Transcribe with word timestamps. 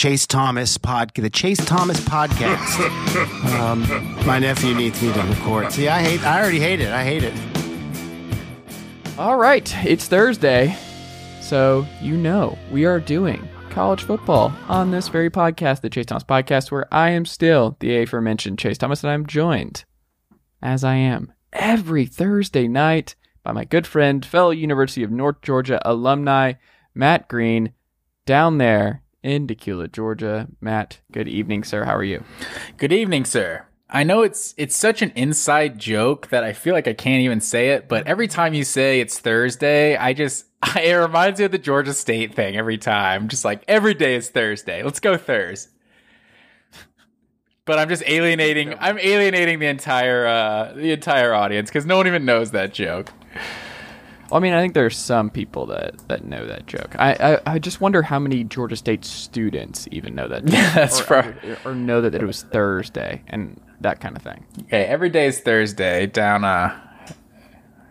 Chase 0.00 0.26
Thomas 0.26 0.78
pod, 0.78 1.12
the 1.14 1.28
Chase 1.28 1.62
Thomas 1.66 2.00
podcast. 2.00 2.80
um, 3.60 3.82
my 4.26 4.38
nephew 4.38 4.74
needs 4.74 5.02
me 5.02 5.12
to 5.12 5.22
record. 5.24 5.70
See, 5.70 5.88
I 5.88 6.00
hate. 6.00 6.24
I 6.24 6.40
already 6.40 6.58
hate 6.58 6.80
it. 6.80 6.88
I 6.88 7.04
hate 7.04 7.22
it. 7.22 7.34
All 9.18 9.36
right, 9.36 9.70
it's 9.84 10.08
Thursday, 10.08 10.74
so 11.42 11.86
you 12.00 12.16
know 12.16 12.56
we 12.72 12.86
are 12.86 12.98
doing 12.98 13.46
college 13.68 14.04
football 14.04 14.54
on 14.70 14.90
this 14.90 15.08
very 15.08 15.28
podcast, 15.28 15.82
the 15.82 15.90
Chase 15.90 16.06
Thomas 16.06 16.24
podcast, 16.24 16.70
where 16.70 16.88
I 16.90 17.10
am 17.10 17.26
still 17.26 17.76
the 17.80 17.98
aforementioned 17.98 18.58
Chase 18.58 18.78
Thomas, 18.78 19.04
and 19.04 19.12
I'm 19.12 19.26
joined, 19.26 19.84
as 20.62 20.82
I 20.82 20.94
am 20.94 21.30
every 21.52 22.06
Thursday 22.06 22.68
night, 22.68 23.16
by 23.42 23.52
my 23.52 23.66
good 23.66 23.86
friend, 23.86 24.24
fellow 24.24 24.48
University 24.48 25.02
of 25.02 25.10
North 25.10 25.42
Georgia 25.42 25.78
alumni, 25.84 26.54
Matt 26.94 27.28
Green, 27.28 27.74
down 28.24 28.56
there 28.56 29.02
in 29.22 29.46
Dacula, 29.46 29.90
Georgia. 29.90 30.48
Matt, 30.60 31.00
good 31.12 31.28
evening, 31.28 31.64
sir. 31.64 31.84
How 31.84 31.96
are 31.96 32.04
you? 32.04 32.24
Good 32.76 32.92
evening, 32.92 33.24
sir. 33.24 33.66
I 33.92 34.04
know 34.04 34.22
it's 34.22 34.54
it's 34.56 34.76
such 34.76 35.02
an 35.02 35.12
inside 35.16 35.78
joke 35.78 36.28
that 36.28 36.44
I 36.44 36.52
feel 36.52 36.74
like 36.74 36.86
I 36.86 36.92
can't 36.92 37.22
even 37.22 37.40
say 37.40 37.70
it, 37.70 37.88
but 37.88 38.06
every 38.06 38.28
time 38.28 38.54
you 38.54 38.62
say 38.62 39.00
it's 39.00 39.18
Thursday, 39.18 39.96
I 39.96 40.12
just 40.12 40.46
it 40.76 40.94
reminds 40.94 41.40
me 41.40 41.46
of 41.46 41.52
the 41.52 41.58
Georgia 41.58 41.92
State 41.92 42.34
thing 42.34 42.56
every 42.56 42.78
time. 42.78 43.28
Just 43.28 43.44
like 43.44 43.64
every 43.66 43.94
day 43.94 44.14
is 44.14 44.30
Thursday. 44.30 44.82
Let's 44.82 45.00
go 45.00 45.16
Thurs. 45.16 45.68
But 47.64 47.78
I'm 47.78 47.88
just 47.88 48.02
alienating. 48.06 48.74
I'm 48.80 48.98
alienating 48.98 49.58
the 49.58 49.66
entire 49.66 50.26
uh, 50.26 50.72
the 50.72 50.92
entire 50.92 51.34
audience 51.34 51.68
because 51.68 51.86
no 51.86 51.96
one 51.96 52.06
even 52.06 52.24
knows 52.24 52.52
that 52.52 52.72
joke. 52.72 53.12
Well, 54.30 54.38
I 54.38 54.40
mean, 54.40 54.52
I 54.52 54.60
think 54.60 54.74
there's 54.74 54.96
some 54.96 55.28
people 55.28 55.66
that, 55.66 56.06
that 56.08 56.24
know 56.24 56.46
that 56.46 56.66
joke. 56.66 56.94
I, 56.98 57.14
I, 57.14 57.54
I 57.54 57.58
just 57.58 57.80
wonder 57.80 58.02
how 58.02 58.20
many 58.20 58.44
Georgia 58.44 58.76
State 58.76 59.04
students 59.04 59.88
even 59.90 60.14
know 60.14 60.28
that. 60.28 60.44
Joke, 60.44 60.74
that's 60.74 61.10
or, 61.10 61.14
right. 61.14 61.44
Or, 61.44 61.72
or 61.72 61.74
know 61.74 62.00
that 62.00 62.14
it 62.14 62.24
was 62.24 62.42
Thursday 62.42 63.22
and 63.26 63.60
that 63.80 64.00
kind 64.00 64.16
of 64.16 64.22
thing. 64.22 64.46
Okay, 64.62 64.84
every 64.84 65.10
day 65.10 65.26
is 65.26 65.40
Thursday 65.40 66.06
down. 66.06 66.44
Uh, 66.44 66.78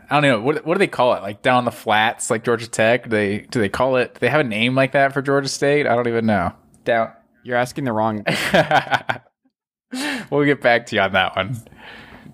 I 0.10 0.16
don't 0.16 0.24
know 0.24 0.40
what 0.40 0.66
what 0.66 0.76
do 0.76 0.80
they 0.80 0.88
call 0.88 1.14
it? 1.14 1.22
Like 1.22 1.42
down 1.42 1.66
the 1.66 1.72
flats, 1.72 2.30
like 2.30 2.44
Georgia 2.44 2.70
Tech. 2.70 3.04
Do 3.04 3.10
they 3.10 3.40
do 3.40 3.60
they 3.60 3.70
call 3.70 3.98
it? 3.98 4.14
Do 4.14 4.20
they 4.20 4.30
have 4.30 4.40
a 4.40 4.46
name 4.46 4.76
like 4.76 4.94
that 4.94 5.14
for 5.14 5.22
Georgia 5.22 5.50
State? 5.50 5.88
I 5.88 5.96
don't 5.96 6.08
even 6.08 6.26
know. 6.26 6.54
Down. 6.86 7.12
You're 7.44 7.58
asking 7.58 7.84
the 7.84 7.92
wrong. 7.92 8.24
we'll 10.32 10.46
get 10.46 10.62
back 10.62 10.86
to 10.88 10.96
you 10.96 11.02
on 11.02 11.12
that 11.14 11.36
one. 11.36 11.58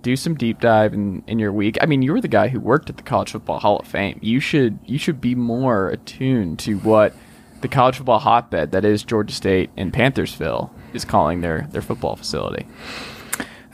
Do 0.05 0.15
some 0.15 0.35
deep 0.35 0.59
dive 0.59 0.93
in, 0.93 1.23
in 1.25 1.39
your 1.39 1.51
week. 1.51 1.79
I 1.81 1.87
mean, 1.87 2.03
you 2.03 2.13
were 2.13 2.21
the 2.21 2.27
guy 2.27 2.49
who 2.49 2.59
worked 2.59 2.91
at 2.91 2.97
the 2.97 3.01
College 3.01 3.31
Football 3.31 3.57
Hall 3.57 3.79
of 3.79 3.87
Fame. 3.87 4.19
You 4.21 4.39
should 4.39 4.77
you 4.85 4.99
should 4.99 5.19
be 5.19 5.33
more 5.33 5.89
attuned 5.89 6.59
to 6.59 6.75
what 6.75 7.15
the 7.61 7.67
college 7.67 7.97
football 7.97 8.19
hotbed 8.19 8.71
that 8.71 8.85
is 8.85 9.01
Georgia 9.01 9.33
State 9.33 9.71
and 9.75 9.91
Panthersville 9.91 10.69
is 10.93 11.05
calling 11.05 11.41
their 11.41 11.67
their 11.71 11.81
football 11.81 12.15
facility. 12.15 12.67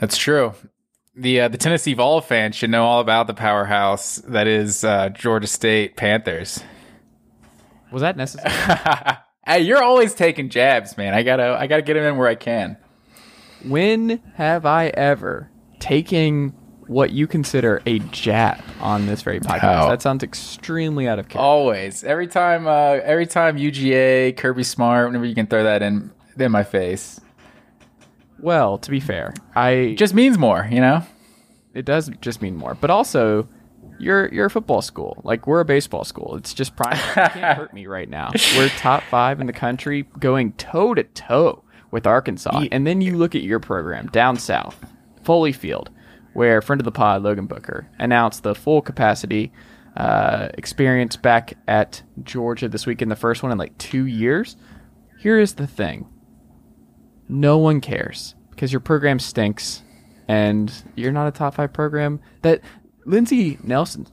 That's 0.00 0.16
true. 0.16 0.54
The 1.14 1.42
uh, 1.42 1.48
the 1.48 1.58
Tennessee 1.58 1.92
Vol 1.92 2.22
fans 2.22 2.56
should 2.56 2.70
know 2.70 2.86
all 2.86 3.00
about 3.00 3.26
the 3.26 3.34
powerhouse 3.34 4.16
that 4.26 4.46
is 4.46 4.84
uh, 4.84 5.10
Georgia 5.10 5.46
State 5.46 5.98
Panthers. 5.98 6.64
Was 7.92 8.00
that 8.00 8.16
necessary? 8.16 8.54
hey, 9.46 9.60
you're 9.60 9.82
always 9.82 10.14
taking 10.14 10.48
jabs, 10.48 10.96
man. 10.96 11.12
I 11.12 11.24
gotta 11.24 11.58
I 11.60 11.66
gotta 11.66 11.82
get 11.82 11.92
them 11.92 12.04
in 12.04 12.16
where 12.16 12.28
I 12.28 12.36
can. 12.36 12.78
when 13.66 14.22
have 14.36 14.64
I 14.64 14.86
ever 14.86 15.50
taken 15.82 16.54
what 16.86 17.10
you 17.10 17.26
consider 17.26 17.82
a 17.86 17.98
jab 17.98 18.62
on 18.80 19.06
this 19.06 19.22
very 19.22 19.40
podcast? 19.40 19.84
Oh. 19.86 19.88
That 19.90 20.00
sounds 20.02 20.22
extremely 20.22 21.08
out 21.08 21.18
of 21.18 21.26
character. 21.28 21.40
Always, 21.40 22.04
every 22.04 22.26
time, 22.28 22.66
uh, 22.66 23.00
every 23.02 23.26
time 23.26 23.56
UGA, 23.56 24.36
Kirby 24.36 24.62
Smart, 24.62 25.08
whenever 25.08 25.24
you 25.24 25.34
can 25.34 25.46
throw 25.46 25.64
that 25.64 25.82
in 25.82 26.10
in 26.38 26.50
my 26.52 26.62
face, 26.64 27.20
Well, 28.38 28.78
to 28.78 28.90
be 28.90 29.00
fair, 29.00 29.34
I 29.54 29.70
it 29.70 29.96
just 29.96 30.14
means 30.14 30.38
more, 30.38 30.68
you 30.70 30.80
know. 30.80 31.02
it 31.74 31.84
does 31.84 32.10
just 32.20 32.42
mean 32.42 32.56
more, 32.56 32.74
but 32.74 32.90
also 32.90 33.48
you're 33.98 34.28
you're 34.32 34.46
a 34.46 34.50
football 34.50 34.82
school. 34.82 35.20
Like 35.24 35.46
we're 35.46 35.60
a 35.60 35.64
baseball 35.64 36.04
school. 36.04 36.36
It's 36.36 36.52
just 36.54 36.74
prime. 36.76 36.96
you 36.96 37.12
can't 37.14 37.56
hurt 37.58 37.72
me 37.74 37.86
right 37.86 38.08
now. 38.08 38.30
We're 38.56 38.68
top 38.70 39.02
five 39.04 39.40
in 39.40 39.46
the 39.46 39.52
country, 39.52 40.02
going 40.18 40.52
toe 40.54 40.94
to 40.94 41.04
toe 41.04 41.62
with 41.90 42.06
Arkansas. 42.06 42.64
And 42.72 42.86
then 42.86 43.00
you 43.00 43.16
look 43.16 43.34
at 43.34 43.42
your 43.42 43.60
program 43.60 44.06
down 44.08 44.36
south, 44.38 44.82
Foley 45.24 45.52
Field, 45.52 45.90
where 46.32 46.60
friend 46.62 46.80
of 46.80 46.84
the 46.84 46.92
pod 46.92 47.22
Logan 47.22 47.46
Booker 47.46 47.88
announced 47.98 48.42
the 48.42 48.54
full 48.54 48.82
capacity 48.82 49.52
uh, 49.96 50.48
experience 50.54 51.16
back 51.16 51.54
at 51.68 52.02
Georgia 52.22 52.68
this 52.68 52.86
weekend, 52.86 53.10
the 53.10 53.16
first 53.16 53.42
one 53.42 53.52
in 53.52 53.58
like 53.58 53.76
two 53.78 54.06
years. 54.06 54.56
Here 55.20 55.38
is 55.38 55.54
the 55.54 55.66
thing: 55.66 56.08
no 57.28 57.58
one 57.58 57.80
cares 57.80 58.34
because 58.50 58.72
your 58.72 58.80
program 58.80 59.18
stinks 59.18 59.82
and 60.28 60.72
you're 60.94 61.12
not 61.12 61.28
a 61.28 61.30
top 61.30 61.54
five 61.54 61.72
program. 61.72 62.20
That 62.42 62.60
Lindsey 63.04 63.58
Nelson 63.62 64.06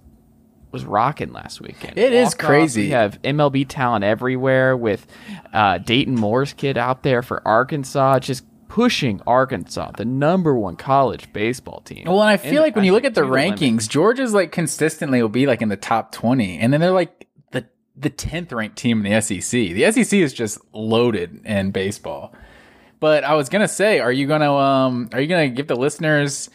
was 0.72 0.86
rocking 0.86 1.32
last 1.32 1.62
weekend. 1.62 1.98
It 1.98 2.14
is 2.14 2.30
Walk-off, 2.30 2.48
crazy. 2.48 2.82
We 2.84 2.90
have 2.90 3.22
MLB 3.24 3.66
talent 3.68 4.04
everywhere 4.04 4.78
with 4.78 5.08
uh, 5.54 5.80
Dayton 5.80 6.16
Moore's 6.16 6.54
kid 6.54 6.78
out 6.78 7.04
there 7.04 7.22
for 7.24 7.46
Arkansas, 7.48 8.20
just 8.20 8.44
pushing 8.70 9.20
Arkansas, 9.28 9.92
the 9.98 10.06
number 10.06 10.56
one 10.56 10.78
college 10.78 11.34
baseball 11.34 11.82
team. 11.82 12.06
Well, 12.06 12.22
and 12.22 12.30
I 12.30 12.38
feel 12.38 12.62
like 12.62 12.76
when 12.76 12.86
you 12.86 12.94
look 12.94 13.04
at 13.04 13.16
the 13.16 13.22
rankings, 13.22 13.90
Georgia's 13.90 14.34
like 14.34 14.54
consistently 14.54 15.22
will 15.22 15.28
be 15.28 15.46
like 15.46 15.62
in 15.62 15.68
the 15.68 15.76
top 15.76 16.14
twenty, 16.14 16.58
and 16.58 16.72
then 16.72 16.80
they're 16.80 16.92
like 16.92 17.28
the 17.52 17.66
the 17.98 18.10
tenth 18.10 18.54
ranked 18.54 18.78
team 18.78 19.06
in 19.06 19.12
the 19.12 19.20
SEC. 19.20 19.52
The 19.52 19.92
SEC 19.92 20.14
is 20.20 20.32
just 20.32 20.60
loaded 20.74 21.42
in 21.46 21.72
baseball. 21.72 22.34
But 23.02 23.24
I 23.24 23.34
was 23.34 23.50
gonna 23.50 23.68
say, 23.68 24.00
are 24.00 24.12
you 24.12 24.28
gonna 24.28 24.54
um 24.54 25.10
are 25.14 25.20
you 25.20 25.28
gonna 25.28 25.50
give 25.50 25.68
the 25.68 25.76
listeners 25.76 26.50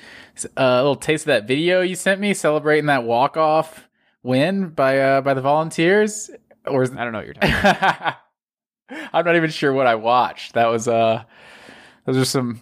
a 0.56 0.76
little 0.76 0.96
taste 0.96 1.24
of 1.24 1.26
that 1.26 1.46
video 1.46 1.80
you 1.80 1.94
sent 1.94 2.20
me 2.20 2.34
celebrating 2.34 2.86
that 2.86 3.04
walk 3.04 3.36
off 3.36 3.88
win 4.22 4.68
by 4.70 4.98
uh 4.98 5.20
by 5.20 5.34
the 5.34 5.40
Volunteers? 5.42 6.30
Or 6.66 6.82
is, 6.82 6.92
I 6.92 7.04
don't 7.04 7.12
know 7.12 7.18
what 7.18 7.26
you're 7.26 7.34
talking 7.34 7.50
about. 7.50 8.14
I'm 9.12 9.24
not 9.24 9.36
even 9.36 9.50
sure 9.50 9.72
what 9.72 9.86
I 9.86 9.96
watched. 9.96 10.52
That 10.54 10.66
was 10.66 10.86
uh 10.86 11.24
those 12.04 12.16
are 12.16 12.24
some 12.24 12.60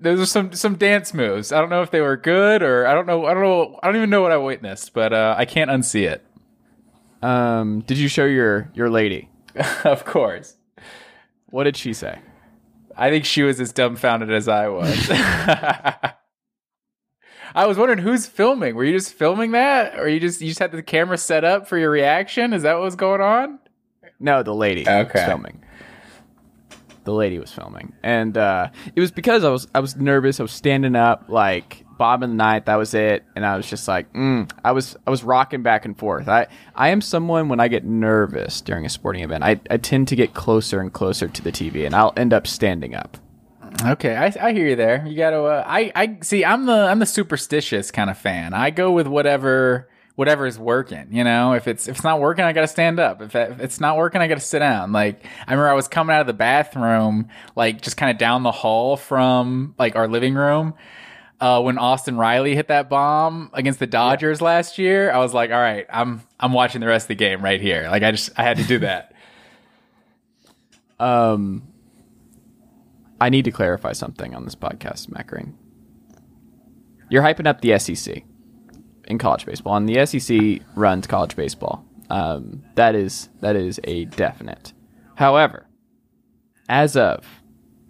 those 0.00 0.20
are 0.20 0.26
some 0.26 0.52
some 0.52 0.74
dance 0.76 1.14
moves. 1.14 1.52
I 1.52 1.60
don't 1.60 1.70
know 1.70 1.82
if 1.82 1.90
they 1.90 2.00
were 2.00 2.16
good 2.16 2.62
or 2.62 2.86
I 2.86 2.94
don't 2.94 3.06
know 3.06 3.26
I 3.26 3.34
don't 3.34 3.42
know 3.42 3.78
I 3.82 3.86
don't 3.86 3.96
even 3.96 4.10
know 4.10 4.22
what 4.22 4.32
I 4.32 4.36
witnessed, 4.36 4.92
but 4.92 5.12
uh 5.12 5.34
I 5.38 5.44
can't 5.44 5.70
unsee 5.70 6.08
it. 6.10 6.24
Um, 7.22 7.82
did 7.82 7.98
you 7.98 8.08
show 8.08 8.24
your 8.24 8.70
your 8.74 8.90
lady? 8.90 9.28
of 9.84 10.04
course. 10.04 10.56
What 11.50 11.64
did 11.64 11.76
she 11.76 11.92
say? 11.92 12.18
I 12.96 13.10
think 13.10 13.24
she 13.24 13.42
was 13.42 13.60
as 13.60 13.72
dumbfounded 13.72 14.30
as 14.32 14.48
I 14.48 14.68
was. 14.68 15.08
I 17.54 17.66
was 17.66 17.76
wondering 17.76 17.98
who's 18.00 18.26
filming. 18.26 18.74
Were 18.74 18.84
you 18.84 18.92
just 18.92 19.12
filming 19.14 19.50
that, 19.52 19.98
or 19.98 20.08
you 20.08 20.18
just 20.20 20.40
you 20.40 20.48
just 20.48 20.58
had 20.58 20.72
the 20.72 20.82
camera 20.82 21.18
set 21.18 21.44
up 21.44 21.68
for 21.68 21.76
your 21.78 21.90
reaction? 21.90 22.52
Is 22.52 22.62
that 22.62 22.74
what 22.74 22.82
was 22.82 22.96
going 22.96 23.20
on? 23.20 23.58
No, 24.18 24.42
the 24.42 24.54
lady 24.54 24.88
Okay. 24.88 25.24
filming. 25.24 25.62
The 27.04 27.12
lady 27.12 27.38
was 27.38 27.52
filming, 27.52 27.92
and 28.02 28.36
uh, 28.36 28.68
it 28.94 29.00
was 29.00 29.10
because 29.10 29.44
I 29.44 29.50
was 29.50 29.66
I 29.74 29.80
was 29.80 29.96
nervous. 29.96 30.38
I 30.38 30.44
was 30.44 30.52
standing 30.52 30.94
up, 30.94 31.24
like 31.28 31.84
Bob 31.98 32.20
bobbing 32.20 32.30
the 32.30 32.36
night. 32.36 32.66
That 32.66 32.76
was 32.76 32.94
it, 32.94 33.24
and 33.34 33.44
I 33.44 33.56
was 33.56 33.68
just 33.68 33.88
like, 33.88 34.12
mm, 34.12 34.50
I 34.64 34.72
was 34.72 34.96
I 35.06 35.10
was 35.10 35.24
rocking 35.24 35.62
back 35.62 35.84
and 35.84 35.98
forth. 35.98 36.28
I 36.28 36.46
I 36.74 36.88
am 36.88 37.00
someone 37.00 37.48
when 37.48 37.60
I 37.60 37.68
get 37.68 37.84
nervous 37.84 38.60
during 38.60 38.86
a 38.86 38.88
sporting 38.88 39.22
event, 39.22 39.44
I 39.44 39.60
I 39.70 39.76
tend 39.76 40.08
to 40.08 40.16
get 40.16 40.34
closer 40.34 40.80
and 40.80 40.92
closer 40.92 41.28
to 41.28 41.42
the 41.42 41.52
TV, 41.52 41.84
and 41.86 41.94
I'll 41.94 42.12
end 42.16 42.32
up 42.32 42.46
standing 42.46 42.94
up. 42.94 43.16
Okay, 43.84 44.14
I, 44.14 44.48
I 44.48 44.52
hear 44.52 44.68
you 44.68 44.76
there. 44.76 45.04
You 45.06 45.16
got 45.16 45.30
to. 45.30 45.42
Uh, 45.44 45.64
I 45.66 45.90
I 45.94 46.18
see. 46.22 46.44
I'm 46.44 46.66
the 46.66 46.72
I'm 46.72 46.98
the 46.98 47.06
superstitious 47.06 47.90
kind 47.90 48.10
of 48.10 48.18
fan. 48.18 48.52
I 48.52 48.70
go 48.70 48.92
with 48.92 49.06
whatever 49.06 49.88
whatever 50.14 50.46
is 50.46 50.58
working. 50.58 51.08
You 51.10 51.24
know, 51.24 51.54
if 51.54 51.66
it's 51.66 51.88
if 51.88 51.96
it's 51.96 52.04
not 52.04 52.20
working, 52.20 52.44
I 52.44 52.52
got 52.52 52.62
to 52.62 52.68
stand 52.68 52.98
up. 53.00 53.22
If, 53.22 53.34
if 53.34 53.60
it's 53.60 53.80
not 53.80 53.96
working, 53.96 54.20
I 54.20 54.28
got 54.28 54.34
to 54.34 54.40
sit 54.40 54.58
down. 54.58 54.92
Like 54.92 55.24
I 55.46 55.52
remember, 55.52 55.68
I 55.70 55.74
was 55.74 55.88
coming 55.88 56.14
out 56.14 56.20
of 56.20 56.26
the 56.26 56.32
bathroom, 56.32 57.28
like 57.56 57.80
just 57.80 57.96
kind 57.96 58.10
of 58.10 58.18
down 58.18 58.42
the 58.42 58.52
hall 58.52 58.96
from 58.96 59.74
like 59.78 59.96
our 59.96 60.08
living 60.08 60.34
room. 60.34 60.74
Uh, 61.40 61.60
when 61.60 61.76
Austin 61.76 62.16
Riley 62.16 62.54
hit 62.54 62.68
that 62.68 62.88
bomb 62.88 63.50
against 63.52 63.80
the 63.80 63.86
Dodgers 63.86 64.40
last 64.40 64.78
year, 64.78 65.10
I 65.10 65.18
was 65.18 65.34
like, 65.34 65.50
"All 65.50 65.58
right, 65.58 65.86
I'm 65.92 66.22
I'm 66.38 66.52
watching 66.52 66.80
the 66.80 66.86
rest 66.86 67.04
of 67.04 67.08
the 67.08 67.14
game 67.16 67.42
right 67.42 67.60
here." 67.60 67.88
Like 67.90 68.04
I 68.04 68.12
just 68.12 68.30
I 68.38 68.42
had 68.42 68.58
to 68.58 68.64
do 68.64 68.78
that. 68.80 69.08
Um, 71.00 71.66
I 73.20 73.28
need 73.28 73.44
to 73.46 73.50
clarify 73.50 73.90
something 73.92 74.36
on 74.36 74.44
this 74.44 74.54
podcast, 74.54 75.08
Mackering. 75.08 75.54
You're 77.10 77.24
hyping 77.24 77.48
up 77.48 77.60
the 77.60 77.76
SEC 77.76 78.22
in 79.12 79.18
college 79.18 79.46
baseball, 79.46 79.76
and 79.76 79.88
the 79.88 80.04
SEC 80.04 80.66
runs 80.74 81.06
college 81.06 81.36
baseball. 81.36 81.84
Um, 82.10 82.64
that 82.74 82.94
is 82.96 83.28
that 83.40 83.54
is 83.54 83.78
a 83.84 84.06
definite. 84.06 84.72
However, 85.14 85.66
as 86.68 86.96
of 86.96 87.24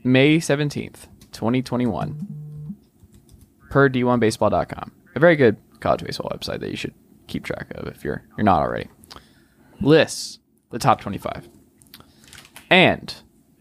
May 0.04 0.38
seventeenth, 0.40 1.08
twenty 1.32 1.62
twenty 1.62 1.86
one, 1.86 2.76
per 3.70 3.88
D1Baseball.com, 3.88 4.92
a 5.14 5.20
very 5.20 5.36
good 5.36 5.56
college 5.80 6.04
baseball 6.04 6.30
website 6.30 6.60
that 6.60 6.70
you 6.70 6.76
should 6.76 6.94
keep 7.28 7.44
track 7.44 7.68
of 7.74 7.88
if 7.88 8.04
you're 8.04 8.22
you're 8.36 8.44
not 8.44 8.60
already, 8.60 8.88
lists 9.80 10.40
the 10.70 10.78
top 10.78 11.00
twenty 11.00 11.18
five. 11.18 11.48
And 12.68 13.14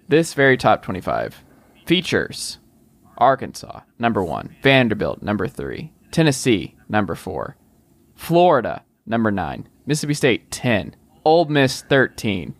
this 0.07 0.33
very 0.33 0.55
top 0.55 0.83
25 0.83 1.43
features 1.85 2.59
Arkansas, 3.17 3.81
number 3.99 4.23
one, 4.23 4.55
Vanderbilt, 4.63 5.21
number 5.21 5.47
three, 5.47 5.91
Tennessee, 6.11 6.75
number 6.89 7.15
four, 7.15 7.55
Florida, 8.15 8.83
number 9.05 9.31
nine, 9.31 9.67
Mississippi 9.85 10.13
State, 10.13 10.51
10, 10.51 10.95
Ole 11.25 11.45
Miss, 11.45 11.81
13. 11.81 12.55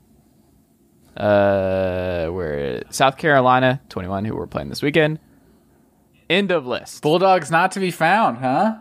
Uh, 1.18 2.28
where 2.28 2.84
South 2.90 3.18
Carolina, 3.18 3.82
21, 3.90 4.26
who 4.26 4.36
we're 4.36 4.48
playing 4.48 4.70
this 4.70 4.82
weekend. 4.82 5.20
End 6.30 6.52
of 6.52 6.66
list. 6.66 7.02
Bulldogs 7.04 7.52
not 7.52 7.74
to 7.74 7.82
be 7.82 7.92
found, 7.92 8.38
huh? 8.38 8.78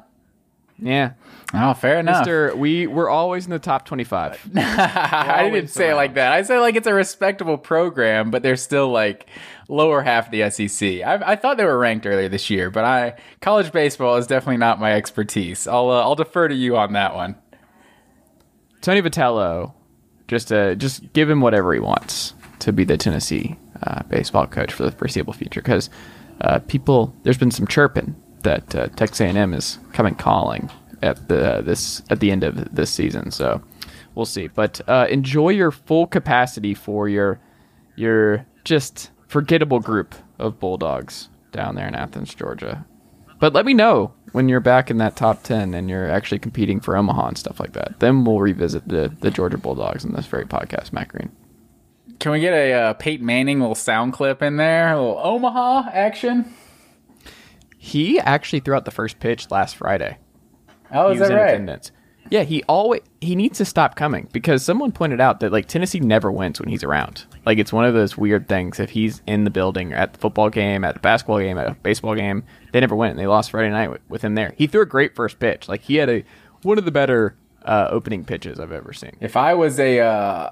Yeah. 0.79 1.13
Oh, 1.53 1.75
fair 1.75 1.99
enough. 1.99 2.21
Mister, 2.21 2.55
we, 2.55 2.87
we're 2.87 3.09
always 3.09 3.45
in 3.45 3.51
the 3.51 3.59
top 3.59 3.85
25. 3.85 4.51
I 4.57 5.51
didn't 5.53 5.69
say 5.71 5.91
it 5.91 5.95
like 5.95 6.15
that. 6.15 6.33
I 6.33 6.43
said 6.43 6.61
like 6.61 6.77
it's 6.77 6.87
a 6.87 6.95
respectable 6.95 7.59
program, 7.59 8.31
but 8.31 8.43
they're 8.43 8.57
still 8.57 8.89
like 8.89 9.27
lower 9.71 10.03
half 10.03 10.27
of 10.27 10.33
the 10.33 10.51
SEC. 10.51 11.03
I, 11.03 11.33
I 11.33 11.37
thought 11.37 11.57
they 11.57 11.65
were 11.65 11.79
ranked 11.79 12.07
earlier 12.07 12.29
this 12.29 12.51
year, 12.51 12.71
but 12.71 12.85
I 12.85 13.15
college 13.41 13.73
baseball 13.73 14.17
is 14.17 14.27
definitely 14.27 14.59
not 14.59 14.81
my 14.81 14.93
expertise. 14.93 15.67
I'll 15.67 15.91
uh, 15.91 16.03
I'll 16.03 16.17
defer 16.17 16.49
to 16.49 16.55
you 16.55 16.77
on 16.77 16.93
that 16.95 17.15
one. 17.15 17.37
Tony 18.81 19.03
Vitello, 19.03 19.75
just 20.29 20.53
uh, 20.53 20.75
just 20.75 21.13
give 21.13 21.31
him 21.31 21.41
whatever 21.41 21.73
he 21.73 21.81
wants 21.81 22.35
to 22.61 22.73
be 22.73 22.85
the 22.85 22.97
Tennessee 22.97 23.57
uh, 23.83 24.03
baseball 24.05 24.47
coach 24.47 24.73
for 24.73 24.85
the 24.85 24.93
foreseeable 24.93 25.33
future. 25.33 25.61
Because 25.61 25.91
uh, 26.43 26.59
people, 26.61 27.15
there's 27.23 27.39
been 27.39 27.51
some 27.51 27.67
chirping 27.67 28.15
that 28.43 28.75
uh, 28.75 28.89
Texas 28.89 29.21
A&M 29.21 29.53
is 29.53 29.79
coming 29.93 30.15
calling 30.15 30.71
at 31.03 31.29
the 31.29 31.63
this 31.65 32.03
at 32.11 32.21
the 32.21 32.31
end 32.31 32.45
of 32.45 32.75
this 32.75 32.91
season. 32.91 33.31
So 33.31 33.63
we'll 34.15 34.27
see. 34.27 34.49
But 34.49 34.81
uh, 34.89 35.07
enjoy 35.11 35.51
your 35.51 35.71
full 35.71 36.07
capacity 36.07 36.75
for 36.75 37.09
your 37.09 37.41
your 37.97 38.47
just 38.65 39.11
forgettable 39.31 39.79
group 39.79 40.17
of 40.41 40.59
Bulldogs 40.59 41.29
down 41.53 41.77
there 41.77 41.87
in 41.87 41.95
Athens, 41.95 42.35
Georgia. 42.35 42.85
But 43.39 43.53
let 43.53 43.65
me 43.65 43.75
know 43.75 44.13
when 44.33 44.49
you're 44.49 44.59
back 44.59 44.91
in 44.91 44.99
that 44.99 45.15
top 45.15 45.45
10 45.45 45.73
and 45.73 45.89
you're 45.89 46.11
actually 46.11 46.41
competing 46.41 46.81
for 46.81 46.97
Omaha 46.97 47.29
and 47.29 47.39
stuff 47.39 47.61
like 47.61 47.73
that. 47.75 48.01
Then 48.01 48.25
we'll 48.25 48.41
revisit 48.41 48.89
the, 48.89 49.15
the 49.21 49.31
Georgia 49.31 49.57
Bulldogs 49.57 50.05
in 50.05 50.13
this 50.13 50.27
very 50.27 50.47
podcast, 50.47 50.93
Matt 50.93 51.09
Green. 51.09 51.31
Can 52.19 52.33
we 52.33 52.41
get 52.41 52.53
a 52.53 52.73
uh, 52.73 52.93
Peyton 52.95 53.25
Manning 53.25 53.61
little 53.61 53.77
sound 53.77 54.13
clip 54.13 54.43
in 54.43 54.57
there? 54.57 54.93
A 54.93 55.01
little 55.01 55.21
Omaha 55.23 55.91
action? 55.93 56.53
He 57.79 58.19
actually 58.19 58.61
threw 58.61 58.75
out 58.75 58.85
the 58.85 58.91
first 58.91 59.21
pitch 59.21 59.49
last 59.51 59.77
Friday. 59.77 60.19
Oh, 60.93 61.13
he 61.13 61.21
was 61.21 61.29
that 61.29 61.31
in 61.31 61.39
right? 61.39 61.49
attendance. 61.51 61.93
Yeah, 62.29 62.45
he 62.45 62.63
always 62.65 63.01
he 63.21 63.35
needs 63.35 63.59
to 63.59 63.65
stop 63.65 63.97
coming 63.97 64.29
because 64.33 64.63
someone 64.65 64.93
pointed 64.93 65.21
out 65.21 65.41
that 65.41 65.51
like 65.51 65.67
Tennessee 65.67 66.01
never 66.01 66.31
wins 66.31 66.61
when 66.61 66.69
he's 66.69 66.85
around. 66.85 67.25
Like 67.45 67.59
it's 67.59 67.73
one 67.73 67.85
of 67.85 67.95
those 67.95 68.17
weird 68.17 68.49
things. 68.49 68.79
If 68.79 68.91
he's 68.91 69.23
in 69.27 69.45
the 69.45 69.51
building, 69.51 69.93
at 69.93 70.13
the 70.13 70.19
football 70.21 70.49
game, 70.49 70.85
at 70.85 70.95
the 70.95 71.01
basketball 71.01 71.41
game, 71.41 71.59
at 71.59 71.67
a 71.67 71.75
baseball 71.75 72.15
game, 72.15 72.45
they 72.73 72.81
never 72.81 72.95
win. 72.95 73.17
They 73.17 73.27
lost 73.27 73.51
Friday 73.51 73.71
night 73.71 73.91
with, 73.91 74.01
with 74.09 74.23
him 74.23 74.35
there. 74.37 74.55
He 74.57 74.67
threw 74.67 74.83
a 74.83 74.87
great 74.87 75.17
first 75.17 75.41
pitch. 75.41 75.69
Like 75.69 75.83
he 75.83 75.97
had 75.97 76.09
a 76.09 76.25
one 76.63 76.79
of 76.79 76.85
the 76.85 76.93
better 76.93 77.37
uh, 77.65 77.89
opening 77.91 78.25
pitches 78.25 78.61
I've 78.61 78.73
ever 78.73 78.93
seen. 78.93 79.17
If 79.21 79.37
I 79.37 79.55
was 79.55 79.81
a 79.81 79.99
uh, 80.01 80.51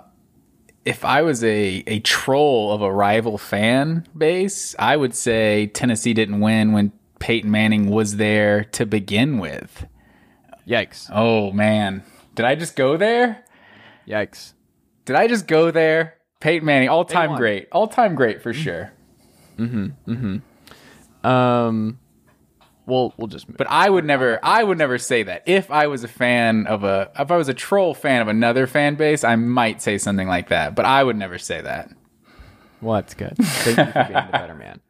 if 0.85 1.05
I 1.05 1.23
was 1.23 1.44
a 1.44 1.85
a 1.87 2.00
troll 2.00 2.73
of 2.73 2.82
a 2.82 2.93
rival 2.93 3.38
fan 3.38 4.06
base, 4.17 4.75
I 4.79 4.97
would 4.97 5.14
say 5.14 5.69
Tennessee 5.69 6.14
didn't 6.14 6.41
win 6.41 6.73
when 6.73 6.93
Peyton 7.19 7.50
Manning 7.50 7.88
was 7.91 8.17
there 8.17 8.64
to 8.64 8.87
begin 8.87 9.38
with. 9.38 9.87
Yikes! 10.69 11.11
Oh 11.12 11.50
man, 11.53 12.03
did 12.35 12.44
I 12.44 12.55
just 12.55 12.76
go 12.76 12.97
there? 12.97 13.44
Yikes! 14.06 14.53
Did 15.05 15.17
I 15.17 15.26
just 15.26 15.47
go 15.47 15.70
there? 15.70 16.15
Peyton 16.41 16.67
Manning, 16.67 16.88
all 16.88 17.05
time 17.05 17.37
great, 17.37 17.69
all 17.73 17.88
time 17.88 18.15
great 18.15 18.43
for 18.43 18.53
sure. 18.53 18.93
Mm-hmm. 19.56 20.12
Mm-hmm. 20.12 21.26
Um, 21.26 21.99
we'll 22.87 23.15
we'll 23.17 23.26
just 23.26 23.49
move. 23.49 23.56
But 23.56 23.69
I 23.70 23.88
would 23.88 24.05
never, 24.05 24.38
I 24.43 24.62
would 24.62 24.79
never 24.79 24.99
say 24.99 25.23
that. 25.25 25.43
If 25.47 25.70
I 25.70 25.87
was 25.87 26.05
a 26.05 26.09
fan 26.09 26.67
of 26.67 26.85
a, 26.85 27.11
if 27.19 27.31
I 27.31 27.37
was 27.37 27.49
a 27.49 27.55
troll 27.55 27.94
fan 27.94 28.23
of 28.23 28.29
another 28.29 28.67
fan 28.67 28.94
base, 28.94 29.25
I 29.25 29.37
might 29.37 29.82
say 29.82 29.99
something 29.99 30.29
like 30.29 30.50
that. 30.50 30.75
But 30.75 30.85
I 30.85 31.03
would 31.03 31.17
never 31.17 31.38
say 31.38 31.61
that. 31.61 31.91
Well, 32.81 32.94
that's 32.94 33.14
good. 33.14 33.35
Thank 33.37 33.79
you 33.79 33.93
for 33.93 34.05
being 34.05 34.26
the 34.26 34.32
better 34.32 34.55
man. 34.55 34.81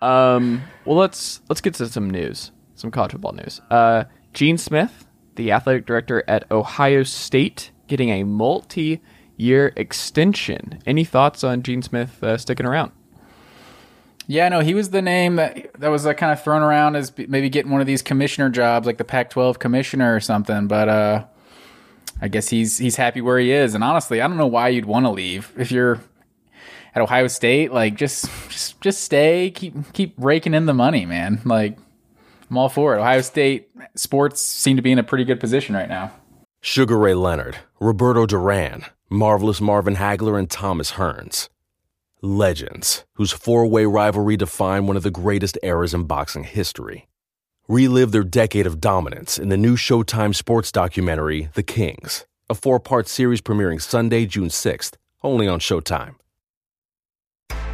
Um, 0.00 0.62
well, 0.84 0.96
let's 0.96 1.40
let's 1.48 1.60
get 1.60 1.74
to 1.74 1.86
some 1.88 2.10
news, 2.10 2.52
some 2.74 2.90
college 2.90 3.12
football 3.12 3.32
news. 3.32 3.60
Uh, 3.70 4.04
Gene 4.32 4.58
Smith, 4.58 5.06
the 5.36 5.52
athletic 5.52 5.86
director 5.86 6.22
at 6.28 6.50
Ohio 6.50 7.02
State, 7.02 7.70
getting 7.88 8.10
a 8.10 8.24
multi-year 8.24 9.72
extension. 9.76 10.80
Any 10.86 11.04
thoughts 11.04 11.44
on 11.44 11.62
Gene 11.62 11.82
Smith 11.82 12.22
uh, 12.22 12.36
sticking 12.36 12.66
around? 12.66 12.92
Yeah, 14.26 14.48
no, 14.48 14.60
he 14.60 14.72
was 14.72 14.90
the 14.90 15.02
name 15.02 15.36
that 15.36 15.72
that 15.78 15.88
was 15.88 16.06
uh, 16.06 16.14
kind 16.14 16.32
of 16.32 16.42
thrown 16.42 16.62
around 16.62 16.96
as 16.96 17.12
maybe 17.16 17.50
getting 17.50 17.70
one 17.70 17.80
of 17.82 17.86
these 17.86 18.00
commissioner 18.00 18.48
jobs, 18.48 18.86
like 18.86 18.96
the 18.96 19.04
Pac-12 19.04 19.58
commissioner 19.58 20.14
or 20.14 20.20
something. 20.20 20.66
But 20.66 20.88
uh, 20.88 21.24
I 22.22 22.28
guess 22.28 22.48
he's 22.48 22.78
he's 22.78 22.96
happy 22.96 23.20
where 23.20 23.38
he 23.38 23.52
is. 23.52 23.74
And 23.74 23.84
honestly, 23.84 24.22
I 24.22 24.26
don't 24.26 24.38
know 24.38 24.46
why 24.46 24.68
you'd 24.68 24.86
want 24.86 25.04
to 25.04 25.10
leave 25.10 25.52
if 25.58 25.70
you're 25.70 26.00
at 26.94 27.02
Ohio 27.02 27.26
State. 27.26 27.72
Like, 27.72 27.96
just 27.96 28.26
just 28.48 28.80
just 28.80 29.02
stay, 29.02 29.50
keep 29.50 29.92
keep 29.92 30.14
raking 30.16 30.54
in 30.54 30.64
the 30.66 30.74
money, 30.74 31.04
man. 31.04 31.42
Like, 31.44 31.78
I'm 32.50 32.58
all 32.58 32.68
for 32.68 32.94
it. 32.94 33.00
Ohio 33.00 33.20
State 33.20 33.70
sports 33.94 34.40
seem 34.40 34.76
to 34.76 34.82
be 34.82 34.92
in 34.92 34.98
a 34.98 35.02
pretty 35.02 35.24
good 35.24 35.40
position 35.40 35.74
right 35.74 35.88
now. 35.88 36.12
Sugar 36.60 36.98
Ray 36.98 37.14
Leonard, 37.14 37.58
Roberto 37.80 38.26
Duran, 38.26 38.84
Marvelous 39.10 39.60
Marvin 39.60 39.96
Hagler, 39.96 40.38
and 40.38 40.50
Thomas 40.50 40.92
Hearns. 40.92 41.48
Legends, 42.22 43.04
whose 43.14 43.32
four 43.32 43.66
way 43.66 43.84
rivalry 43.84 44.36
defined 44.36 44.88
one 44.88 44.96
of 44.96 45.02
the 45.02 45.10
greatest 45.10 45.58
eras 45.62 45.92
in 45.92 46.04
boxing 46.04 46.44
history. 46.44 47.06
Relive 47.68 48.12
their 48.12 48.24
decade 48.24 48.66
of 48.66 48.80
dominance 48.80 49.38
in 49.38 49.50
the 49.50 49.56
new 49.56 49.76
Showtime 49.76 50.34
sports 50.34 50.72
documentary, 50.72 51.48
The 51.54 51.62
Kings, 51.62 52.24
a 52.48 52.54
four 52.54 52.80
part 52.80 53.08
series 53.08 53.40
premiering 53.40 53.80
Sunday, 53.80 54.26
June 54.26 54.48
6th, 54.48 54.94
only 55.22 55.46
on 55.46 55.60
Showtime. 55.60 56.14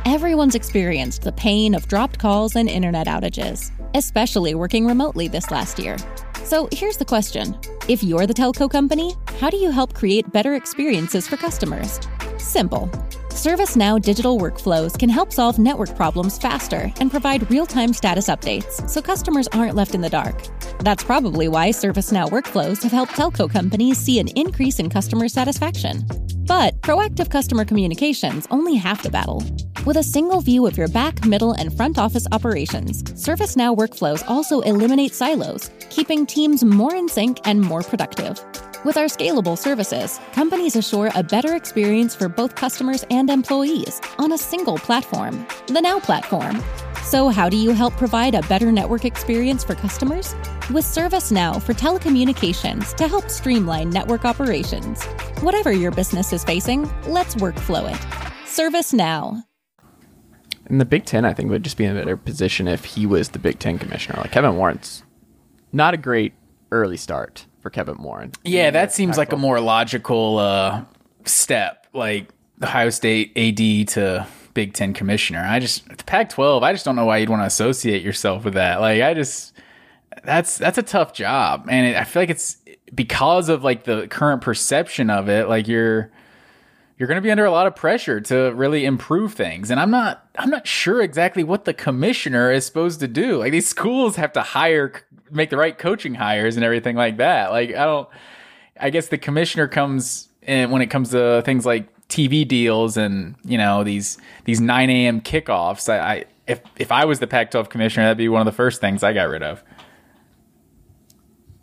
Everyone's 0.07 0.54
experienced 0.54 1.23
the 1.23 1.33
pain 1.33 1.75
of 1.75 1.87
dropped 1.87 2.19
calls 2.19 2.57
and 2.57 2.69
internet 2.69 3.07
outages, 3.07 3.71
especially 3.95 4.54
working 4.54 4.87
remotely 4.87 5.28
this 5.28 5.50
last 5.50 5.78
year. 5.78 5.97
So 6.42 6.69
here's 6.73 6.97
the 6.97 7.04
question 7.04 7.57
If 7.88 8.02
you're 8.02 8.26
the 8.26 8.35
telco 8.35 8.71
company, 8.71 9.14
how 9.38 9.50
do 9.50 9.59
you 9.59 9.71
help 9.71 9.95
create 9.95 10.33
better 10.33 10.54
experiences 10.54 11.28
for 11.28 11.37
customers? 11.37 12.00
Simple. 12.38 12.90
ServiceNow 13.31 14.03
digital 14.03 14.39
workflows 14.39 14.99
can 14.99 15.09
help 15.09 15.33
solve 15.33 15.59
network 15.59 15.95
problems 15.97 16.37
faster 16.37 16.93
and 17.01 17.11
provide 17.11 17.49
real 17.51 17.65
time 17.65 17.93
status 17.93 18.29
updates 18.29 18.89
so 18.91 19.01
customers 19.01 19.49
aren't 19.49 19.77
left 19.77 19.95
in 19.95 20.01
the 20.01 20.11
dark. 20.11 20.43
That's 20.81 21.05
probably 21.05 21.49
why 21.49 21.71
ServiceNow 21.71 22.29
workflows 22.29 22.83
have 22.83 22.93
helped 22.93 23.13
telco 23.13 23.51
companies 23.51 23.99
see 23.99 24.19
an 24.19 24.29
increase 24.29 24.79
in 24.79 24.91
customer 24.91 25.29
satisfaction. 25.29 26.05
But 26.47 26.81
proactive 26.81 27.31
customer 27.31 27.65
communications 27.65 28.49
only 28.51 28.75
half 28.75 29.03
the 29.03 29.11
battle. 29.11 29.45
With 29.87 29.97
a 29.97 30.03
single 30.03 30.41
view 30.41 30.67
of 30.67 30.77
your 30.77 30.89
back, 30.89 31.25
middle, 31.25 31.53
and 31.53 31.75
front 31.75 31.99
office 31.99 32.27
operations, 32.33 33.05
ServiceNow 33.05 33.77
workflows 33.77 34.29
also 34.29 34.61
eliminate 34.61 35.15
silos, 35.15 35.71
keeping 35.89 36.27
teams 36.27 36.65
more 36.65 36.95
in 36.95 37.09
sync 37.09 37.39
and 37.45 37.61
more 37.61 37.83
productive. 37.83 38.45
With 38.83 38.97
our 38.97 39.09
scalable 39.09 39.59
services, 39.59 40.19
companies 40.33 40.75
assure 40.75 41.11
a 41.15 41.23
better 41.23 41.55
experience 41.55 42.15
for 42.15 42.31
both 42.31 42.55
customers 42.55 43.05
and 43.11 43.29
employees 43.29 44.01
on 44.19 44.33
a 44.33 44.39
single 44.39 44.79
platform, 44.79 45.47
the 45.67 45.83
Now 45.83 46.01
Platform. 46.01 46.63
So, 47.03 47.29
how 47.29 47.51
do 47.51 47.59
you 47.59 47.73
help 47.73 47.93
provide 47.99 48.35
a 48.35 48.41
better 48.43 48.73
network 48.73 49.05
experience 49.05 49.63
for 49.63 49.75
customers? 49.75 50.35
With 50.71 50.87
ServiceNow 50.87 51.61
for 51.61 51.75
telecommunications 51.75 52.95
to 52.95 53.07
help 53.07 53.29
streamline 53.29 53.91
network 53.91 54.25
operations. 54.25 55.05
Whatever 55.43 55.73
your 55.73 55.91
business 55.91 56.33
is 56.33 56.43
facing, 56.43 56.91
let's 57.07 57.35
workflow 57.35 57.87
it. 57.87 58.01
ServiceNow. 58.47 59.45
In 60.71 60.79
the 60.79 60.87
Big 60.87 61.05
Ten, 61.05 61.27
I 61.27 61.35
think 61.35 61.51
would 61.51 61.65
just 61.65 61.77
be 61.77 61.85
in 61.85 61.95
a 61.95 61.99
better 61.99 62.17
position 62.17 62.67
if 62.67 62.87
he 62.87 63.05
was 63.05 63.29
the 63.29 63.39
Big 63.39 63.59
Ten 63.59 63.79
commissioner. 63.79 64.21
Like 64.23 64.33
Kevin 64.33 64.57
Warren's 64.57 65.03
not 65.71 65.93
a 65.93 65.99
great 65.99 66.33
early 66.73 66.97
start 66.97 67.45
for 67.61 67.71
Kevin 67.71 68.02
Warren. 68.02 68.33
Yeah, 68.45 68.71
that 68.71 68.93
seems 68.93 69.19
like 69.19 69.33
a 69.33 69.37
more 69.37 69.61
logical 69.61 70.38
uh, 70.38 70.85
step. 71.25 71.87
Like 71.93 72.29
Ohio 72.62 72.90
State 72.90 73.33
AD 73.37 73.88
to 73.95 74.26
Big 74.55 74.75
Ten 74.75 74.93
commissioner. 74.93 75.45
I 75.47 75.59
just 75.59 75.88
the 75.88 76.05
Pac-12. 76.05 76.62
I 76.62 76.73
just 76.73 76.85
don't 76.85 76.97
know 76.97 77.07
why 77.07 77.19
you'd 77.19 77.29
want 77.29 77.43
to 77.43 77.47
associate 77.47 78.02
yourself 78.02 78.45
with 78.45 78.55
that. 78.55 78.81
Like 78.81 79.02
I 79.02 79.14
just 79.14 79.52
that's 80.25 80.59
that's 80.59 80.79
a 80.79 80.83
tough 80.83 81.12
job, 81.12 81.67
and 81.71 81.87
it, 81.87 81.97
I 81.97 82.05
feel 82.05 82.23
like 82.23 82.31
it's 82.31 82.59
because 82.95 83.49
of 83.49 83.62
like 83.64 83.85
the 83.85 84.09
current 84.09 84.43
perception 84.43 85.11
of 85.11 85.29
it. 85.29 85.49
Like 85.49 85.69
you're 85.69 86.11
you're 86.99 87.07
going 87.07 87.17
to 87.17 87.23
be 87.23 87.31
under 87.31 87.47
a 87.47 87.50
lot 87.50 87.67
of 87.67 87.75
pressure 87.75 88.21
to 88.21 88.52
really 88.55 88.85
improve 88.85 89.33
things, 89.33 89.71
and 89.71 89.81
I'm 89.81 89.90
not 89.90 90.29
I'm 90.37 90.50
not 90.50 90.67
sure 90.67 91.00
exactly 91.00 91.43
what 91.43 91.64
the 91.64 91.73
commissioner 91.73 92.52
is 92.52 92.67
supposed 92.67 93.00
to 93.00 93.09
do. 93.09 93.38
Like 93.38 93.52
these 93.52 93.69
schools 93.69 94.17
have 94.17 94.33
to 94.35 94.43
hire, 94.43 94.93
make 95.31 95.51
the 95.51 95.57
right 95.57 95.77
coaching 95.77 96.15
hires 96.15 96.57
and 96.57 96.65
everything 96.65 96.97
like 96.97 97.19
that. 97.19 97.51
Like 97.51 97.71
I 97.71 97.85
don't. 97.85 98.09
I 98.79 98.91
guess 98.91 99.09
the 99.09 99.19
commissioner 99.19 99.69
comes 99.69 100.29
in 100.43 100.71
when 100.71 100.83
it 100.83 100.87
comes 100.87 101.11
to 101.11 101.43
things 101.45 101.67
like 101.67 101.89
TV 102.09 102.47
deals 102.47 102.97
and 102.97 103.37
you 103.45 103.57
know 103.57 103.85
these 103.85 104.19
these 104.45 104.61
9 104.61 104.91
a.m. 104.91 105.21
kickoffs. 105.21 105.89
I, 105.89 105.99
I 105.99 106.25
if 106.47 106.61
if 106.77 106.93
I 106.93 107.05
was 107.05 107.21
the 107.21 107.27
Pac-12 107.27 107.71
commissioner, 107.71 108.05
that'd 108.07 108.19
be 108.19 108.29
one 108.29 108.41
of 108.41 108.47
the 108.47 108.53
first 108.53 108.81
things 108.81 109.03
I 109.03 109.13
got 109.13 109.29
rid 109.29 109.43
of. 109.43 109.63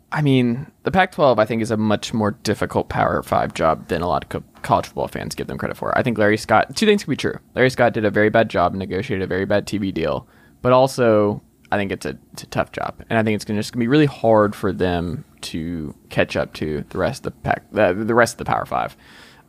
I 0.09 0.21
mean, 0.21 0.71
the 0.83 0.91
Pac-12 0.91 1.37
I 1.37 1.45
think 1.45 1.61
is 1.61 1.69
a 1.69 1.77
much 1.77 2.13
more 2.13 2.31
difficult 2.31 2.87
Power 2.87 3.21
Five 3.21 3.53
job 3.53 3.89
than 3.89 4.01
a 4.01 4.07
lot 4.07 4.23
of 4.23 4.29
co- 4.29 4.61
college 4.61 4.85
football 4.85 5.09
fans 5.09 5.35
give 5.35 5.47
them 5.47 5.57
credit 5.57 5.75
for. 5.75 5.95
I 5.97 6.01
think 6.01 6.17
Larry 6.17 6.37
Scott. 6.37 6.75
Two 6.75 6.85
things 6.85 7.03
can 7.03 7.11
be 7.11 7.17
true. 7.17 7.37
Larry 7.55 7.69
Scott 7.69 7.93
did 7.93 8.05
a 8.05 8.09
very 8.09 8.29
bad 8.29 8.49
job, 8.49 8.71
and 8.71 8.79
negotiated 8.79 9.23
a 9.23 9.27
very 9.27 9.45
bad 9.45 9.67
TV 9.67 9.93
deal, 9.93 10.27
but 10.61 10.71
also 10.71 11.41
I 11.71 11.77
think 11.77 11.91
it's 11.91 12.05
a, 12.05 12.17
it's 12.33 12.43
a 12.43 12.47
tough 12.47 12.71
job, 12.71 13.03
and 13.09 13.19
I 13.19 13.23
think 13.23 13.35
it's 13.35 13.45
gonna, 13.45 13.59
just 13.59 13.73
going 13.73 13.79
to 13.79 13.83
be 13.83 13.89
really 13.89 14.05
hard 14.05 14.55
for 14.55 14.71
them 14.71 15.25
to 15.41 15.93
catch 16.09 16.35
up 16.35 16.53
to 16.55 16.85
the 16.89 16.97
rest 16.97 17.25
of 17.25 17.33
the 17.33 17.39
pack, 17.41 17.63
the, 17.71 17.93
the 17.93 18.15
rest 18.15 18.35
of 18.35 18.37
the 18.39 18.45
Power 18.45 18.65
Five. 18.65 18.95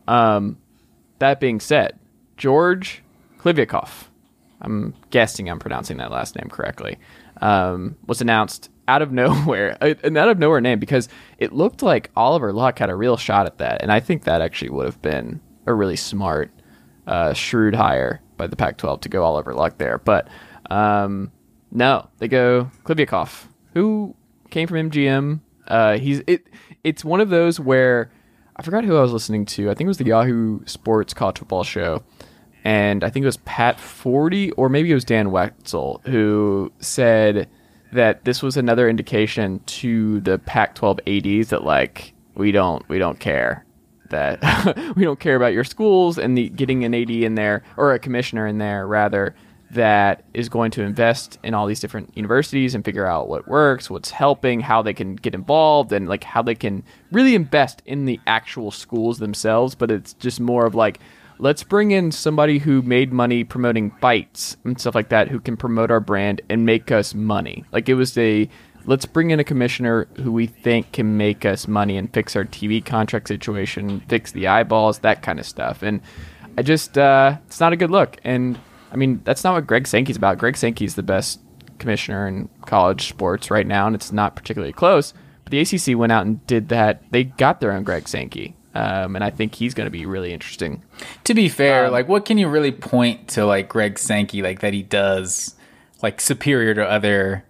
Um, 0.09 0.59
that 1.21 1.39
being 1.41 1.61
said, 1.61 1.99
George 2.37 3.03
Kliavkoff, 3.39 4.09
I'm 4.61 4.95
guessing 5.11 5.49
I'm 5.49 5.59
pronouncing 5.59 5.99
that 5.99 6.11
last 6.11 6.37
name 6.37 6.49
correctly, 6.49 6.99
um, 7.41 7.97
was 8.07 8.21
announced 8.21 8.71
out 8.89 9.03
of 9.03 9.13
nowhere, 9.13 9.77
an 9.81 10.17
out 10.17 10.29
of 10.29 10.39
nowhere 10.39 10.61
name 10.61 10.81
because 10.81 11.09
it 11.39 11.53
looked 11.53 11.83
like 11.83 12.11
Oliver 12.17 12.53
Luck 12.53 12.79
had 12.79 12.91
a 12.91 12.97
real 12.97 13.17
shot 13.17 13.47
at 13.47 13.59
that, 13.59 13.83
and 13.83 13.93
I 13.93 14.01
think 14.01 14.25
that 14.25 14.41
actually 14.41 14.71
would 14.71 14.87
have 14.87 15.01
been 15.03 15.41
a 15.67 15.75
really 15.75 15.97
smart, 15.97 16.51
uh, 17.07 17.33
shrewd 17.33 17.75
hire 17.75 18.21
by 18.37 18.47
the 18.47 18.57
Pac-12 18.57 19.03
to 19.03 19.09
go 19.09 19.23
Oliver 19.23 19.55
Luck 19.55 19.79
there. 19.79 19.99
But 19.99 20.29
um, 20.71 21.31
no, 21.71 22.09
they 22.19 22.29
go 22.29 22.71
Kliavkoff, 22.85 23.47
who 23.75 24.15
came 24.51 24.69
from 24.69 24.91
MGM. 24.91 25.41
Uh, 25.67 25.99
he's 25.99 26.23
it. 26.27 26.47
It's 26.85 27.05
one 27.05 27.21
of 27.21 27.29
those 27.29 27.61
where 27.61 28.11
I 28.57 28.63
forgot 28.63 28.85
who 28.85 28.97
I 28.97 29.03
was 29.03 29.13
listening 29.13 29.45
to. 29.47 29.71
I 29.71 29.75
think 29.75 29.87
it 29.87 29.89
was 29.89 29.99
the 29.99 30.07
Yahoo 30.07 30.61
Sports 30.65 31.13
college 31.15 31.39
football 31.39 31.65
show, 31.65 32.03
and 32.65 33.05
I 33.05 33.11
think 33.11 33.23
it 33.23 33.27
was 33.27 33.37
Pat 33.39 33.79
Forde 33.79 34.53
or 34.57 34.69
maybe 34.69 34.91
it 34.91 34.95
was 34.95 35.05
Dan 35.05 35.31
Wetzel 35.31 36.01
who 36.05 36.73
said 36.81 37.49
that 37.93 38.25
this 38.25 38.43
was 38.43 38.57
another 38.57 38.89
indication 38.89 39.61
to 39.67 40.21
the 40.21 40.39
Pac-12 40.39 41.39
ads 41.39 41.51
that 41.51 41.65
like 41.65 42.13
we 42.35 42.53
don't 42.53 42.87
we 42.89 42.99
don't 42.99 43.19
care 43.19 43.65
that 44.11 44.93
we 44.97 45.05
don't 45.05 45.21
care 45.21 45.37
about 45.37 45.53
your 45.53 45.65
schools 45.65 46.19
and 46.19 46.37
the 46.37 46.49
getting 46.51 46.85
an 46.85 46.95
AD 46.95 47.11
in 47.11 47.35
there 47.35 47.63
or 47.77 47.93
a 47.93 47.99
commissioner 47.99 48.47
in 48.47 48.59
there 48.59 48.87
rather 48.87 49.35
that 49.71 50.25
is 50.33 50.49
going 50.49 50.71
to 50.71 50.83
invest 50.83 51.39
in 51.43 51.55
all 51.55 51.67
these 51.67 51.81
different 51.81 52.17
universities 52.17 52.75
and 52.75 52.85
figure 52.85 53.07
out 53.07 53.29
what 53.29 53.47
works, 53.47 53.91
what's 53.91 54.11
helping, 54.11 54.61
how 54.61 54.83
they 54.83 54.95
can 54.95 55.17
get 55.17 55.35
involved, 55.35 55.93
and 55.93 56.09
like 56.09 56.25
how 56.25 56.43
they 56.43 56.55
can 56.55 56.83
really 57.13 57.35
invest 57.35 57.83
in 57.85 58.07
the 58.07 58.19
actual 58.27 58.71
schools 58.71 59.19
themselves. 59.19 59.75
But 59.75 59.91
it's 59.91 60.15
just 60.15 60.41
more 60.41 60.65
of 60.65 60.75
like, 60.75 61.01
let's 61.39 61.63
bring 61.63 61.91
in 61.91 62.11
somebody 62.11 62.59
who 62.59 62.81
made 62.83 63.13
money 63.13 63.45
promoting 63.45 63.93
bites 64.01 64.57
and 64.65 64.81
stuff 64.81 64.95
like 64.95 65.11
that, 65.11 65.29
who 65.29 65.39
can 65.39 65.57
promote 65.57 65.91
our 65.91 66.01
brand 66.01 66.41
and 66.49 66.65
make 66.65 66.91
us 66.91 67.15
money. 67.15 67.65
Like 67.71 67.89
it 67.89 67.95
was 67.95 68.17
a 68.17 68.49
let's 68.87 69.05
bring 69.05 69.31
in 69.31 69.39
a 69.39 69.45
commissioner 69.45 70.07
who 70.17 70.33
we 70.33 70.47
think 70.47 70.93
can 70.93 71.19
make 71.19 71.45
us 71.45 71.69
money 71.69 71.99
and 71.99 72.13
fix 72.15 72.35
our 72.35 72.45
TV 72.45 72.83
contract 72.83 73.29
situation, 73.29 74.01
fix 74.09 74.33
the 74.33 74.47
eyeballs, 74.47 75.01
that 75.01 75.21
kind 75.23 75.39
of 75.39 75.45
stuff. 75.45 75.83
And 75.83 76.01
I 76.57 76.63
just, 76.63 76.97
uh, 76.97 77.37
it's 77.47 77.61
not 77.61 77.75
a 77.75 77.77
good 77.77 77.91
look. 77.91 78.17
And 78.25 78.59
I 78.91 78.97
mean, 78.97 79.21
that's 79.25 79.45
not 79.45 79.55
what 79.55 79.67
Greg 79.67 79.87
Sankey's 79.87 80.17
about. 80.17 80.39
Greg 80.39 80.57
Sankey's 80.57 80.95
the 80.95 81.03
best 81.03 81.41
commissioner 81.79 82.27
in 82.27 82.49
college 82.67 83.09
sports 83.09 83.51
right 83.51 83.67
now, 83.67 83.87
and 83.87 83.95
it's 83.95 84.13
not 84.13 84.37
particularly 84.37 84.73
close. 84.73 85.15
But 85.45 85.53
the 85.53 85.61
ACC 85.61 85.97
went 85.99 86.13
out 86.13 86.27
and 86.27 86.45
did 86.47 86.69
that. 86.69 87.03
They 87.11 87.25
got 87.25 87.61
their 87.61 87.73
own 87.73 87.85
Greg 87.85 88.09
Sankey. 88.09 88.55
Um, 88.75 89.17
and 89.17 89.25
I 89.25 89.31
think 89.31 89.55
he's 89.55 89.75
going 89.75 89.87
to 89.87 89.91
be 89.91 90.07
really 90.07 90.33
interesting. 90.33 90.85
To 91.25 91.35
be 91.35 91.49
fair, 91.49 91.87
um, 91.87 91.93
like 91.93 92.07
what 92.07 92.25
can 92.25 92.39
you 92.39 92.49
really 92.49 92.71
point 92.71 93.29
to 93.29 93.45
like 93.45 93.69
Greg 93.69 93.99
Sankey 93.99 94.43
like 94.43 94.61
that 94.61 94.73
he 94.73 94.83
does 94.83 95.55
like 96.03 96.21
superior 96.21 96.75
to 96.75 96.89
other 96.89 97.45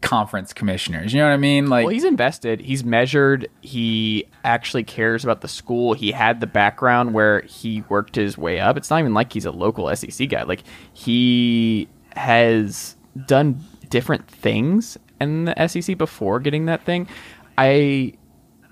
conference 0.00 0.52
commissioners. 0.52 1.12
You 1.12 1.20
know 1.20 1.26
what 1.26 1.34
I 1.34 1.38
mean? 1.38 1.68
Like, 1.68 1.84
well, 1.84 1.92
he's 1.92 2.04
invested. 2.04 2.60
He's 2.60 2.84
measured. 2.84 3.48
He 3.60 4.26
actually 4.44 4.84
cares 4.84 5.24
about 5.24 5.40
the 5.40 5.48
school. 5.48 5.94
He 5.94 6.12
had 6.12 6.40
the 6.40 6.46
background 6.46 7.14
where 7.14 7.42
he 7.42 7.82
worked 7.88 8.16
his 8.16 8.38
way 8.38 8.60
up. 8.60 8.76
It's 8.76 8.90
not 8.90 9.00
even 9.00 9.14
like 9.14 9.32
he's 9.32 9.44
a 9.44 9.50
local 9.50 9.94
SEC 9.94 10.28
guy. 10.28 10.42
Like 10.42 10.62
he 10.92 11.88
has 12.14 12.96
done 13.26 13.60
different 13.88 14.28
things 14.28 14.98
in 15.20 15.46
the 15.46 15.66
SEC 15.68 15.98
before 15.98 16.40
getting 16.40 16.66
that 16.66 16.84
thing. 16.84 17.08
I, 17.56 18.14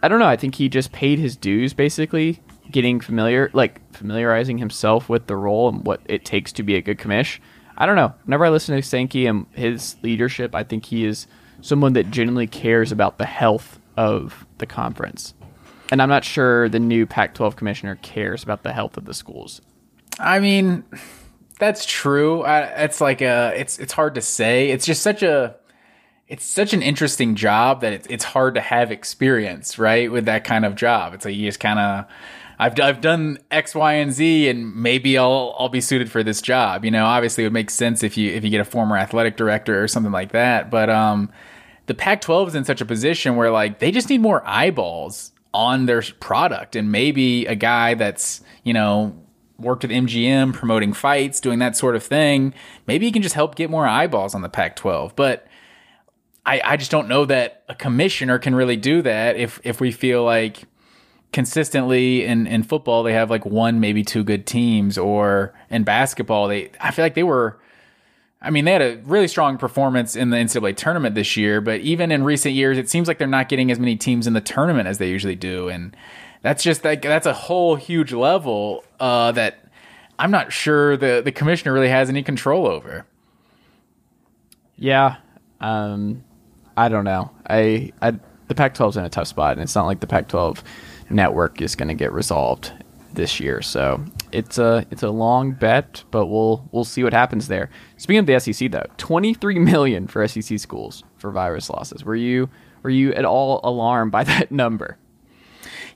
I 0.03 0.09
don't 0.09 0.19
know. 0.19 0.27
I 0.27 0.37
think 0.37 0.55
he 0.55 0.69
just 0.69 0.93
paid 0.93 1.19
his 1.19 1.37
dues 1.37 1.73
basically, 1.75 2.41
getting 2.71 3.01
familiar, 3.01 3.51
like 3.53 3.81
familiarizing 3.93 4.59
himself 4.59 5.09
with 5.09 5.27
the 5.27 5.37
role 5.37 5.69
and 5.69 5.85
what 5.85 6.01
it 6.07 6.25
takes 6.25 6.53
to 6.53 6.63
be 6.63 6.77
a 6.77 6.83
good 6.83 6.99
commish. 6.99 7.41
I 7.79 7.87
don't 7.87 7.97
know. 7.97 8.15
Whenever 8.25 8.47
I 8.47 8.49
listen 8.51 8.75
to 8.75 8.83
Sankey 8.83 9.27
and 9.27 9.47
his 9.53 9.97
leadership, 10.03 10.55
I 10.55 10.65
think 10.65 10.87
he 10.87 11.05
is 11.05 11.27
someone 11.61 11.93
that 11.95 12.11
genuinely 12.11 12.47
cares 12.47 12.93
about 12.93 13.19
the 13.19 13.27
health 13.27 13.79
of 13.97 14.47
the 14.59 14.67
conference. 14.67 15.35
And 15.91 16.03
I'm 16.03 16.09
not 16.09 16.25
sure 16.25 16.69
the 16.69 16.81
new 16.81 17.07
Pac 17.07 17.35
12 17.35 17.57
commissioner 17.57 17.97
cares 17.97 18.43
about 18.43 18.63
the 18.63 18.73
health 18.73 18.97
of 18.97 19.05
the 19.05 19.15
schools. 19.15 19.61
I 20.19 20.41
mean, 20.41 20.85
that's 21.59 21.85
true. 21.85 22.43
I, 22.43 22.61
it's 22.85 23.01
like 23.01 23.21
a, 23.21 23.53
it's 23.57 23.79
it's 23.79 23.93
hard 23.93 24.15
to 24.17 24.23
say. 24.23 24.71
It's 24.71 24.87
just 24.87 25.03
such 25.03 25.23
a, 25.23 25.57
it's 26.27 26.45
such 26.45 26.73
an 26.73 26.83
interesting 26.83 27.37
job 27.37 27.83
that 27.83 27.93
it's 27.93 28.07
it's 28.09 28.25
hard 28.25 28.55
to 28.55 28.61
have 28.61 28.91
experience, 28.91 29.79
right, 29.79 30.11
with 30.11 30.25
that 30.25 30.45
kind 30.45 30.65
of 30.65 30.75
job. 30.75 31.15
It's 31.15 31.25
like 31.25 31.35
you 31.35 31.47
just 31.47 31.61
kind 31.61 31.79
of 31.79 32.07
I've 32.59 32.79
I've 32.81 33.01
done 33.01 33.39
X, 33.51 33.75
Y, 33.75 33.93
and 33.95 34.13
Z, 34.13 34.49
and 34.49 34.75
maybe 34.75 35.19
I'll 35.19 35.55
I'll 35.59 35.69
be 35.69 35.81
suited 35.81 36.11
for 36.11 36.23
this 36.23 36.41
job. 36.41 36.85
You 36.85 36.91
know, 36.91 37.05
obviously 37.05 37.45
it 37.45 37.47
would 37.47 37.53
make 37.53 37.71
sense 37.71 38.03
if 38.03 38.17
you 38.17 38.33
if 38.33 38.45
you 38.45 38.51
get 38.51 38.61
a 38.61 38.65
former 38.65 38.97
athletic 38.97 39.37
director 39.37 39.83
or 39.83 39.89
something 39.89 40.13
like 40.13 40.33
that. 40.33 40.71
But 40.71 40.89
um, 40.89 41.31
the 41.87 41.95
Pac-12 41.95 42.49
is 42.49 42.55
in 42.55 42.65
such 42.65 42.81
a 42.81 42.87
position 42.87 43.37
where 43.37 43.51
like 43.51 43.79
they 43.79 43.91
just 43.91 44.09
need 44.09 44.21
more 44.21 44.43
eyeballs 44.47 45.33
on 45.53 45.87
their 45.87 46.03
product, 46.21 46.77
and 46.77 46.91
maybe 46.91 47.47
a 47.47 47.55
guy 47.55 47.95
that's 47.95 48.41
you 48.65 48.73
know 48.73 49.15
worked 49.59 49.83
with 49.83 49.91
MGM 49.91 50.53
promoting 50.55 50.93
fights, 50.93 51.41
doing 51.41 51.59
that 51.59 51.77
sort 51.77 51.97
of 51.97 52.03
thing. 52.03 52.55
Maybe 52.87 53.07
he 53.07 53.13
can 53.13 53.23
just 53.23 53.35
help 53.35 53.55
get 53.55 53.71
more 53.71 53.87
eyeballs 53.87 54.35
on 54.35 54.43
the 54.43 54.49
Pac-12, 54.51 55.15
but. 55.17 55.47
I, 56.49 56.61
I 56.63 56.77
just 56.77 56.93
don't 56.93 57.09
know 57.09 57.25
that 57.25 57.65
a 57.69 57.75
commissioner 57.75 58.39
can 58.39 58.55
really 58.55 58.77
do 58.77 59.03
that 59.03 59.35
if 59.35 59.61
if 59.65 59.81
we 59.81 59.91
feel 59.91 60.23
like 60.23 60.63
consistently 61.33 62.25
in, 62.25 62.47
in 62.47 62.63
football 62.63 63.03
they 63.03 63.13
have 63.13 63.31
like 63.31 63.45
one 63.45 63.81
maybe 63.81 64.03
two 64.03 64.25
good 64.25 64.47
teams 64.47 64.97
or 64.97 65.53
in 65.71 65.85
basketball 65.85 66.49
they 66.49 66.71
I 66.81 66.91
feel 66.91 67.05
like 67.05 67.15
they 67.15 67.23
were 67.23 67.59
I 68.41 68.51
mean 68.51 68.65
they 68.65 68.73
had 68.73 68.83
a 68.83 68.97
really 69.05 69.29
strong 69.29 69.59
performance 69.59 70.17
in 70.17 70.31
the 70.31 70.37
NCAA 70.37 70.77
tournament 70.77 71.15
this 71.15 71.37
year 71.37 71.61
but 71.61 71.81
even 71.81 72.11
in 72.11 72.25
recent 72.25 72.55
years 72.55 72.79
it 72.79 72.89
seems 72.89 73.09
like 73.09 73.19
they're 73.19 73.27
not 73.27 73.49
getting 73.49 73.71
as 73.71 73.79
many 73.79 73.97
teams 73.97 74.27
in 74.27 74.33
the 74.33 74.41
tournament 74.41 74.89
as 74.89 74.99
they 74.99 75.09
usually 75.09 75.35
do 75.35 75.69
and 75.69 75.97
that's 76.43 76.63
just 76.63 76.85
like 76.85 77.03
that's 77.03 77.27
a 77.27 77.33
whole 77.33 77.75
huge 77.75 78.13
level 78.13 78.85
uh, 79.01 79.33
that 79.33 79.59
I'm 80.19 80.31
not 80.31 80.53
sure 80.53 80.97
the 80.97 81.21
the 81.25 81.33
commissioner 81.33 81.73
really 81.73 81.89
has 81.89 82.09
any 82.09 82.23
control 82.23 82.67
over. 82.67 83.05
Yeah. 84.77 85.17
Um 85.61 86.23
I 86.77 86.89
don't 86.89 87.05
know. 87.05 87.33
I 87.49 87.93
I 88.01 88.13
the 88.49 88.55
Pac-12's 88.55 88.97
in 88.97 89.05
a 89.05 89.09
tough 89.09 89.27
spot 89.27 89.55
and 89.55 89.63
it's 89.63 89.75
not 89.75 89.87
like 89.87 89.99
the 89.99 90.07
Pac-12 90.07 90.63
network 91.11 91.61
is 91.61 91.75
going 91.75 91.89
to 91.89 91.95
get 91.95 92.13
resolved 92.13 92.73
this 93.13 93.41
year. 93.41 93.63
So 93.63 94.05
it's 94.31 94.59
a 94.59 94.87
it's 94.91 95.03
a 95.03 95.11
long 95.11 95.53
bet, 95.53 96.05
but 96.11 96.27
we'll 96.27 96.69
we'll 96.71 96.85
see 96.85 97.03
what 97.03 97.13
happens 97.13 97.49
there. 97.49 97.71
Speaking 97.97 98.21
of 98.21 98.27
the 98.27 98.39
SEC 98.39 98.71
though, 98.71 98.87
23 98.99 99.59
million 99.59 100.07
for 100.07 100.27
SEC 100.29 100.59
schools 100.59 101.03
for 101.17 101.31
virus 101.31 101.69
losses. 101.69 102.05
Were 102.05 102.15
you 102.15 102.49
were 102.83 102.91
you 102.91 103.13
at 103.15 103.25
all 103.25 103.61
alarmed 103.65 104.13
by 104.13 104.25
that 104.25 104.53
number? 104.53 104.99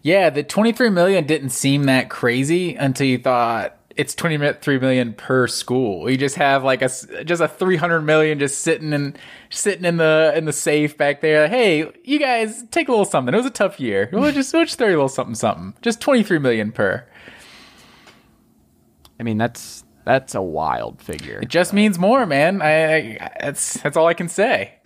Yeah, 0.02 0.31
the 0.31 0.43
23 0.43 0.90
million 0.90 1.26
didn't 1.26 1.50
seem 1.50 1.85
that 1.85 2.09
crazy 2.09 2.75
until 2.75 3.07
you 3.07 3.19
thought 3.19 3.76
it's 4.00 4.14
23 4.14 4.78
million 4.78 5.12
per 5.12 5.47
school. 5.47 6.09
You 6.09 6.16
just 6.16 6.37
have 6.37 6.64
like 6.64 6.80
a 6.80 6.88
just 7.23 7.42
a 7.42 7.49
300 7.49 8.00
million 8.00 8.38
just 8.38 8.62
sitting 8.62 8.95
in 8.95 9.14
sitting 9.50 9.85
in 9.85 9.99
the 9.99 10.33
in 10.35 10.47
the 10.47 10.54
safe 10.54 10.97
back 10.97 11.21
there. 11.21 11.49
Hey, 11.49 11.92
you 12.04 12.19
guys 12.19 12.64
take 12.71 12.88
a 12.88 12.92
little 12.92 13.04
something. 13.04 13.35
It 13.35 13.37
was 13.37 13.45
a 13.45 13.50
tough 13.50 13.78
year. 13.78 14.09
We'll 14.11 14.33
just 14.33 14.54
we'll 14.54 14.64
just 14.64 14.78
throw 14.78 14.87
you 14.87 14.95
a 14.95 14.97
little 14.97 15.11
something 15.11 15.35
something. 15.35 15.75
Just 15.83 16.00
23 16.00 16.38
million 16.38 16.73
per. 16.73 17.07
I 19.19 19.23
mean, 19.23 19.37
that's 19.37 19.85
that's 20.07 20.35
a 20.35 20.40
wild 20.40 21.02
figure. 21.02 21.40
It 21.42 21.50
just 21.50 21.75
means 21.75 21.99
more, 21.99 22.25
man. 22.25 22.62
I, 22.62 23.19
I 23.19 23.30
that's 23.38 23.75
that's 23.83 23.99
all 23.99 24.07
I 24.07 24.14
can 24.14 24.30
say. 24.30 24.76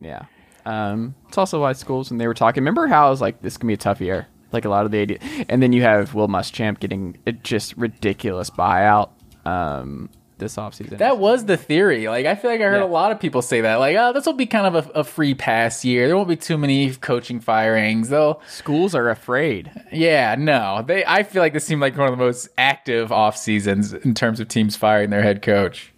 Yeah. 0.00 0.24
Um, 0.66 1.14
it's 1.28 1.38
also 1.38 1.60
why 1.60 1.72
schools 1.72 2.10
when 2.10 2.18
they 2.18 2.26
were 2.26 2.34
talking. 2.34 2.62
Remember 2.62 2.88
how 2.88 3.06
I 3.06 3.10
was 3.10 3.20
like, 3.20 3.42
this 3.42 3.56
can 3.56 3.68
be 3.68 3.74
a 3.74 3.78
tough 3.78 4.00
year. 4.00 4.26
Like 4.52 4.64
a 4.64 4.68
lot 4.68 4.84
of 4.86 4.90
the 4.92 4.98
idea, 4.98 5.18
and 5.48 5.62
then 5.62 5.72
you 5.72 5.82
have 5.82 6.14
Will 6.14 6.28
Muschamp 6.28 6.80
getting 6.80 7.18
a 7.26 7.32
just 7.32 7.76
ridiculous 7.76 8.48
buyout 8.50 9.10
um, 9.44 10.08
this 10.38 10.56
offseason. 10.56 10.98
That 10.98 11.18
was 11.18 11.44
the 11.46 11.56
theory. 11.56 12.08
Like 12.08 12.24
I 12.24 12.34
feel 12.34 12.50
like 12.50 12.60
I 12.60 12.64
heard 12.64 12.78
Yeah. 12.78 12.84
a 12.84 12.86
lot 12.86 13.12
of 13.12 13.20
people 13.20 13.42
say 13.42 13.60
that. 13.60 13.76
Like, 13.76 13.96
oh, 13.98 14.12
this 14.12 14.24
will 14.24 14.32
be 14.34 14.46
kind 14.46 14.66
of 14.74 14.86
a, 14.86 14.90
a 15.00 15.04
free 15.04 15.34
pass 15.34 15.84
year. 15.84 16.06
There 16.06 16.16
won't 16.16 16.28
be 16.28 16.36
too 16.36 16.56
many 16.56 16.94
coaching 16.94 17.40
firings. 17.40 18.08
They'll 18.08 18.40
schools 18.48 18.94
are 18.94 19.10
afraid. 19.10 19.70
Yeah, 19.92 20.34
no. 20.38 20.82
They 20.86 21.04
I 21.04 21.24
feel 21.24 21.42
like 21.42 21.52
this 21.52 21.64
seemed 21.66 21.80
like 21.82 21.96
one 21.96 22.10
of 22.10 22.16
the 22.18 22.24
most 22.24 22.48
active 22.56 23.12
off 23.12 23.36
seasons 23.36 23.92
in 23.92 24.14
terms 24.14 24.40
of 24.40 24.48
teams 24.48 24.76
firing 24.76 25.10
their 25.10 25.22
head 25.22 25.42
coach. 25.42 25.92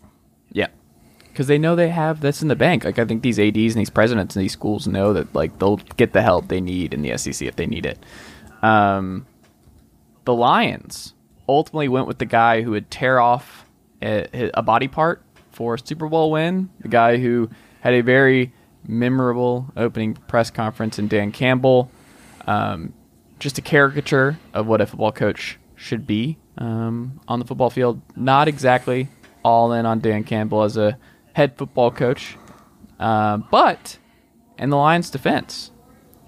Yeah. 0.50 0.68
Because 1.28 1.46
they 1.46 1.58
know 1.58 1.76
they 1.76 1.90
have 1.90 2.20
this 2.20 2.42
in 2.42 2.48
the 2.48 2.56
bank. 2.56 2.82
Like 2.84 2.98
I 2.98 3.04
think 3.04 3.22
these 3.22 3.38
ads 3.38 3.74
and 3.74 3.80
these 3.80 3.90
presidents 3.90 4.34
and 4.34 4.42
these 4.42 4.52
schools 4.52 4.88
know 4.88 5.12
that 5.12 5.32
like 5.34 5.58
they'll 5.58 5.76
get 5.96 6.12
the 6.12 6.22
help 6.22 6.48
they 6.48 6.60
need 6.60 6.92
in 6.94 7.02
the 7.02 7.16
SEC 7.18 7.46
if 7.46 7.56
they 7.56 7.66
need 7.66 7.86
it. 7.86 7.98
Um, 8.62 9.26
the 10.24 10.34
Lions 10.34 11.14
ultimately 11.48 11.88
went 11.88 12.06
with 12.06 12.18
the 12.18 12.26
guy 12.26 12.62
who 12.62 12.72
would 12.72 12.90
tear 12.90 13.20
off 13.20 13.66
a, 14.02 14.50
a 14.54 14.62
body 14.62 14.88
part 14.88 15.22
for 15.50 15.74
a 15.74 15.78
Super 15.78 16.08
Bowl 16.08 16.30
win. 16.30 16.70
The 16.80 16.88
guy 16.88 17.18
who 17.18 17.50
had 17.80 17.94
a 17.94 18.02
very 18.02 18.52
memorable 18.86 19.70
opening 19.76 20.14
press 20.14 20.50
conference 20.50 20.98
in 20.98 21.08
Dan 21.08 21.32
Campbell. 21.32 21.90
Um, 22.46 22.94
just 23.38 23.58
a 23.58 23.62
caricature 23.62 24.38
of 24.54 24.66
what 24.66 24.80
a 24.80 24.86
football 24.86 25.12
coach 25.12 25.58
should 25.74 26.06
be 26.06 26.38
um, 26.58 27.20
on 27.26 27.38
the 27.38 27.44
football 27.44 27.70
field. 27.70 28.00
Not 28.14 28.48
exactly 28.48 29.08
all 29.42 29.72
in 29.72 29.86
on 29.86 30.00
Dan 30.00 30.24
Campbell 30.24 30.62
as 30.62 30.76
a 30.76 30.98
head 31.32 31.56
football 31.56 31.90
coach, 31.90 32.36
uh, 32.98 33.38
but 33.38 33.98
in 34.58 34.70
the 34.70 34.76
Lions' 34.76 35.10
defense, 35.10 35.70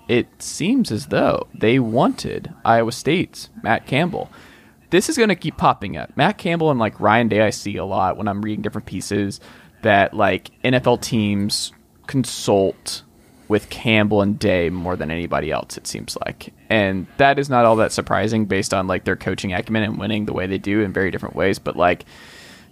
it 0.09 0.27
seems 0.43 0.91
as 0.91 1.07
though 1.07 1.47
they 1.55 1.79
wanted 1.79 2.53
Iowa 2.65 2.93
State's 2.93 3.51
Matt 3.63 3.87
Campbell. 3.87 4.31
This 4.91 5.09
is 5.09 5.17
going 5.17 5.31
to 5.31 5.35
keep 5.35 5.57
popping 5.57 5.97
up. 5.97 6.15
Matt 6.17 6.37
Campbell 6.39 6.71
and 6.71 6.79
like 6.79 7.01
Ryan 7.01 7.29
Day, 7.29 7.41
I 7.41 7.51
see 7.51 7.77
a 7.77 7.85
lot 7.85 8.17
when 8.17 8.29
I'm 8.29 8.43
reading 8.43 8.63
different 8.63 8.87
pieces 8.87 9.41
that 9.83 10.15
like 10.15 10.51
NFL 10.63 11.01
teams 11.01 11.73
consult 12.07 13.03
with 13.49 13.71
Campbell 13.71 14.23
and 14.23 14.39
Day 14.39 14.71
more 14.71 14.97
than 14.97 15.11
anybody 15.11 15.51
else, 15.51 15.77
it 15.77 15.87
seems 15.87 16.17
like. 16.25 16.53
And 16.71 17.07
that 17.19 17.39
is 17.39 17.49
not 17.51 17.65
all 17.65 17.77
that 17.77 17.93
surprising 17.93 18.47
based 18.47 18.73
on 18.73 18.87
like 18.87 19.05
their 19.05 19.17
coaching 19.17 19.53
acumen 19.53 19.83
and 19.83 19.99
winning 19.99 20.27
the 20.27 20.33
way 20.33 20.47
they 20.47 20.59
do 20.59 20.81
in 20.81 20.93
very 20.93 21.11
different 21.11 21.37
ways. 21.37 21.59
But 21.59 21.77
like 21.77 22.05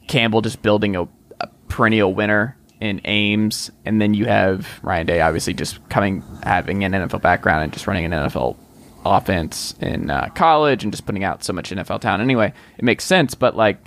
Campbell 0.09 0.43
just 0.43 0.63
building 0.63 0.97
a, 0.97 1.03
a 1.41 1.49
perennial 1.69 2.15
winner 2.15 2.57
in 2.81 3.01
Ames, 3.05 3.71
and 3.85 4.01
then 4.01 4.15
you 4.15 4.25
have 4.25 4.81
Ryan 4.83 5.07
Day 5.07 5.21
obviously 5.21 5.55
just 5.55 5.87
coming 5.91 6.23
having 6.43 6.83
an 6.85 6.93
NFL 6.93 7.23
background 7.23 7.65
and 7.65 7.73
just 7.73 7.87
running 7.87 8.07
an 8.07 8.13
NFL 8.13 8.57
offense 9.05 9.75
in 9.81 10.11
uh, 10.11 10.29
college 10.35 10.83
and 10.83 10.93
just 10.93 11.07
putting 11.07 11.25
out 11.25 11.45
so 11.45 11.53
much 11.53 11.71
NFL 11.71 12.01
talent. 12.01 12.23
Anyway, 12.23 12.53
it 12.79 12.85
makes 12.85 13.05
sense, 13.05 13.35
but 13.35 13.57
like 13.57 13.79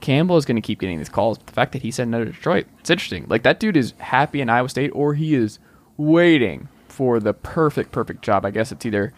Campbell 0.00 0.36
is 0.36 0.44
going 0.44 0.56
to 0.56 0.62
keep 0.62 0.80
getting 0.80 0.98
these 0.98 1.08
calls. 1.08 1.38
The 1.38 1.52
fact 1.52 1.72
that 1.72 1.82
he 1.82 1.90
said 1.90 2.08
no 2.08 2.24
to 2.24 2.30
Detroit, 2.30 2.66
it's 2.80 2.90
interesting. 2.90 3.26
Like 3.28 3.42
that 3.44 3.58
dude 3.58 3.76
is 3.76 3.94
happy 3.98 4.40
in 4.40 4.50
Iowa 4.50 4.68
State, 4.68 4.90
or 4.94 5.14
he 5.14 5.34
is 5.34 5.58
waiting 5.96 6.68
for 6.88 7.20
the 7.20 7.32
perfect, 7.32 7.92
perfect 7.92 8.22
job. 8.22 8.44
I 8.44 8.50
guess 8.50 8.70
it's 8.72 8.84
either 8.84 9.12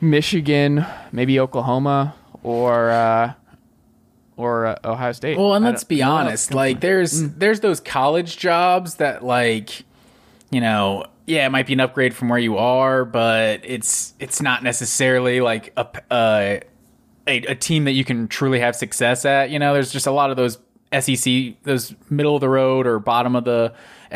Michigan, 0.00 0.84
maybe 1.12 1.38
Oklahoma, 1.38 2.14
or 2.42 2.90
uh, 2.90 3.34
or 4.40 4.66
uh, 4.66 4.78
Ohio 4.84 5.12
State. 5.12 5.38
Well, 5.38 5.54
and 5.54 5.64
let's 5.64 5.84
be 5.84 6.02
I 6.02 6.06
don't 6.06 6.14
know. 6.14 6.20
honest, 6.28 6.54
like 6.54 6.80
there's 6.80 7.32
there's 7.34 7.60
those 7.60 7.80
college 7.80 8.36
jobs 8.36 8.96
that 8.96 9.24
like 9.24 9.84
you 10.50 10.60
know, 10.60 11.04
yeah, 11.26 11.46
it 11.46 11.50
might 11.50 11.66
be 11.66 11.74
an 11.74 11.80
upgrade 11.80 12.14
from 12.14 12.28
where 12.28 12.38
you 12.38 12.58
are, 12.58 13.04
but 13.04 13.60
it's 13.64 14.14
it's 14.18 14.42
not 14.42 14.62
necessarily 14.62 15.40
like 15.40 15.72
a 15.76 15.86
uh, 16.12 16.60
a, 17.26 17.36
a 17.36 17.54
team 17.54 17.84
that 17.84 17.92
you 17.92 18.04
can 18.04 18.28
truly 18.28 18.60
have 18.60 18.74
success 18.74 19.24
at. 19.24 19.50
You 19.50 19.58
know, 19.58 19.72
there's 19.72 19.92
just 19.92 20.06
a 20.06 20.10
lot 20.10 20.30
of 20.30 20.36
those 20.36 20.58
SEC, 20.98 21.62
those 21.62 21.94
middle 22.08 22.34
of 22.34 22.40
the 22.40 22.48
road 22.48 22.86
or 22.86 22.98
bottom 22.98 23.36
of 23.36 23.44
the 23.44 23.72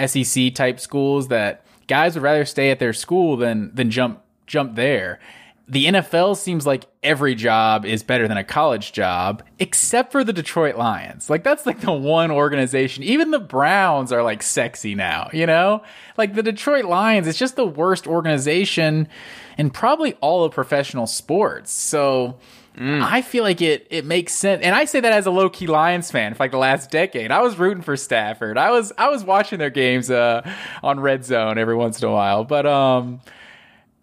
SEC 0.07 0.55
type 0.55 0.81
schools 0.81 1.29
that 1.29 1.65
guys 1.87 2.15
would 2.15 2.23
rather 2.23 2.45
stay 2.45 2.71
at 2.71 2.79
their 2.79 2.93
school 2.93 3.37
than 3.37 3.75
than 3.75 3.91
jump 3.91 4.21
jump 4.47 4.75
there. 4.75 5.21
The 5.67 5.87
NFL 5.87 6.37
seems 6.37 6.67
like 6.67 6.85
every 7.03 7.35
job 7.35 7.87
is 7.87 8.03
better 8.03 8.29
than 8.29 8.37
a 8.37 8.45
college 8.45 8.93
job, 8.93 9.43
except 9.59 10.13
for 10.13 10.23
the 10.23 10.33
Detroit 10.33 10.77
Lions. 10.77 11.31
Like 11.31 11.43
that's 11.43 11.65
like 11.65 11.81
the 11.81 11.93
one 11.93 12.31
organization. 12.31 13.03
Even 13.03 13.31
the 13.31 13.41
Browns 13.41 14.13
are 14.13 14.23
like 14.23 14.43
sexy 14.43 14.95
now, 14.95 15.31
you 15.33 15.47
know? 15.47 15.83
Like 16.19 16.35
the 16.35 16.43
Detroit 16.43 16.85
Lions, 16.85 17.27
it's 17.27 17.39
just 17.39 17.57
the 17.57 17.67
worst 17.67 18.07
organization 18.07 19.09
in 19.57 19.71
probably 19.71 20.15
all 20.15 20.45
of 20.45 20.53
professional 20.53 21.07
sports. 21.07 21.73
So 21.73 22.39
I 22.77 23.23
feel 23.23 23.45
like 23.45 23.63
it 23.63 23.87
it 23.89 24.05
makes 24.05 24.35
sense, 24.35 24.63
and 24.65 24.75
I 24.75 24.85
say 24.85 24.99
that 24.99 25.13
as 25.13 25.27
a 25.27 25.31
low 25.31 25.49
key 25.49 25.69
Lions 25.69 26.11
fan 26.11 26.35
for 26.35 26.43
like 26.43 26.51
the 26.51 26.59
last 26.59 26.91
decade. 26.91 27.31
I 27.31 27.41
was 27.41 27.57
rooting 27.57 27.85
for 27.85 27.97
Stafford. 27.97 28.59
I 28.59 28.71
was 28.73 28.93
I 28.99 29.09
was 29.11 29.23
watching 29.23 29.61
their 29.61 29.71
games 29.71 30.11
uh, 30.11 30.43
on 30.83 30.99
Red 30.99 31.25
Zone 31.25 31.57
every 31.57 31.77
once 31.77 32.03
in 32.03 32.09
a 32.09 32.13
while, 32.13 32.45
but 32.45 32.67
um. 32.67 33.21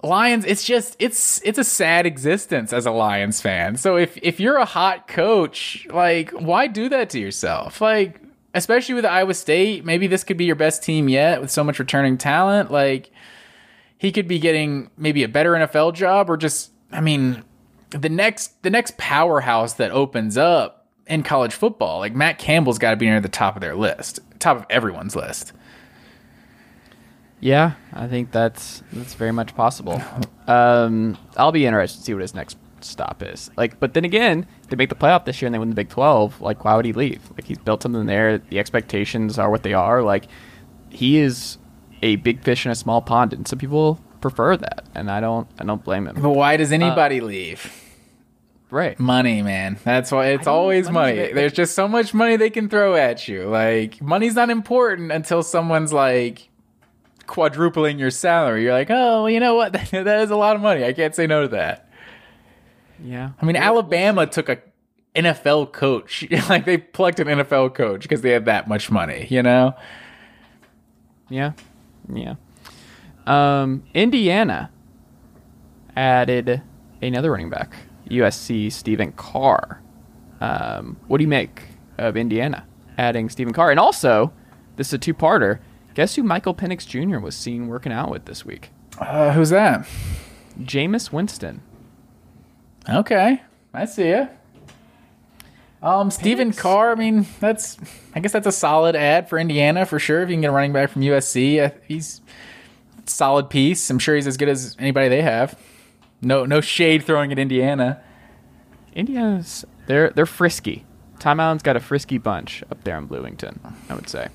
Lions, 0.03 0.45
it's 0.45 0.63
just 0.63 0.95
it's 0.99 1.41
it's 1.43 1.57
a 1.57 1.63
sad 1.63 2.05
existence 2.05 2.73
as 2.73 2.85
a 2.85 2.91
Lions 2.91 3.41
fan. 3.41 3.75
So 3.77 3.97
if 3.97 4.17
if 4.21 4.39
you're 4.39 4.57
a 4.57 4.65
hot 4.65 5.07
coach, 5.07 5.87
like 5.91 6.31
why 6.31 6.67
do 6.67 6.89
that 6.89 7.09
to 7.11 7.19
yourself? 7.19 7.81
Like 7.81 8.19
especially 8.53 8.95
with 8.95 9.05
Iowa 9.05 9.33
State, 9.33 9.85
maybe 9.85 10.07
this 10.07 10.23
could 10.23 10.37
be 10.37 10.45
your 10.45 10.55
best 10.55 10.83
team 10.83 11.07
yet 11.07 11.39
with 11.39 11.51
so 11.51 11.63
much 11.63 11.79
returning 11.79 12.17
talent. 12.17 12.71
Like 12.71 13.11
he 13.97 14.11
could 14.11 14.27
be 14.27 14.39
getting 14.39 14.89
maybe 14.97 15.23
a 15.23 15.27
better 15.27 15.53
NFL 15.53 15.93
job 15.93 16.29
or 16.29 16.37
just 16.37 16.71
I 16.91 17.01
mean 17.01 17.43
the 17.91 18.09
next 18.09 18.63
the 18.63 18.69
next 18.69 18.97
powerhouse 18.97 19.73
that 19.73 19.91
opens 19.91 20.37
up 20.37 20.87
in 21.07 21.23
college 21.23 21.53
football. 21.53 21.99
Like 21.99 22.15
Matt 22.15 22.39
Campbell's 22.39 22.79
got 22.79 22.91
to 22.91 22.97
be 22.97 23.05
near 23.05 23.21
the 23.21 23.29
top 23.29 23.55
of 23.55 23.61
their 23.61 23.75
list, 23.75 24.19
top 24.39 24.57
of 24.57 24.65
everyone's 24.69 25.15
list. 25.15 25.53
Yeah, 27.41 27.73
I 27.91 28.07
think 28.07 28.31
that's 28.31 28.83
that's 28.93 29.15
very 29.15 29.31
much 29.33 29.55
possible. 29.55 30.01
Um, 30.47 31.17
I'll 31.35 31.51
be 31.51 31.65
interested 31.65 31.99
to 31.99 32.05
see 32.05 32.13
what 32.13 32.21
his 32.21 32.35
next 32.35 32.57
stop 32.81 33.21
is. 33.23 33.49
Like, 33.57 33.79
but 33.79 33.93
then 33.93 34.05
again, 34.05 34.45
they 34.69 34.75
make 34.75 34.89
the 34.89 34.95
playoff 34.95 35.25
this 35.25 35.41
year 35.41 35.47
and 35.47 35.53
they 35.53 35.59
win 35.59 35.69
the 35.69 35.75
Big 35.75 35.89
Twelve. 35.89 36.39
Like, 36.39 36.63
why 36.63 36.75
would 36.75 36.85
he 36.85 36.93
leave? 36.93 37.21
Like, 37.31 37.45
he's 37.45 37.57
built 37.57 37.83
something 37.83 38.05
there. 38.05 38.37
The 38.37 38.59
expectations 38.59 39.39
are 39.39 39.49
what 39.49 39.63
they 39.63 39.73
are. 39.73 40.03
Like, 40.03 40.25
he 40.89 41.17
is 41.17 41.57
a 42.01 42.15
big 42.17 42.43
fish 42.43 42.65
in 42.65 42.71
a 42.71 42.75
small 42.75 43.01
pond, 43.01 43.33
and 43.33 43.47
some 43.47 43.59
people 43.59 43.99
prefer 44.21 44.55
that, 44.57 44.85
and 44.93 45.09
I 45.09 45.19
don't. 45.19 45.47
I 45.59 45.63
don't 45.63 45.83
blame 45.83 46.07
him. 46.07 46.21
But 46.21 46.29
why 46.29 46.57
does 46.57 46.71
anybody 46.71 47.21
leave? 47.21 47.73
Right. 48.69 48.97
Money, 48.99 49.41
man. 49.41 49.77
That's 49.83 50.11
why 50.13 50.27
it's 50.27 50.47
always 50.47 50.89
money's 50.89 51.17
money. 51.17 51.33
There's 51.33 51.51
just 51.51 51.75
so 51.75 51.89
much 51.89 52.13
money 52.13 52.37
they 52.37 52.49
can 52.49 52.69
throw 52.69 52.95
at 52.95 53.27
you. 53.27 53.49
Like 53.49 54.01
money's 54.01 54.35
not 54.35 54.49
important 54.49 55.11
until 55.11 55.43
someone's 55.43 55.91
like 55.91 56.47
quadrupling 57.27 57.99
your 57.99 58.11
salary. 58.11 58.63
You're 58.63 58.73
like, 58.73 58.89
oh, 58.89 59.23
well, 59.23 59.29
you 59.29 59.39
know 59.39 59.55
what? 59.55 59.73
that 59.91 60.21
is 60.21 60.31
a 60.31 60.35
lot 60.35 60.55
of 60.55 60.61
money. 60.61 60.83
I 60.83 60.93
can't 60.93 61.15
say 61.15 61.27
no 61.27 61.43
to 61.43 61.47
that. 61.49 61.89
Yeah. 63.03 63.31
I 63.41 63.45
mean, 63.45 63.55
Alabama 63.55 64.27
took 64.27 64.49
a 64.49 64.59
NFL 65.15 65.71
coach. 65.71 66.27
like 66.49 66.65
they 66.65 66.77
plucked 66.77 67.19
an 67.19 67.27
NFL 67.27 67.73
coach 67.73 68.03
because 68.03 68.21
they 68.21 68.31
had 68.31 68.45
that 68.45 68.67
much 68.67 68.91
money. 68.91 69.27
You 69.29 69.43
know? 69.43 69.75
Yeah. 71.29 71.53
Yeah. 72.13 72.35
Um, 73.25 73.83
Indiana 73.93 74.71
added 75.95 76.61
another 77.01 77.31
running 77.31 77.49
back, 77.49 77.75
USC 78.09 78.71
Stephen 78.71 79.11
Carr. 79.13 79.81
Um, 80.39 80.97
what 81.07 81.19
do 81.19 81.23
you 81.23 81.27
make 81.27 81.63
of 81.97 82.17
Indiana 82.17 82.65
adding 82.97 83.29
Stephen 83.29 83.53
Carr? 83.53 83.71
And 83.71 83.79
also, 83.79 84.33
this 84.75 84.87
is 84.87 84.93
a 84.93 84.97
two 84.97 85.13
parter. 85.13 85.59
Guess 85.93 86.15
who 86.15 86.23
Michael 86.23 86.55
Penix 86.55 86.87
Jr. 86.87 87.19
was 87.19 87.35
seen 87.35 87.67
working 87.67 87.91
out 87.91 88.09
with 88.09 88.25
this 88.25 88.45
week? 88.45 88.69
Uh, 88.97 89.33
who's 89.33 89.49
that? 89.49 89.87
Jameis 90.59 91.11
Winston. 91.11 91.61
Okay, 92.89 93.41
I 93.73 93.85
see 93.85 94.09
ya. 94.09 94.27
Um, 95.83 96.11
Stephen 96.11 96.53
Carr. 96.53 96.91
I 96.91 96.95
mean, 96.95 97.25
that's. 97.39 97.77
I 98.13 98.19
guess 98.19 98.31
that's 98.31 98.47
a 98.47 98.51
solid 98.51 98.95
ad 98.95 99.29
for 99.29 99.39
Indiana 99.39 99.85
for 99.85 99.99
sure. 99.99 100.21
If 100.21 100.29
you 100.29 100.35
can 100.35 100.41
get 100.41 100.49
a 100.49 100.51
running 100.51 100.73
back 100.73 100.91
from 100.91 101.01
USC, 101.01 101.63
uh, 101.63 101.75
he's 101.87 102.21
a 103.05 103.09
solid 103.09 103.49
piece. 103.49 103.89
I'm 103.89 103.99
sure 103.99 104.15
he's 104.15 104.27
as 104.27 104.37
good 104.37 104.49
as 104.49 104.75
anybody 104.79 105.09
they 105.09 105.21
have. 105.21 105.57
No, 106.21 106.45
no 106.45 106.61
shade 106.61 107.03
throwing 107.03 107.31
at 107.31 107.39
Indiana. 107.39 108.01
Indiana's 108.93 109.65
they're 109.87 110.11
they're 110.11 110.25
frisky. 110.25 110.85
Tom 111.19 111.39
Allen's 111.39 111.63
got 111.63 111.75
a 111.75 111.79
frisky 111.79 112.17
bunch 112.17 112.63
up 112.71 112.83
there 112.83 112.97
in 112.97 113.05
Bloomington. 113.05 113.59
I 113.89 113.95
would 113.95 114.09
say. 114.09 114.27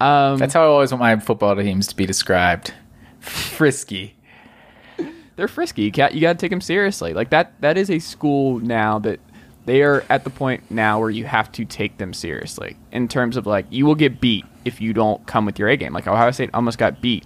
Um, 0.00 0.38
That's 0.38 0.54
how 0.54 0.62
I 0.62 0.66
always 0.66 0.92
want 0.92 1.00
my 1.00 1.18
football 1.18 1.56
teams 1.56 1.86
to 1.88 1.96
be 1.96 2.06
described. 2.06 2.72
Frisky. 3.20 4.14
they're 5.36 5.48
frisky. 5.48 5.82
You 5.82 5.90
got 5.90 6.14
you 6.14 6.20
got 6.20 6.34
to 6.34 6.38
take 6.38 6.50
them 6.50 6.60
seriously. 6.60 7.12
Like 7.14 7.30
that 7.30 7.60
that 7.60 7.76
is 7.76 7.90
a 7.90 7.98
school 7.98 8.60
now 8.60 8.98
that 9.00 9.20
They 9.66 9.82
are 9.82 10.04
at 10.08 10.24
the 10.24 10.30
point 10.30 10.70
now 10.70 10.98
where 10.98 11.10
you 11.10 11.24
have 11.24 11.52
to 11.52 11.64
take 11.64 11.98
them 11.98 12.14
seriously 12.14 12.76
in 12.90 13.06
terms 13.08 13.36
of 13.36 13.46
like 13.46 13.66
you 13.70 13.84
will 13.84 13.94
get 13.96 14.20
beat 14.20 14.46
if 14.64 14.80
you 14.80 14.92
don't 14.94 15.26
come 15.26 15.44
with 15.44 15.58
your 15.58 15.68
A 15.68 15.76
game. 15.76 15.92
Like 15.92 16.06
Ohio 16.06 16.30
State 16.30 16.50
almost 16.54 16.78
got 16.78 17.02
beat, 17.02 17.24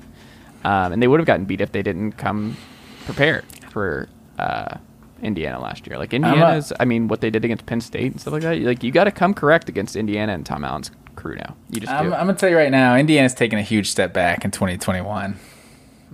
um, 0.64 0.92
and 0.92 1.00
they 1.02 1.06
would 1.08 1.20
have 1.20 1.26
gotten 1.26 1.44
beat 1.44 1.60
if 1.60 1.70
they 1.72 1.82
didn't 1.82 2.12
come 2.12 2.56
prepared 3.04 3.44
for 3.70 4.08
uh, 4.38 4.76
Indiana 5.22 5.60
last 5.60 5.86
year. 5.86 5.98
Like 5.98 6.12
Indiana's, 6.14 6.72
I 6.80 6.84
mean, 6.84 7.06
what 7.08 7.20
they 7.20 7.30
did 7.30 7.44
against 7.44 7.66
Penn 7.66 7.80
State 7.80 8.10
and 8.12 8.20
stuff 8.20 8.32
like 8.32 8.42
that. 8.42 8.58
Like 8.58 8.82
you 8.82 8.90
got 8.90 9.04
to 9.04 9.12
come 9.12 9.34
correct 9.34 9.68
against 9.68 9.94
Indiana 9.94 10.32
and 10.32 10.44
Tom 10.44 10.64
Allen's 10.64 10.90
crew 11.22 11.36
now. 11.36 11.56
You 11.70 11.80
just 11.80 11.92
I'm. 11.92 12.06
I'm 12.12 12.26
gonna 12.26 12.34
tell 12.34 12.50
you 12.50 12.56
right 12.56 12.70
now, 12.70 12.96
Indiana's 12.96 13.34
taking 13.34 13.58
a 13.58 13.62
huge 13.62 13.90
step 13.90 14.12
back 14.12 14.44
in 14.44 14.50
2021. 14.50 15.36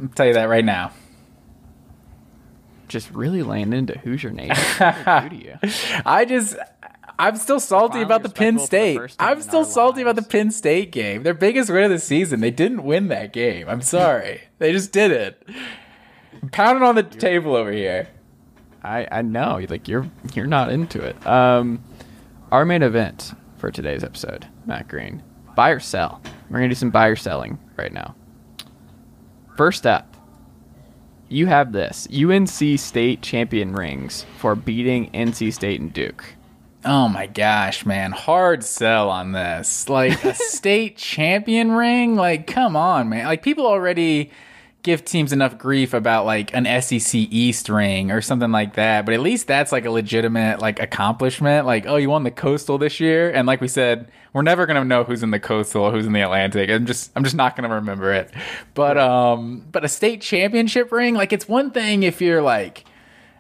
I'll 0.01 0.09
tell 0.09 0.27
you 0.27 0.35
that 0.35 0.49
right 0.49 0.64
now. 0.64 0.92
just 2.88 3.11
really 3.11 3.42
laying 3.42 3.73
into 3.73 3.99
Hoosier 3.99 4.31
Nation. 4.31 4.57
What 4.79 5.31
do 5.31 5.37
they 5.37 5.42
do 5.42 5.59
to 5.61 5.68
you? 5.68 6.03
I 6.05 6.25
just, 6.25 6.57
I'm 7.18 7.37
still 7.37 7.59
salty 7.61 8.01
about 8.01 8.23
the 8.23 8.29
Penn 8.29 8.55
respectable 8.57 8.94
for 8.94 9.03
the 9.03 9.09
State. 9.09 9.25
I'm 9.27 9.42
still 9.42 9.61
our 9.61 9.64
salty 9.64 10.03
about 10.03 10.16
the. 10.16 10.23
Penn 10.23 10.51
State 10.51 10.92
game. 10.92 11.23
Their 11.23 11.35
biggest 11.35 11.71
win 11.71 11.85
of 11.85 11.90
the 11.90 11.99
season. 11.99 12.40
They 12.40 12.51
didn't 12.51 12.85
win 12.85 13.09
that 13.09 13.33
game. 13.33 13.68
I'm 13.68 13.83
sorry. 13.83 14.42
they 14.59 14.73
just 14.73 14.92
did 14.92 15.11
it. 15.11 15.42
Pounding 16.53 16.85
on 16.85 16.94
the 16.94 17.03
table 17.03 17.57
over 17.57 17.73
here. 17.73 18.09
I 18.85 19.09
I 19.11 19.23
know 19.23 19.61
like 19.68 19.88
you're 19.88 20.09
you're 20.35 20.47
not 20.47 20.71
into 20.71 21.03
it. 21.03 21.27
Um, 21.27 21.83
our 22.53 22.64
main 22.64 22.83
event 22.83 23.33
for 23.59 23.71
today's 23.71 24.05
episode, 24.05 24.47
Matt 24.66 24.88
Green, 24.88 25.23
buy 25.55 25.71
or 25.71 25.81
sell. 25.81 26.23
We're 26.49 26.59
gonna 26.59 26.68
do 26.68 26.75
some 26.75 26.90
buy 26.90 27.09
or 27.09 27.16
selling 27.16 27.59
right 27.77 27.92
now. 27.92 28.14
First 29.57 29.87
up, 29.87 30.16
you 31.29 31.47
have 31.47 31.73
this 31.73 32.09
UNC 32.12 32.79
State 32.79 33.21
champion 33.23 33.73
rings 33.73 34.25
for 34.38 34.55
beating 34.55 35.11
NC 35.11 35.53
State 35.53 35.81
and 35.81 35.92
Duke. 35.92 36.25
Oh 36.85 37.09
my 37.09 37.27
gosh, 37.27 37.85
man. 37.85 38.12
Hard 38.12 38.62
sell 38.62 39.11
on 39.11 39.33
this. 39.33 39.88
Like 39.88 40.25
a 40.25 40.35
state 40.37 40.97
champion 40.97 41.73
ring? 41.73 42.14
Like, 42.14 42.47
come 42.47 42.77
on, 42.77 43.09
man. 43.09 43.27
Like, 43.27 43.42
people 43.42 43.66
already 43.66 44.31
give 44.83 45.05
teams 45.05 45.33
enough 45.33 45.59
grief 45.59 45.93
about 45.93 46.25
like 46.25 46.55
an 46.55 46.64
SEC 46.83 47.14
East 47.14 47.69
ring 47.69 48.11
or 48.11 48.21
something 48.21 48.53
like 48.53 48.75
that. 48.75 49.05
But 49.05 49.14
at 49.14 49.21
least 49.21 49.47
that's 49.47 49.73
like 49.73 49.85
a 49.85 49.91
legitimate 49.91 50.61
like 50.61 50.81
accomplishment. 50.81 51.67
Like, 51.67 51.87
oh, 51.87 51.97
you 51.97 52.11
won 52.11 52.23
the 52.23 52.31
coastal 52.31 52.79
this 52.79 53.01
year. 53.01 53.31
And 53.31 53.47
like 53.47 53.61
we 53.61 53.69
said, 53.69 54.11
we're 54.33 54.43
never 54.43 54.67
gonna 54.67 54.85
know 54.85 55.05
who's 55.05 55.23
in 55.23 55.31
the 55.31 55.41
coastal 55.41 55.83
or 55.85 55.93
who's 55.93 56.07
in 56.07 56.12
the 56.12 56.21
Atlantic. 56.21 56.71
I'm 56.71 56.87
just 56.87 57.11
I'm 57.17 57.25
just 57.25 57.37
not 57.37 57.57
gonna 57.57 57.75
remember 57.75 58.12
it. 58.12 58.31
But 58.75 58.97
um 58.97 59.67
but 59.71 59.85
a 59.85 59.88
state 59.88 60.21
championship 60.21 60.93
ring, 60.93 61.14
like 61.14 61.33
it's 61.33 61.49
one 61.49 61.71
thing 61.71 62.03
if 62.03 62.21
you're 62.21 62.43
like 62.43 62.85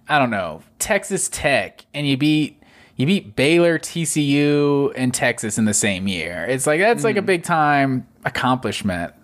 I 0.08 0.18
don't 0.18 0.30
know, 0.30 0.62
Texas 0.78 1.28
Tech, 1.28 1.84
and 1.92 2.06
you 2.06 2.16
beat 2.16 2.62
you 2.96 3.06
beat 3.06 3.36
Baylor, 3.36 3.78
TCU, 3.78 4.92
and 4.96 5.14
Texas 5.14 5.56
in 5.56 5.66
the 5.66 5.74
same 5.74 6.08
year. 6.08 6.44
It's 6.48 6.66
like 6.66 6.80
that's 6.80 7.04
like 7.04 7.16
a 7.16 7.22
big 7.22 7.44
time 7.44 8.08
accomplishment. 8.24 9.14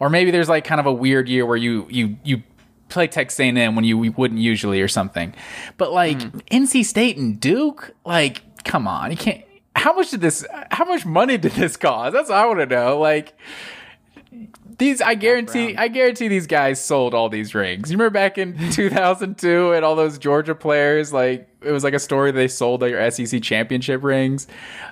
Or 0.00 0.10
maybe 0.10 0.30
there's 0.30 0.48
like 0.48 0.64
kind 0.64 0.80
of 0.80 0.86
a 0.86 0.92
weird 0.92 1.28
year 1.28 1.44
where 1.46 1.56
you 1.56 1.86
you 1.90 2.16
you 2.24 2.42
play 2.88 3.06
Texas 3.06 3.38
A&M 3.40 3.74
when 3.74 3.84
you 3.84 3.98
wouldn't 3.98 4.40
usually 4.40 4.80
or 4.80 4.88
something. 4.88 5.34
But 5.76 5.92
like 5.92 6.18
mm-hmm. 6.18 6.38
NC 6.50 6.84
State 6.84 7.16
and 7.16 7.40
Duke, 7.40 7.94
like 8.04 8.42
come 8.64 8.86
on, 8.86 9.10
you 9.10 9.16
can't. 9.16 9.44
How 9.76 9.94
much 9.94 10.10
did 10.10 10.20
this? 10.20 10.44
How 10.70 10.84
much 10.84 11.06
money 11.06 11.38
did 11.38 11.52
this 11.52 11.76
cost? 11.76 12.12
That's 12.12 12.30
what 12.30 12.38
I 12.38 12.46
want 12.46 12.60
to 12.60 12.66
know. 12.66 12.98
Like 12.98 13.34
these, 14.78 15.00
I 15.00 15.14
guarantee, 15.14 15.76
I 15.76 15.88
guarantee 15.88 16.28
these 16.28 16.46
guys 16.46 16.82
sold 16.82 17.12
all 17.12 17.28
these 17.28 17.54
rings. 17.54 17.90
You 17.90 17.96
remember 17.98 18.10
back 18.14 18.38
in 18.38 18.56
2002 18.70 19.72
and 19.72 19.84
all 19.84 19.96
those 19.96 20.18
Georgia 20.18 20.54
players, 20.54 21.12
like 21.12 21.48
it 21.62 21.72
was 21.72 21.82
like 21.82 21.94
a 21.94 21.98
story 21.98 22.30
they 22.30 22.46
sold 22.48 22.80
their 22.80 23.10
SEC 23.10 23.42
championship 23.42 24.04
rings. 24.04 24.46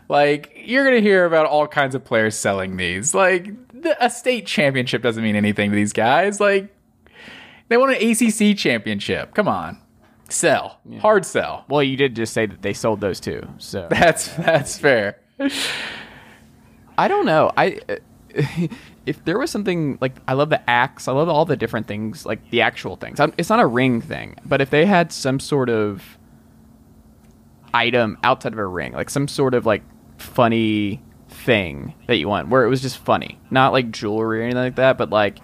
Like 0.08 0.52
you're 0.56 0.84
gonna 0.84 1.00
hear 1.00 1.24
about 1.24 1.46
all 1.46 1.68
kinds 1.68 1.94
of 1.94 2.04
players 2.04 2.36
selling 2.36 2.76
these. 2.76 3.14
Like 3.14 3.46
the, 3.72 3.96
a 4.04 4.10
state 4.10 4.46
championship 4.46 5.02
doesn't 5.02 5.22
mean 5.22 5.36
anything 5.36 5.70
to 5.70 5.76
these 5.76 5.92
guys. 5.92 6.40
Like 6.40 6.74
they 7.68 7.76
won 7.76 7.94
an 7.94 7.96
ACC 8.02 8.56
championship. 8.56 9.34
Come 9.34 9.46
on, 9.46 9.78
sell, 10.28 10.80
hard 11.00 11.24
sell. 11.24 11.64
Well, 11.68 11.82
you 11.84 11.96
did 11.96 12.16
just 12.16 12.32
say 12.32 12.46
that 12.46 12.62
they 12.62 12.72
sold 12.72 13.00
those 13.00 13.20
too, 13.20 13.46
so 13.58 13.86
That's 13.88 14.28
that's 14.34 14.78
fair. 14.78 15.20
I 16.98 17.08
don't 17.08 17.26
know. 17.26 17.52
I 17.56 17.80
if 19.06 19.24
there 19.24 19.38
was 19.38 19.50
something 19.50 19.96
like 20.00 20.16
I 20.26 20.34
love 20.34 20.50
the 20.50 20.68
axe, 20.68 21.06
I 21.08 21.12
love 21.12 21.28
all 21.28 21.44
the 21.44 21.56
different 21.56 21.86
things, 21.86 22.26
like 22.26 22.50
the 22.50 22.60
actual 22.60 22.96
things. 22.96 23.20
I'm, 23.20 23.32
it's 23.38 23.48
not 23.48 23.60
a 23.60 23.66
ring 23.66 24.00
thing, 24.00 24.34
but 24.44 24.60
if 24.60 24.70
they 24.70 24.84
had 24.84 25.12
some 25.12 25.38
sort 25.38 25.70
of 25.70 26.18
item 27.72 28.18
outside 28.24 28.52
of 28.52 28.58
a 28.58 28.66
ring, 28.66 28.92
like 28.92 29.08
some 29.08 29.28
sort 29.28 29.54
of 29.54 29.64
like 29.64 29.82
funny 30.18 31.00
thing 31.28 31.94
that 32.08 32.16
you 32.16 32.28
want, 32.28 32.48
where 32.48 32.64
it 32.64 32.68
was 32.68 32.82
just 32.82 32.98
funny, 32.98 33.38
not 33.50 33.72
like 33.72 33.92
jewelry 33.92 34.40
or 34.40 34.42
anything 34.42 34.62
like 34.62 34.76
that, 34.76 34.98
but 34.98 35.10
like 35.10 35.38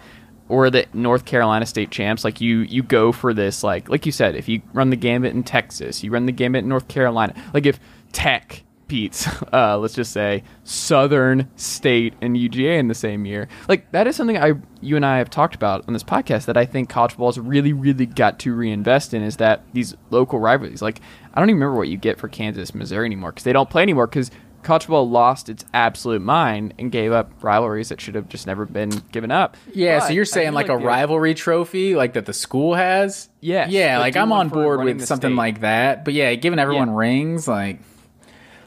or 0.48 0.68
the 0.68 0.86
North 0.92 1.24
Carolina 1.24 1.64
state 1.64 1.90
champs, 1.90 2.24
like 2.24 2.40
you 2.40 2.58
you 2.60 2.82
go 2.82 3.12
for 3.12 3.32
this 3.32 3.62
like 3.62 3.88
like 3.88 4.04
you 4.04 4.12
said, 4.12 4.34
if 4.34 4.48
you 4.48 4.60
run 4.72 4.90
the 4.90 4.96
gambit 4.96 5.34
in 5.34 5.44
Texas, 5.44 6.02
you 6.02 6.10
run 6.10 6.26
the 6.26 6.32
gambit 6.32 6.64
in 6.64 6.68
North 6.68 6.88
Carolina. 6.88 7.32
Like 7.54 7.64
if 7.64 7.78
Tech 8.10 8.64
uh, 9.52 9.78
let's 9.78 9.94
just 9.94 10.12
say 10.12 10.42
Southern 10.64 11.48
State 11.56 12.14
and 12.20 12.36
UGA 12.36 12.78
in 12.78 12.88
the 12.88 12.94
same 12.94 13.24
year. 13.26 13.48
Like 13.68 13.90
that 13.92 14.06
is 14.06 14.16
something 14.16 14.36
I 14.36 14.54
you 14.80 14.96
and 14.96 15.06
I 15.06 15.18
have 15.18 15.30
talked 15.30 15.54
about 15.54 15.84
on 15.86 15.92
this 15.92 16.02
podcast 16.04 16.46
that 16.46 16.56
I 16.56 16.66
think 16.66 16.88
college 16.88 17.12
football 17.12 17.28
has 17.28 17.38
really 17.38 17.72
really 17.72 18.06
got 18.06 18.38
to 18.40 18.54
reinvest 18.54 19.14
in 19.14 19.22
is 19.22 19.36
that 19.38 19.64
these 19.72 19.96
local 20.10 20.38
rivalries. 20.40 20.82
Like 20.82 21.00
I 21.34 21.40
don't 21.40 21.48
even 21.50 21.60
remember 21.60 21.78
what 21.78 21.88
you 21.88 21.96
get 21.96 22.18
for 22.18 22.28
Kansas 22.28 22.74
Missouri 22.74 23.06
anymore 23.06 23.32
because 23.32 23.44
they 23.44 23.52
don't 23.52 23.70
play 23.70 23.82
anymore 23.82 24.06
because 24.06 24.30
college 24.62 24.82
football 24.84 25.08
lost 25.08 25.48
its 25.48 25.64
absolute 25.74 26.22
mind 26.22 26.72
and 26.78 26.92
gave 26.92 27.10
up 27.10 27.32
rivalries 27.42 27.88
that 27.88 28.00
should 28.00 28.14
have 28.14 28.28
just 28.28 28.46
never 28.46 28.64
been 28.64 28.90
given 29.10 29.30
up. 29.32 29.56
Yeah, 29.74 29.98
so 30.00 30.12
you're 30.12 30.24
saying 30.24 30.48
feel 30.48 30.54
like, 30.54 30.68
a 30.68 30.76
rivalry 30.76 31.34
trophy, 31.34 31.96
like 31.96 32.12
that 32.12 32.26
the 32.26 32.32
school 32.32 32.74
has? 32.74 33.28
Yes, 33.40 33.70
Yeah, 33.70 33.96
but 33.96 34.02
like 34.02 34.16
I'm 34.16 34.30
on 34.30 34.50
board 34.50 34.84
with 34.84 35.04
something 35.04 35.30
state. 35.30 35.36
like 35.36 35.60
that. 35.62 36.04
But 36.04 36.14
yeah, 36.14 36.32
giving 36.36 36.60
everyone 36.60 36.90
Yeah. 36.90 36.96
rings, 36.96 37.48
like 37.48 37.80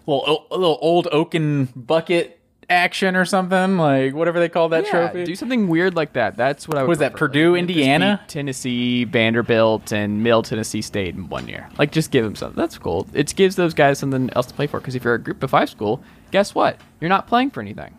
little 0.07 0.47
a 0.51 0.57
little 0.57 0.77
old 0.81 1.07
oaken 1.11 1.65
bucket 1.75 2.39
action 2.67 3.15
or 3.15 3.25
something, 3.25 3.77
like 3.77 4.13
whatever 4.15 4.39
they 4.39 4.49
call 4.49 4.69
that 4.69 4.85
Yeah, 4.85 4.89
trophy. 4.91 5.23
do 5.23 5.35
something 5.35 5.67
weird 5.67 5.95
like 5.95 6.13
that. 6.13 6.35
That's 6.35 6.67
what 6.67 6.77
I 6.77 6.81
would. 6.81 6.87
What 6.87 6.93
is 6.93 6.99
that. 6.99 7.13
Purdue, 7.15 7.51
Like, 7.51 7.59
Indiana? 7.59 8.21
Tennessee, 8.27 9.03
Vanderbilt, 9.03 9.91
and 9.93 10.23
Middle 10.23 10.41
Tennessee 10.41 10.81
State 10.81 11.13
in 11.13 11.29
one 11.29 11.47
year. 11.47 11.69
Like, 11.77 11.91
just 11.91 12.09
give 12.09 12.25
them 12.25 12.35
something. 12.35 12.59
That's 12.59 12.77
cool. 12.79 13.07
It 13.13 13.35
gives 13.35 13.55
those 13.55 13.75
guys 13.75 13.99
something 13.99 14.31
else 14.35 14.47
to 14.47 14.53
play 14.55 14.65
for. 14.65 14.79
Because 14.79 14.95
if 14.95 15.03
you're 15.03 15.13
a 15.13 15.19
Group 15.21 15.43
of 15.43 15.51
Five 15.51 15.69
school, 15.69 16.01
guess 16.31 16.55
what? 16.55 16.79
You're 16.99 17.09
not 17.09 17.27
playing 17.27 17.51
for 17.51 17.61
anything. 17.61 17.93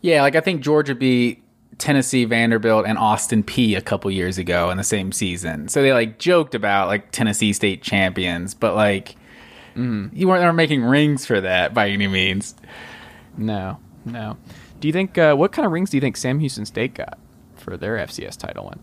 yeah, 0.00 0.22
like 0.22 0.36
I 0.36 0.40
think 0.40 0.60
Georgia 0.62 0.94
beat 0.94 1.42
Tennessee, 1.78 2.24
Vanderbilt, 2.24 2.86
and 2.86 2.96
Austin 2.96 3.42
Peay 3.42 3.76
a 3.76 3.80
couple 3.80 4.08
years 4.12 4.38
ago 4.38 4.70
in 4.70 4.76
the 4.76 4.84
same 4.84 5.10
season. 5.10 5.66
So 5.66 5.82
they 5.82 5.92
like 5.92 6.20
joked 6.20 6.54
about 6.54 6.86
like 6.86 7.10
Tennessee 7.10 7.52
state 7.52 7.82
champions, 7.82 8.54
but 8.54 8.76
like 8.76 9.16
Mm-hmm. 9.74 10.16
you 10.16 10.28
weren't 10.28 10.54
making 10.56 10.84
rings 10.84 11.26
for 11.26 11.40
that 11.40 11.74
by 11.74 11.90
any 11.90 12.06
means. 12.06 12.54
No, 13.36 13.78
no. 14.04 14.36
Do 14.80 14.88
you 14.88 14.92
think 14.92 15.18
uh, 15.18 15.34
what 15.34 15.52
kind 15.52 15.66
of 15.66 15.72
rings 15.72 15.90
do 15.90 15.96
you 15.96 16.00
think 16.00 16.16
Sam 16.16 16.38
Houston 16.38 16.64
State 16.64 16.94
got 16.94 17.18
for 17.56 17.76
their 17.76 17.96
FCS 17.96 18.36
title 18.36 18.66
win? 18.66 18.78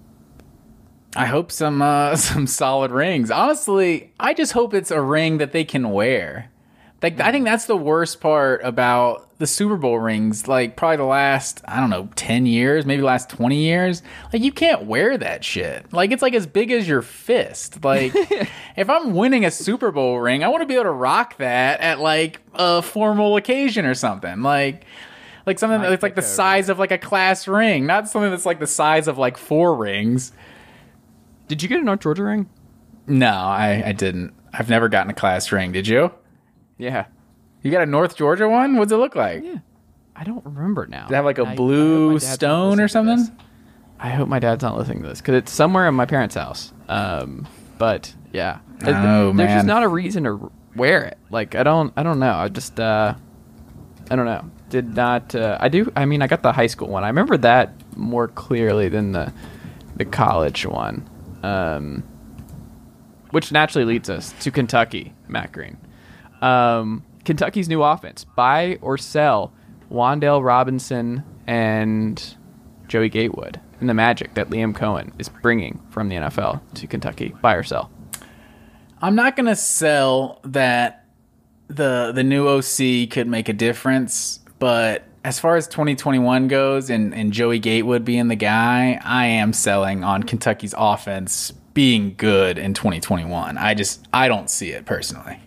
I 1.15 1.25
hope 1.25 1.51
some 1.51 1.82
uh, 1.82 2.15
some 2.17 2.47
solid 2.47 2.91
rings. 2.91 3.32
Honestly, 3.32 4.12
I 4.19 4.34
just 4.34 4.54
hope 4.54 4.73
it's 4.73 4.91
a 4.91 5.01
ring 5.01 5.38
that 5.39 5.51
they 5.51 5.63
can 5.63 5.91
wear. 5.91 6.51
Like 7.02 7.20
I 7.20 7.32
think 7.32 7.46
that's 7.46 7.66
the 7.66 7.76
worst 7.76 8.22
part 8.22 8.62
about 8.64 9.28
the 9.40 9.48
Super 9.48 9.76
Bowl 9.76 9.98
rings. 9.98 10.48
Like 10.48 10.76
probably 10.76 10.98
the 10.98 11.04
last 11.06 11.62
I 11.66 11.80
don't 11.80 11.90
know 11.90 12.10
ten 12.16 12.46
years, 12.46 12.86
maybe 12.86 13.02
last 13.02 13.30
twenty 13.30 13.64
years. 13.64 14.04
Like 14.32 14.44
you 14.44 14.52
can't 14.52 14.84
wear 14.84 15.18
that 15.18 15.44
shit. 15.44 15.92
Like 15.92 16.12
it's 16.12 16.22
like 16.22 16.36
as 16.36 16.46
big 16.46 16.72
as 16.72 16.88
your 16.88 17.02
fist. 17.02 17.84
Like 17.84 18.14
if 18.76 18.90
I'm 18.90 19.16
winning 19.16 19.46
a 19.46 19.52
Super 19.52 19.92
Bowl 19.92 20.20
ring, 20.20 20.44
I 20.44 20.48
want 20.50 20.62
to 20.62 20.68
be 20.68 20.76
able 20.76 20.84
to 20.86 20.92
rock 20.92 21.38
that 21.38 21.80
at 21.80 22.00
like 22.00 22.40
a 22.54 22.84
formal 22.84 23.36
occasion 23.36 23.86
or 23.86 23.96
something. 23.96 24.44
Like 24.44 24.86
like 25.48 25.58
something 25.58 25.82
that's 25.82 26.04
like 26.04 26.16
the 26.16 26.22
size 26.22 26.70
of 26.70 26.78
like 26.78 26.92
a 26.92 27.00
class 27.00 27.48
ring, 27.48 27.88
not 27.88 28.08
something 28.10 28.30
that's 28.30 28.46
like 28.46 28.60
the 28.60 28.68
size 28.68 29.08
of 29.08 29.18
like 29.18 29.38
four 29.38 29.76
rings. 29.76 30.34
Did 31.48 31.64
you 31.64 31.68
get 31.68 31.80
an 31.80 31.86
North 31.86 32.02
Georgia 32.02 32.24
ring? 32.24 32.48
No, 33.08 33.32
I, 33.32 33.84
I 33.88 33.92
didn't. 33.92 34.34
I've 34.54 34.70
never 34.70 34.88
gotten 34.88 35.10
a 35.10 35.14
class 35.16 35.52
ring. 35.52 35.72
Did 35.72 35.88
you? 35.88 36.12
Yeah. 36.82 37.06
You 37.62 37.72
got 37.72 37.82
a 37.82 37.86
North 37.86 38.15
Georgia 38.15 38.50
one? 38.50 38.76
What's 38.78 38.91
it 38.91 38.98
look 38.98 39.15
like? 39.15 39.44
Yeah. 39.44 39.60
I 40.15 40.24
don't 40.24 40.44
remember 40.46 40.88
now. 40.88 41.04
Does 41.04 41.12
it 41.12 41.15
have 41.15 41.26
like 41.26 41.38
a 41.38 41.44
I- 41.44 41.46
I 41.46 41.48
hope 41.50 41.58
blue 41.58 42.08
my 42.08 42.13
dad's 42.13 42.26
not 42.28 42.34
stone 42.34 42.80
or 42.80 42.84
listening 42.84 43.06
to 43.06 43.12
this. 43.15 43.28
something? 43.28 43.46
I 44.00 44.10
hope 44.10 44.28
my 44.28 44.39
dad's 44.39 44.63
not 44.63 44.78
listening 44.78 45.04
to 45.04 45.10
this 45.10 45.22
because 45.22 45.36
it's 45.36 45.52
somewhere 45.52 45.88
in 45.88 45.94
my 45.96 46.06
parents' 46.08 46.34
house. 46.36 46.74
Um, 46.89 47.48
but 47.78 48.13
yeah, 48.34 48.60
Th- 48.80 48.96
Oh, 48.96 49.26
there's 49.28 49.36
man. 49.36 49.58
just 49.58 49.67
not 49.67 49.84
a 49.84 49.88
reason 49.88 50.24
to 50.24 50.52
wear 50.76 51.04
it. 51.06 51.17
Like 51.30 51.54
I 51.56 51.62
don't, 51.63 51.94
I 51.96 52.02
don't 52.04 52.20
know. 52.20 52.34
I 52.34 52.48
just, 52.48 52.80
uh, 52.80 53.13
I 54.10 54.15
don't 54.15 54.26
know. 54.26 54.50
Did 54.70 54.96
not. 54.96 55.36
Uh, 55.36 55.58
I 55.60 55.70
do. 55.70 55.91
I 55.96 56.06
mean, 56.06 56.22
I 56.22 56.28
got 56.28 56.41
the 56.44 56.52
high 56.52 56.67
school 56.67 56.88
one. 56.88 57.04
I 57.04 57.08
remember 57.08 57.38
that 57.38 57.74
more 57.96 58.28
clearly 58.28 58.89
than 58.89 59.12
the 59.12 59.32
the 59.98 60.06
college 60.06 60.65
one. 60.65 61.08
Um, 61.44 62.04
which 63.32 63.52
naturally 63.52 63.86
leads 63.86 64.10
us 64.10 64.34
to 64.41 64.50
Kentucky, 64.52 65.13
Matt 65.28 65.52
Green. 65.52 65.78
Um, 66.41 67.04
Kentucky's 67.25 67.69
new 67.69 67.84
offense: 67.84 68.25
buy 68.36 68.77
or 68.82 68.97
sell 68.97 69.54
Wan'Dale 69.91 70.43
Robinson 70.43 71.23
and 71.47 72.36
Joey 72.88 73.10
Gatewood 73.10 73.60
and 73.80 73.89
the 73.89 73.93
magic 73.93 74.36
that 74.36 74.49
Liam 74.49 74.73
Coen 74.73 75.12
is 75.19 75.27
bringing 75.27 75.82
from 75.89 76.08
the 76.08 76.15
NFL 76.15 76.62
to 76.75 76.88
Kentucky. 76.88 77.36
Buy 77.41 77.56
or 77.56 77.63
sell? 77.63 77.91
I'm 79.01 79.15
not 79.15 79.36
gonna 79.36 79.56
sell 79.56 80.39
that 80.43 81.06
the 81.67 82.12
the 82.13 82.23
new 82.23 82.47
OC 82.47 83.10
could 83.10 83.27
make 83.27 83.49
a 83.49 83.54
difference, 83.54 84.39
but 84.60 85.04
as 85.23 85.39
far 85.39 85.56
as 85.56 85.67
2021 85.67 86.47
goes 86.47 86.89
and, 86.89 87.13
and 87.13 87.32
Joey 87.32 87.60
Gatewood 87.60 88.04
being 88.04 88.27
the 88.27 88.36
guy, 88.36 88.99
I 89.04 89.25
am 89.25 89.54
selling 89.54 90.04
on 90.04 90.23
Kentucky's 90.23 90.73
offense 90.77 91.51
being 91.73 92.15
good 92.17 92.58
in 92.58 92.73
2021. 92.73 93.58
I 93.58 93.73
just 93.73 94.08
I 94.13 94.27
don't 94.27 94.49
see 94.49 94.69
it 94.71 94.86
personally. 94.86 95.39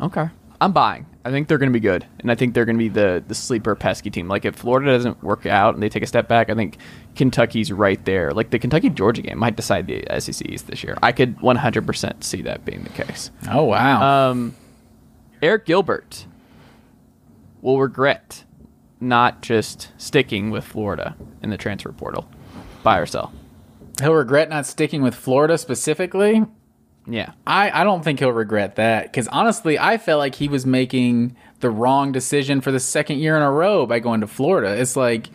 Okay. 0.00 0.28
I'm 0.60 0.72
buying. 0.72 1.06
I 1.24 1.30
think 1.30 1.48
they're 1.48 1.58
going 1.58 1.70
to 1.70 1.78
be 1.78 1.80
good, 1.80 2.06
and 2.18 2.30
I 2.30 2.34
think 2.34 2.54
they're 2.54 2.64
going 2.64 2.76
to 2.76 2.84
be 2.84 2.88
the 2.88 3.22
the 3.26 3.34
sleeper 3.34 3.74
pesky 3.74 4.10
team. 4.10 4.28
Like 4.28 4.44
if 4.44 4.56
Florida 4.56 4.90
doesn't 4.92 5.22
work 5.22 5.46
out 5.46 5.74
and 5.74 5.82
they 5.82 5.88
take 5.88 6.02
a 6.02 6.06
step 6.06 6.28
back, 6.28 6.48
I 6.50 6.54
think 6.54 6.78
Kentucky's 7.14 7.70
right 7.72 8.02
there. 8.04 8.32
Like 8.32 8.50
the 8.50 8.58
Kentucky 8.58 8.90
Georgia 8.90 9.22
game 9.22 9.38
might 9.38 9.56
decide 9.56 9.86
the 9.86 10.04
SEC 10.18 10.46
East 10.48 10.66
this 10.66 10.82
year. 10.82 10.96
I 11.02 11.12
could 11.12 11.36
100% 11.38 12.24
see 12.24 12.42
that 12.42 12.64
being 12.64 12.82
the 12.84 12.90
case. 12.90 13.30
Oh 13.50 13.64
wow. 13.64 14.30
Um, 14.30 14.54
Arik 15.42 15.64
Gilbert 15.64 16.26
will 17.62 17.80
regret 17.80 18.44
not 19.00 19.42
just 19.42 19.88
sticking 19.98 20.50
with 20.50 20.64
Florida 20.64 21.16
in 21.42 21.50
the 21.50 21.56
transfer 21.56 21.92
portal. 21.92 22.28
Buy 22.82 22.98
or 22.98 23.06
sell? 23.06 23.32
He'll 24.00 24.14
regret 24.14 24.48
not 24.48 24.66
sticking 24.66 25.02
with 25.02 25.14
Florida 25.14 25.58
specifically. 25.58 26.44
Yeah. 27.10 27.32
I, 27.46 27.80
I 27.80 27.84
don't 27.84 28.02
think 28.02 28.20
he'll 28.20 28.32
regret 28.32 28.76
that 28.76 29.04
because 29.04 29.28
honestly, 29.28 29.78
I 29.78 29.98
felt 29.98 30.18
like 30.18 30.36
he 30.36 30.48
was 30.48 30.64
making 30.64 31.36
the 31.60 31.70
wrong 31.70 32.12
decision 32.12 32.60
for 32.60 32.70
the 32.70 32.80
second 32.80 33.18
year 33.18 33.36
in 33.36 33.42
a 33.42 33.50
row 33.50 33.86
by 33.86 33.98
going 33.98 34.20
to 34.20 34.26
Florida. 34.26 34.80
It's 34.80 34.96
like 34.96 35.28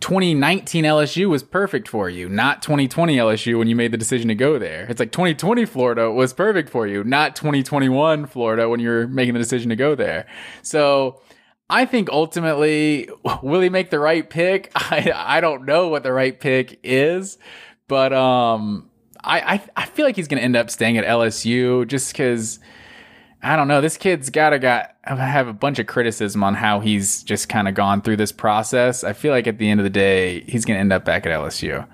2019 0.00 0.84
LSU 0.84 1.28
was 1.28 1.42
perfect 1.42 1.86
for 1.86 2.08
you, 2.08 2.28
not 2.28 2.62
2020 2.62 3.16
LSU 3.16 3.58
when 3.58 3.68
you 3.68 3.76
made 3.76 3.92
the 3.92 3.98
decision 3.98 4.28
to 4.28 4.34
go 4.34 4.58
there. 4.58 4.86
It's 4.88 4.98
like 4.98 5.12
2020 5.12 5.66
Florida 5.66 6.10
was 6.10 6.32
perfect 6.32 6.70
for 6.70 6.86
you, 6.86 7.04
not 7.04 7.36
2021 7.36 8.26
Florida 8.26 8.68
when 8.68 8.80
you're 8.80 9.06
making 9.06 9.34
the 9.34 9.40
decision 9.40 9.68
to 9.68 9.76
go 9.76 9.94
there. 9.94 10.26
So 10.62 11.20
I 11.68 11.84
think 11.84 12.08
ultimately, 12.10 13.08
will 13.42 13.60
he 13.60 13.68
make 13.68 13.90
the 13.90 14.00
right 14.00 14.28
pick? 14.28 14.72
I, 14.74 15.12
I 15.14 15.40
don't 15.40 15.66
know 15.66 15.88
what 15.88 16.02
the 16.02 16.12
right 16.12 16.38
pick 16.38 16.80
is, 16.82 17.38
but 17.86 18.12
um, 18.12 18.89
I, 19.22 19.54
I, 19.54 19.62
I 19.76 19.86
feel 19.86 20.06
like 20.06 20.16
he's 20.16 20.28
going 20.28 20.38
to 20.38 20.44
end 20.44 20.56
up 20.56 20.70
staying 20.70 20.98
at 20.98 21.04
LSU 21.04 21.86
just 21.86 22.12
because 22.12 22.58
I 23.42 23.56
don't 23.56 23.68
know. 23.68 23.80
This 23.80 23.96
kid's 23.96 24.28
got 24.30 24.50
to 24.50 24.58
got 24.58 24.96
have 25.04 25.48
a 25.48 25.52
bunch 25.52 25.78
of 25.78 25.86
criticism 25.86 26.44
on 26.44 26.54
how 26.54 26.80
he's 26.80 27.22
just 27.22 27.48
kind 27.48 27.68
of 27.68 27.74
gone 27.74 28.02
through 28.02 28.16
this 28.16 28.32
process. 28.32 29.02
I 29.02 29.12
feel 29.14 29.32
like 29.32 29.46
at 29.46 29.58
the 29.58 29.68
end 29.68 29.80
of 29.80 29.84
the 29.84 29.90
day, 29.90 30.42
he's 30.42 30.64
going 30.64 30.76
to 30.76 30.80
end 30.80 30.92
up 30.92 31.04
back 31.04 31.26
at 31.26 31.32
LSU. 31.32 31.86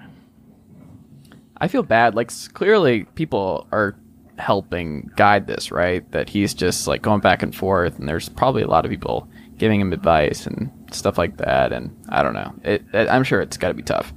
I 1.59 1.69
feel 1.69 1.83
bad. 1.83 2.15
Like 2.15 2.33
clearly, 2.53 3.05
people 3.15 3.69
are 3.71 3.97
helping 4.39 5.11
guide 5.17 5.47
this, 5.47 5.71
right? 5.71 6.11
That 6.13 6.29
he's 6.29 6.53
just 6.53 6.87
like 6.87 7.01
going 7.01 7.21
back 7.21 7.43
and 7.43 7.55
forth, 7.55 7.99
and 7.99 8.09
there's 8.09 8.29
probably 8.29 8.63
a 8.63 8.69
lot 8.69 8.85
of 8.85 8.91
people 8.91 9.29
giving 9.57 9.81
him 9.81 9.93
advice 9.93 10.47
and 10.47 10.71
stuff 10.91 11.17
like 11.17 11.39
that. 11.39 11.73
And 11.73 11.97
I 12.09 12.23
don't 12.23 12.35
know. 12.35 12.55
It, 12.65 12.85
it, 12.93 13.09
I'm 13.09 13.25
sure 13.25 13.41
it's 13.41 13.57
got 13.57 13.69
to 13.69 13.75
be 13.75 13.83
tough. 13.83 14.13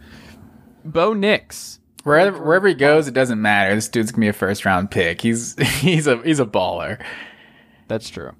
Bo 0.83 1.13
Nix. 1.13 1.78
Wherever 2.09 2.43
wherever 2.43 2.67
he 2.67 2.73
goes, 2.73 3.07
it 3.07 3.13
doesn't 3.13 3.39
matter. 3.39 3.75
This 3.75 3.87
dude's 3.87 4.11
gonna 4.11 4.21
be 4.21 4.29
a 4.29 4.33
first 4.33 4.65
round 4.65 4.89
pick. 4.89 5.21
He's 5.21 5.55
he's 5.79 6.07
a 6.07 6.17
he's 6.23 6.39
a 6.39 6.45
baller. 6.45 6.99
That's 7.87 8.09
true. 8.09 8.31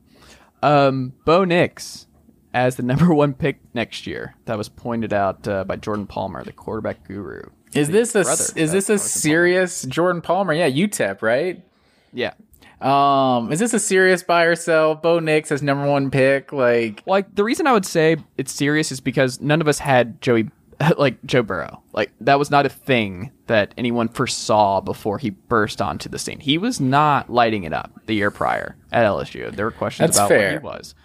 Um, 0.63 1.13
Bo 1.23 1.43
Nix 1.43 2.07
as 2.51 2.77
the 2.77 2.83
number 2.91 3.13
one 3.13 3.35
pick 3.35 3.59
next 3.75 4.07
year. 4.07 4.33
That 4.45 4.57
was 4.57 4.69
pointed 4.69 5.13
out 5.13 5.47
uh, 5.47 5.65
by 5.65 5.75
Jordan 5.75 6.07
Palmer, 6.07 6.43
the 6.43 6.51
quarterback 6.51 7.07
guru. 7.07 7.43
Is 7.75 7.89
this 7.89 8.15
a 8.15 8.23
brother 8.23 8.43
is 8.55 8.71
this 8.71 8.85
a 8.85 8.93
Jordan 8.93 9.07
serious 9.07 9.83
Jordan 9.83 10.21
Palmer? 10.23 10.53
Yeah, 10.53 10.67
UTEP, 10.71 11.21
right? 11.21 11.63
Yeah. 12.11 12.33
Um, 12.81 13.51
is 13.51 13.59
this 13.59 13.75
a 13.75 13.79
serious 13.79 14.23
buy 14.23 14.45
or 14.45 14.55
sell? 14.55 14.95
Bo 14.95 15.19
Nix 15.19 15.51
as 15.51 15.61
number 15.61 15.85
one 15.85 16.09
pick, 16.09 16.51
like 16.51 17.03
Like 17.05 17.35
the 17.35 17.43
reason 17.43 17.67
I 17.67 17.73
would 17.73 17.85
say 17.85 18.17
it's 18.35 18.51
serious 18.51 18.91
is 18.91 18.99
because 18.99 19.39
none 19.39 19.61
of 19.61 19.67
us 19.67 19.77
had 19.77 20.21
Joey 20.21 20.49
like 20.97 21.23
Joe 21.25 21.43
Burrow. 21.43 21.83
Like 21.93 22.11
that 22.21 22.39
was 22.39 22.51
not 22.51 22.65
a 22.65 22.69
thing 22.69 23.31
that 23.47 23.73
anyone 23.77 24.07
foresaw 24.07 24.81
before 24.81 25.17
he 25.17 25.31
burst 25.31 25.81
onto 25.81 26.09
the 26.09 26.19
scene. 26.19 26.39
He 26.39 26.57
was 26.57 26.79
not 26.79 27.29
lighting 27.29 27.63
it 27.63 27.73
up 27.73 27.91
the 28.05 28.15
year 28.15 28.31
prior 28.31 28.77
at 28.91 29.05
LSU. 29.05 29.53
There 29.55 29.65
were 29.65 29.71
questions 29.71 30.15
That's 30.15 30.17
about 30.17 30.29
fair. 30.29 30.59
what 30.61 30.61
he 30.61 30.79
was. 30.79 30.95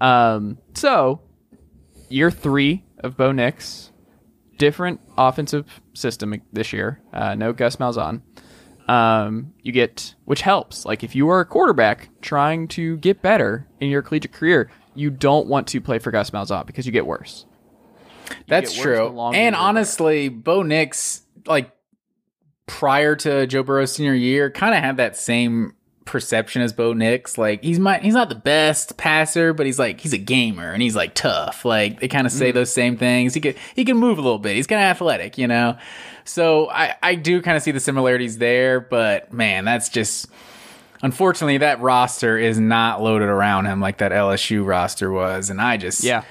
Um, 0.00 0.58
so 0.74 1.20
year 2.08 2.30
three 2.30 2.84
of 2.98 3.16
Bo 3.16 3.32
Nix, 3.32 3.92
different 4.58 5.00
offensive 5.16 5.80
system 5.94 6.40
this 6.52 6.72
year. 6.72 7.00
Uh, 7.12 7.34
no 7.34 7.52
Gus 7.52 7.76
Malzahn. 7.76 8.22
Um, 8.88 9.54
you 9.62 9.72
get 9.72 10.14
which 10.26 10.42
helps. 10.42 10.84
Like 10.84 11.02
if 11.02 11.14
you 11.14 11.28
are 11.30 11.40
a 11.40 11.46
quarterback 11.46 12.10
trying 12.20 12.68
to 12.68 12.98
get 12.98 13.22
better 13.22 13.66
in 13.80 13.88
your 13.88 14.02
collegiate 14.02 14.32
career, 14.32 14.70
you 14.94 15.10
don't 15.10 15.46
want 15.46 15.66
to 15.68 15.80
play 15.80 15.98
for 15.98 16.10
Gus 16.10 16.30
Malzahn 16.30 16.66
because 16.66 16.84
you 16.84 16.92
get 16.92 17.06
worse. 17.06 17.46
That's 18.46 18.70
get 18.70 18.86
worse 18.86 18.98
the 18.98 19.04
true. 19.06 19.20
And 19.20 19.34
you're 19.34 19.50
there. 19.50 19.54
honestly, 19.54 20.28
Bo 20.28 20.62
Nix, 20.62 21.22
like 21.46 21.70
prior 22.66 23.16
to 23.16 23.46
Joe 23.46 23.62
Burrow's 23.62 23.92
senior 23.92 24.14
year, 24.14 24.50
kind 24.50 24.74
of 24.74 24.82
had 24.82 24.96
that 24.96 25.16
same 25.16 25.74
perception 26.04 26.62
as 26.62 26.72
Bo 26.72 26.92
Nix. 26.92 27.38
Like 27.38 27.62
he's 27.62 27.78
my 27.78 27.98
he's 27.98 28.14
not 28.14 28.28
the 28.28 28.34
best 28.34 28.96
passer, 28.96 29.52
but 29.52 29.66
he's 29.66 29.78
like 29.78 30.00
he's 30.00 30.12
a 30.12 30.18
gamer 30.18 30.70
and 30.70 30.82
he's 30.82 30.96
like 30.96 31.14
tough. 31.14 31.64
Like 31.64 32.00
they 32.00 32.08
kind 32.08 32.26
of 32.26 32.32
say 32.32 32.48
mm-hmm. 32.48 32.58
those 32.58 32.72
same 32.72 32.96
things. 32.96 33.34
He 33.34 33.40
could 33.40 33.56
he 33.74 33.84
can 33.84 33.96
move 33.96 34.18
a 34.18 34.22
little 34.22 34.38
bit. 34.38 34.56
He's 34.56 34.66
kind 34.66 34.82
of 34.82 34.86
athletic, 34.86 35.38
you 35.38 35.46
know. 35.46 35.76
So 36.24 36.70
I 36.70 36.94
I 37.02 37.14
do 37.14 37.42
kind 37.42 37.56
of 37.56 37.62
see 37.62 37.70
the 37.70 37.80
similarities 37.80 38.38
there, 38.38 38.80
but 38.80 39.32
man, 39.32 39.64
that's 39.64 39.88
just. 39.88 40.28
Unfortunately, 41.02 41.58
that 41.58 41.82
roster 41.82 42.38
is 42.38 42.58
not 42.58 43.02
loaded 43.02 43.28
around 43.28 43.66
him 43.66 43.78
like 43.78 43.98
that 43.98 44.10
LSU 44.10 44.64
roster 44.64 45.12
was, 45.12 45.50
and 45.50 45.60
I 45.60 45.76
just 45.76 46.02
Yeah. 46.02 46.24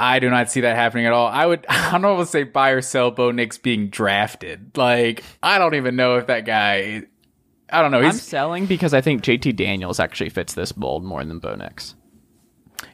I 0.00 0.18
do 0.18 0.30
not 0.30 0.50
see 0.50 0.62
that 0.62 0.76
happening 0.76 1.04
at 1.04 1.12
all. 1.12 1.28
I 1.28 1.44
would, 1.44 1.66
I 1.68 1.92
don't 1.92 2.00
know 2.00 2.18
if 2.18 2.26
to 2.26 2.30
say 2.30 2.44
buy 2.44 2.70
or 2.70 2.80
sell 2.80 3.10
Bo 3.10 3.30
Nix 3.30 3.58
being 3.58 3.88
drafted. 3.90 4.76
Like, 4.76 5.22
I 5.42 5.58
don't 5.58 5.74
even 5.74 5.94
know 5.94 6.16
if 6.16 6.26
that 6.28 6.46
guy, 6.46 7.02
I 7.70 7.82
don't 7.82 7.90
know. 7.90 8.00
I'm 8.00 8.12
selling 8.12 8.64
because 8.64 8.94
I 8.94 9.02
think 9.02 9.22
JT 9.22 9.56
Daniels 9.56 10.00
actually 10.00 10.30
fits 10.30 10.54
this 10.54 10.74
mold 10.76 11.04
more 11.04 11.22
than 11.22 11.38
Bo 11.38 11.54
Nix. 11.54 11.94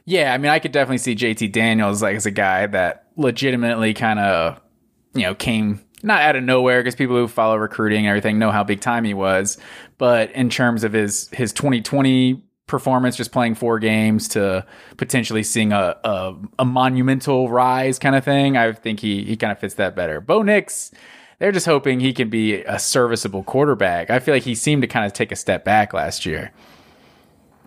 yeah, 0.05 0.33
I 0.33 0.37
mean, 0.37 0.51
I 0.51 0.59
could 0.59 0.73
definitely 0.73 0.97
see 0.97 1.15
JT 1.15 1.51
Daniels 1.53 2.01
like 2.01 2.17
as 2.17 2.25
a 2.25 2.31
guy 2.31 2.67
that 2.67 3.07
legitimately 3.15 3.93
kind 3.93 4.19
of, 4.19 4.59
you 5.13 5.23
know, 5.23 5.33
came 5.33 5.81
not 6.03 6.21
out 6.21 6.35
of 6.35 6.43
nowhere 6.43 6.81
because 6.81 6.95
people 6.95 7.15
who 7.15 7.27
follow 7.27 7.55
recruiting 7.55 7.99
and 7.99 8.07
everything 8.07 8.37
know 8.37 8.51
how 8.51 8.63
big 8.63 8.81
time 8.81 9.05
he 9.05 9.13
was. 9.13 9.57
But 9.97 10.31
in 10.31 10.49
terms 10.49 10.83
of 10.83 10.93
his, 10.93 11.29
his 11.29 11.53
2020 11.53 12.43
performance, 12.67 13.15
just 13.15 13.31
playing 13.31 13.55
four 13.55 13.79
games 13.79 14.27
to 14.29 14.65
potentially 14.97 15.41
seeing 15.43 15.71
a, 15.73 15.95
a, 16.03 16.35
a 16.59 16.65
monumental 16.65 17.49
rise 17.49 17.97
kind 17.97 18.15
of 18.15 18.23
thing, 18.23 18.55
I 18.57 18.71
think 18.73 18.99
he, 18.99 19.23
he 19.23 19.35
kind 19.37 19.51
of 19.51 19.59
fits 19.59 19.75
that 19.75 19.95
better. 19.95 20.19
Bo 20.21 20.41
Nix, 20.43 20.91
they're 21.39 21.51
just 21.51 21.65
hoping 21.65 21.99
he 21.99 22.13
can 22.13 22.29
be 22.29 22.55
a 22.63 22.77
serviceable 22.77 23.43
quarterback. 23.43 24.09
I 24.09 24.19
feel 24.19 24.33
like 24.33 24.43
he 24.43 24.53
seemed 24.55 24.81
to 24.83 24.87
kind 24.87 25.05
of 25.05 25.13
take 25.13 25.31
a 25.31 25.35
step 25.35 25.63
back 25.65 25.93
last 25.93 26.25
year. 26.25 26.51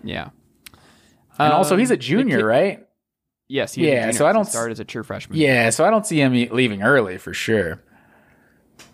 Yeah. 0.04 0.30
And 1.38 1.52
also, 1.52 1.74
Um, 1.74 1.80
he's 1.80 1.90
a 1.90 1.96
junior, 1.96 2.38
kid- 2.38 2.44
right? 2.44 2.86
Yes. 3.48 3.74
He 3.74 3.82
was 3.82 3.88
a 3.90 3.92
Yeah, 3.94 4.10
so 4.12 4.26
I 4.26 4.32
don't 4.32 4.44
start 4.44 4.70
as 4.70 4.80
a 4.80 4.84
true 4.84 5.02
freshman. 5.02 5.38
Yeah, 5.38 5.70
so 5.70 5.84
I 5.84 5.90
don't 5.90 6.06
see 6.06 6.20
him 6.20 6.32
leaving 6.52 6.82
early 6.82 7.16
for 7.18 7.32
sure. 7.32 7.82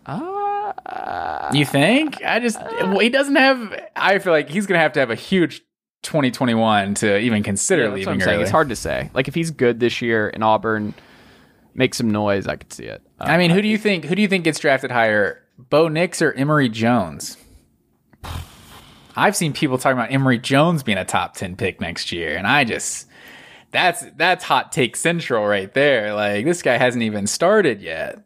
Uh, 0.07 1.51
You 1.53 1.65
think? 1.65 2.23
I 2.25 2.39
just 2.41 2.59
well, 2.61 2.99
he 3.01 3.09
doesn't 3.09 3.37
have. 3.37 3.75
I 3.95 4.19
feel 4.19 4.33
like 4.33 4.49
he's 4.49 4.67
gonna 4.67 4.81
have 4.81 4.93
to 4.95 5.01
have 5.01 5.11
a 5.11 5.15
huge 5.15 5.63
2021 6.03 6.95
to 6.95 7.19
even 7.19 7.43
consider 7.43 7.85
yeah, 7.85 7.95
leaving 7.95 8.15
I'm 8.15 8.21
saying. 8.21 8.41
It's 8.41 8.51
hard 8.51 8.69
to 8.69 8.77
say. 8.77 9.11
Like 9.15 9.29
if 9.29 9.35
he's 9.35 9.51
good 9.51 9.81
this 9.81 10.01
year 10.01 10.29
in 10.29 10.43
Auburn, 10.43 10.95
make 11.75 11.95
some 11.95 12.11
noise, 12.11 12.47
I 12.47 12.57
could 12.57 12.73
see 12.73 12.85
it. 12.85 13.03
Uh, 13.21 13.25
I 13.25 13.39
mean, 13.39 13.51
who 13.51 13.61
do 13.63 13.69
you 13.69 13.79
think? 13.79 14.05
Who 14.05 14.15
do 14.15 14.23
you 14.23 14.29
think 14.29 14.45
gets 14.45 14.59
drafted 14.59 14.91
higher, 14.91 15.43
Bo 15.59 15.89
Nix 15.89 16.23
or 16.23 16.33
Emory 16.33 16.69
Jones? 16.69 17.37
I've 19.17 19.35
seen 19.35 19.53
people 19.55 19.79
talking 19.79 19.99
about 19.99 20.13
Emory 20.13 20.39
Jones 20.39 20.83
being 20.83 20.99
a 20.99 21.05
top 21.05 21.35
10 21.35 21.57
pick 21.57 21.81
next 21.81 22.13
year, 22.13 22.37
and 22.37 22.47
I 22.47 22.65
just 22.65 23.09
that's 23.71 24.05
that's 24.17 24.45
hot 24.45 24.73
take 24.73 24.97
central 24.97 25.47
right 25.47 25.73
there. 25.73 26.15
Like 26.15 26.45
this 26.45 26.63
guy 26.63 26.77
hasn't 26.77 27.03
even 27.03 27.27
started 27.27 27.81
yet. 27.81 28.19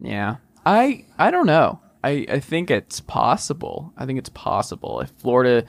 Yeah. 0.00 0.36
I 0.64 1.04
I 1.18 1.30
don't 1.30 1.46
know. 1.46 1.80
I, 2.02 2.26
I 2.28 2.40
think 2.40 2.70
it's 2.70 3.00
possible. 3.00 3.92
I 3.96 4.04
think 4.04 4.18
it's 4.18 4.28
possible. 4.28 5.00
If 5.00 5.10
Florida 5.10 5.64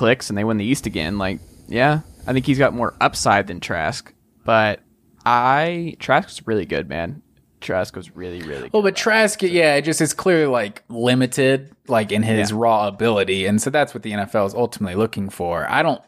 clicks 0.00 0.30
and 0.30 0.38
they 0.38 0.44
win 0.44 0.56
the 0.56 0.64
East 0.64 0.86
again, 0.86 1.18
like, 1.18 1.40
yeah, 1.68 2.00
I 2.26 2.32
think 2.32 2.46
he's 2.46 2.56
got 2.58 2.72
more 2.72 2.94
upside 3.02 3.46
than 3.48 3.60
Trask. 3.60 4.10
But 4.46 4.80
I 5.26 5.94
Trask's 5.98 6.46
really 6.46 6.64
good, 6.64 6.88
man. 6.88 7.20
Trask 7.60 7.94
was 7.94 8.16
really, 8.16 8.40
really 8.40 8.62
good. 8.62 8.72
Well, 8.72 8.82
but 8.82 8.96
Trask, 8.96 9.42
yeah, 9.42 9.74
it 9.74 9.82
just 9.82 10.00
is 10.00 10.14
clearly 10.14 10.46
like 10.46 10.82
limited, 10.88 11.70
like 11.86 12.10
in 12.12 12.22
his 12.22 12.50
Yeah. 12.50 12.56
raw 12.58 12.88
ability, 12.88 13.44
and 13.44 13.60
so 13.60 13.68
that's 13.68 13.92
what 13.92 14.02
the 14.02 14.12
NFL 14.12 14.46
is 14.46 14.54
ultimately 14.54 14.94
looking 14.96 15.28
for. 15.28 15.70
I 15.70 15.82
don't. 15.82 16.00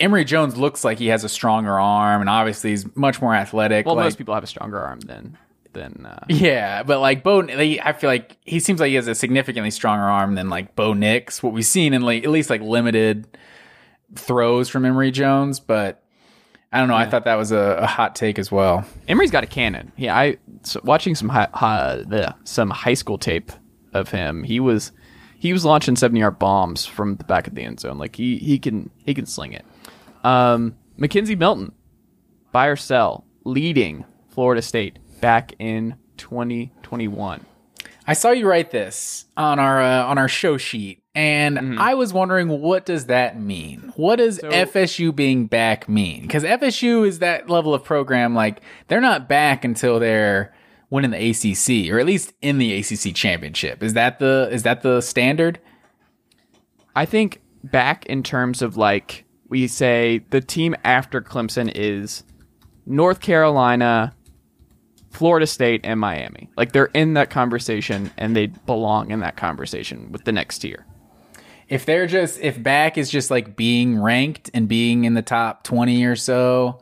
Emory 0.00 0.24
Jones 0.24 0.56
looks 0.56 0.82
like 0.84 0.98
he 0.98 1.06
has 1.06 1.22
a 1.22 1.28
stronger 1.28 1.78
arm, 1.78 2.20
and 2.20 2.28
obviously 2.28 2.70
he's 2.70 2.84
much 2.96 3.22
more 3.22 3.32
athletic. 3.36 3.86
well, 3.86 3.94
like, 3.94 4.06
most 4.06 4.18
people 4.18 4.34
have 4.34 4.42
a 4.42 4.48
stronger 4.48 4.80
arm 4.80 4.98
than 5.00 5.38
than. 5.74 6.06
Uh, 6.06 6.24
Yeah, 6.28 6.82
but 6.82 7.00
like 7.00 7.22
Bo, 7.22 7.42
they, 7.42 7.80
I 7.80 7.92
feel 7.92 8.08
like 8.08 8.36
he 8.44 8.60
seems 8.60 8.80
like 8.80 8.88
he 8.88 8.94
has 8.94 9.06
a 9.08 9.14
significantly 9.14 9.70
stronger 9.70 10.04
arm 10.04 10.34
than 10.34 10.48
like 10.48 10.74
Bo 10.74 10.94
Nix. 10.94 11.42
What 11.42 11.52
we've 11.52 11.64
seen 11.66 11.92
in 11.92 12.02
like 12.02 12.24
at 12.24 12.30
least 12.30 12.48
like 12.50 12.60
limited 12.62 13.26
throws 14.14 14.68
from 14.68 14.84
Emory 14.84 15.10
Jones, 15.10 15.60
but 15.60 16.02
I 16.72 16.78
don't 16.78 16.88
know. 16.88 16.96
I 16.96 17.08
thought 17.08 17.24
that 17.26 17.36
was 17.36 17.52
a, 17.52 17.78
a 17.80 17.86
hot 17.86 18.16
take 18.16 18.38
as 18.38 18.50
well. 18.50 18.84
Emory's 19.06 19.30
got 19.30 19.44
a 19.44 19.46
cannon. 19.46 19.92
Yeah, 19.96 20.16
I 20.16 20.38
so 20.62 20.80
watching 20.82 21.14
some 21.14 21.28
high, 21.28 21.48
high, 21.52 22.02
the, 22.06 22.34
some 22.44 22.70
high 22.70 22.94
school 22.94 23.18
tape 23.18 23.52
of 23.92 24.10
him. 24.10 24.42
He 24.42 24.58
was 24.58 24.90
he 25.38 25.52
was 25.52 25.64
launching 25.64 25.94
seventy 25.94 26.20
yard 26.20 26.38
bombs 26.38 26.84
from 26.84 27.16
the 27.16 27.24
back 27.24 27.46
of 27.46 27.54
the 27.54 27.62
end 27.62 27.78
zone. 27.80 27.98
Like 27.98 28.16
he 28.16 28.38
he 28.38 28.58
can 28.58 28.90
he 29.04 29.14
can 29.14 29.26
sling 29.26 29.52
it. 29.52 29.64
Um, 30.24 30.74
McKenzie 30.98 31.38
Milton, 31.38 31.72
buy 32.50 32.66
or 32.66 32.76
sell, 32.76 33.24
leading 33.44 34.04
Florida 34.30 34.62
State 34.62 34.98
back 35.20 35.54
in 35.58 35.96
twenty 36.16 36.72
twenty 36.82 37.08
one. 37.08 37.44
I 38.06 38.12
saw 38.12 38.30
you 38.30 38.46
write 38.46 38.70
this 38.70 39.24
on 39.36 39.58
our 39.58 39.80
uh, 39.80 40.04
on 40.04 40.18
our 40.18 40.28
show 40.28 40.56
sheet, 40.56 41.02
and 41.14 41.78
I 41.78 41.94
was 41.94 42.12
wondering 42.12 42.48
what 42.48 42.84
does 42.84 43.06
that 43.06 43.40
mean? 43.40 43.92
What 43.96 44.16
does 44.16 44.40
FSU 44.40 45.14
being 45.14 45.46
back 45.46 45.88
mean? 45.88 46.22
Because 46.22 46.44
FSU 46.44 47.06
is 47.06 47.20
that 47.20 47.48
level 47.48 47.72
of 47.72 47.84
program 47.84 48.34
like 48.34 48.60
they're 48.88 49.00
not 49.00 49.28
back 49.28 49.64
until 49.64 49.98
they're 49.98 50.52
winning 50.90 51.10
the 51.10 51.30
ACC 51.30 51.92
or 51.92 51.98
at 51.98 52.06
least 52.06 52.32
in 52.42 52.58
the 52.58 52.74
ACC 52.74 53.14
championship. 53.14 53.82
Is 53.82 53.94
that 53.94 54.18
the 54.18 54.48
is 54.52 54.64
that 54.64 54.82
the 54.82 55.00
standard? 55.00 55.58
I 56.94 57.06
think 57.06 57.40
back 57.62 58.06
in 58.06 58.22
terms 58.22 58.60
of 58.60 58.76
like 58.76 59.24
we 59.48 59.66
say 59.66 60.24
the 60.30 60.40
team 60.40 60.74
after 60.84 61.20
Clemson 61.20 61.70
is 61.74 62.24
North 62.86 63.20
Carolina, 63.20 64.14
Florida 65.14 65.46
State, 65.46 65.80
and 65.84 65.98
Miami. 66.00 66.50
Like 66.56 66.72
they're 66.72 66.86
in 66.86 67.14
that 67.14 67.30
conversation 67.30 68.10
and 68.18 68.34
they 68.36 68.46
belong 68.46 69.10
in 69.10 69.20
that 69.20 69.36
conversation 69.36 70.10
with 70.12 70.24
the 70.24 70.32
next 70.32 70.58
tier. 70.58 70.84
If 71.68 71.86
they're 71.86 72.06
just 72.06 72.40
if 72.40 72.62
back 72.62 72.98
is 72.98 73.08
just 73.10 73.30
like 73.30 73.56
being 73.56 73.98
ranked 73.98 74.50
and 74.52 74.68
being 74.68 75.04
in 75.04 75.14
the 75.14 75.22
top 75.22 75.64
twenty 75.64 76.04
or 76.04 76.16
so, 76.16 76.80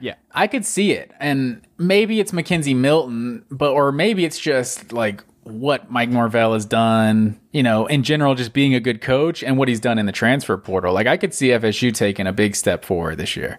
Yeah. 0.00 0.14
I 0.32 0.48
could 0.48 0.66
see 0.66 0.92
it. 0.92 1.12
And 1.20 1.62
maybe 1.78 2.20
it's 2.20 2.32
McKenzie 2.32 2.76
Milton, 2.76 3.44
but 3.50 3.70
or 3.70 3.90
maybe 3.92 4.24
it's 4.24 4.38
just 4.38 4.92
like 4.92 5.24
what 5.44 5.90
Mike 5.90 6.08
Norvell 6.08 6.52
has 6.52 6.64
done, 6.64 7.40
you 7.52 7.62
know, 7.62 7.86
in 7.86 8.02
general, 8.02 8.34
just 8.34 8.52
being 8.52 8.74
a 8.74 8.80
good 8.80 9.00
coach 9.00 9.42
and 9.42 9.56
what 9.56 9.66
he's 9.68 9.80
done 9.80 9.98
in 9.98 10.06
the 10.06 10.12
transfer 10.12 10.56
portal. 10.58 10.92
Like 10.92 11.06
I 11.06 11.16
could 11.16 11.32
see 11.34 11.48
FSU 11.48 11.92
taking 11.94 12.26
a 12.26 12.32
big 12.32 12.54
step 12.54 12.84
forward 12.84 13.16
this 13.16 13.34
year. 13.36 13.58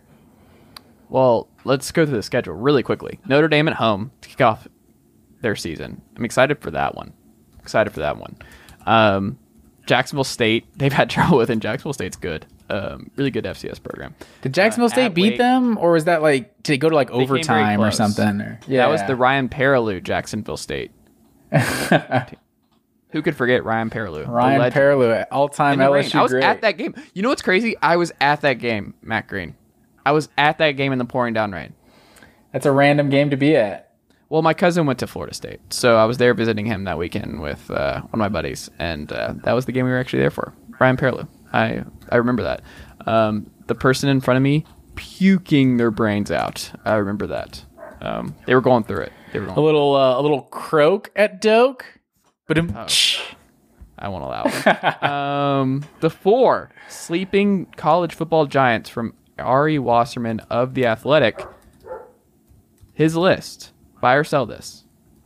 Well, 1.14 1.48
let's 1.64 1.92
go 1.92 2.08
through 2.08 2.16
the 2.16 2.24
schedule 2.24 2.56
really 2.56 2.82
quickly. 2.82 3.20
Notre 3.28 3.48
Dame 3.48 3.68
at 3.68 3.76
home 3.76 4.10
to 4.22 4.30
kick 4.30 4.42
off 4.42 4.68
their 5.42 5.56
season. 5.56 6.02
I'm 6.18 6.26
excited 6.26 6.60
for 6.60 6.72
that 6.72 6.96
one. 6.96 7.14
Excited 7.60 7.94
for 7.94 8.00
that 8.00 8.18
one. 8.18 8.36
Um, 8.88 9.38
Jacksonville 9.86 10.24
State, 10.24 10.66
they've 10.76 10.92
had 10.92 11.12
trouble 11.12 11.38
with, 11.38 11.52
and 11.52 11.62
Jacksonville 11.62 11.94
State's 11.94 12.16
good. 12.18 12.48
Um, 12.68 13.12
really 13.16 13.30
good 13.30 13.44
FCS 13.44 13.84
program. 13.84 14.16
Did 14.42 14.56
Jacksonville 14.56 14.88
Uh, 14.88 14.90
State 14.90 15.14
beat 15.14 15.34
Wake- 15.34 15.38
them, 15.38 15.78
or 15.78 15.92
was 15.92 16.06
that 16.06 16.24
like 16.24 16.64
did 16.64 16.74
they 16.74 16.78
go 16.80 16.90
to 16.90 16.96
like 16.96 17.12
overtime 17.12 17.80
or 17.80 17.92
something? 17.92 18.42
Or, 18.42 18.60
That 18.68 18.90
was 18.90 19.04
the 19.06 19.16
Ryan 19.16 19.50
Perrilloux 19.50 20.02
Jacksonville 20.02 20.58
State. 20.58 20.90
Who 23.12 23.22
could 23.22 23.36
forget 23.36 23.64
Ryan 23.64 23.90
the 23.90 24.00
Ryan. 24.26 24.72
Perrilloux, 24.72 25.26
all 25.32 25.48
time. 25.48 25.78
LSU 25.78 26.16
I 26.16 26.22
was 26.24 26.32
great. 26.32 26.44
at 26.44 26.62
that 26.62 26.80
game. 26.80 26.96
You 27.14 27.22
know 27.22 27.30
what's 27.30 27.44
crazy? 27.44 27.76
I 27.80 27.98
was 27.98 28.12
at 28.20 28.42
that 28.42 28.54
game, 28.56 28.96
Matt 29.04 29.28
Green. 29.28 29.56
I 30.06 30.12
was 30.12 30.30
at 30.38 30.58
that 30.58 30.72
game 30.72 30.92
in 30.92 31.00
the 31.00 31.06
pouring 31.06 31.34
down 31.34 31.52
rain. 31.52 31.74
That's 32.52 32.66
a 32.66 32.72
random 32.72 33.10
game 33.10 33.30
to 33.30 33.38
be 33.38 33.56
at. 33.56 33.92
Well, 34.30 34.42
my 34.42 34.54
cousin 34.54 34.86
went 34.86 35.00
to 35.00 35.08
Florida 35.08 35.34
State, 35.34 35.60
so 35.72 35.98
I 35.98 36.06
was 36.06 36.18
there 36.18 36.34
visiting 36.34 36.66
him 36.66 36.86
that 36.86 36.98
weekend 36.98 37.40
with 37.42 37.70
uh, 37.70 38.02
one 38.02 38.10
of 38.14 38.18
my 38.20 38.30
buddies, 38.30 38.70
and 38.80 39.12
uh, 39.12 39.34
that 39.44 39.54
was 39.54 39.66
the 39.66 39.72
game 39.72 39.86
we 39.86 39.92
were 39.92 40.00
actually 40.00 40.20
there 40.20 40.32
for. 40.32 40.54
Ryan 40.80 40.98
Perrilloux. 40.98 41.28
I 41.52 41.84
I 42.10 42.16
remember 42.18 42.44
that. 42.44 42.62
Um, 43.08 43.52
the 43.68 43.76
person 43.76 44.10
in 44.10 44.22
front 44.22 44.38
of 44.38 44.42
me 44.44 44.66
puking 44.96 45.78
their 45.78 45.92
brains 45.92 46.32
out. 46.32 46.72
I 46.86 46.96
remember 46.96 47.28
that. 47.28 47.64
Um, 48.02 48.36
they 48.46 48.56
were 48.56 48.62
going 48.62 48.84
through 48.84 49.02
it. 49.02 49.14
They 49.32 49.40
were 49.40 49.46
going. 49.46 49.58
A 49.58 49.62
little 49.62 49.96
uh, 49.96 50.20
a 50.20 50.22
little 50.22 50.42
croak 50.42 51.12
at 51.16 51.40
Doak, 51.42 51.86
but 52.48 52.58
Oh. 52.60 52.88
I 54.00 54.10
won't 54.10 54.24
allow 54.24 54.44
it. 54.46 55.04
um, 55.04 55.86
the 56.02 56.10
four 56.10 56.72
sleeping 56.90 57.68
college 57.78 58.14
football 58.16 58.46
giants 58.48 58.90
from 58.90 59.14
Ari 59.40 59.80
Wasserman 59.80 60.40
of 60.50 60.74
the 60.74 60.86
Athletic. 60.86 61.46
His 62.94 63.16
list: 63.16 63.72
buy 64.02 64.16
or 64.16 64.24
sell 64.24 64.46
this. 64.46 64.84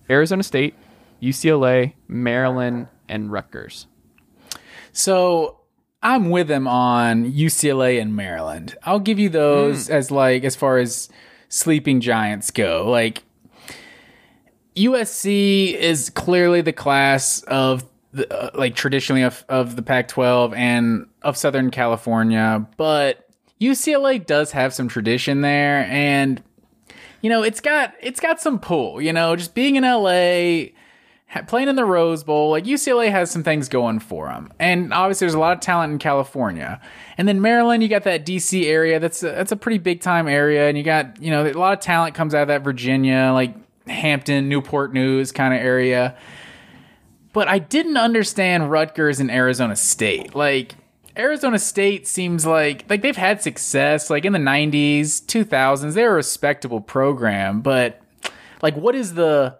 Arizona 0.09 0.43
State, 0.43 0.75
UCLA, 1.21 1.93
Maryland, 2.07 2.87
and 3.09 3.31
Rutgers. 3.31 3.87
So 4.91 5.59
I'm 6.01 6.29
with 6.29 6.49
him 6.49 6.67
on 6.67 7.31
UCLA 7.31 8.01
and 8.01 8.15
Maryland. 8.15 8.77
I'll 8.83 8.99
give 8.99 9.19
you 9.19 9.29
those 9.29 9.89
as 9.89 10.11
like 10.11 10.43
as 10.43 10.55
far 10.55 10.77
as 10.77 11.09
sleeping 11.49 12.01
giants 12.01 12.51
go. 12.51 12.89
Like 12.89 13.23
USC 14.75 15.73
is 15.73 16.09
clearly 16.09 16.61
the 16.61 16.73
class 16.73 17.41
of 17.43 17.85
the, 18.11 18.31
uh, 18.31 18.51
like 18.57 18.75
traditionally 18.75 19.23
of, 19.23 19.43
of 19.49 19.75
the 19.75 19.81
Pac-12 19.81 20.55
and 20.55 21.07
of 21.23 21.35
Southern 21.35 21.71
California, 21.71 22.65
but 22.77 23.26
UCLA 23.59 24.23
does 24.25 24.51
have 24.51 24.73
some 24.73 24.87
tradition 24.87 25.41
there 25.41 25.85
and 25.85 26.43
you 27.21 27.29
know, 27.29 27.43
it's 27.43 27.59
got 27.59 27.93
it's 27.99 28.19
got 28.19 28.39
some 28.39 28.59
pull, 28.59 29.01
you 29.01 29.11
know, 29.11 29.35
just 29.35 29.53
being 29.53 29.75
in 29.75 29.83
LA 29.83 30.69
playing 31.47 31.67
in 31.67 31.75
the 31.75 31.85
Rose 31.85 32.23
Bowl, 32.23 32.51
like 32.51 32.63
UCLA 32.63 33.11
has 33.11 33.29
some 33.29 33.43
things 33.43 33.67
going 33.67 33.99
for 33.99 34.27
them, 34.27 34.51
and 34.59 34.93
obviously 34.93 35.25
there's 35.25 35.33
a 35.33 35.39
lot 35.39 35.53
of 35.53 35.59
talent 35.59 35.91
in 35.91 35.99
California, 35.99 36.79
and 37.17 37.27
then 37.27 37.41
Maryland, 37.41 37.83
you 37.83 37.89
got 37.89 38.03
that 38.03 38.25
DC 38.25 38.65
area. 38.65 38.99
That's 38.99 39.23
a, 39.23 39.27
that's 39.27 39.51
a 39.51 39.57
pretty 39.57 39.77
big 39.77 40.01
time 40.01 40.27
area, 40.27 40.69
and 40.69 40.77
you 40.77 40.83
got 40.83 41.21
you 41.21 41.31
know 41.31 41.45
a 41.45 41.53
lot 41.53 41.73
of 41.73 41.79
talent 41.79 42.15
comes 42.15 42.33
out 42.33 42.43
of 42.43 42.47
that 42.49 42.63
Virginia, 42.63 43.31
like 43.33 43.55
Hampton, 43.87 44.47
Newport 44.47 44.93
News 44.93 45.31
kind 45.31 45.53
of 45.53 45.59
area. 45.59 46.15
But 47.33 47.47
I 47.47 47.59
didn't 47.59 47.97
understand 47.97 48.71
Rutgers 48.71 49.19
and 49.19 49.31
Arizona 49.31 49.75
State, 49.75 50.35
like. 50.35 50.75
Arizona 51.17 51.59
State 51.59 52.07
seems 52.07 52.45
like 52.45 52.85
like 52.89 53.01
they've 53.01 53.17
had 53.17 53.41
success 53.41 54.09
like 54.09 54.25
in 54.25 54.33
the 54.33 54.39
90s, 54.39 55.25
2000s. 55.25 55.93
They're 55.93 56.11
a 56.11 56.15
respectable 56.15 56.81
program, 56.81 57.61
but 57.61 58.01
like 58.61 58.75
what 58.75 58.95
is 58.95 59.13
the 59.13 59.57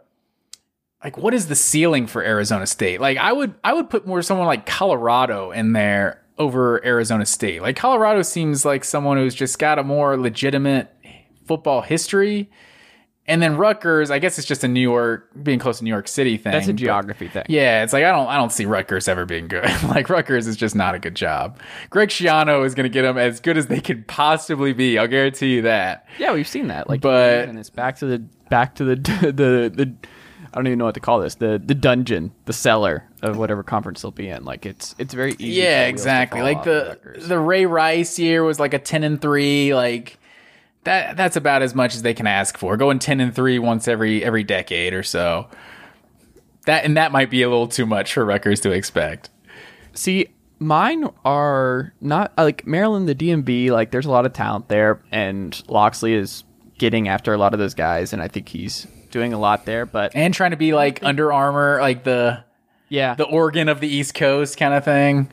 like 1.03 1.17
what 1.17 1.33
is 1.33 1.47
the 1.47 1.55
ceiling 1.55 2.07
for 2.07 2.23
Arizona 2.23 2.67
State? 2.67 3.01
Like 3.01 3.17
I 3.17 3.31
would 3.31 3.55
I 3.63 3.73
would 3.73 3.89
put 3.89 4.07
more 4.07 4.21
someone 4.21 4.47
like 4.47 4.65
Colorado 4.65 5.51
in 5.51 5.73
there 5.73 6.23
over 6.37 6.83
Arizona 6.85 7.25
State. 7.25 7.61
Like 7.61 7.75
Colorado 7.75 8.21
seems 8.21 8.65
like 8.65 8.83
someone 8.83 9.17
who's 9.17 9.35
just 9.35 9.59
got 9.59 9.79
a 9.79 9.83
more 9.83 10.17
legitimate 10.17 10.93
football 11.45 11.81
history. 11.81 12.49
And 13.29 13.41
then 13.41 13.57
Rutgers, 13.57 14.09
I 14.09 14.19
guess 14.19 14.37
it's 14.37 14.47
just 14.47 14.63
a 14.63 14.69
New 14.69 14.79
York 14.79 15.29
being 15.43 15.59
close 15.59 15.79
to 15.79 15.83
New 15.83 15.89
York 15.89 16.07
City 16.07 16.37
thing. 16.37 16.53
That's 16.53 16.69
a 16.69 16.73
geography 16.73 17.27
thing. 17.27 17.43
yeah, 17.49 17.83
it's 17.83 17.91
like 17.91 18.05
I 18.05 18.11
don't 18.11 18.27
I 18.27 18.37
don't 18.37 18.51
see 18.51 18.65
Rutgers 18.65 19.07
ever 19.09 19.25
being 19.25 19.47
good. 19.49 19.65
like 19.83 20.09
Rutgers 20.09 20.47
is 20.47 20.55
just 20.55 20.75
not 20.75 20.95
a 20.95 20.99
good 20.99 21.15
job. 21.15 21.59
Greg 21.89 22.07
Schiano 22.09 22.65
is 22.65 22.73
going 22.73 22.85
to 22.85 22.89
get 22.89 23.01
them 23.01 23.17
as 23.17 23.39
good 23.41 23.57
as 23.57 23.67
they 23.67 23.81
could 23.81 24.07
possibly 24.07 24.71
be. 24.71 24.97
I'll 24.97 25.07
guarantee 25.07 25.55
you 25.55 25.61
that. 25.63 26.07
Yeah, 26.17 26.33
we've 26.33 26.47
seen 26.47 26.67
that. 26.67 26.89
Like, 26.89 27.01
But- 27.01 27.49
and 27.49 27.59
it's 27.59 27.69
back 27.69 27.97
to 27.97 28.05
the 28.05 28.19
back 28.49 28.75
to 28.75 28.83
the 28.85 28.95
the 29.31 29.71
the. 29.75 29.93
I 30.53 30.59
don't 30.59 30.67
even 30.67 30.79
know 30.79 30.85
what 30.85 30.93
to 30.95 31.01
call 31.01 31.19
this. 31.19 31.35
The 31.35 31.61
the 31.63 31.75
dungeon, 31.75 32.31
the 32.45 32.53
cellar 32.53 33.03
of 33.21 33.37
whatever 33.37 33.61
conference 33.61 34.01
they'll 34.01 34.11
be 34.11 34.29
in. 34.29 34.45
Like 34.45 34.65
it's 34.65 34.95
it's 34.97 35.13
very 35.13 35.33
easy. 35.33 35.47
Yeah, 35.61 35.81
the 35.87 35.91
wheels 35.91 36.03
to 36.03 36.09
exactly. 36.09 36.41
Like 36.41 36.63
the 36.63 36.97
the 37.27 37.37
Ray 37.37 37.65
Rice 37.65 38.17
year 38.17 38.43
was 38.43 38.57
like 38.59 38.73
a 38.73 38.79
ten 38.79 39.03
and 39.03 39.21
three. 39.21 39.75
Like 39.75 40.17
that 40.87 41.17
that's 41.17 41.35
about 41.35 41.61
as 41.61 41.75
much 41.75 41.95
as 41.95 42.01
they 42.01 42.13
can 42.13 42.27
ask 42.27 42.57
for. 42.57 42.77
Going 42.77 42.99
ten 42.99 43.19
and 43.19 43.35
three 43.35 43.59
once 43.59 43.87
every 43.87 44.23
every 44.23 44.43
decade 44.43 44.93
or 44.93 45.03
so. 45.03 45.47
That 46.65 46.85
and 46.85 46.97
that 46.97 47.11
might 47.11 47.29
be 47.29 47.43
a 47.43 47.49
little 47.49 47.67
too 47.67 47.85
much 47.85 48.13
for 48.13 48.25
Rutgers 48.25 48.61
to 48.61 48.71
expect. 48.71 49.29
See, 49.93 50.29
mine 50.59 51.09
are 51.25 51.93
not 52.01 52.31
uh, 52.37 52.43
like 52.43 52.65
Maryland, 52.65 53.07
the 53.07 53.15
DMV. 53.15 53.69
Like, 53.69 53.91
there's 53.91 54.05
a 54.05 54.11
lot 54.11 54.25
of 54.25 54.33
talent 54.33 54.69
there, 54.69 55.01
and 55.11 55.61
Locksley 55.67 56.13
is 56.13 56.43
getting 56.77 57.07
after 57.07 57.33
a 57.33 57.37
lot 57.37 57.53
of 57.53 57.59
those 57.59 57.73
guys, 57.73 58.13
and 58.13 58.21
I 58.21 58.27
think 58.27 58.49
he's 58.49 58.87
doing 59.11 59.33
a 59.33 59.39
lot 59.39 59.65
there. 59.65 59.85
But 59.85 60.11
And 60.15 60.33
trying 60.33 60.51
to 60.51 60.57
be 60.57 60.73
like 60.73 61.03
Under 61.03 61.33
Armour, 61.33 61.79
like 61.81 62.03
the 62.03 62.43
yeah, 62.89 63.15
the 63.15 63.25
Oregon 63.25 63.67
of 63.67 63.81
the 63.81 63.87
East 63.87 64.15
Coast 64.15 64.57
kind 64.57 64.73
of 64.73 64.85
thing. 64.85 65.29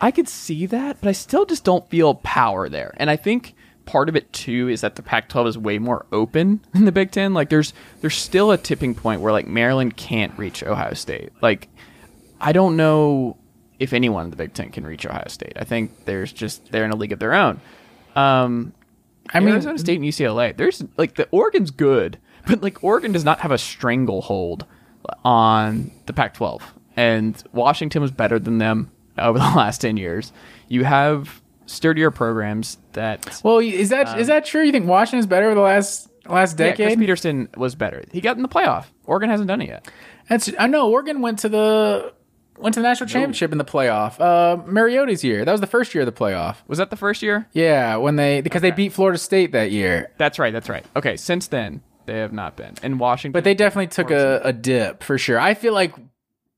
I 0.00 0.10
could 0.10 0.28
see 0.28 0.66
that, 0.66 0.98
but 1.00 1.08
I 1.08 1.12
still 1.12 1.46
just 1.46 1.64
don't 1.64 1.88
feel 1.88 2.16
power 2.16 2.68
there. 2.68 2.94
And 2.98 3.08
I 3.08 3.16
think 3.16 3.54
part 3.86 4.08
of 4.08 4.16
it 4.16 4.32
too 4.32 4.68
is 4.68 4.80
that 4.80 4.96
the 4.96 5.02
Pac-12 5.02 5.48
is 5.48 5.58
way 5.58 5.78
more 5.78 6.06
open 6.12 6.60
than 6.72 6.84
the 6.84 6.92
Big 6.92 7.10
Ten. 7.10 7.34
Like 7.34 7.50
there's 7.50 7.72
there's 8.00 8.16
still 8.16 8.50
a 8.50 8.58
tipping 8.58 8.94
point 8.94 9.20
where 9.20 9.32
like 9.32 9.46
Maryland 9.46 9.96
can't 9.96 10.36
reach 10.38 10.62
Ohio 10.62 10.94
State. 10.94 11.32
Like 11.40 11.68
I 12.40 12.52
don't 12.52 12.76
know 12.76 13.36
if 13.78 13.92
anyone 13.92 14.24
in 14.24 14.30
the 14.30 14.36
Big 14.36 14.54
Ten 14.54 14.70
can 14.70 14.86
reach 14.86 15.06
Ohio 15.06 15.28
State. 15.28 15.54
I 15.56 15.64
think 15.64 16.04
there's 16.04 16.32
just 16.32 16.70
they're 16.70 16.84
in 16.84 16.90
a 16.90 16.96
league 16.96 17.12
of 17.12 17.18
their 17.18 17.34
own. 17.34 17.60
Um, 18.16 18.72
I 19.32 19.40
mean, 19.40 19.50
Arizona 19.50 19.78
State 19.78 20.00
and 20.00 20.04
UCLA. 20.04 20.56
There's 20.56 20.84
like 20.96 21.14
the 21.14 21.28
Oregon's 21.30 21.70
good, 21.70 22.18
but 22.46 22.62
like 22.62 22.82
Oregon 22.84 23.12
does 23.12 23.24
not 23.24 23.40
have 23.40 23.50
a 23.50 23.58
stranglehold 23.58 24.66
on 25.24 25.90
the 26.06 26.12
Pac-12, 26.12 26.62
and 26.96 27.42
Washington 27.52 28.00
was 28.00 28.10
better 28.10 28.38
than 28.38 28.58
them 28.58 28.90
over 29.18 29.38
the 29.38 29.44
last 29.44 29.80
ten 29.80 29.96
years. 29.96 30.32
You 30.68 30.84
have 30.84 31.42
sturdier 31.66 32.10
programs 32.10 32.78
that. 32.92 33.40
well, 33.44 33.58
is 33.58 33.88
that 33.90 34.18
is 34.18 34.26
that 34.28 34.44
true? 34.44 34.62
You 34.62 34.72
think 34.72 34.86
Washington's 34.86 35.26
better 35.26 35.46
over 35.46 35.54
the 35.54 35.60
last 35.60 36.08
last 36.26 36.58
Yeah, 36.58 36.68
Chris 36.74 36.78
decade? 36.78 36.98
Petersen 36.98 37.48
was 37.56 37.74
better. 37.74 38.02
He 38.12 38.20
got 38.20 38.36
in 38.36 38.42
the 38.42 38.48
playoff. 38.48 38.86
Oregon 39.06 39.30
hasn't 39.30 39.48
done 39.48 39.60
it 39.60 39.68
yet. 39.68 39.88
That's 40.28 40.50
I 40.58 40.66
know 40.66 40.90
Oregon 40.90 41.20
went 41.20 41.40
to 41.40 41.48
the 41.48 42.12
went 42.58 42.74
to 42.74 42.80
the 42.80 42.86
national 42.88 43.08
championship 43.08 43.52
in 43.52 43.58
the 43.58 43.64
playoff. 43.64 44.18
Uh, 44.20 44.62
Mariota's 44.66 45.24
year. 45.24 45.44
That 45.44 45.52
was 45.52 45.60
the 45.60 45.66
first 45.66 45.94
year 45.94 46.02
of 46.02 46.06
the 46.06 46.12
playoff. 46.12 46.56
Was 46.66 46.78
that 46.78 46.90
the 46.90 46.96
first 46.96 47.22
year? 47.22 47.48
Yeah, 47.52 47.96
when 47.96 48.16
they 48.16 48.40
because 48.40 48.62
they 48.62 48.70
beat 48.70 48.92
Florida 48.92 49.18
State 49.18 49.52
that 49.52 49.70
year. 49.70 50.12
That's 50.18 50.38
right. 50.38 50.52
That's 50.52 50.68
right. 50.68 50.84
Okay. 50.96 51.16
Since 51.16 51.48
then, 51.48 51.82
they 52.06 52.18
have 52.18 52.32
not 52.32 52.56
been. 52.56 52.74
in 52.82 52.98
Washington, 52.98 53.32
But 53.32 53.44
they 53.44 53.54
definitely 53.54 53.88
took 53.88 54.10
a, 54.10 54.40
a 54.44 54.52
dip 54.52 55.02
for 55.02 55.18
sure. 55.18 55.38
I 55.40 55.54
feel 55.54 55.72
like 55.74 55.94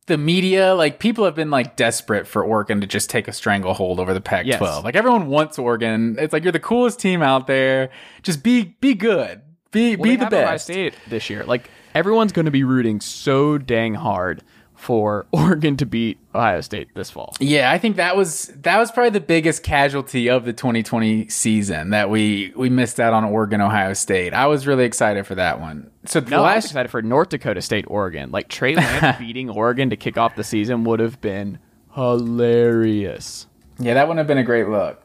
the 0.06 0.16
media, 0.16 0.74
like 0.74 0.98
people 0.98 1.24
have 1.24 1.34
been 1.34 1.50
like 1.50 1.76
desperate 1.76 2.26
for 2.26 2.42
Oregon 2.44 2.80
to 2.80 2.86
just 2.86 3.10
take 3.10 3.28
a 3.28 3.32
stranglehold 3.32 4.00
over 4.00 4.14
the 4.14 4.20
Pac-12. 4.20 4.46
Yes. 4.46 4.84
Like 4.84 4.94
everyone 4.96 5.26
wants 5.26 5.58
Oregon. 5.58 6.16
It's 6.18 6.32
like 6.32 6.44
you're 6.44 6.52
the 6.52 6.60
coolest 6.60 7.00
team 7.00 7.22
out 7.22 7.46
there. 7.46 7.90
Just 8.22 8.42
be 8.42 8.76
be 8.80 8.94
good. 8.94 9.42
Be 9.72 9.96
Well, 9.96 10.04
be 10.04 10.16
the 10.16 10.26
Ohio 10.26 10.52
best. 10.52 10.64
State 10.64 10.94
this 11.08 11.28
year. 11.28 11.44
Like 11.44 11.70
everyone's 11.94 12.32
going 12.32 12.44
to 12.44 12.50
be 12.52 12.64
rooting 12.64 13.00
so 13.00 13.58
dang 13.58 13.94
hard 13.94 14.42
for 14.86 15.26
Oregon 15.32 15.76
to 15.78 15.84
beat 15.84 16.16
Ohio 16.32 16.60
State 16.60 16.88
this 16.94 17.10
fall. 17.10 17.34
Yeah, 17.40 17.72
I 17.72 17.78
think 17.78 17.96
that 17.96 18.16
was 18.16 18.52
that 18.62 18.78
was 18.78 18.92
probably 18.92 19.10
the 19.10 19.20
biggest 19.20 19.64
casualty 19.64 20.28
of 20.30 20.44
the 20.44 20.52
2020 20.52 21.28
season 21.28 21.90
that 21.90 22.08
we 22.08 22.52
we 22.54 22.70
missed 22.70 23.00
out 23.00 23.12
on 23.12 23.24
Oregon 23.24 23.60
Ohio 23.60 23.92
State. 23.94 24.32
I 24.32 24.46
was 24.46 24.66
really 24.66 24.84
excited 24.84 25.26
for 25.26 25.34
that 25.34 25.60
one. 25.60 25.90
So 26.04 26.20
the 26.20 26.30
No, 26.30 26.42
last 26.42 26.66
excited 26.66 26.88
for 26.88 27.02
North 27.02 27.30
Dakota 27.30 27.60
State, 27.60 27.84
Oregon. 27.88 28.30
Like 28.30 28.46
Trey 28.48 28.76
Lance 28.76 29.18
beating 29.18 29.50
Oregon 29.50 29.90
to 29.90 29.96
kick 29.96 30.16
off 30.16 30.36
the 30.36 30.44
season 30.44 30.84
would 30.84 31.00
have 31.00 31.20
been 31.20 31.58
hilarious. 31.94 33.46
yeah, 33.78 33.94
that 33.94 34.06
wouldn't 34.06 34.18
have 34.18 34.26
been 34.28 34.38
a 34.38 34.44
great 34.44 34.68
look. 34.68 35.02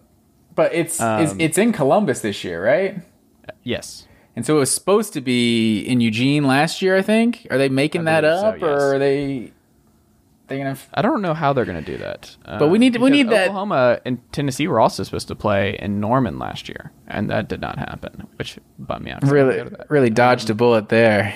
But 0.53 0.73
it's 0.73 0.95
it's, 0.95 1.31
Um, 1.31 1.39
it's 1.41 1.57
in 1.57 1.71
Columbus 1.73 2.21
this 2.21 2.43
year, 2.43 2.63
right? 2.63 3.01
Yes. 3.63 4.07
And 4.35 4.45
so 4.45 4.55
it 4.57 4.59
was 4.59 4.71
supposed 4.71 5.11
to 5.13 5.21
be 5.21 5.81
in 5.81 5.99
Eugene 5.99 6.45
last 6.45 6.81
year, 6.81 6.95
I 6.95 7.01
think. 7.01 7.47
Are 7.49 7.57
they 7.57 7.67
making 7.69 8.05
that 8.05 8.21
believe 8.21 8.39
so, 8.39 8.47
up, 8.47 8.55
yes. 8.55 8.63
or 8.63 8.95
are 8.95 8.99
they? 8.99 9.51
Gonna? 10.57 10.77
I 10.93 11.01
don't 11.01 11.21
know 11.21 11.33
how 11.33 11.53
they're 11.53 11.65
going 11.65 11.83
to 11.83 11.91
do 11.91 11.97
that. 11.99 12.35
Uh, 12.45 12.59
But 12.59 12.69
we 12.69 12.77
need- 12.79 12.97
we 12.97 13.09
need 13.09 13.29
that- 13.29 13.47
Oklahoma 13.49 13.99
and 14.05 14.19
Tennessee 14.31 14.67
were 14.67 14.79
also 14.79 15.03
supposed 15.03 15.27
to 15.29 15.35
play 15.35 15.77
in 15.79 15.99
Norman 15.99 16.39
last 16.39 16.67
year, 16.69 16.91
and 17.07 17.29
that 17.29 17.47
did 17.47 17.61
not 17.61 17.77
happen, 17.79 18.27
which 18.37 18.57
bummed 18.79 19.05
me 19.05 19.11
out. 19.11 19.23
Really, 19.23 19.55
to 19.57 19.85
really 19.89 20.09
dodged 20.09 20.49
a 20.49 20.53
bullet 20.55 20.89
there. 20.89 21.33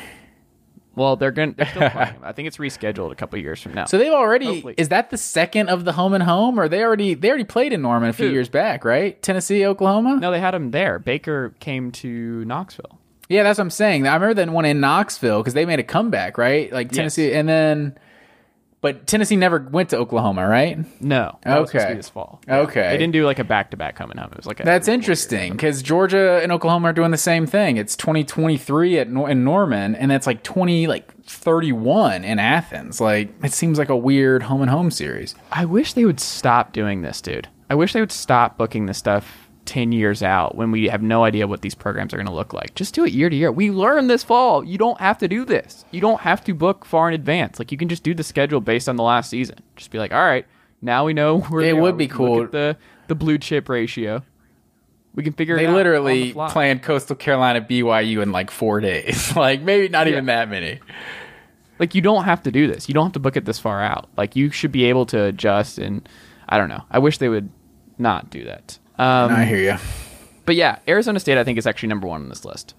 Well, 0.95 1.17
they're 1.17 1.31
going. 1.31 1.53
Playing. 1.73 1.91
I 2.23 2.31
think 2.31 2.47
it's 2.47 2.55
rescheduled 2.57 3.11
a 3.11 3.15
couple 3.15 3.37
years 3.37 3.61
from 3.61 3.73
now. 3.73 3.83
So 3.85 3.97
they've 3.97 4.13
already. 4.13 4.45
Hopefully. 4.45 4.75
Is 4.77 4.89
that 4.89 5.09
the 5.09 5.17
second 5.17 5.67
of 5.67 5.83
the 5.83 5.91
home 5.91 6.13
and 6.13 6.23
home, 6.23 6.57
or 6.57 6.69
they 6.69 6.83
already 6.83 7.15
they 7.15 7.27
already 7.27 7.43
played 7.43 7.73
in 7.73 7.81
Norman 7.81 8.09
a 8.09 8.13
few 8.13 8.27
Who? 8.27 8.33
years 8.33 8.47
back, 8.47 8.85
right? 8.85 9.21
Tennessee, 9.21 9.65
Oklahoma. 9.65 10.17
no, 10.21 10.31
they 10.31 10.39
had 10.39 10.53
them 10.53 10.71
there. 10.71 10.97
Baker 10.99 11.53
came 11.59 11.91
to 11.91 12.45
Knoxville. 12.45 12.97
Yeah, 13.27 13.43
that's 13.43 13.57
what 13.57 13.63
I'm 13.63 13.69
saying. 13.71 14.07
I 14.07 14.13
remember 14.13 14.35
that 14.35 14.49
one 14.49 14.63
in 14.65 14.79
Knoxville 14.79 15.41
because 15.41 15.53
they 15.53 15.65
made 15.65 15.79
a 15.79 15.83
comeback, 15.83 16.37
right? 16.37 16.71
Like 16.71 16.91
Tennessee, 16.91 17.33
and 17.33 17.49
then, 17.49 17.97
but 18.85 19.07
Tennessee 19.07 19.35
never 19.35 19.59
went 19.71 19.89
to 19.89 19.97
Oklahoma, 19.97 20.47
right? 20.47 20.77
No, 21.01 21.39
that 21.41 21.59
was 21.59 21.69
supposed 21.71 21.85
to 21.85 21.89
Okay. 21.89 21.97
this 21.97 22.09
fall. 22.09 22.39
Okay. 22.47 22.89
they 22.91 22.97
didn't 22.97 23.13
do 23.13 23.25
like 23.25 23.39
a 23.39 23.43
back 23.43 23.71
to 23.71 23.77
back 23.77 23.95
coming 23.95 24.17
home. 24.17 24.29
It 24.31 24.37
was 24.37 24.45
like 24.45 24.59
a 24.59 24.63
That's 24.63 24.85
three, 24.85 24.91
four 24.91 24.93
years. 24.93 25.07
interesting 25.07 25.51
because 25.53 25.81
Georgia 25.81 26.39
and 26.43 26.51
Oklahoma 26.51 26.89
are 26.89 26.93
doing 26.93 27.09
the 27.09 27.17
same 27.17 27.47
thing. 27.47 27.77
It's 27.77 27.95
2023 27.95 28.99
at 28.99 29.09
Nor- 29.09 29.29
in 29.29 29.43
Norman, 29.43 29.95
and 29.95 30.11
that's 30.11 30.27
like 30.27 30.43
20 30.43 30.85
like 30.87 31.11
31 31.25 32.23
in 32.23 32.37
Athens. 32.39 33.01
Like 33.01 33.29
it 33.43 33.53
seems 33.53 33.77
like 33.79 33.89
a 33.89 33.97
weird 33.97 34.43
home 34.43 34.61
and 34.61 34.69
home 34.69 34.91
series. 34.91 35.33
I 35.51 35.65
wish 35.65 35.93
they 35.93 36.05
would 36.05 36.19
stop 36.19 36.71
doing 36.73 37.01
this, 37.01 37.21
dude. 37.21 37.47
I 37.69 37.75
wish 37.75 37.93
they 37.93 37.99
would 37.99 38.11
stop 38.11 38.57
booking 38.57 38.85
this 38.85 38.97
stuff 38.99 39.44
10 39.65 39.91
years 39.91 40.21
out 40.23 40.55
when 40.55 40.71
we 40.71 40.87
have 40.89 41.01
no 41.01 41.23
idea 41.23 41.47
what 41.47 41.61
these 41.61 41.75
programs 41.75 42.13
are 42.13 42.17
going 42.17 42.27
to 42.27 42.33
look 42.33 42.53
like. 42.53 42.75
Just 42.75 42.93
do 42.93 43.05
it 43.05 43.11
year 43.13 43.29
to 43.29 43.35
year. 43.35 43.51
We 43.51 43.71
learned 43.71 44.09
this 44.09 44.23
fall. 44.23 44.63
You 44.63 44.77
don't 44.77 44.99
have 44.99 45.17
to 45.19 45.27
do 45.27 45.45
this. 45.45 45.85
You 45.91 46.01
don't 46.01 46.21
have 46.21 46.43
to 46.45 46.53
book 46.53 46.85
far 46.85 47.07
in 47.07 47.13
advance. 47.13 47.59
Like 47.59 47.71
you 47.71 47.77
can 47.77 47.89
just 47.89 48.03
do 48.03 48.13
the 48.13 48.23
schedule 48.23 48.61
based 48.61 48.87
on 48.89 48.95
the 48.95 49.03
last 49.03 49.29
season. 49.29 49.57
Just 49.75 49.91
be 49.91 49.97
like, 49.97 50.13
"All 50.13 50.23
right, 50.23 50.45
now 50.81 51.05
we 51.05 51.13
know 51.13 51.39
where 51.49 51.61
It 51.61 51.65
they 51.65 51.73
would 51.73 51.93
are. 51.95 51.97
be 51.97 52.05
We 52.05 52.09
can 52.09 52.17
look 52.25 52.37
cool. 52.37 52.47
the 52.47 52.77
the 53.07 53.15
blue 53.15 53.37
chip 53.37 53.67
ratio. 53.69 54.23
We 55.13 55.23
can 55.23 55.33
figure 55.33 55.55
They 55.55 55.63
it 55.63 55.67
out. 55.67 55.69
on 55.69 55.73
the 55.73 55.77
literally 55.77 56.33
planned 56.33 56.83
Coastal 56.83 57.15
Carolina 57.15 57.61
BYU 57.61 58.21
in 58.21 58.31
like 58.31 58.51
four 58.51 58.81
days. 58.81 59.35
like 59.37 59.61
maybe 59.61 59.87
not 59.87 60.07
even 60.07 60.25
that 60.25 60.49
many. 60.49 60.79
like 61.79 61.95
you 61.95 62.01
don't 62.01 62.25
have 62.25 62.43
to 62.43 62.51
do 62.51 62.67
this. 62.67 62.87
You 62.89 62.93
don't 62.93 63.05
have 63.05 63.13
to 63.13 63.19
book 63.19 63.37
it 63.37 63.45
this 63.45 63.57
far 63.59 63.81
out. 63.81 64.09
Like 64.17 64.35
you 64.35 64.49
should 64.51 64.71
be 64.73 64.85
able 64.85 65.05
to 65.07 65.23
adjust 65.23 65.77
and 65.77 66.07
I 66.49 66.57
don't 66.57 66.69
know. 66.69 66.83
I 66.91 66.99
wish 66.99 67.17
they 67.17 67.29
would 67.29 67.49
not 67.97 68.29
do 68.29 68.43
that. 68.43 68.77
Um, 68.97 69.31
I 69.31 69.45
hear 69.45 69.57
you. 69.73 69.77
But 70.45 70.55
yeah, 70.55 70.79
Arizona 70.87 71.19
State 71.19 71.37
I 71.37 71.43
think 71.43 71.57
is 71.57 71.67
actually 71.67 71.89
number 71.89 72.07
one 72.07 72.21
on 72.21 72.29
this 72.29 72.45
list. 72.45 72.75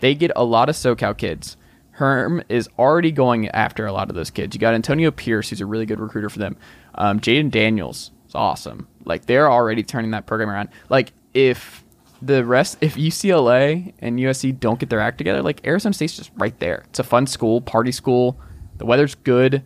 They 0.00 0.14
get 0.14 0.32
a 0.34 0.44
lot 0.44 0.68
of 0.68 0.76
SoCal 0.76 1.16
kids. 1.16 1.56
Herm 1.92 2.42
is 2.48 2.68
already 2.78 3.12
going 3.12 3.48
after 3.50 3.84
a 3.86 3.92
lot 3.92 4.08
of 4.08 4.16
those 4.16 4.30
kids. 4.30 4.54
You 4.54 4.60
got 4.60 4.74
Antonio 4.74 5.10
Pierce, 5.10 5.50
who's 5.50 5.60
a 5.60 5.66
really 5.66 5.84
good 5.84 6.00
recruiter 6.00 6.30
for 6.30 6.38
them. 6.38 6.56
Um, 6.94 7.20
Jayden 7.20 7.50
Daniels 7.50 8.10
is 8.26 8.34
awesome. 8.34 8.88
Like 9.04 9.26
they're 9.26 9.50
already 9.50 9.82
turning 9.82 10.12
that 10.12 10.26
program 10.26 10.48
around. 10.48 10.70
Like 10.88 11.12
if 11.34 11.84
the 12.22 12.44
rest, 12.44 12.78
if 12.80 12.94
UCLA 12.94 13.92
and 13.98 14.18
USC 14.18 14.58
don't 14.58 14.80
get 14.80 14.88
their 14.88 15.00
act 15.00 15.18
together, 15.18 15.42
like 15.42 15.66
Arizona 15.66 15.92
State's 15.92 16.16
just 16.16 16.30
right 16.36 16.58
there. 16.58 16.84
It's 16.88 16.98
a 16.98 17.04
fun 17.04 17.26
school, 17.26 17.60
party 17.60 17.92
school. 17.92 18.38
The 18.78 18.86
weather's 18.86 19.14
good. 19.14 19.62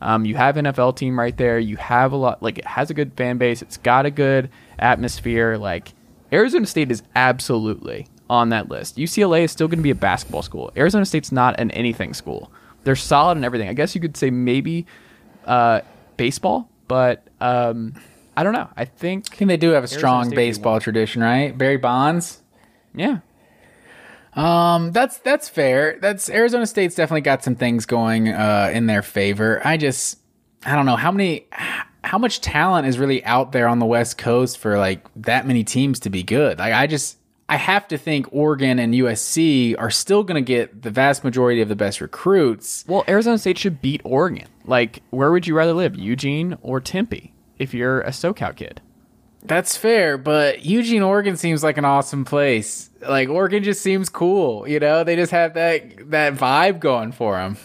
Um, 0.00 0.24
you 0.24 0.36
have 0.36 0.56
an 0.56 0.66
NFL 0.66 0.96
team 0.96 1.18
right 1.18 1.36
there. 1.36 1.58
You 1.58 1.76
have 1.76 2.12
a 2.12 2.16
lot, 2.16 2.42
like 2.42 2.58
it 2.58 2.66
has 2.66 2.90
a 2.90 2.94
good 2.94 3.12
fan 3.14 3.38
base. 3.38 3.62
It's 3.62 3.76
got 3.78 4.06
a 4.06 4.10
good 4.10 4.50
atmosphere. 4.78 5.56
Like 5.56 5.92
Arizona 6.32 6.66
State 6.66 6.90
is 6.90 7.02
absolutely 7.14 8.06
on 8.28 8.48
that 8.50 8.68
list. 8.68 8.96
UCLA 8.96 9.44
is 9.44 9.52
still 9.52 9.68
going 9.68 9.78
to 9.78 9.82
be 9.82 9.90
a 9.90 9.94
basketball 9.94 10.42
school. 10.42 10.72
Arizona 10.76 11.04
State's 11.04 11.32
not 11.32 11.58
an 11.60 11.70
anything 11.72 12.14
school. 12.14 12.50
They're 12.84 12.96
solid 12.96 13.38
in 13.38 13.44
everything. 13.44 13.68
I 13.68 13.72
guess 13.72 13.94
you 13.94 14.00
could 14.00 14.16
say 14.16 14.30
maybe 14.30 14.86
uh, 15.46 15.80
baseball, 16.16 16.68
but 16.88 17.26
um, 17.40 17.94
I 18.36 18.42
don't 18.42 18.52
know. 18.52 18.68
I 18.76 18.84
think 18.84 19.26
I 19.32 19.36
think 19.36 19.48
they 19.48 19.56
do 19.56 19.70
have 19.70 19.84
a 19.84 19.88
strong 19.88 20.26
State 20.26 20.36
baseball 20.36 20.80
tradition, 20.80 21.22
right? 21.22 21.56
Barry 21.56 21.76
Bonds. 21.76 22.42
yeah. 22.94 23.18
Um, 24.34 24.90
that's 24.90 25.18
that's 25.18 25.48
fair. 25.48 25.98
That's 26.00 26.28
Arizona 26.28 26.66
State's 26.66 26.96
definitely 26.96 27.20
got 27.20 27.44
some 27.44 27.54
things 27.54 27.86
going 27.86 28.28
uh, 28.28 28.70
in 28.72 28.86
their 28.86 29.02
favor. 29.02 29.64
I 29.64 29.76
just 29.76 30.18
I 30.66 30.74
don't 30.74 30.86
know 30.86 30.96
how 30.96 31.12
many 31.12 31.46
how 32.04 32.18
much 32.18 32.40
talent 32.40 32.86
is 32.86 32.98
really 32.98 33.24
out 33.24 33.52
there 33.52 33.66
on 33.66 33.78
the 33.78 33.86
West 33.86 34.18
Coast 34.18 34.58
for 34.58 34.78
like 34.78 35.06
that 35.16 35.46
many 35.46 35.64
teams 35.64 36.00
to 36.00 36.10
be 36.10 36.22
good. 36.22 36.58
Like 36.58 36.72
I 36.72 36.86
just 36.86 37.18
I 37.48 37.56
have 37.56 37.88
to 37.88 37.98
think 37.98 38.26
Oregon 38.32 38.78
and 38.78 38.94
USC 38.94 39.74
are 39.78 39.90
still 39.90 40.22
going 40.22 40.42
to 40.42 40.46
get 40.46 40.82
the 40.82 40.90
vast 40.90 41.24
majority 41.24 41.60
of 41.60 41.68
the 41.68 41.76
best 41.76 42.00
recruits. 42.00 42.84
Well, 42.88 43.04
Arizona 43.06 43.38
State 43.38 43.58
should 43.58 43.82
beat 43.82 44.00
Oregon. 44.04 44.48
Like, 44.64 45.02
where 45.10 45.30
would 45.30 45.46
you 45.46 45.54
rather 45.54 45.74
live, 45.74 45.94
Eugene 45.94 46.56
or 46.62 46.80
Tempe? 46.80 47.34
If 47.58 47.74
you're 47.74 48.00
a 48.00 48.10
SoCal 48.10 48.56
kid, 48.56 48.80
That's 49.42 49.76
fair, 49.76 50.16
but 50.16 50.64
Eugene, 50.64 51.02
Oregon 51.02 51.36
seems 51.36 51.62
like 51.62 51.76
an 51.76 51.84
awesome 51.84 52.24
place. 52.24 52.88
Like 53.06 53.28
Oregon 53.28 53.62
just 53.62 53.82
seems 53.82 54.08
cool, 54.08 54.66
you 54.66 54.80
know. 54.80 55.04
They 55.04 55.14
just 55.14 55.32
have 55.32 55.54
that 55.54 56.10
that 56.10 56.34
vibe 56.34 56.80
going 56.80 57.12
for 57.12 57.36
them. 57.36 57.56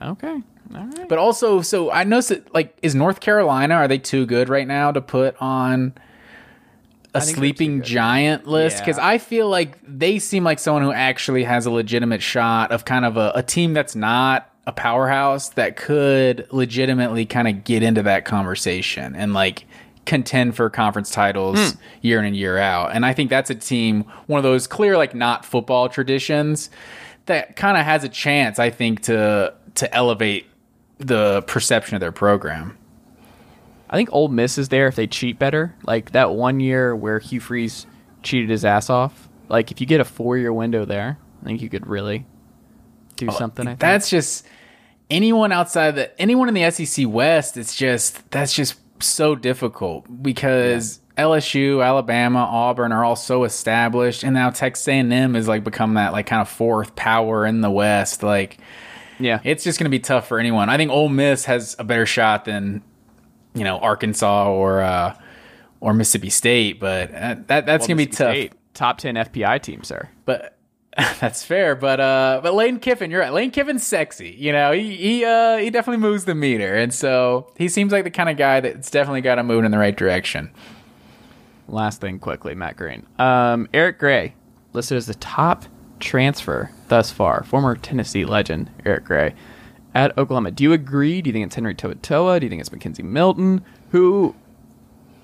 okay, 0.00 0.42
right. 0.72 1.08
But 1.08 1.18
also, 1.18 1.60
so 1.60 1.90
I 1.90 2.04
noticed 2.04 2.30
that, 2.30 2.54
like, 2.54 2.76
is 2.82 2.94
North 2.94 3.20
Carolina, 3.20 3.74
are 3.74 3.88
they 3.88 3.98
too 3.98 4.26
good 4.26 4.48
right 4.48 4.66
now 4.66 4.90
to 4.92 5.00
put 5.00 5.36
on 5.40 5.94
a 7.14 7.20
sleeping 7.20 7.82
giant 7.82 8.46
list? 8.46 8.78
Because 8.78 8.96
Yeah. 8.96 9.06
I 9.06 9.18
feel 9.18 9.48
like 9.48 9.78
they 9.86 10.18
seem 10.18 10.44
like 10.44 10.58
someone 10.58 10.82
who 10.82 10.92
actually 10.92 11.44
has 11.44 11.66
a 11.66 11.70
legitimate 11.70 12.22
shot 12.22 12.72
of 12.72 12.84
kind 12.84 13.04
of 13.04 13.16
a, 13.16 13.32
a 13.34 13.42
team 13.42 13.74
that's 13.74 13.94
not 13.94 14.48
a 14.66 14.72
powerhouse 14.72 15.50
that 15.50 15.76
could 15.76 16.46
legitimately 16.52 17.26
kind 17.26 17.48
of 17.48 17.64
get 17.64 17.82
into 17.82 18.02
that 18.04 18.24
conversation 18.24 19.14
and, 19.14 19.34
like, 19.34 19.66
contend 20.04 20.56
for 20.56 20.68
conference 20.70 21.10
titles 21.10 21.76
year 22.00 22.18
in 22.18 22.24
and 22.24 22.36
year 22.36 22.58
out. 22.58 22.90
And 22.92 23.06
I 23.06 23.12
think 23.12 23.30
that's 23.30 23.50
a 23.50 23.54
team, 23.54 24.04
one 24.26 24.38
of 24.38 24.42
those 24.42 24.66
clear, 24.66 24.96
like, 24.96 25.14
not 25.14 25.44
football 25.44 25.88
traditions 25.88 26.70
that 27.26 27.54
kind 27.54 27.76
of 27.76 27.84
has 27.84 28.02
a 28.02 28.08
chance, 28.08 28.58
I 28.58 28.70
think, 28.70 29.02
to 29.02 29.54
to 29.74 29.94
elevate 29.94 30.46
the 30.98 31.42
perception 31.46 31.94
of 31.96 32.00
their 32.00 32.12
program. 32.12 32.76
I 33.90 33.96
think 33.96 34.08
Ole 34.12 34.28
Miss 34.28 34.56
is 34.56 34.68
there 34.70 34.86
if 34.86 34.96
they 34.96 35.06
cheat 35.06 35.38
better. 35.38 35.74
Like 35.84 36.12
that 36.12 36.32
one 36.32 36.60
year 36.60 36.96
where 36.96 37.18
Hugh 37.18 37.40
Freeze 37.40 37.86
cheated 38.22 38.48
his 38.50 38.64
ass 38.64 38.88
off. 38.88 39.28
Like 39.48 39.70
if 39.70 39.80
you 39.80 39.86
get 39.86 40.00
a 40.00 40.04
four 40.04 40.38
year 40.38 40.52
window 40.52 40.84
there, 40.84 41.18
I 41.42 41.44
think 41.44 41.60
you 41.60 41.68
could 41.68 41.86
really 41.86 42.24
do 43.16 43.28
Oh, 43.28 43.32
something. 43.32 43.66
I 43.66 43.70
think. 43.72 43.80
That's 43.80 44.08
just 44.08 44.46
anyone 45.10 45.52
outside 45.52 45.90
the 45.96 46.20
anyone 46.20 46.48
in 46.48 46.54
the 46.54 46.70
SEC 46.70 47.06
West. 47.06 47.56
It's 47.58 47.76
just 47.76 48.30
that's 48.30 48.54
just 48.54 48.76
so 49.02 49.34
difficult 49.34 50.06
because 50.22 51.00
LSU, 51.18 51.84
Alabama, 51.84 52.38
Auburn 52.38 52.92
are 52.92 53.04
all 53.04 53.16
so 53.16 53.44
established, 53.44 54.22
and 54.22 54.32
now 54.32 54.48
Texas 54.48 54.88
A&M 54.88 55.36
is 55.36 55.48
like 55.48 55.64
become 55.64 55.94
that 55.94 56.12
like 56.12 56.26
kind 56.26 56.40
of 56.40 56.48
fourth 56.48 56.96
power 56.96 57.44
in 57.44 57.60
the 57.60 57.70
West. 57.70 58.22
Like 58.22 58.56
yeah. 59.24 59.40
it's 59.44 59.64
just 59.64 59.78
going 59.78 59.84
to 59.86 59.90
be 59.90 59.98
tough 60.00 60.28
for 60.28 60.38
anyone. 60.38 60.68
I 60.68 60.76
think 60.76 60.90
Ole 60.90 61.08
Miss 61.08 61.44
has 61.46 61.76
a 61.78 61.84
better 61.84 62.06
shot 62.06 62.44
than 62.44 62.82
you 63.54 63.64
know 63.64 63.78
Arkansas 63.78 64.50
or 64.50 64.80
uh, 64.80 65.16
or 65.80 65.94
Mississippi 65.94 66.30
State, 66.30 66.80
but 66.80 67.12
uh, 67.14 67.36
that 67.46 67.66
that's 67.66 67.66
Well, 67.66 67.78
going 67.78 67.88
to 67.88 67.94
be 67.96 68.06
tough. 68.06 68.32
State, 68.32 68.52
top 68.74 68.98
ten 68.98 69.14
FPI 69.16 69.60
team, 69.62 69.82
sir. 69.84 70.08
But 70.24 70.56
that's 71.20 71.44
fair. 71.44 71.74
But 71.74 72.00
uh, 72.00 72.40
but 72.42 72.54
Lane 72.54 72.78
Kiffin, 72.78 73.10
you're 73.10 73.20
right. 73.20 73.32
Lane 73.32 73.50
Kiffin's 73.50 73.86
sexy. 73.86 74.36
You 74.38 74.52
know, 74.52 74.72
he 74.72 74.94
he 74.96 75.24
uh 75.24 75.56
he 75.56 75.70
definitely 75.70 76.02
moves 76.06 76.24
the 76.24 76.34
meter, 76.34 76.74
and 76.74 76.92
so 76.92 77.52
he 77.56 77.68
seems 77.68 77.92
like 77.92 78.04
the 78.04 78.10
kind 78.10 78.28
of 78.28 78.36
guy 78.36 78.60
that's 78.60 78.90
definitely 78.90 79.22
got 79.22 79.36
to 79.36 79.42
move 79.42 79.64
in 79.64 79.70
the 79.70 79.78
right 79.78 79.96
direction. 79.96 80.50
Last 81.68 82.00
thing 82.00 82.18
quickly, 82.18 82.54
Matt 82.54 82.76
Green. 82.76 83.06
Um, 83.18 83.68
Eric 83.72 83.98
Gray, 83.98 84.34
listed 84.74 84.98
as 84.98 85.06
the 85.06 85.14
top 85.14 85.64
transfer 86.02 86.70
thus 86.88 87.10
far. 87.10 87.44
Former 87.44 87.76
Tennessee 87.76 88.26
legend, 88.26 88.70
Eric 88.84 89.04
Gray, 89.04 89.34
at 89.94 90.16
Oklahoma. 90.18 90.50
Do 90.50 90.64
you 90.64 90.72
agree? 90.72 91.22
Do 91.22 91.28
you 91.28 91.32
think 91.32 91.46
it's 91.46 91.54
Henry 91.54 91.74
Toa 91.74 91.94
Do 92.40 92.46
you 92.46 92.50
think 92.50 92.60
it's 92.60 92.68
McKenzie 92.68 93.04
Milton? 93.04 93.64
Who 93.90 94.34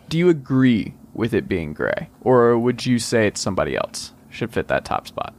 do 0.09 0.16
you 0.16 0.29
agree 0.29 0.95
with 1.12 1.35
it 1.35 1.49
being 1.49 1.74
Gray? 1.74 2.09
Or 2.22 2.59
would 2.59 2.87
you 2.87 2.99
say 2.99 3.26
it's 3.26 3.41
somebody 3.41 3.76
else? 3.76 4.12
Should 4.31 4.53
fit 4.53 4.68
that 4.68 4.85
top 4.85 5.09
spot. 5.09 5.35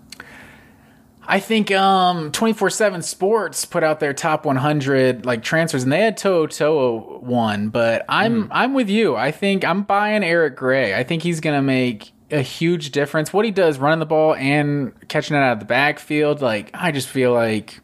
I 1.30 1.40
think 1.40 1.72
um 1.72 2.32
24/7 2.32 3.04
Sports 3.04 3.64
put 3.64 3.84
out 3.84 4.00
their 4.00 4.14
top 4.14 4.46
100 4.46 5.28
like 5.28 5.44
transfers 5.44 5.84
and 5.84 5.92
they 5.92 6.02
had 6.02 6.18
To'oTo'o 6.18 7.22
one, 7.22 7.70
but 7.70 8.04
I'm 8.10 8.48
I'm 8.52 8.74
with 8.74 8.90
you. 8.90 9.16
I 9.16 9.32
think 9.32 9.64
I'm 9.64 9.84
buying 9.84 10.24
Eric 10.24 10.56
Gray. 10.56 10.96
I 10.96 11.04
think 11.04 11.22
he's 11.22 11.40
going 11.40 11.56
to 11.56 11.62
make 11.62 12.14
a 12.32 12.42
huge 12.42 12.92
difference. 12.92 13.34
What 13.34 13.46
he 13.46 13.52
does 13.52 13.78
running 13.78 14.00
the 14.00 14.06
ball 14.06 14.36
and 14.36 14.94
catching 15.08 15.36
it 15.36 15.40
out 15.40 15.54
of 15.54 15.60
the 15.60 15.66
backfield, 15.66 16.42
like 16.42 16.72
I 16.74 16.92
just 16.92 17.08
feel 17.08 17.34
like 17.34 17.80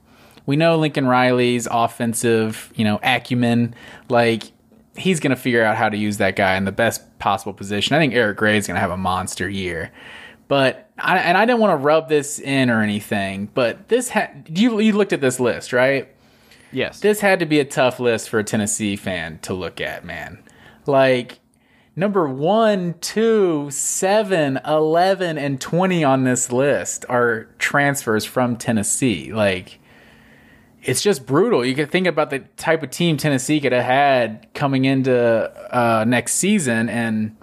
we 0.45 0.55
know 0.55 0.77
Lincoln 0.77 1.07
Riley's 1.07 1.67
offensive, 1.69 2.71
you 2.75 2.83
know, 2.83 2.99
acumen, 3.01 3.75
like 4.09 4.43
he's 4.95 5.19
going 5.19 5.31
to 5.31 5.35
figure 5.35 5.63
out 5.63 5.75
how 5.75 5.89
to 5.89 5.97
use 5.97 6.17
that 6.17 6.35
guy 6.35 6.55
in 6.55 6.65
the 6.65 6.71
best 6.71 7.17
possible 7.19 7.53
position. 7.53 7.95
I 7.95 7.99
think 7.99 8.13
Eric 8.13 8.37
Gray 8.37 8.57
is 8.57 8.67
going 8.67 8.75
to 8.75 8.81
have 8.81 8.91
a 8.91 8.97
monster 8.97 9.49
year. 9.49 9.91
But 10.47 10.89
I, 10.97 11.17
and 11.17 11.37
I 11.37 11.45
didn't 11.45 11.59
want 11.59 11.71
to 11.71 11.83
rub 11.83 12.07
this 12.07 12.39
in 12.39 12.69
or 12.69 12.81
anything, 12.81 13.49
but 13.53 13.87
this 13.89 14.09
had 14.09 14.47
you 14.47 14.79
you 14.79 14.93
looked 14.93 15.11
at 15.11 15.21
this 15.21 15.39
list, 15.39 15.73
right? 15.73 16.07
Yes. 16.71 16.99
This 16.99 17.19
had 17.19 17.39
to 17.39 17.45
be 17.45 17.59
a 17.59 17.65
tough 17.65 17.99
list 17.99 18.29
for 18.29 18.39
a 18.39 18.43
Tennessee 18.43 18.95
fan 18.95 19.39
to 19.39 19.53
look 19.53 19.81
at, 19.81 20.05
man. 20.05 20.43
Like 20.85 21.39
number 21.95 22.27
one, 22.27 22.95
two, 22.99 23.69
seven, 23.71 24.59
11, 24.65 25.37
and 25.37 25.59
20 25.61 26.03
on 26.03 26.23
this 26.23 26.51
list 26.51 27.05
are 27.07 27.47
transfers 27.57 28.25
from 28.25 28.57
Tennessee. 28.57 29.31
Like, 29.31 29.79
it's 30.83 31.01
just 31.01 31.25
brutal. 31.25 31.65
You 31.65 31.73
can 31.73 31.87
think 31.87 32.05
about 32.05 32.29
the 32.29 32.39
type 32.57 32.83
of 32.83 32.91
team 32.91 33.17
Tennessee 33.17 33.59
could 33.59 33.71
have 33.71 33.85
had 33.85 34.47
coming 34.53 34.85
into 34.85 35.15
uh, 35.75 36.05
next 36.05 36.33
season, 36.33 36.89
and 36.89 37.35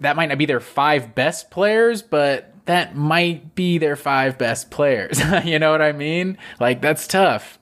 that 0.00 0.16
might 0.16 0.26
not 0.26 0.38
be 0.38 0.46
their 0.46 0.60
five 0.60 1.14
best 1.14 1.50
players, 1.50 2.02
but 2.02 2.52
that 2.64 2.96
might 2.96 3.54
be 3.54 3.78
their 3.78 3.96
five 3.96 4.38
best 4.38 4.70
players. 4.70 5.20
you 5.44 5.58
know 5.58 5.70
what 5.70 5.82
I 5.82 5.92
mean? 5.92 6.38
Like, 6.58 6.80
that's 6.80 7.06
tough. 7.06 7.58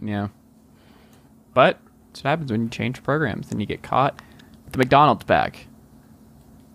Yeah. 0.00 0.28
But 1.54 1.78
that's 2.08 2.24
what 2.24 2.30
happens 2.30 2.50
when 2.50 2.64
you 2.64 2.68
change 2.68 3.02
programs 3.02 3.50
and 3.50 3.60
you 3.60 3.66
get 3.66 3.82
caught 3.82 4.20
the 4.72 4.78
McDonald's 4.78 5.24
bag 5.24 5.58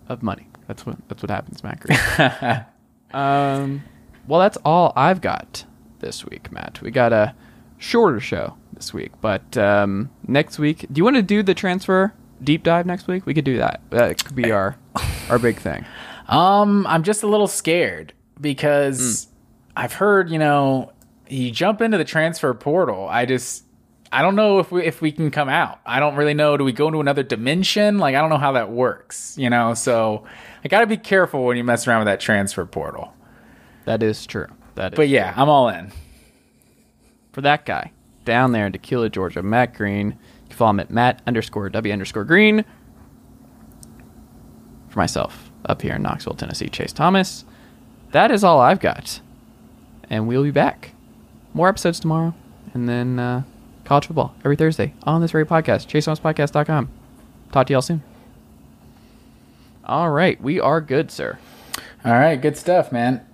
of 0.08 0.22
money. 0.22 0.48
That's 0.66 0.86
what 0.86 0.96
that's 1.08 1.22
what 1.22 1.30
happens, 1.30 1.62
Matt. 1.62 1.80
Green. 1.80 2.64
um, 3.22 3.82
well, 4.26 4.40
that's 4.40 4.58
all 4.64 4.92
I've 4.96 5.20
got 5.20 5.64
this 6.00 6.24
week, 6.24 6.52
Matt. 6.52 6.80
We 6.82 6.90
got 6.90 7.12
a 7.12 7.34
shorter 7.78 8.20
show 8.20 8.54
this 8.74 8.92
week, 8.92 9.12
but 9.20 9.56
um, 9.56 10.10
next 10.26 10.58
week, 10.58 10.86
do 10.92 10.98
you 10.98 11.04
want 11.04 11.16
to 11.16 11.22
do 11.22 11.42
the 11.42 11.54
transfer 11.54 12.12
deep 12.42 12.62
dive 12.62 12.86
next 12.86 13.06
week? 13.08 13.26
We 13.26 13.34
could 13.34 13.44
do 13.44 13.58
that. 13.58 13.80
That 13.90 14.24
could 14.24 14.36
be 14.36 14.50
our 14.52 14.76
our 15.28 15.38
big 15.38 15.56
thing. 15.56 15.84
Um, 16.28 16.86
I'm 16.86 17.04
just 17.04 17.22
a 17.22 17.26
little 17.26 17.48
scared 17.48 18.12
because 18.38 19.28
I've 19.74 19.94
heard, 19.94 20.28
you 20.28 20.38
know, 20.38 20.92
you 21.26 21.50
jump 21.50 21.80
into 21.80 21.96
the 21.96 22.04
transfer 22.04 22.52
portal. 22.52 23.08
I 23.08 23.24
just 23.24 23.64
I 24.10 24.22
don't 24.22 24.36
know 24.36 24.58
if 24.58 24.70
we 24.72 24.84
if 24.84 25.00
we 25.02 25.12
can 25.12 25.30
come 25.30 25.48
out. 25.48 25.80
I 25.84 26.00
don't 26.00 26.16
really 26.16 26.34
know. 26.34 26.56
Do 26.56 26.64
we 26.64 26.72
go 26.72 26.86
into 26.88 27.00
another 27.00 27.22
dimension? 27.22 27.98
Like 27.98 28.14
I 28.14 28.20
don't 28.20 28.30
know 28.30 28.38
how 28.38 28.52
that 28.52 28.70
works, 28.70 29.36
you 29.38 29.50
know. 29.50 29.74
So 29.74 30.24
I 30.64 30.68
got 30.68 30.80
to 30.80 30.86
be 30.86 30.96
careful 30.96 31.44
when 31.44 31.56
you 31.56 31.64
mess 31.64 31.86
around 31.86 32.00
with 32.00 32.06
that 32.06 32.20
transfer 32.20 32.64
portal. 32.64 33.12
That 33.84 34.02
is 34.02 34.24
true. 34.26 34.46
That 34.76 34.92
is 34.94 34.96
But 34.96 35.08
yeah, 35.08 35.34
I'm 35.36 35.48
all 35.48 35.68
in. 35.68 35.92
for 37.32 37.40
that 37.42 37.64
guy 37.66 37.92
down 38.24 38.52
there 38.52 38.66
in 38.66 38.72
Tequila, 38.72 39.08
Georgia, 39.10 39.42
Matt 39.42 39.74
Green. 39.74 40.08
You 40.10 40.48
can 40.48 40.56
follow 40.56 40.70
him 40.70 40.80
at 40.80 40.90
Matt 40.90 41.22
underscore 41.26 41.68
W 41.70 41.92
underscore 41.92 42.24
Green. 42.24 42.64
For 44.88 44.98
myself, 45.00 45.50
up 45.66 45.82
here 45.82 45.94
in 45.96 46.02
Knoxville, 46.02 46.34
Tennessee, 46.34 46.68
Chase 46.68 46.92
Thomas. 46.92 47.44
That 48.12 48.30
is 48.30 48.42
all 48.42 48.58
I've 48.60 48.80
got. 48.80 49.20
And 50.08 50.26
we'll 50.26 50.42
be 50.42 50.50
back. 50.50 50.92
More 51.52 51.68
episodes 51.68 52.00
tomorrow. 52.00 52.34
And 52.72 52.88
then 52.88 53.18
uh, 53.18 53.42
college 53.88 54.06
football 54.06 54.34
every 54.44 54.54
Thursday 54.54 54.92
on 55.04 55.22
this 55.22 55.30
very 55.30 55.46
podcast, 55.46 55.88
chasethomaspodcast.com. 55.88 56.90
Talk 57.50 57.66
to 57.68 57.72
y'all 57.72 57.80
soon. 57.80 58.02
All 59.82 60.10
right. 60.10 60.38
We 60.42 60.60
are 60.60 60.82
good, 60.82 61.10
sir. 61.10 61.38
All 62.04 62.12
right, 62.12 62.36
good 62.36 62.58
stuff, 62.58 62.92
man. 62.92 63.24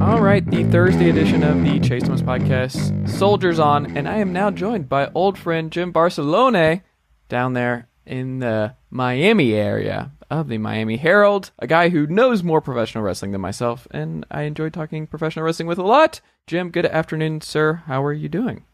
All 0.00 0.20
right, 0.20 0.44
the 0.44 0.64
Thursday 0.64 1.10
edition 1.10 1.44
of 1.44 1.62
the 1.62 1.78
Chase 1.78 2.02
Thomas 2.02 2.22
podcast, 2.22 3.08
Soldiers 3.08 3.60
On, 3.60 3.96
and 3.96 4.08
I 4.08 4.16
am 4.16 4.32
now 4.32 4.50
joined 4.50 4.88
by 4.88 5.10
old 5.14 5.38
friend 5.38 5.70
Jim 5.70 5.92
Varsallone 5.92 6.82
down 7.28 7.52
there 7.52 7.88
in 8.04 8.40
the 8.40 8.74
Miami 8.90 9.54
area 9.54 10.10
of 10.30 10.48
the 10.48 10.58
Miami 10.58 10.96
Herald, 10.96 11.50
a 11.58 11.66
guy 11.66 11.88
who 11.88 12.06
knows 12.06 12.42
more 12.42 12.60
professional 12.60 13.04
wrestling 13.04 13.32
than 13.32 13.40
myself, 13.40 13.86
and 13.90 14.24
I 14.30 14.42
enjoy 14.42 14.70
talking 14.70 15.06
professional 15.06 15.44
wrestling 15.44 15.66
with 15.66 15.78
a 15.78 15.82
lot. 15.82 16.20
Jim, 16.46 16.70
good 16.70 16.86
afternoon, 16.86 17.40
sir. 17.40 17.82
How 17.86 18.04
are 18.04 18.12
you 18.12 18.28
doing? 18.28 18.64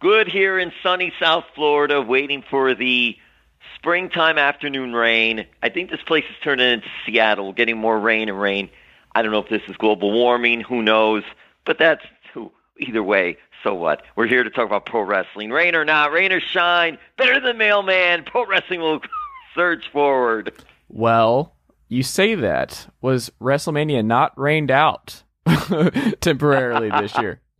Good 0.00 0.28
here 0.28 0.58
in 0.58 0.70
sunny 0.82 1.12
South 1.18 1.44
Florida, 1.54 2.00
waiting 2.00 2.44
for 2.48 2.74
the 2.74 3.16
springtime 3.74 4.38
afternoon 4.38 4.92
rain. 4.92 5.46
I 5.62 5.70
think 5.70 5.90
this 5.90 6.02
place 6.06 6.24
is 6.30 6.36
turning 6.44 6.74
into 6.74 6.88
Seattle, 7.04 7.52
getting 7.52 7.78
more 7.78 7.98
rain 7.98 8.28
and 8.28 8.40
rain. 8.40 8.70
I 9.14 9.22
don't 9.22 9.32
know 9.32 9.40
if 9.40 9.48
this 9.48 9.62
is 9.66 9.76
global 9.76 10.12
warming, 10.12 10.60
who 10.60 10.82
knows, 10.82 11.24
but 11.64 11.78
that's. 11.78 12.04
Either 12.80 13.02
way, 13.02 13.36
so 13.64 13.74
what? 13.74 14.02
We're 14.14 14.28
here 14.28 14.44
to 14.44 14.50
talk 14.50 14.66
about 14.66 14.86
pro 14.86 15.00
wrestling. 15.00 15.50
Rain 15.50 15.74
or 15.74 15.84
not, 15.84 16.12
rain 16.12 16.30
or 16.30 16.38
shine, 16.38 16.96
better 17.16 17.40
than 17.40 17.58
mailman. 17.58 18.22
Pro 18.22 18.46
wrestling 18.46 18.78
will 18.78 19.00
surge 19.58 19.90
forward. 19.92 20.52
Well, 20.88 21.54
you 21.88 22.02
say 22.02 22.34
that. 22.36 22.86
Was 23.00 23.30
WrestleMania 23.40 24.04
not 24.04 24.38
rained 24.38 24.70
out 24.70 25.22
temporarily 26.20 26.90
this 26.90 27.16
year? 27.18 27.40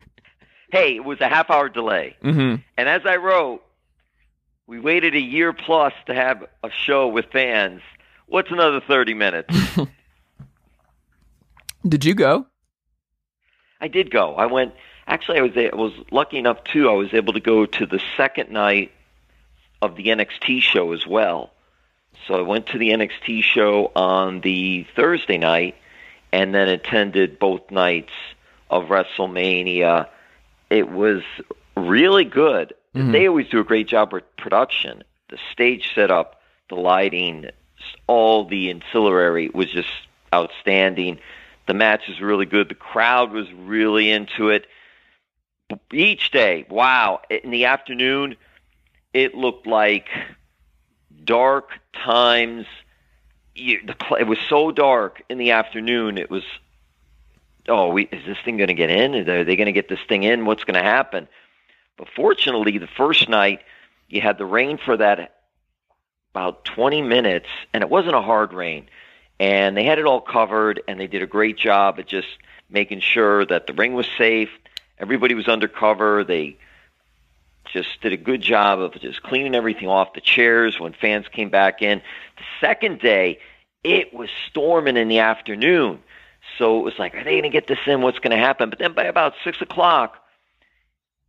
Hey, 0.70 0.96
it 0.96 1.03
was 1.03 1.18
a 1.22 1.28
half 1.28 1.49
hour 1.49 1.70
delay. 1.70 2.14
Mm-hmm. 2.22 2.57
And 2.76 2.88
as 2.90 3.01
I 3.07 3.16
wrote, 3.16 3.62
we 4.66 4.78
waited 4.78 5.14
a 5.14 5.18
year 5.18 5.55
plus 5.55 5.94
to 6.09 6.14
have 6.14 6.44
a 6.62 6.68
show 6.68 7.09
with 7.09 7.24
fans. 7.32 7.80
What's 8.26 8.51
another 8.51 8.82
30 8.86 9.14
minutes? 9.14 9.57
Did 11.88 12.05
you 12.05 12.12
go? 12.12 12.44
I 13.80 13.88
did 13.88 14.11
go. 14.11 14.34
I 14.34 14.44
went. 14.44 14.74
Actually, 15.07 15.38
I 15.38 15.42
was 15.42 15.53
I 15.57 15.74
was 15.74 15.92
lucky 16.11 16.36
enough 16.36 16.62
too. 16.64 16.90
I 16.90 16.92
was 16.92 17.14
able 17.14 17.32
to 17.32 17.40
go 17.40 17.64
to 17.64 17.86
the 17.86 18.03
second 18.18 18.51
night 18.51 18.92
of 19.80 19.96
the 19.96 20.09
NXT 20.09 20.61
show 20.61 20.92
as 20.92 21.07
well. 21.07 21.51
So 22.26 22.34
I 22.34 22.42
went 22.42 22.66
to 22.68 22.78
the 22.78 22.90
NXT 22.90 23.42
show 23.42 23.90
on 23.94 24.40
the 24.40 24.86
Thursday 24.94 25.38
night, 25.38 25.76
and 26.32 26.54
then 26.54 26.68
attended 26.68 27.38
both 27.38 27.70
nights 27.70 28.12
of 28.70 28.84
WrestleMania. 28.84 30.08
It 30.70 30.90
was 30.90 31.22
really 31.76 32.24
good. 32.24 32.74
Mm-hmm. 32.94 33.12
They 33.12 33.28
always 33.28 33.48
do 33.48 33.60
a 33.60 33.64
great 33.64 33.88
job 33.88 34.12
with 34.12 34.24
production. 34.36 35.04
The 35.30 35.38
stage 35.52 35.92
setup, 35.94 36.40
the 36.68 36.74
lighting, 36.76 37.46
all 38.06 38.44
the 38.44 38.70
ancillary 38.70 39.50
was 39.52 39.70
just 39.70 39.92
outstanding. 40.34 41.18
The 41.66 41.74
match 41.74 42.08
was 42.08 42.20
really 42.20 42.46
good. 42.46 42.68
The 42.68 42.74
crowd 42.74 43.32
was 43.32 43.50
really 43.52 44.10
into 44.10 44.48
it. 44.48 44.66
Each 45.92 46.30
day, 46.30 46.66
wow! 46.70 47.20
In 47.28 47.50
the 47.50 47.66
afternoon, 47.66 48.36
it 49.12 49.34
looked 49.34 49.66
like 49.66 50.08
dark 51.29 51.70
times. 51.93 52.66
You, 53.55 53.81
the, 53.87 54.16
it 54.18 54.26
was 54.26 54.39
so 54.49 54.72
dark 54.72 55.22
in 55.29 55.39
the 55.39 55.53
afternoon. 55.53 56.16
It 56.16 56.31
was, 56.31 56.43
oh, 57.68 57.91
we, 57.91 58.05
is 58.05 58.24
this 58.26 58.39
thing 58.45 58.57
going 58.57 58.68
to 58.68 58.74
get 58.74 58.91
in? 58.91 59.14
Are 59.14 59.45
they 59.45 59.57
going 59.57 59.66
to 59.66 59.72
get 59.72 59.89
this 59.89 60.01
thing 60.09 60.22
in? 60.24 60.47
What's 60.47 60.64
going 60.64 60.83
to 60.83 60.83
happen? 60.83 61.29
But 61.97 62.09
fortunately, 62.16 62.79
the 62.79 62.89
first 62.97 63.29
night 63.29 63.61
you 64.09 64.20
had 64.20 64.39
the 64.39 64.47
rain 64.47 64.79
for 64.79 64.97
that 64.97 65.35
about 66.33 66.64
20 66.64 67.03
minutes, 67.03 67.49
and 67.74 67.83
it 67.83 67.91
wasn't 67.91 68.14
a 68.14 68.22
hard 68.22 68.53
rain. 68.53 68.87
And 69.39 69.76
they 69.76 69.85
had 69.85 69.99
it 69.99 70.07
all 70.07 70.20
covered, 70.20 70.83
and 70.89 70.99
they 70.99 71.07
did 71.07 71.22
a 71.22 71.26
great 71.26 71.59
job 71.59 71.99
at 71.99 72.07
just 72.07 72.29
making 72.70 73.01
sure 73.01 73.45
that 73.47 73.66
the 73.66 73.74
ring 73.74 73.95
was 73.95 74.09
safe. 74.16 74.51
Everybody 74.99 75.35
was 75.35 75.47
undercover. 75.47 76.24
They 76.24 76.57
just 77.72 78.00
did 78.00 78.12
a 78.12 78.16
good 78.16 78.40
job 78.40 78.80
of 78.80 78.98
just 79.00 79.22
cleaning 79.22 79.54
everything 79.54 79.88
off 79.88 80.14
the 80.14 80.20
chairs 80.20 80.78
when 80.78 80.92
fans 80.92 81.26
came 81.28 81.50
back 81.50 81.82
in. 81.82 82.00
The 82.36 82.44
second 82.66 83.00
day, 83.00 83.38
it 83.84 84.12
was 84.12 84.30
storming 84.48 84.96
in 84.96 85.08
the 85.08 85.20
afternoon. 85.20 86.00
So 86.58 86.80
it 86.80 86.82
was 86.82 86.98
like, 86.98 87.14
are 87.14 87.24
they 87.24 87.32
going 87.32 87.42
to 87.44 87.48
get 87.50 87.66
this 87.66 87.78
in? 87.86 88.02
What's 88.02 88.18
going 88.18 88.36
to 88.36 88.42
happen? 88.42 88.70
But 88.70 88.78
then 88.78 88.92
by 88.92 89.04
about 89.04 89.34
6 89.44 89.60
o'clock, 89.60 90.16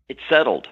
it 0.07 0.17
settled. 0.29 0.67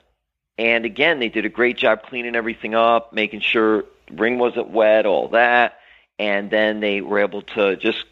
And 0.57 0.85
again, 0.85 1.19
they 1.19 1.29
did 1.29 1.45
a 1.45 1.49
great 1.49 1.77
job 1.77 2.03
cleaning 2.03 2.35
everything 2.35 2.73
up, 2.73 3.13
making 3.13 3.41
sure 3.41 3.85
ring 4.11 4.39
wasn't 4.39 4.69
wet, 4.69 5.05
all 5.05 5.29
that. 5.29 5.79
And 6.17 6.49
then 6.49 6.79
they 6.79 7.01
were 7.01 7.19
able 7.19 7.43
to 7.43 7.75
just 7.75 8.05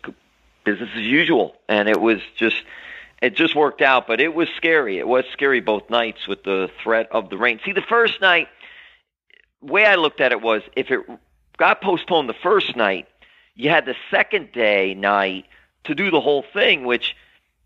business 0.63 0.89
as 0.95 1.01
usual. 1.01 1.55
And 1.67 1.89
it 1.89 1.99
was 1.99 2.19
just, 2.35 2.57
it 3.25 3.35
just 3.35 3.55
worked 3.55 3.81
out. 3.81 4.07
But 4.07 4.21
it 4.21 4.33
was 4.33 4.47
scary. 4.55 4.97
It 4.97 5.07
was 5.07 5.25
scary 5.31 5.59
both 5.59 5.89
nights 5.89 6.27
with 6.27 6.43
the 6.43 6.69
threat 6.83 7.07
of 7.11 7.29
the 7.29 7.37
rain. 7.37 7.59
See, 7.65 7.71
the 7.71 7.81
first 7.81 8.21
night, 8.21 8.47
way 9.61 9.85
I 9.85 9.95
looked 9.95 10.21
at 10.21 10.31
it 10.31 10.41
was 10.41 10.61
if 10.75 10.91
it 10.91 11.01
got 11.57 11.81
postponed 11.81 12.29
the 12.29 12.33
first 12.33 12.75
night, 12.75 13.07
you 13.55 13.69
had 13.69 13.85
the 13.85 13.95
second 14.11 14.51
day 14.51 14.93
night 14.93 15.45
to 15.85 15.95
do 15.95 16.11
the 16.11 16.21
whole 16.21 16.43
thing, 16.53 16.85
which, 16.85 17.15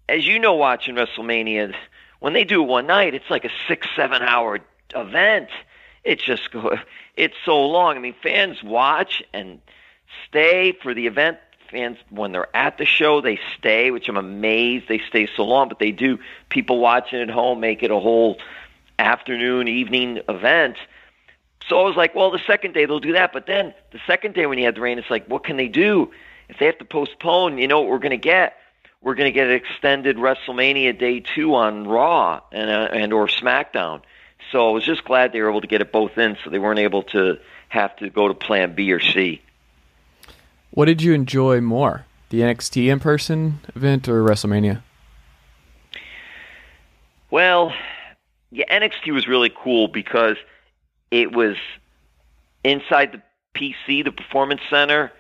as 0.07 0.25
you 0.25 0.39
know, 0.39 0.53
watching 0.53 0.95
WrestleMania, 0.95 1.73
when 2.19 2.33
they 2.33 2.43
do 2.43 2.61
one 2.61 2.87
night, 2.87 3.13
it's 3.13 3.29
like 3.29 3.45
a 3.45 3.49
six, 3.67 3.87
seven 3.95 4.21
hour 4.21 4.59
event. 4.95 5.49
It's 6.03 6.23
just 6.23 6.49
it's 7.15 7.35
so 7.45 7.65
long. 7.67 7.97
I 7.97 7.99
mean, 7.99 8.15
fans 8.21 8.63
watch 8.63 9.23
and 9.33 9.59
stay 10.27 10.73
for 10.81 10.93
the 10.93 11.07
event. 11.07 11.37
Fans, 11.71 11.97
when 12.09 12.31
they're 12.31 12.55
at 12.55 12.77
the 12.77 12.85
show, 12.85 13.21
they 13.21 13.39
stay, 13.57 13.91
which 13.91 14.07
I'm 14.09 14.17
amazed 14.17 14.87
they 14.87 15.01
stay 15.07 15.27
so 15.35 15.43
long. 15.43 15.69
But 15.69 15.79
they 15.79 15.91
do. 15.91 16.19
People 16.49 16.79
watching 16.79 17.21
at 17.21 17.29
home 17.29 17.59
make 17.59 17.83
it 17.83 17.91
a 17.91 17.99
whole 17.99 18.37
afternoon, 18.97 19.67
evening 19.67 20.21
event. 20.27 20.77
So 21.67 21.79
I 21.79 21.83
was 21.83 21.95
like, 21.95 22.15
well, 22.15 22.31
the 22.31 22.41
second 22.47 22.73
day 22.73 22.85
they'll 22.85 22.99
do 22.99 23.13
that. 23.13 23.33
But 23.33 23.45
then 23.45 23.73
the 23.91 23.99
second 24.07 24.33
day 24.33 24.45
when 24.45 24.57
you 24.57 24.65
had 24.65 24.75
the 24.75 24.81
rain, 24.81 24.97
it's 24.97 25.09
like, 25.09 25.27
what 25.27 25.43
can 25.43 25.57
they 25.57 25.67
do? 25.67 26.11
If 26.47 26.57
they 26.57 26.65
have 26.65 26.79
to 26.79 26.85
postpone, 26.85 27.57
you 27.57 27.67
know 27.67 27.81
what 27.81 27.89
we're 27.89 27.99
going 27.99 28.11
to 28.11 28.17
get? 28.17 28.55
we're 29.01 29.15
going 29.15 29.31
to 29.31 29.31
get 29.31 29.47
an 29.47 29.53
extended 29.53 30.17
WrestleMania 30.17 30.97
Day 30.97 31.21
two 31.21 31.55
on 31.55 31.87
Raw 31.87 32.41
and 32.51 32.69
uh, 32.69 32.89
and 32.91 33.13
or 33.13 33.27
SmackDown. 33.27 34.01
So 34.51 34.69
I 34.69 34.73
was 34.73 34.83
just 34.83 35.03
glad 35.05 35.31
they 35.31 35.41
were 35.41 35.49
able 35.49 35.61
to 35.61 35.67
get 35.67 35.81
it 35.81 35.91
both 35.91 36.17
in, 36.17 36.37
so 36.43 36.49
they 36.49 36.59
weren't 36.59 36.79
able 36.79 37.03
to 37.03 37.37
have 37.69 37.95
to 37.97 38.09
go 38.09 38.27
to 38.27 38.33
Plan 38.33 38.73
B 38.73 38.91
or 38.91 38.99
C. 38.99 39.41
What 40.71 40.85
did 40.85 41.01
you 41.01 41.13
enjoy 41.13 41.61
more, 41.61 42.05
the 42.29 42.41
NXT 42.41 42.91
in 42.91 42.99
person 42.99 43.59
event 43.75 44.07
or 44.07 44.23
WrestleMania? 44.23 44.81
Well, 47.31 47.73
yeah, 48.51 48.65
NXT 48.71 49.13
was 49.13 49.27
really 49.27 49.51
cool 49.55 49.87
because 49.87 50.37
it 51.11 51.31
was 51.31 51.55
inside 52.63 53.11
the 53.11 53.21
PC, 53.55 54.03
the 54.03 54.11
Performance 54.11 54.61
Center, 54.69 55.11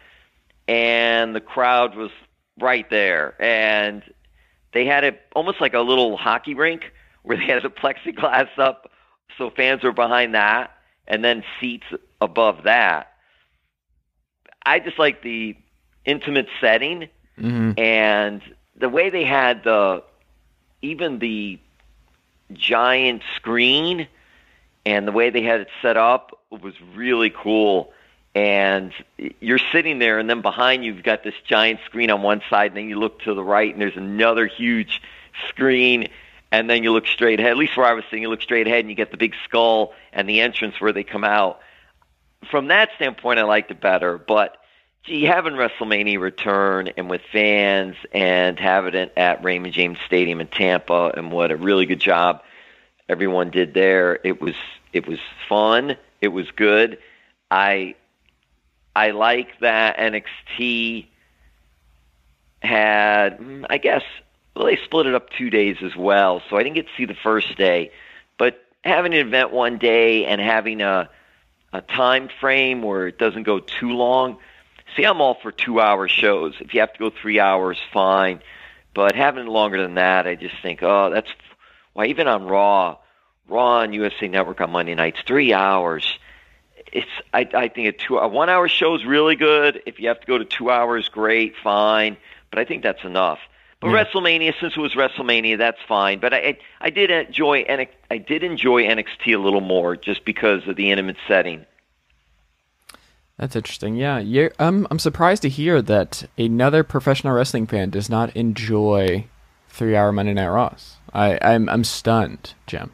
and 0.67 1.35
the 1.35 1.41
crowd 1.41 1.95
was 1.95 2.11
right 2.59 2.89
there, 2.89 3.35
and 3.41 4.03
they 4.73 4.85
had 4.85 5.03
it 5.03 5.21
almost 5.35 5.61
like 5.61 5.73
a 5.73 5.79
little 5.79 6.17
hockey 6.17 6.53
rink 6.53 6.91
where 7.23 7.37
they 7.37 7.45
had 7.45 7.63
the 7.63 7.69
plexiglass 7.69 8.49
up, 8.57 8.91
so 9.37 9.49
fans 9.49 9.83
were 9.83 9.91
behind 9.91 10.35
that, 10.35 10.71
and 11.07 11.23
then 11.23 11.43
seats 11.59 11.87
above 12.21 12.63
that. 12.63 13.08
I 14.69 14.79
just 14.79 14.99
like 14.99 15.23
the 15.23 15.55
intimate 16.05 16.47
setting 16.61 17.09
mm-hmm. 17.39 17.71
and 17.77 18.41
the 18.75 18.87
way 18.87 19.09
they 19.09 19.25
had 19.25 19.63
the 19.63 20.03
even 20.81 21.19
the 21.19 21.59
giant 22.53 23.23
screen 23.35 24.07
and 24.85 25.07
the 25.07 25.11
way 25.11 25.29
they 25.31 25.41
had 25.41 25.61
it 25.61 25.69
set 25.81 25.97
up 25.97 26.39
was 26.51 26.73
really 26.95 27.31
cool 27.31 27.91
and 28.35 28.93
you're 29.39 29.59
sitting 29.71 29.97
there, 29.97 30.19
and 30.19 30.29
then 30.29 30.41
behind 30.41 30.85
you, 30.85 30.93
you've 30.93 31.03
got 31.03 31.23
this 31.23 31.33
giant 31.47 31.79
screen 31.85 32.11
on 32.11 32.21
one 32.21 32.41
side, 32.47 32.67
and 32.67 32.77
then 32.77 32.87
you 32.87 32.99
look 32.99 33.21
to 33.23 33.33
the 33.33 33.43
right, 33.43 33.73
and 33.73 33.81
there's 33.81 33.97
another 33.97 34.45
huge 34.45 35.01
screen, 35.47 36.09
and 36.51 36.69
then 36.69 36.83
you 36.83 36.93
look 36.93 37.07
straight 37.07 37.39
ahead. 37.39 37.51
At 37.51 37.57
least 37.57 37.75
where 37.75 37.87
I 37.87 37.93
was 37.93 38.03
sitting, 38.05 38.21
you 38.21 38.29
look 38.29 38.43
straight 38.43 38.67
ahead, 38.67 38.81
and 38.81 38.89
you 38.89 38.95
get 38.95 39.09
the 39.09 39.17
big 39.17 39.33
skull 39.45 39.93
and 40.13 40.29
the 40.29 40.41
entrance 40.41 40.79
where 40.79 40.93
they 40.93 41.03
come 41.03 41.23
out. 41.23 41.59
From 42.49 42.67
that 42.67 42.89
standpoint, 42.95 43.39
I 43.39 43.43
liked 43.43 43.71
it 43.71 43.81
better, 43.81 44.17
but 44.17 44.57
gee, 45.03 45.23
having 45.23 45.53
WrestleMania 45.53 46.19
return 46.19 46.89
and 46.97 47.09
with 47.09 47.21
fans 47.31 47.95
and 48.11 48.59
having 48.59 48.95
it 48.95 49.13
at 49.17 49.43
Raymond 49.43 49.73
James 49.73 49.97
Stadium 50.05 50.41
in 50.41 50.47
Tampa, 50.47 51.11
and 51.15 51.31
what 51.31 51.51
a 51.51 51.57
really 51.57 51.85
good 51.85 51.99
job 51.99 52.41
everyone 53.07 53.49
did 53.49 53.73
there. 53.73 54.19
It 54.23 54.41
was 54.41 54.55
it 54.93 55.07
was 55.07 55.19
fun. 55.47 55.97
It 56.21 56.29
was 56.29 56.49
good. 56.51 56.99
I 57.51 57.95
I 58.95 59.11
like 59.11 59.59
that 59.59 59.97
NXT 59.97 61.07
had, 62.61 63.39
mm, 63.39 63.65
I 63.69 63.77
guess, 63.77 64.03
well, 64.55 64.65
they 64.65 64.77
split 64.83 65.05
it 65.05 65.15
up 65.15 65.29
two 65.29 65.49
days 65.49 65.77
as 65.81 65.95
well, 65.95 66.41
so 66.49 66.57
I 66.57 66.63
didn't 66.63 66.75
get 66.75 66.87
to 66.87 66.91
see 66.97 67.05
the 67.05 67.15
first 67.15 67.55
day. 67.57 67.91
But 68.37 68.61
having 68.83 69.13
an 69.13 69.25
event 69.25 69.51
one 69.51 69.77
day 69.77 70.25
and 70.25 70.41
having 70.41 70.81
a 70.81 71.09
a 71.73 71.81
time 71.81 72.29
frame 72.39 72.81
where 72.81 73.07
it 73.07 73.17
doesn't 73.17 73.43
go 73.43 73.59
too 73.59 73.91
long. 73.91 74.37
See, 74.95 75.03
I'm 75.03 75.21
all 75.21 75.37
for 75.41 75.51
two 75.51 75.79
hour 75.79 76.07
shows. 76.07 76.55
If 76.59 76.73
you 76.73 76.79
have 76.79 76.93
to 76.93 76.99
go 76.99 77.09
three 77.09 77.39
hours, 77.39 77.77
fine. 77.93 78.41
But 78.93 79.15
having 79.15 79.45
it 79.45 79.49
longer 79.49 79.81
than 79.81 79.95
that, 79.95 80.27
I 80.27 80.35
just 80.35 80.55
think, 80.61 80.81
oh, 80.81 81.09
that's 81.11 81.29
why 81.93 82.07
even 82.07 82.27
on 82.27 82.45
Raw, 82.45 82.97
Raw 83.47 83.79
on 83.81 83.93
USA 83.93 84.27
Network 84.27 84.61
on 84.61 84.71
Monday 84.71 84.95
nights, 84.95 85.19
three 85.25 85.53
hours 85.53 86.17
it's 86.91 87.09
I, 87.33 87.47
I 87.53 87.67
think 87.67 87.87
a 87.87 87.91
two 87.91 88.17
a 88.17 88.27
one 88.27 88.49
hour 88.49 88.67
show 88.67 88.95
is 88.95 89.05
really 89.05 89.35
good. 89.35 89.81
If 89.85 89.99
you 89.99 90.07
have 90.07 90.19
to 90.21 90.27
go 90.27 90.37
to 90.37 90.45
two 90.45 90.69
hours, 90.69 91.09
great, 91.09 91.55
fine. 91.63 92.17
But 92.49 92.59
I 92.59 92.65
think 92.65 92.83
that's 92.83 93.03
enough. 93.03 93.39
But 93.81 93.89
yeah. 93.89 94.03
WrestleMania, 94.03 94.53
since 94.59 94.75
it 94.75 94.79
was 94.79 94.93
WrestleMania, 94.93 95.57
that's 95.57 95.79
fine. 95.87 96.19
But 96.19 96.33
I, 96.33 96.37
I 96.37 96.57
I 96.81 96.89
did 96.89 97.11
enjoy 97.11 97.59
and 97.59 97.87
I 98.11 98.17
did 98.17 98.43
enjoy 98.43 98.83
NXT 98.83 99.33
a 99.33 99.37
little 99.37 99.61
more 99.61 99.95
just 99.95 100.25
because 100.25 100.67
of 100.67 100.75
the 100.75 100.91
intimate 100.91 101.17
setting. 101.27 101.65
That's 103.37 103.55
interesting. 103.55 103.95
Yeah, 103.95 104.19
yeah. 104.19 104.49
I'm 104.59 104.85
I'm 104.91 104.99
surprised 104.99 105.43
to 105.43 105.49
hear 105.49 105.81
that 105.83 106.25
another 106.37 106.83
professional 106.83 107.33
wrestling 107.33 107.67
fan 107.67 107.89
does 107.89 108.09
not 108.09 108.35
enjoy 108.35 109.25
three 109.69 109.95
hour 109.95 110.11
Monday 110.11 110.33
Night 110.33 110.49
Raws. 110.49 110.97
I 111.13 111.39
I'm 111.41 111.69
I'm 111.69 111.85
stunned, 111.85 112.53
Jim. 112.67 112.91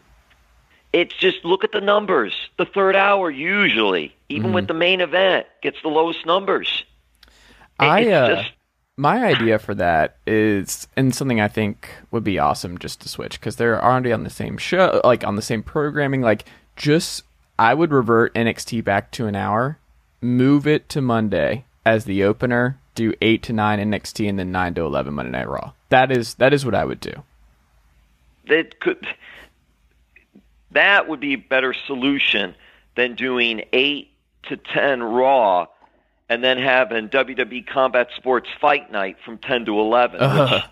It's 0.94 1.16
just 1.16 1.44
look 1.44 1.64
at 1.64 1.72
the 1.72 1.82
numbers. 1.82 2.34
The 2.58 2.66
third 2.66 2.96
hour 2.96 3.32
usually, 3.32 4.16
even 4.30 4.48
mm-hmm. 4.48 4.56
with 4.56 4.68
the 4.68 4.76
main 4.76 5.02
event, 5.02 5.48
gets 5.64 5.82
the 5.82 5.90
lowest 5.90 6.28
numbers. 6.28 6.86
I 7.80 8.08
uh, 8.12 8.36
just... 8.36 8.52
my 8.98 9.24
idea 9.24 9.60
for 9.60 9.76
that 9.76 10.18
is, 10.26 10.88
and 10.96 11.14
something 11.14 11.42
I 11.42 11.48
think 11.48 11.90
would 12.12 12.24
be 12.24 12.40
awesome 12.40 12.78
just 12.78 13.02
to 13.02 13.10
switch 13.10 13.40
because 13.40 13.58
they're 13.58 13.84
already 13.84 14.12
on 14.12 14.24
the 14.24 14.30
same 14.30 14.58
show, 14.58 15.02
like 15.04 15.26
on 15.26 15.36
the 15.36 15.42
same 15.42 15.64
programming. 15.64 16.22
Like, 16.22 16.46
just 16.76 17.24
I 17.60 17.74
would 17.74 17.92
revert 17.92 18.34
NXT 18.34 18.84
back 18.84 19.12
to 19.12 19.28
an 19.28 19.36
hour, 19.36 19.80
move 20.22 20.66
it 20.66 20.88
to 20.90 21.02
Monday 21.02 21.66
as 21.86 22.06
the 22.06 22.24
opener, 22.24 22.80
do 22.96 23.14
eight 23.22 23.44
to 23.44 23.54
nine 23.54 23.80
NXT, 23.80 24.30
and 24.30 24.40
then 24.40 24.52
nine 24.52 24.74
to 24.76 24.82
eleven 24.82 25.14
Monday 25.14 25.32
Night 25.32 25.50
Raw. 25.50 25.74
That 25.90 26.12
is 26.12 26.36
that 26.36 26.54
is 26.54 26.66
what 26.66 26.76
I 26.76 26.86
would 26.86 27.00
do. 27.00 27.24
That 28.48 28.80
could 28.80 29.06
that 30.72 31.08
would 31.08 31.20
be 31.20 31.34
a 31.34 31.38
better 31.38 31.74
solution 31.74 32.54
than 32.96 33.16
doing 33.16 33.64
8 33.72 34.10
to 34.50 34.58
10 34.58 35.04
Raw 35.04 35.68
and 36.30 36.44
then 36.44 36.58
having 36.58 37.10
WWE 37.10 37.68
Combat 37.68 38.08
Sports 38.16 38.50
Fight 38.60 38.92
Night 38.92 39.18
from 39.24 39.38
10 39.38 39.66
to 39.66 39.80
11. 39.80 40.22
Uh, 40.22 40.50
which, 40.50 40.64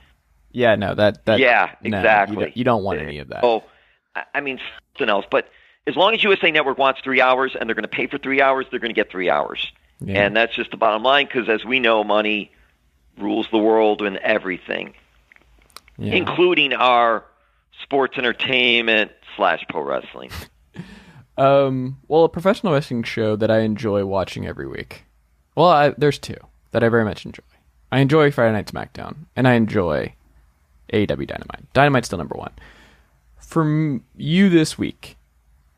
yeah, 0.51 0.75
no, 0.75 0.95
that, 0.95 1.25
that 1.25 1.39
Yeah, 1.39 1.71
no, 1.81 1.97
exactly. 1.97 2.35
You 2.35 2.41
don't, 2.41 2.57
you 2.57 2.63
don't, 2.63 2.83
want 2.83 2.99
any 2.99 3.19
of 3.19 3.29
that. 3.29 3.43
Oh, 3.43 3.63
I 4.33 4.41
mean, 4.41 4.59
something 4.97 5.09
else. 5.09 5.25
But 5.29 5.47
as 5.87 5.95
long 5.95 6.13
as 6.13 6.23
USA 6.23 6.51
Network 6.51 6.77
wants 6.77 7.01
three 7.01 7.21
hours 7.21 7.55
and 7.59 7.67
they're 7.67 7.75
going 7.75 7.83
to 7.83 7.87
pay 7.87 8.07
for 8.07 8.17
three 8.17 8.41
hours, 8.41 8.65
they're 8.69 8.79
going 8.79 8.93
to 8.93 8.95
get 8.95 9.11
three 9.11 9.29
hours. 9.29 9.71
Yeah. 9.99 10.25
And 10.25 10.35
that's 10.35 10.55
just 10.55 10.71
the 10.71 10.77
bottom 10.77 11.03
line 11.03 11.25
because, 11.25 11.49
as 11.49 11.63
we 11.63 11.79
know, 11.79 12.03
money 12.03 12.51
rules 13.17 13.47
the 13.51 13.57
world 13.57 14.01
and 14.01 14.17
everything, 14.17 14.95
Yeah. 15.97 16.15
including 16.15 16.73
our 16.73 17.23
sports 17.81 18.17
entertainment 18.17 19.11
slash 19.35 19.63
pro 19.69 19.81
wrestling. 19.81 20.31
Um, 21.35 21.97
well, 22.07 22.25
a 22.25 22.29
professional 22.29 22.73
wrestling 22.73 23.01
show 23.03 23.35
that 23.37 23.49
I 23.49 23.61
enjoy 23.61 24.05
watching 24.05 24.45
every 24.45 24.67
week. 24.67 25.05
Well, 25.55 25.67
I, 25.67 25.89
there's 25.89 26.19
two 26.19 26.37
that 26.71 26.83
I 26.83 26.89
very 26.89 27.05
much 27.05 27.25
enjoy. 27.25 27.43
I 27.91 27.99
enjoy 27.99 28.31
Friday 28.31 28.53
Night 28.53 28.67
SmackDown, 28.67 29.15
and 29.35 29.47
I 29.47 29.53
enjoy 29.53 30.13
AEW 30.91 31.27
Dynamite. 31.27 31.71
Dynamite's 31.73 32.07
still 32.07 32.17
number 32.17 32.35
one. 32.35 32.51
From 33.37 34.03
you 34.15 34.49
this 34.49 34.77
week, 34.77 35.15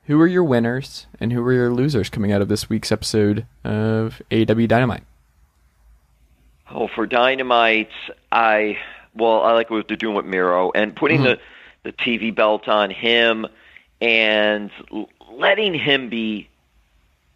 who 0.06 0.20
are 0.22 0.28
your 0.28 0.44
winners 0.44 1.08
and 1.20 1.34
who 1.34 1.44
are 1.46 1.54
your 1.54 1.74
losers 1.74 2.10
coming 2.10 2.32
out 2.32 2.42
of 2.42 2.48
this 2.48 2.70
week's 2.70 2.92
episode 2.92 3.46
of 3.64 4.22
AEW 4.32 4.68
Dynamite? 4.68 5.04
Oh, 6.72 6.88
for 6.88 7.06
Dynamite, 7.06 7.92
I 8.32 8.78
well, 9.16 9.42
I 9.42 9.54
like 9.54 9.70
what 9.70 9.88
they're 9.88 9.98
doing 9.98 10.16
with 10.16 10.26
Miro 10.26 10.72
and 10.72 10.96
putting 10.96 11.22
mm-hmm. 11.22 11.40
the 11.84 11.92
the 11.92 11.92
TV 11.92 12.34
belt 12.34 12.68
on 12.68 12.90
him 12.90 13.46
and 14.02 14.72
letting 15.32 15.74
him 15.74 16.10
be. 16.10 16.50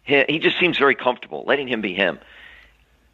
He 0.04 0.40
just 0.40 0.58
seems 0.58 0.76
very 0.76 0.96
comfortable. 0.96 1.44
Letting 1.46 1.68
him 1.68 1.80
be 1.80 1.94
him. 1.94 2.18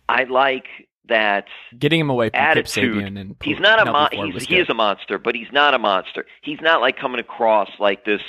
I 0.08 0.24
like 0.24 0.66
that 1.08 1.46
Getting 1.78 2.00
him 2.00 2.10
away 2.10 2.30
from 2.30 2.38
Kip 2.38 2.42
attitude. 2.42 3.04
Sabian 3.04 3.20
and 3.20 3.36
he's 3.42 3.60
not 3.60 3.86
a 3.86 3.90
mon- 3.90 4.10
he's, 4.32 4.46
he 4.46 4.58
is 4.58 4.68
a 4.68 4.74
monster, 4.74 5.18
but 5.18 5.34
he's 5.34 5.52
not 5.52 5.74
a 5.74 5.78
monster. 5.78 6.26
He's 6.42 6.60
not 6.60 6.80
like 6.80 6.96
coming 6.96 7.20
across 7.20 7.70
like 7.78 8.04
this 8.04 8.22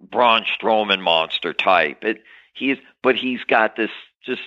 Braun 0.00 0.44
Strowman 0.44 1.00
monster 1.00 1.52
type. 1.52 2.02
It, 2.02 2.22
he 2.54 2.72
is, 2.72 2.78
but 3.02 3.16
he's 3.16 3.42
got 3.44 3.76
this 3.76 3.90
just 4.24 4.42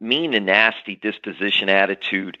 mean 0.00 0.34
and 0.34 0.46
nasty 0.46 0.96
disposition 0.96 1.68
attitude, 1.68 2.38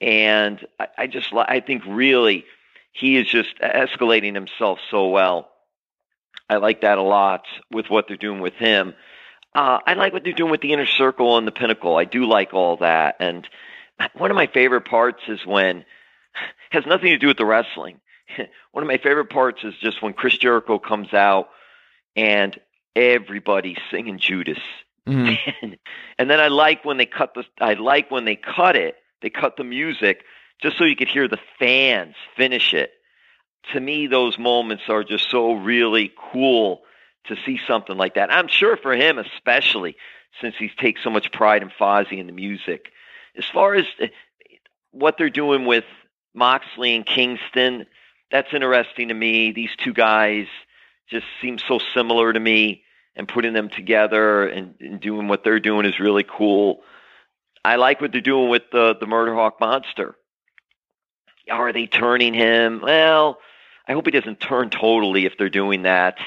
and 0.00 0.64
I, 0.80 0.86
I 0.98 1.06
just 1.06 1.32
li- 1.32 1.44
I 1.46 1.60
think 1.60 1.82
really 1.86 2.44
he 2.92 3.16
is 3.16 3.26
just 3.28 3.58
escalating 3.60 4.34
himself 4.34 4.78
so 4.90 5.08
well. 5.08 5.50
I 6.48 6.56
like 6.56 6.82
that 6.82 6.98
a 6.98 7.02
lot 7.02 7.44
with 7.70 7.88
what 7.88 8.08
they're 8.08 8.16
doing 8.16 8.40
with 8.40 8.54
him. 8.54 8.94
Uh, 9.54 9.78
I 9.86 9.94
like 9.94 10.12
what 10.12 10.24
they're 10.24 10.32
doing 10.32 10.50
with 10.50 10.62
the 10.62 10.72
inner 10.72 10.86
circle 10.86 11.36
and 11.36 11.46
the 11.46 11.52
pinnacle. 11.52 11.96
I 11.96 12.04
do 12.04 12.24
like 12.24 12.54
all 12.54 12.78
that, 12.78 13.16
and 13.20 13.46
one 14.14 14.30
of 14.30 14.34
my 14.34 14.46
favorite 14.46 14.86
parts 14.86 15.20
is 15.28 15.44
when 15.44 15.84
has 16.70 16.86
nothing 16.86 17.10
to 17.10 17.18
do 17.18 17.28
with 17.28 17.36
the 17.36 17.46
wrestling. 17.46 18.00
One 18.72 18.82
of 18.82 18.88
my 18.88 18.96
favorite 18.96 19.28
parts 19.28 19.62
is 19.62 19.74
just 19.80 20.02
when 20.02 20.14
Chris 20.14 20.38
Jericho 20.38 20.78
comes 20.78 21.12
out 21.12 21.50
and 22.16 22.58
everybody's 22.96 23.78
singing 23.90 24.18
Judas. 24.18 24.58
Mhm. 25.06 25.38
and, 25.62 25.78
and 26.18 26.30
then 26.30 26.40
I 26.40 26.48
like 26.48 26.84
when 26.84 26.96
they 26.96 27.06
cut 27.06 27.34
the 27.34 27.44
I 27.60 27.74
like 27.74 28.10
when 28.10 28.24
they 28.24 28.36
cut 28.36 28.76
it. 28.76 28.96
They 29.20 29.30
cut 29.30 29.56
the 29.56 29.64
music 29.64 30.24
just 30.62 30.78
so 30.78 30.84
you 30.84 30.96
could 30.96 31.08
hear 31.08 31.28
the 31.28 31.38
fans 31.58 32.14
finish 32.36 32.72
it. 32.74 32.90
To 33.72 33.80
me, 33.80 34.06
those 34.08 34.38
moments 34.38 34.84
are 34.88 35.04
just 35.04 35.30
so 35.30 35.52
really 35.52 36.12
cool 36.32 36.82
to 37.26 37.36
see 37.46 37.58
something 37.66 37.96
like 37.96 38.14
that. 38.14 38.32
I'm 38.32 38.48
sure 38.48 38.76
for 38.76 38.94
him, 38.94 39.18
especially 39.18 39.96
since 40.40 40.54
he 40.58 40.68
takes 40.68 41.02
so 41.02 41.10
much 41.10 41.30
pride 41.32 41.62
in 41.62 41.70
Fozzy 41.70 42.18
and 42.18 42.28
the 42.28 42.32
music. 42.32 42.90
As 43.36 43.44
far 43.52 43.74
as 43.74 43.86
uh, 44.00 44.06
what 44.90 45.16
they're 45.18 45.30
doing 45.30 45.64
with 45.66 45.84
Moxley 46.34 46.94
and 46.94 47.06
Kingston, 47.06 47.86
that's 48.30 48.52
interesting 48.52 49.08
to 49.08 49.14
me. 49.14 49.52
These 49.52 49.70
two 49.76 49.92
guys 49.92 50.46
just 51.10 51.26
seem 51.40 51.58
so 51.58 51.78
similar 51.94 52.32
to 52.32 52.40
me, 52.40 52.82
and 53.14 53.28
putting 53.28 53.52
them 53.52 53.68
together 53.68 54.48
and, 54.48 54.74
and 54.80 55.00
doing 55.00 55.28
what 55.28 55.44
they're 55.44 55.60
doing 55.60 55.84
is 55.84 56.00
really 56.00 56.24
cool. 56.24 56.80
I 57.64 57.76
like 57.76 58.00
what 58.00 58.12
they're 58.12 58.20
doing 58.20 58.48
with 58.48 58.62
the 58.72 58.96
the 58.98 59.06
Murder 59.06 59.34
Hawk 59.34 59.60
monster. 59.60 60.16
Are 61.50 61.72
they 61.72 61.86
turning 61.86 62.34
him? 62.34 62.80
Well, 62.82 63.38
I 63.86 63.92
hope 63.92 64.06
he 64.06 64.12
doesn't 64.12 64.40
turn 64.40 64.70
totally 64.70 65.26
if 65.26 65.36
they're 65.36 65.50
doing 65.50 65.82
that 65.82 66.18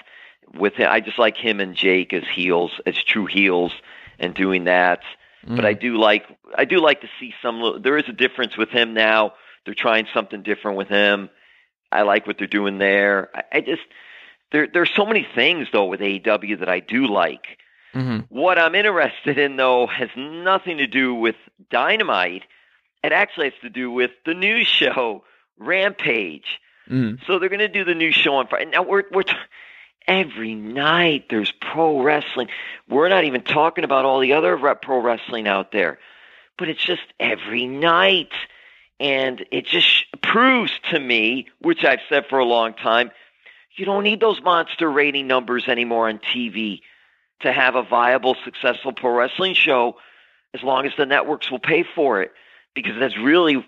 with 0.54 0.74
him. 0.76 0.88
I 0.90 1.00
just 1.00 1.18
like 1.20 1.38
him 1.38 1.60
and 1.60 1.76
Jake 1.76 2.14
as 2.14 2.24
heels, 2.34 2.72
as 2.86 2.96
true 3.04 3.26
heels, 3.26 3.72
and 4.20 4.34
doing 4.34 4.66
that. 4.66 5.02
But 5.48 5.64
I 5.64 5.74
do 5.74 5.98
like 5.98 6.26
I 6.58 6.66
do 6.66 6.80
like 6.82 7.02
to 7.02 7.10
see 7.20 7.34
some. 7.42 7.82
There 7.84 7.98
is 7.98 8.06
a 8.10 8.14
difference 8.14 8.58
with 8.58 8.70
him 8.70 8.94
now. 8.96 9.34
They're 9.66 9.76
trying 9.76 10.08
something 10.14 10.42
different 10.42 10.78
with 10.78 10.88
him. 10.88 11.30
I 11.92 12.02
like 12.02 12.26
what 12.26 12.38
they're 12.40 12.48
doing 12.48 12.80
there. 12.80 13.30
I, 13.36 13.58
I 13.58 13.62
just 13.62 13.84
there 14.52 14.68
there's 14.72 14.90
so 14.96 15.06
many 15.06 15.28
things 15.36 15.68
though 15.72 15.86
with 15.86 16.00
AEW 16.00 16.60
that 16.60 16.70
I 16.70 16.80
do 16.80 17.06
like. 17.06 17.60
Mhm. 17.94 18.26
What 18.30 18.58
I'm 18.58 18.74
interested 18.74 19.38
in 19.38 19.56
though 19.56 19.86
has 19.86 20.10
nothing 20.18 20.78
to 20.80 20.88
do 20.88 21.14
with 21.14 21.36
Dynamite. 21.70 22.44
It 23.04 23.12
actually 23.12 23.52
has 23.52 23.60
to 23.62 23.70
do 23.70 23.92
with 23.92 24.12
the 24.26 24.34
news 24.34 24.66
show 24.82 25.26
Rampage. 25.60 26.60
Mhm. 26.90 27.20
So 27.28 27.38
they're 27.40 27.50
going 27.50 27.60
to 27.60 27.68
do 27.68 27.84
the 27.84 27.96
new 27.96 28.12
show 28.12 28.36
on 28.36 28.48
Friday. 28.48 28.72
Now 28.72 28.82
we're 28.84 29.04
we're 29.12 29.24
t- 29.24 29.34
every 30.08 30.56
night 30.56 31.26
there's 31.30 31.52
pro 31.52 32.02
wrestling. 32.02 32.48
We're 32.90 33.10
not 33.10 33.24
even 33.24 33.42
talking 33.42 33.84
about 33.84 34.06
all 34.06 34.20
the 34.20 34.34
other 34.34 34.58
pro 34.76 35.00
wrestling 35.00 35.48
out 35.48 35.72
there, 35.72 36.00
but 36.58 36.70
it's 36.70 36.84
just 36.84 37.04
every 37.20 37.66
night, 37.68 38.34
and 39.00 39.46
it 39.52 39.66
just 39.66 40.06
proves 40.22 40.72
to 40.92 41.00
me, 41.00 41.48
which 41.60 41.84
I've 41.84 42.00
said 42.10 42.26
for 42.30 42.40
a 42.40 42.46
long 42.46 42.74
time, 42.74 43.12
you 43.78 43.86
don't 43.86 44.04
need 44.04 44.22
those 44.22 44.42
monster 44.42 44.90
rating 44.90 45.28
numbers 45.28 45.68
anymore 45.68 46.08
on 46.08 46.20
TV 46.20 46.82
to 47.42 47.52
have 47.52 47.76
a 47.76 47.84
viable, 47.84 48.36
successful 48.46 48.94
pro 48.94 49.12
wrestling 49.12 49.54
show, 49.54 49.98
as 50.54 50.64
long 50.64 50.86
as 50.86 50.94
the 50.98 51.06
networks 51.06 51.52
will 51.52 51.60
pay 51.60 51.84
for 51.84 52.22
it, 52.22 52.32
because 52.74 52.94
that's 52.98 53.18
really 53.18 53.66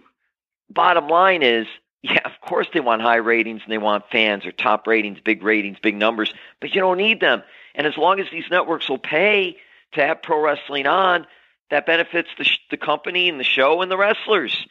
bottom 0.69 1.07
line 1.07 1.43
is 1.43 1.67
yeah, 2.03 2.21
of 2.25 2.31
course 2.41 2.67
they 2.73 2.79
want 2.79 3.01
high 3.01 3.17
ratings 3.17 3.61
and 3.63 3.71
they 3.71 3.77
want 3.77 4.05
fans 4.11 4.45
or 4.45 4.51
top 4.51 4.87
ratings, 4.87 5.19
big 5.23 5.43
ratings, 5.43 5.77
big 5.81 5.95
numbers, 5.95 6.33
but 6.61 6.73
you 6.73 6.81
don't 6.81 6.97
need 6.97 7.19
them. 7.19 7.43
And 7.75 7.87
as 7.87 7.97
long 7.97 8.19
as 8.19 8.27
these 8.31 8.45
networks 8.49 8.89
will 8.89 8.97
pay 8.97 9.57
to 9.93 10.05
have 10.05 10.21
pro 10.21 10.41
wrestling 10.41 10.87
on, 10.87 11.25
that 11.69 11.85
benefits 11.85 12.29
the, 12.37 12.43
sh- 12.43 12.59
the 12.71 12.77
company 12.77 13.29
and 13.29 13.39
the 13.39 13.43
show 13.43 13.81
and 13.81 13.91
the 13.91 13.97
wrestlers. 13.97 14.67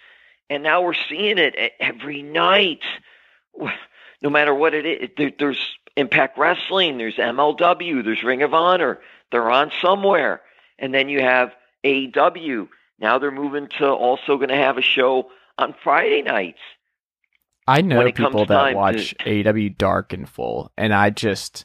And 0.49 0.63
now 0.63 0.83
we're 0.83 0.95
seeing 0.95 1.39
it 1.39 1.55
every 1.81 2.23
night. 2.23 2.83
No 4.23 4.31
matter 4.31 4.55
what 4.55 4.73
it 4.73 4.87
is, 4.87 5.11
there, 5.19 5.31
there's 5.39 5.77
Impact 5.95 6.39
Wrestling, 6.39 6.97
there's 6.97 7.17
MLW, 7.17 8.03
there's 8.03 8.25
Ring 8.25 8.43
of 8.43 8.55
Honor. 8.55 8.99
They're 9.31 9.51
on 9.51 9.71
somewhere. 9.83 10.41
And 10.79 10.93
then 10.93 11.11
you 11.11 11.21
have 11.21 11.53
AEW. 11.85 12.69
Now 12.99 13.19
they're 13.19 13.31
moving 13.31 13.69
to 13.79 13.89
also 13.89 14.39
going 14.39 14.49
to 14.49 14.57
have 14.57 14.79
a 14.79 14.83
show 14.83 15.31
on 15.59 15.75
Friday 15.85 16.23
nights. 16.23 16.59
I 17.67 17.81
know 17.81 17.97
when 17.99 18.07
it 18.09 18.15
comes 18.15 18.29
people 18.29 18.47
that 18.47 18.75
watch 18.75 19.15
to- 19.19 19.25
AEW 19.25 19.77
Dark 19.77 20.13
in 20.13 20.27
full, 20.27 20.71
and 20.77 20.95
I 20.95 21.11
just, 21.11 21.65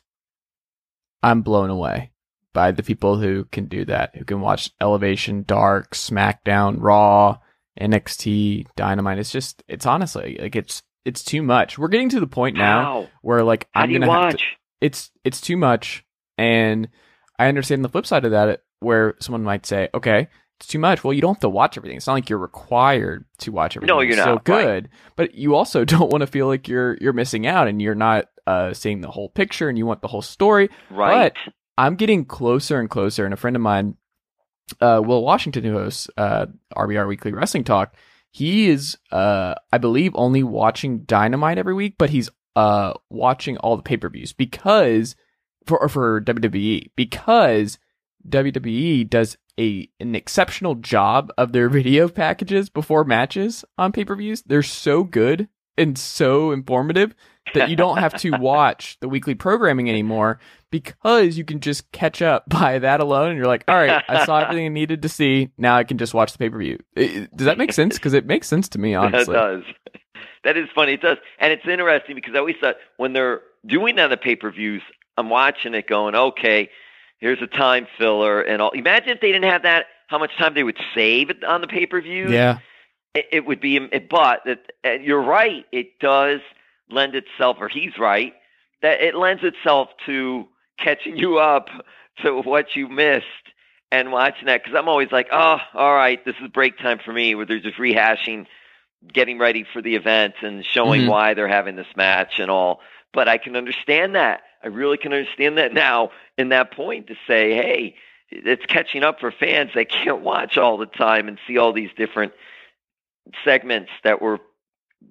I'm 1.24 1.42
blown 1.42 1.70
away 1.70 2.12
by 2.54 2.72
the 2.72 2.84
people 2.84 3.18
who 3.18 3.46
can 3.46 3.66
do 3.68 3.86
that, 3.86 4.16
who 4.16 4.26
can 4.26 4.42
watch 4.42 4.72
Elevation, 4.82 5.44
Dark, 5.44 5.92
SmackDown, 5.94 6.78
Raw, 6.80 7.38
NXT, 7.80 8.68
Dynamite. 8.76 9.20
It's 9.20 9.32
just, 9.32 9.64
it's 9.68 9.86
honestly 9.86 10.38
like 10.42 10.56
it's 10.56 10.82
it's 11.06 11.24
too 11.24 11.42
much. 11.42 11.78
We're 11.78 11.88
getting 11.88 12.10
to 12.10 12.20
the 12.20 12.28
point 12.28 12.58
now 12.58 12.84
How? 12.84 13.08
where 13.22 13.44
like 13.44 13.68
How 13.72 13.82
I'm 13.82 13.90
do 13.90 13.94
you 13.94 14.00
gonna 14.00 14.12
have 14.12 14.32
to, 14.32 14.36
watch? 14.36 14.44
it's 14.82 15.12
it's 15.24 15.42
too 15.42 15.58
much, 15.58 16.04
and 16.38 16.90
I 17.40 17.48
understand 17.48 17.84
the 17.86 17.90
flip 17.90 18.06
side 18.06 18.26
of 18.26 18.32
that, 18.32 18.62
where 18.82 19.16
someone 19.20 19.44
might 19.44 19.66
say, 19.66 19.90
okay. 19.94 20.28
Too 20.68 20.80
much. 20.80 21.04
Well, 21.04 21.14
you 21.14 21.22
don't 21.22 21.36
have 21.36 21.42
to 21.42 21.50
watch 21.50 21.78
everything. 21.78 21.98
It's 21.98 22.08
not 22.08 22.14
like 22.14 22.30
you're 22.30 22.40
required 22.40 23.26
to 23.40 23.52
watch 23.52 23.76
everything. 23.76 23.96
No, 23.96 24.02
you're 24.02 24.14
It's 24.14 24.24
so 24.24 24.36
not, 24.36 24.48
right. 24.50 24.64
good 24.66 24.90
but 25.16 25.36
you 25.36 25.56
also 25.56 25.86
don't 25.86 26.12
want 26.12 26.22
to 26.22 26.28
feel 26.28 26.48
like 26.48 26.68
you're 26.68 26.98
you're 27.02 27.14
missing 27.14 27.46
out 27.48 27.68
and 27.68 27.82
you're 27.82 27.96
not 27.96 28.26
uh, 28.48 28.74
seeing 28.74 29.02
the 29.02 29.12
whole 29.12 29.30
picture 29.30 29.70
and 29.70 29.78
you 29.78 29.86
want 29.86 30.02
the 30.02 30.08
whole 30.08 30.22
story. 30.22 30.70
Right. 30.90 31.34
But 31.34 31.54
I'm 31.78 31.96
getting 31.96 32.26
closer 32.26 32.80
and 32.80 32.90
closer. 32.90 33.26
And 33.26 33.34
a 33.34 33.38
friend 33.38 33.56
of 33.56 33.62
mine, 33.62 33.96
uh, 34.80 35.02
Will 35.04 35.24
Washington, 35.24 35.64
who 35.64 35.74
hosts 35.74 36.10
uh, 36.18 36.48
RBR 36.76 37.08
Weekly 37.08 37.34
Wrestling 37.34 37.64
Talk, 37.64 37.96
he 38.32 38.70
is, 38.70 38.98
uh, 39.12 39.56
I 39.72 39.78
believe, 39.78 40.14
only 40.16 40.44
watching 40.44 41.04
Dynamite 41.04 41.58
every 41.58 41.74
week, 41.74 41.96
but 41.98 42.10
he's 42.10 42.30
uh, 42.56 42.94
watching 43.10 43.58
all 43.58 43.78
the 43.78 43.84
pay 43.84 43.98
per 43.98 44.10
views 44.10 44.34
because 44.34 45.16
for 45.66 45.80
or 45.80 45.90
for 45.90 46.22
WWE 46.22 46.92
because 46.96 47.78
WWE 48.28 49.10
does 49.10 49.38
a 49.60 49.90
an 50.00 50.16
exceptional 50.16 50.76
job 50.76 51.32
of 51.38 51.52
their 51.52 51.70
video 51.80 52.08
packages 52.08 52.70
before 52.70 53.04
matches 53.04 53.66
on 53.78 53.92
pay 53.92 54.06
per 54.06 54.16
views. 54.16 54.42
They're 54.44 54.64
so 54.64 55.04
good 55.04 55.48
and 55.78 55.98
so 55.98 56.52
informative 56.52 57.16
that 57.54 57.70
you 57.70 57.76
don't 57.76 57.98
have 57.98 58.16
to 58.16 58.32
watch 58.40 58.98
the 59.00 59.10
weekly 59.10 59.36
programming 59.36 59.90
anymore 59.90 60.40
because 60.70 61.38
you 61.38 61.44
can 61.44 61.60
just 61.60 61.92
catch 61.92 62.22
up 62.22 62.44
by 62.48 62.80
that 62.80 63.00
alone. 63.00 63.30
And 63.30 63.38
you're 63.38 63.48
like, 63.48 63.64
all 63.68 63.76
right, 63.76 64.04
I 64.08 64.26
saw 64.26 64.40
everything 64.40 64.66
I 64.66 64.70
needed 64.70 65.02
to 65.02 65.10
see. 65.10 65.50
Now 65.58 65.76
I 65.76 65.84
can 65.84 65.98
just 65.98 66.14
watch 66.14 66.32
the 66.32 66.38
pay 66.38 66.50
per 66.50 66.58
view. 66.58 66.80
Does 66.96 67.46
that 67.46 67.58
make 67.58 67.74
sense? 67.74 67.96
Because 67.96 68.14
it 68.14 68.26
makes 68.26 68.48
sense 68.48 68.70
to 68.70 68.80
me, 68.80 68.96
honestly. 68.96 69.34
That 69.34 69.40
does. 69.40 69.64
That 70.44 70.58
is 70.58 70.68
funny. 70.74 70.94
It 70.94 71.02
does. 71.02 71.18
And 71.40 71.52
it's 71.54 71.68
interesting 71.68 72.16
because 72.16 72.34
I 72.36 72.40
always 72.40 72.56
thought 72.60 72.76
when 72.98 73.14
they're 73.14 73.42
doing 73.66 73.96
that 73.96 74.06
on 74.06 74.10
the 74.10 74.18
pay 74.18 74.36
per 74.36 74.52
views, 74.52 74.82
I'm 75.18 75.30
watching 75.30 75.74
it 75.74 75.88
going, 75.88 76.16
okay, 76.16 76.70
here's 77.22 77.42
a 77.42 77.48
time 77.48 77.88
filler 77.98 78.42
and 78.42 78.62
all. 78.62 78.72
Imagine 78.72 79.10
if 79.10 79.22
they 79.22 79.32
didn't 79.32 79.50
have 79.50 79.62
that, 79.64 79.86
how 80.08 80.18
much 80.20 80.36
time 80.38 80.54
they 80.54 80.64
would 80.64 80.78
save 80.94 81.32
on 81.48 81.62
the 81.62 81.68
pay 81.68 81.86
per 81.86 82.02
view. 82.02 82.30
Yeah. 82.30 82.58
it, 83.16 83.26
it 83.32 83.46
would 83.46 83.62
be, 83.62 83.80
but 83.80 84.42
that 84.46 84.72
uh, 84.86 84.90
you're 85.02 85.22
right. 85.24 85.66
It 85.72 86.00
does 86.00 86.42
lend 86.90 87.16
itself, 87.16 87.58
or 87.62 87.70
he's 87.70 87.98
right, 87.98 88.34
that 88.82 89.00
it 89.02 89.16
lends 89.16 89.44
itself 89.44 89.90
to 90.08 90.48
catching 90.78 91.16
you 91.16 91.38
up 91.38 91.70
to 92.24 92.42
what 92.42 92.76
you 92.76 92.90
missed 92.90 93.26
and 93.92 94.12
watching 94.12 94.48
that. 94.48 94.64
Because 94.64 94.78
I'm 94.78 94.90
always 94.90 95.12
like, 95.12 95.28
oh, 95.32 95.58
all 95.74 95.94
right, 95.94 96.24
this 96.26 96.36
is 96.42 96.50
break 96.50 96.78
time 96.78 97.00
for 97.04 97.14
me, 97.14 97.36
where 97.36 97.46
they're 97.46 97.60
just 97.60 97.78
rehashing, 97.78 98.46
getting 99.14 99.38
ready 99.38 99.66
for 99.72 99.82
the 99.82 99.96
event 99.96 100.36
and 100.42 100.66
showing 100.66 101.02
Mhm. 101.04 101.10
why 101.10 101.34
they're 101.34 101.48
having 101.48 101.76
this 101.76 101.96
match 101.96 102.40
and 102.40 102.52
all. 102.52 102.82
But 103.14 103.28
I 103.28 103.38
can 103.38 103.56
understand 103.56 104.16
that. 104.16 104.42
I 104.64 104.68
really 104.68 104.98
can 104.98 105.14
understand 105.14 105.58
that 105.58 105.74
now 105.74 106.12
in 106.38 106.50
that 106.50 106.72
point 106.72 107.08
to 107.08 107.16
say, 107.28 107.54
hey, 107.54 107.96
it's 108.30 108.66
catching 108.66 109.04
up 109.04 109.20
for 109.20 109.32
fans. 109.32 109.72
They 109.74 109.86
can't 109.86 110.22
watch 110.22 110.58
all 110.58 110.78
the 110.78 110.86
time 110.86 111.28
and 111.28 111.38
see 111.48 111.58
all 111.58 111.74
these 111.74 111.90
different 111.98 112.34
segments 113.44 113.92
that 114.04 114.22
we're 114.22 114.40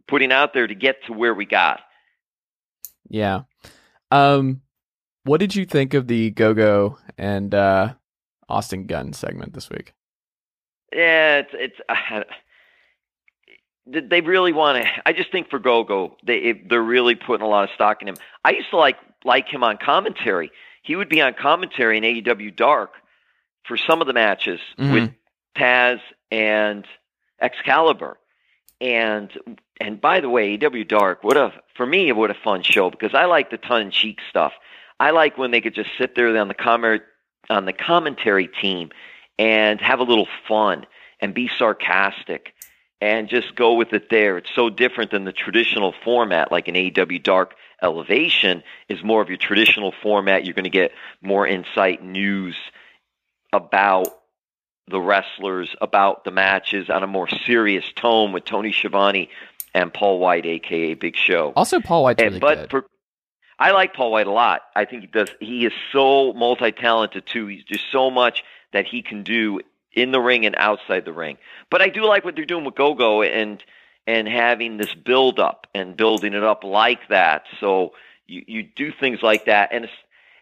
putting 0.09 0.33
out 0.33 0.55
there 0.55 0.67
to 0.67 0.75
get 0.75 1.05
to 1.07 1.13
where 1.13 1.35
we 1.35 1.45
got. 1.45 1.81
Yeah. 3.09 3.43
Um, 4.11 4.63
what 5.25 5.41
did 5.41 5.55
you 5.55 5.67
think 5.67 5.95
of 5.95 6.07
the 6.07 6.31
Go 6.31 6.55
Go 6.55 6.99
and 7.19 7.55
uh, 7.55 7.95
Austin 8.49 8.87
Gunn 8.87 9.13
segment 9.13 9.53
this 9.53 9.69
week? 9.69 9.93
Yeah, 10.93 11.39
it's 11.39 11.51
it's. 11.53 11.81
Uh, 12.11 12.25
they 13.87 14.21
really 14.21 14.53
want 14.53 14.85
to. 14.85 14.89
I 15.05 15.13
just 15.13 15.33
think 15.33 15.51
for 15.51 15.59
Gogo, 15.59 16.17
they 16.25 16.53
they're 16.69 16.83
really 16.83 17.15
putting 17.15 17.45
a 17.45 17.49
lot 17.49 17.65
of 17.65 17.71
stock 17.75 18.03
in 18.03 18.09
him. 18.09 18.17
I 18.45 18.51
used 18.51 18.71
to 18.71 18.77
like 18.77 18.97
like 19.25 19.49
him 19.49 19.63
on 19.63 19.77
commentary. 19.77 20.51
He 20.83 20.97
would 20.97 21.09
be 21.09 21.21
on 21.21 21.35
commentary 21.35 21.99
in 21.99 22.05
AEW 22.05 22.55
Dark 22.55 22.93
for 23.65 23.77
some 23.77 24.01
of 24.01 24.07
the 24.07 24.13
matches 24.13 24.61
Mhm. 24.79 24.93
with 24.93 25.15
Taz 25.57 26.01
and 26.31 26.87
Excalibur. 27.41 28.19
And 28.81 29.31
and 29.81 30.01
by 30.01 30.21
the 30.21 30.29
way, 30.29 30.57
AEW 30.57 30.85
Dark, 30.87 31.23
what 31.25 31.37
a 31.37 31.53
for 31.75 31.87
me 31.87 32.13
what 32.13 32.31
a 32.31 32.35
fun 32.35 32.63
show 32.63 32.91
because 32.91 33.15
I 33.15 33.25
like 33.27 33.51
the 33.51 33.59
tongue 33.59 33.83
in 33.83 33.91
cheek 33.91 34.19
stuff. 34.29 34.53
I 34.99 35.11
like 35.11 35.39
when 35.39 35.51
they 35.51 35.61
could 35.61 35.75
just 35.75 35.91
sit 35.99 36.15
there 36.15 36.35
on 36.37 36.49
the 36.49 36.55
comment 36.55 37.03
on 37.49 37.65
the 37.65 37.73
commentary 37.73 38.47
team 38.47 38.91
and 39.39 39.81
have 39.81 39.99
a 40.01 40.05
little 40.05 40.29
fun 40.47 40.87
and 41.21 41.35
be 41.35 41.51
sarcastic 41.59 42.55
and 43.01 43.29
just 43.29 43.55
go 43.55 43.75
with 43.75 43.93
it 43.93 44.11
there. 44.11 44.37
It's 44.39 44.51
so 44.55 44.69
different 44.71 45.11
than 45.11 45.25
the 45.25 45.33
traditional 45.33 45.95
format, 46.05 46.53
like 46.53 46.69
an 46.69 46.75
AEW 46.75 47.23
Dark 47.23 47.55
Elevation 47.83 48.63
is 48.91 49.03
more 49.03 49.23
of 49.23 49.29
your 49.29 49.39
traditional 49.39 49.93
format. 50.03 50.45
You're 50.45 50.55
going 50.55 50.65
to 50.65 50.71
get 50.71 50.93
more 51.23 51.47
insight, 51.47 52.03
news 52.05 52.55
about 53.53 54.09
the 54.89 55.01
wrestlers, 55.01 55.75
about 55.81 56.25
the 56.25 56.31
matches 56.31 56.91
on 56.91 57.03
a 57.03 57.07
more 57.07 57.29
serious 57.29 57.85
tone 57.95 58.33
with 58.33 58.45
Tony 58.45 58.73
Schiavone 58.73 59.31
and 59.73 59.93
Paul 59.95 60.19
White, 60.19 60.47
aka 60.47 60.95
Big 60.95 61.17
Show. 61.17 61.53
Also, 61.57 61.81
Paul 61.81 62.03
White's 62.03 62.21
And- 62.23 62.31
really 62.33 62.41
but 62.41 62.55
good. 62.63 62.71
for, 62.71 62.87
I 63.59 63.71
like 63.71 63.95
Paul 63.95 64.11
White 64.13 64.27
a 64.27 64.33
lot. 64.33 64.63
I 64.75 64.85
think 64.85 65.03
he 65.03 65.07
does. 65.07 65.29
He 65.41 65.65
is 65.65 65.73
so 65.93 66.33
multi-talented 66.33 67.27
too. 67.27 67.47
He's 67.47 67.65
just 67.65 67.85
so 67.93 68.11
much 68.11 68.43
that 68.73 68.87
he 68.87 69.03
can 69.03 69.23
do 69.23 69.61
in 69.93 70.13
the 70.13 70.21
ring 70.21 70.47
and 70.47 70.55
outside 70.57 71.05
the 71.05 71.13
ring. 71.13 71.39
But 71.71 71.83
I 71.83 71.89
do 71.89 72.05
like 72.05 72.25
what 72.25 72.37
they're 72.37 72.45
doing 72.45 72.65
with 72.65 72.75
Gogo 72.75 73.23
and 73.23 73.63
and 74.07 74.27
having 74.29 74.77
this 74.77 74.95
build 74.95 75.39
up 75.39 75.67
and 75.75 75.97
building 75.97 76.35
it 76.35 76.43
up 76.43 76.65
like 76.65 77.09
that. 77.09 77.45
So 77.61 77.93
you 78.27 78.45
you 78.47 78.63
do 78.63 78.93
things 78.93 79.23
like 79.23 79.47
that 79.47 79.71
and. 79.73 79.89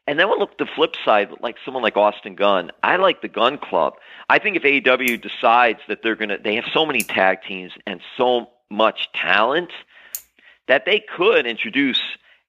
And 0.07 0.19
then 0.19 0.27
we'll 0.27 0.39
look 0.39 0.57
the 0.57 0.65
flip 0.65 0.97
side, 1.05 1.29
like 1.43 1.57
someone 1.67 1.83
like 1.83 1.99
Austin 1.99 2.35
Gunn. 2.35 2.71
I 2.83 2.97
like 2.97 3.21
the 3.21 3.29
Gunn 3.29 3.59
Club. 3.59 3.93
I 4.31 4.39
think 4.39 4.57
if 4.57 4.63
AEW 4.63 5.21
decides 5.21 5.81
that 5.87 6.03
they're 6.03 6.17
gonna, 6.17 6.39
they 6.39 6.55
have 6.55 6.65
so 6.73 6.87
many 6.87 7.03
tag 7.03 7.43
teams 7.43 7.73
and 7.87 8.01
so 8.17 8.49
much 8.71 9.11
talent 9.13 9.71
that 10.67 10.87
they 10.87 11.01
could 11.01 11.47
introduce 11.47 12.01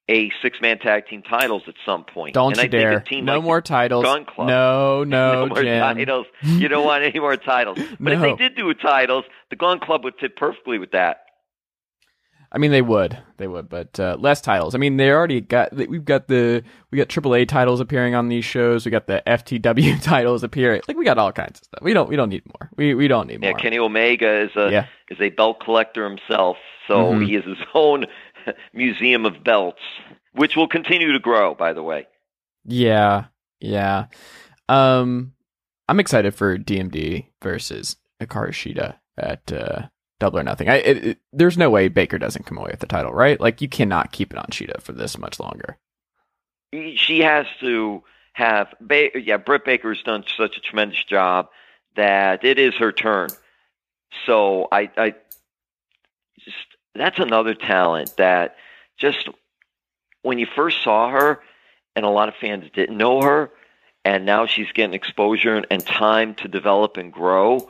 a 0.10 0.32
six-man 0.42 0.80
tag 0.80 1.06
team 1.08 1.22
titles 1.22 1.62
at 1.68 1.76
some 1.86 2.04
point. 2.04 2.34
Don't 2.34 2.54
and 2.54 2.58
you 2.58 2.62
I 2.62 2.64
think 2.64 2.72
dare! 2.72 2.98
a 2.98 3.04
team 3.04 3.26
No 3.26 3.36
like 3.36 3.44
more 3.44 3.62
titles. 3.62 4.04
Gunn 4.04 4.26
Club. 4.26 4.48
No, 4.48 5.04
no, 5.04 5.34
no 5.46 5.46
more 5.48 5.62
Jim. 5.62 5.80
titles. 5.80 6.26
You 6.42 6.68
don't 6.68 6.86
want 6.86 7.04
any 7.04 7.20
more 7.20 7.38
titles. 7.38 7.78
But 8.00 8.14
if 8.14 8.22
they 8.22 8.34
did 8.36 8.56
do 8.58 8.74
titles, 8.74 9.26
the 9.50 9.56
Gunn 9.56 9.80
Club 9.80 10.04
would 10.04 10.16
fit 10.20 10.36
perfectly 10.36 10.80
with 10.80 10.92
that. 10.92 11.18
I 12.52 12.58
mean, 12.58 12.72
they 12.72 12.82
would, 12.82 13.16
they 13.38 13.48
would, 13.48 13.70
but 13.70 14.00
uh, 14.00 14.18
less 14.20 14.42
titles. 14.42 14.74
I 14.74 14.80
mean, 14.80 14.98
they 14.98 15.12
already 15.12 15.40
got. 15.40 15.72
We've 15.76 16.04
got 16.04 16.28
the 16.28 16.64
we 16.90 16.98
got 16.98 17.08
AAA 17.08 17.48
titles 17.48 17.80
appearing 17.80 18.16
on 18.16 18.28
these 18.28 18.44
shows. 18.44 18.86
We 18.86 18.90
got 18.92 19.06
the 19.06 19.22
FTW 19.28 20.02
titles 20.02 20.42
appearing. 20.42 20.82
Like 20.88 20.98
we 20.98 21.06
got 21.06 21.20
all 21.20 21.32
kinds 21.32 21.60
of 21.60 21.66
stuff. 21.66 21.84
We 21.84 21.94
don't 21.94 22.10
we 22.10 22.16
don't 22.16 22.30
need 22.30 22.42
more. 22.48 22.72
We 22.76 22.96
we 22.96 23.08
don't 23.08 23.28
need 23.28 23.44
Yeah, 23.44 23.52
more. 23.52 23.60
Yeah, 23.60 23.64
Kenny 23.64 23.78
Omega 23.78 24.46
is 24.46 24.56
a 24.56 24.72
Yeah. 24.72 24.86
is 25.12 25.20
a 25.22 25.30
belt 25.30 25.60
collector 25.64 26.10
himself, 26.10 26.58
so 26.88 27.14
Mhm. 27.14 27.28
he 27.28 27.36
is 27.36 27.46
his 27.46 27.60
own 27.76 28.08
museum 28.74 29.26
of 29.26 29.44
belts, 29.44 29.82
which 30.34 30.56
will 30.56 30.68
continue 30.68 31.12
to 31.14 31.20
grow. 31.20 31.54
By 31.56 31.74
the 31.74 31.84
way. 31.84 32.08
Yeah, 32.66 33.26
yeah. 33.60 34.06
Um, 34.68 35.34
I'm 35.88 36.00
excited 36.00 36.36
for 36.36 36.58
DMD 36.58 37.28
versus 37.42 37.96
Hikaru 38.22 38.50
Shida 38.50 38.96
at 39.18 39.52
uh, 39.52 39.88
Double 40.20 40.40
or 40.40 40.44
Nothing. 40.44 40.70
I 40.70 40.76
it, 40.76 41.06
it, 41.06 41.18
there's 41.34 41.58
no 41.58 41.70
way 41.70 41.88
Baker 41.88 42.18
doesn't 42.20 42.46
come 42.46 42.58
away 42.58 42.70
with 42.72 42.80
the 42.82 42.86
title, 42.86 43.14
right? 43.14 43.40
Like 43.40 43.62
you 43.62 43.70
cannot 43.70 44.12
keep 44.12 44.32
it 44.32 44.38
on 44.38 44.48
Shida 44.52 44.82
for 44.82 44.92
this 44.92 45.18
much 45.18 45.40
longer. 45.40 45.78
she 46.72 47.20
has 47.22 47.46
to 47.62 48.04
have 48.34 48.74
ba- 48.80 49.20
yeah 49.20 49.38
britt 49.38 49.66
baker's 49.66 50.02
done 50.04 50.24
such 50.38 50.56
a 50.58 50.62
tremendous 50.62 51.04
job 51.04 51.50
that 51.96 52.44
it 52.46 52.58
is 52.58 52.74
her 52.76 52.92
turn 52.92 53.30
so 54.26 54.68
i 54.72 54.90
i 54.98 55.14
just 56.40 56.56
that's 56.96 57.20
another 57.20 57.54
talent 57.54 58.16
that 58.18 58.56
just 58.98 59.30
when 60.22 60.40
you 60.40 60.48
first 60.56 60.84
saw 60.84 61.10
her 61.10 61.42
and 61.96 62.06
a 62.06 62.10
lot 62.10 62.30
of 62.30 62.36
fans 62.36 62.66
didn't 62.74 62.98
know 62.98 63.22
her 63.22 63.52
and 64.06 64.26
now 64.26 64.46
she's 64.46 64.72
getting 64.74 64.94
exposure 64.94 65.64
and, 65.70 65.86
time 65.86 66.36
to 66.36 66.48
develop 66.48 66.98
and 66.98 67.12
grow 67.12 67.70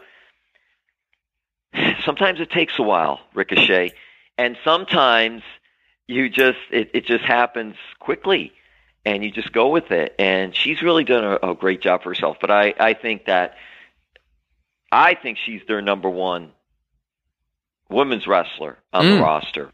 sometimes 2.05 2.39
it 2.39 2.49
takes 2.49 2.77
a 2.79 2.83
while 2.83 3.19
ricochet 3.33 3.91
and 4.37 4.57
sometimes 4.63 5.43
you 6.07 6.29
just 6.29 6.57
it, 6.71 6.89
it 6.93 7.05
just 7.05 7.23
happens 7.23 7.75
quickly 7.99 8.51
and 9.05 9.23
you 9.23 9.31
just 9.31 9.51
go 9.51 9.69
with 9.69 9.91
it. 9.91 10.15
And 10.19 10.55
she's 10.55 10.81
really 10.81 11.03
done 11.03 11.23
a, 11.23 11.51
a 11.51 11.55
great 11.55 11.81
job 11.81 12.03
for 12.03 12.09
herself. 12.09 12.37
But 12.41 12.51
I, 12.51 12.73
I 12.79 12.93
think 12.93 13.25
that 13.25 13.55
I 14.91 15.15
think 15.15 15.37
she's 15.37 15.61
their 15.67 15.81
number 15.81 16.09
one 16.09 16.51
women's 17.89 18.27
wrestler 18.27 18.77
on 18.93 19.05
the 19.05 19.15
Mm. 19.15 19.23
roster, 19.23 19.71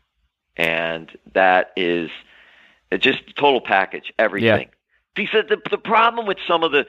and 0.58 1.12
that 1.34 1.72
is 1.76 2.10
just 3.00 3.36
total 3.36 3.62
package, 3.62 4.14
everything. 4.18 4.70
Because 5.16 5.46
the 5.48 5.62
the 5.70 5.78
problem 5.78 6.26
with 6.26 6.38
some 6.48 6.64
of 6.64 6.72
the 6.72 6.88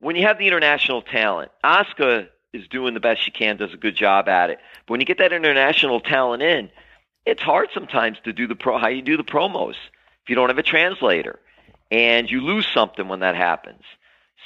when 0.00 0.16
you 0.16 0.22
have 0.26 0.38
the 0.38 0.46
international 0.46 1.02
talent, 1.02 1.50
Oscar 1.64 2.28
is 2.52 2.66
doing 2.68 2.94
the 2.94 3.00
best 3.00 3.22
she 3.22 3.30
can, 3.30 3.56
does 3.56 3.72
a 3.72 3.76
good 3.76 3.94
job 3.96 4.28
at 4.28 4.50
it. 4.50 4.58
But 4.86 4.92
when 4.92 5.00
you 5.00 5.06
get 5.06 5.18
that 5.18 5.32
international 5.32 6.00
talent 6.00 6.42
in, 6.42 6.70
it's 7.24 7.42
hard 7.42 7.68
sometimes 7.72 8.18
to 8.24 8.32
do 8.32 8.46
the 8.46 8.54
pro 8.54 8.78
how 8.78 8.88
you 8.88 9.02
do 9.02 9.16
the 9.16 9.24
promos 9.24 9.74
if 10.22 10.28
you 10.28 10.34
don't 10.34 10.48
have 10.48 10.58
a 10.58 10.62
translator 10.62 11.38
and 11.90 12.30
you 12.30 12.40
lose 12.40 12.66
something 12.72 13.08
when 13.08 13.20
that 13.20 13.34
happens. 13.36 13.82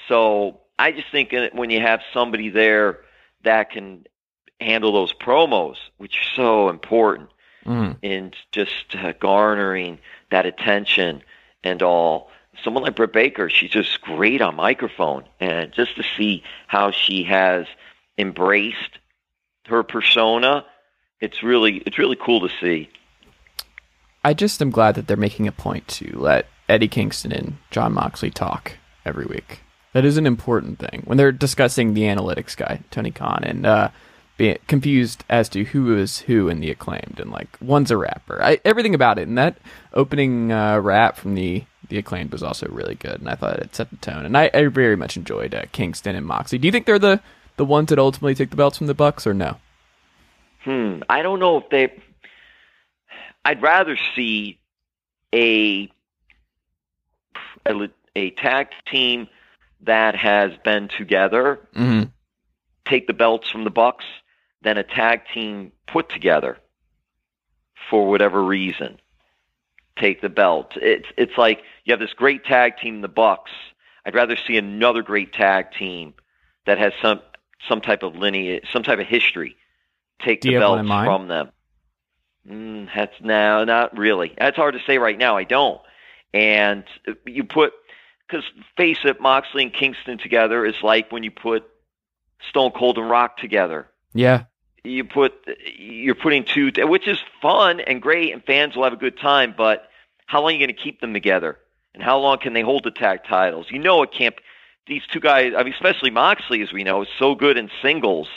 So 0.09 0.61
I 0.79 0.93
just 0.93 1.11
think 1.11 1.35
when 1.53 1.71
you 1.71 1.81
have 1.81 2.01
somebody 2.13 2.49
there 2.49 3.01
that 3.45 3.71
can 3.71 4.05
handle 4.61 4.93
those 4.93 5.13
promos, 5.13 5.77
which 5.99 6.17
are 6.17 6.35
so 6.37 6.69
important 6.69 7.31
Mm. 7.67 7.97
in 8.01 8.33
just 8.53 8.97
uh, 8.97 9.13
garnering 9.21 9.99
that 10.31 10.47
attention 10.47 11.23
and 11.63 11.83
all. 11.83 12.31
Someone 12.65 12.83
like 12.83 12.97
Britt 12.97 13.13
Baker, 13.13 13.51
she's 13.51 13.71
just 13.71 14.01
great 14.01 14.41
on 14.41 14.57
microphone, 14.57 15.25
and 15.41 15.71
just 15.71 15.95
to 15.97 16.03
see 16.17 16.43
how 16.69 16.91
she 16.91 17.23
has 17.25 17.67
embraced 18.17 18.99
her 19.67 19.83
persona, 19.83 20.65
it's 21.21 21.43
really 21.43 21.83
it's 21.85 21.99
really 21.99 22.17
cool 22.17 22.41
to 22.41 22.55
see. 22.63 22.89
I 24.25 24.33
just 24.33 24.63
am 24.63 24.71
glad 24.71 24.95
that 24.95 25.07
they're 25.07 25.17
making 25.19 25.47
a 25.47 25.53
point 25.53 25.87
to 25.89 26.19
let 26.19 26.47
Eddie 26.67 26.89
Kingston 26.89 27.31
and 27.31 27.59
Jon 27.71 27.93
Moxley 27.93 28.31
talk 28.31 28.73
every 29.05 29.27
week. 29.27 29.61
That 29.93 30.07
is 30.07 30.17
an 30.17 30.27
important 30.27 30.79
thing 30.79 31.03
when 31.05 31.19
they're 31.19 31.31
discussing 31.31 31.93
the 31.93 32.03
analytics 32.05 32.57
guy, 32.57 32.81
Tony 32.91 33.11
Khan, 33.11 33.43
and 33.45 33.67
uh, 33.67 33.89
being 34.41 34.59
confused 34.69 35.23
as 35.29 35.51
to 35.51 35.65
who 35.65 35.95
is 35.99 36.21
who 36.21 36.49
in 36.49 36.61
the 36.61 36.71
acclaimed, 36.71 37.21
and 37.21 37.31
like 37.31 37.59
one's 37.61 37.91
a 37.91 37.97
rapper. 37.99 38.43
I, 38.43 38.59
everything 38.65 38.95
about 38.95 39.19
it, 39.19 39.29
and 39.29 39.37
that 39.37 39.59
opening 39.93 40.51
uh, 40.51 40.79
rap 40.79 41.19
from 41.19 41.35
the 41.35 41.65
the 41.91 41.99
acclaimed 41.99 42.33
was 42.33 42.43
also 42.43 42.67
really 42.69 42.95
good, 42.95 43.21
and 43.21 43.29
I 43.29 43.35
thought 43.35 43.59
it 43.59 43.77
set 43.77 43.91
the 43.91 43.97
tone. 43.97 44.25
And 44.25 44.39
I, 44.39 44.51
I 44.55 44.69
very 44.69 44.97
much 44.97 45.19
enjoyed 45.19 45.55
uh, 45.55 45.65
Kingston 45.73 46.17
and 46.17 46.25
Moxie. 46.25 46.57
Do 46.57 46.67
you 46.67 46.73
think 46.73 46.87
they're 46.87 46.99
the 46.99 47.21
the 47.59 47.67
ones 47.67 47.91
that 47.91 47.99
ultimately 47.99 48.35
take 48.35 48.49
the 48.49 48.57
belts 48.57 48.79
from 48.79 48.87
the 48.87 48.95
Bucks, 48.95 49.27
or 49.27 49.35
no? 49.35 49.59
Hmm. 50.65 51.03
I 51.11 51.21
don't 51.21 51.39
know 51.39 51.59
if 51.59 51.69
they. 51.69 51.93
I'd 53.45 53.61
rather 53.61 53.99
see 54.17 54.59
a 55.35 55.93
a, 57.67 57.91
a 58.17 58.31
tag 58.31 58.69
team 58.91 59.29
that 59.83 60.15
has 60.17 60.53
been 60.65 60.89
together 60.89 61.61
Mm-hmm. 61.75 62.09
take 62.87 63.07
the 63.07 63.13
belts 63.13 63.51
from 63.51 63.65
the 63.65 63.71
Bucks 63.71 64.07
than 64.63 64.79
a 64.79 64.83
tag 64.83 65.23
team 65.33 65.73
put 65.87 66.09
together 66.09 66.59
for 67.89 68.09
whatever 68.09 68.43
reason 68.43 69.01
take 70.01 70.21
the 70.21 70.29
belt. 70.29 70.73
It's 70.77 71.09
it's 71.17 71.37
like 71.37 71.63
you 71.85 71.93
have 71.93 72.01
this 72.01 72.13
great 72.15 72.45
tag 72.45 72.79
team, 72.79 73.01
the 73.01 73.09
Bucks. 73.09 73.51
I'd 74.05 74.15
rather 74.15 74.37
see 74.37 74.57
another 74.57 75.03
great 75.03 75.33
tag 75.33 75.73
team 75.79 76.15
that 76.67 76.79
has 76.79 76.93
some 77.03 77.21
some 77.69 77.81
type 77.81 78.03
of 78.03 78.17
lineage, 78.17 78.65
some 78.73 78.83
type 78.83 78.99
of 78.99 79.07
history. 79.07 79.57
Take 80.21 80.41
Do 80.41 80.49
the 80.49 80.53
you 80.55 80.61
have 80.61 80.71
one 80.71 80.79
in 80.81 80.89
belts 80.89 81.05
from 81.05 81.29
them. 81.29 81.51
Mm, 82.49 82.89
that's 82.95 83.15
no, 83.21 83.65
not 83.65 83.97
really. 83.97 84.35
That's 84.39 84.57
hard 84.57 84.75
to 84.75 84.81
say 84.87 84.99
right 84.99 85.19
now. 85.19 85.37
I 85.37 85.45
don't. 85.45 85.81
And 86.33 86.85
you 87.27 87.45
put 87.45 87.73
because 88.27 88.45
face 88.77 88.99
it, 89.05 89.21
Moxley 89.21 89.65
and 89.65 89.73
Kingston 89.73 90.19
together 90.19 90.65
is 90.65 90.77
like 90.83 91.13
when 91.13 91.23
you 91.23 91.31
put 91.31 91.65
Stone 92.49 92.73
Cold 92.73 92.97
and 92.99 93.11
Rock 93.11 93.37
together 93.37 93.89
Yeah. 94.15 94.45
You 94.85 95.05
put 95.05 95.35
you're 95.77 96.15
putting 96.15 96.45
two 96.45 96.71
which 96.79 97.07
is 97.07 97.19
fun 97.43 97.81
and 97.81 98.01
great 98.01 98.33
and 98.33 98.45
fans 98.45 98.77
will 98.77 98.85
have 98.85 98.93
a 98.93 98.97
good 98.97 99.19
time 99.19 99.55
but 99.57 99.89
how 100.27 100.41
long 100.41 100.51
are 100.51 100.53
you 100.53 100.59
going 100.59 100.69
to 100.69 100.81
keep 100.81 101.01
them 101.01 101.13
together? 101.13 101.59
And 101.93 102.01
how 102.01 102.21
long 102.21 102.39
can 102.39 102.53
they 102.53 102.61
hold 102.61 102.85
the 102.85 102.93
tag 102.93 103.25
titles? 103.25 103.67
You 103.69 103.81
know 103.81 104.03
it 104.05 104.13
can't 104.13 104.35
these 104.87 105.03
two 105.07 105.21
guys 105.21 105.53
i 105.57 105.63
mean 105.63 105.75
especially 105.75 106.11
moxley 106.11 106.63
as 106.63 106.73
we 106.73 106.83
know 106.85 107.03
is 107.03 107.09
so 107.19 107.35
good 107.35 107.57
in 107.57 107.71
singles. 107.83 108.29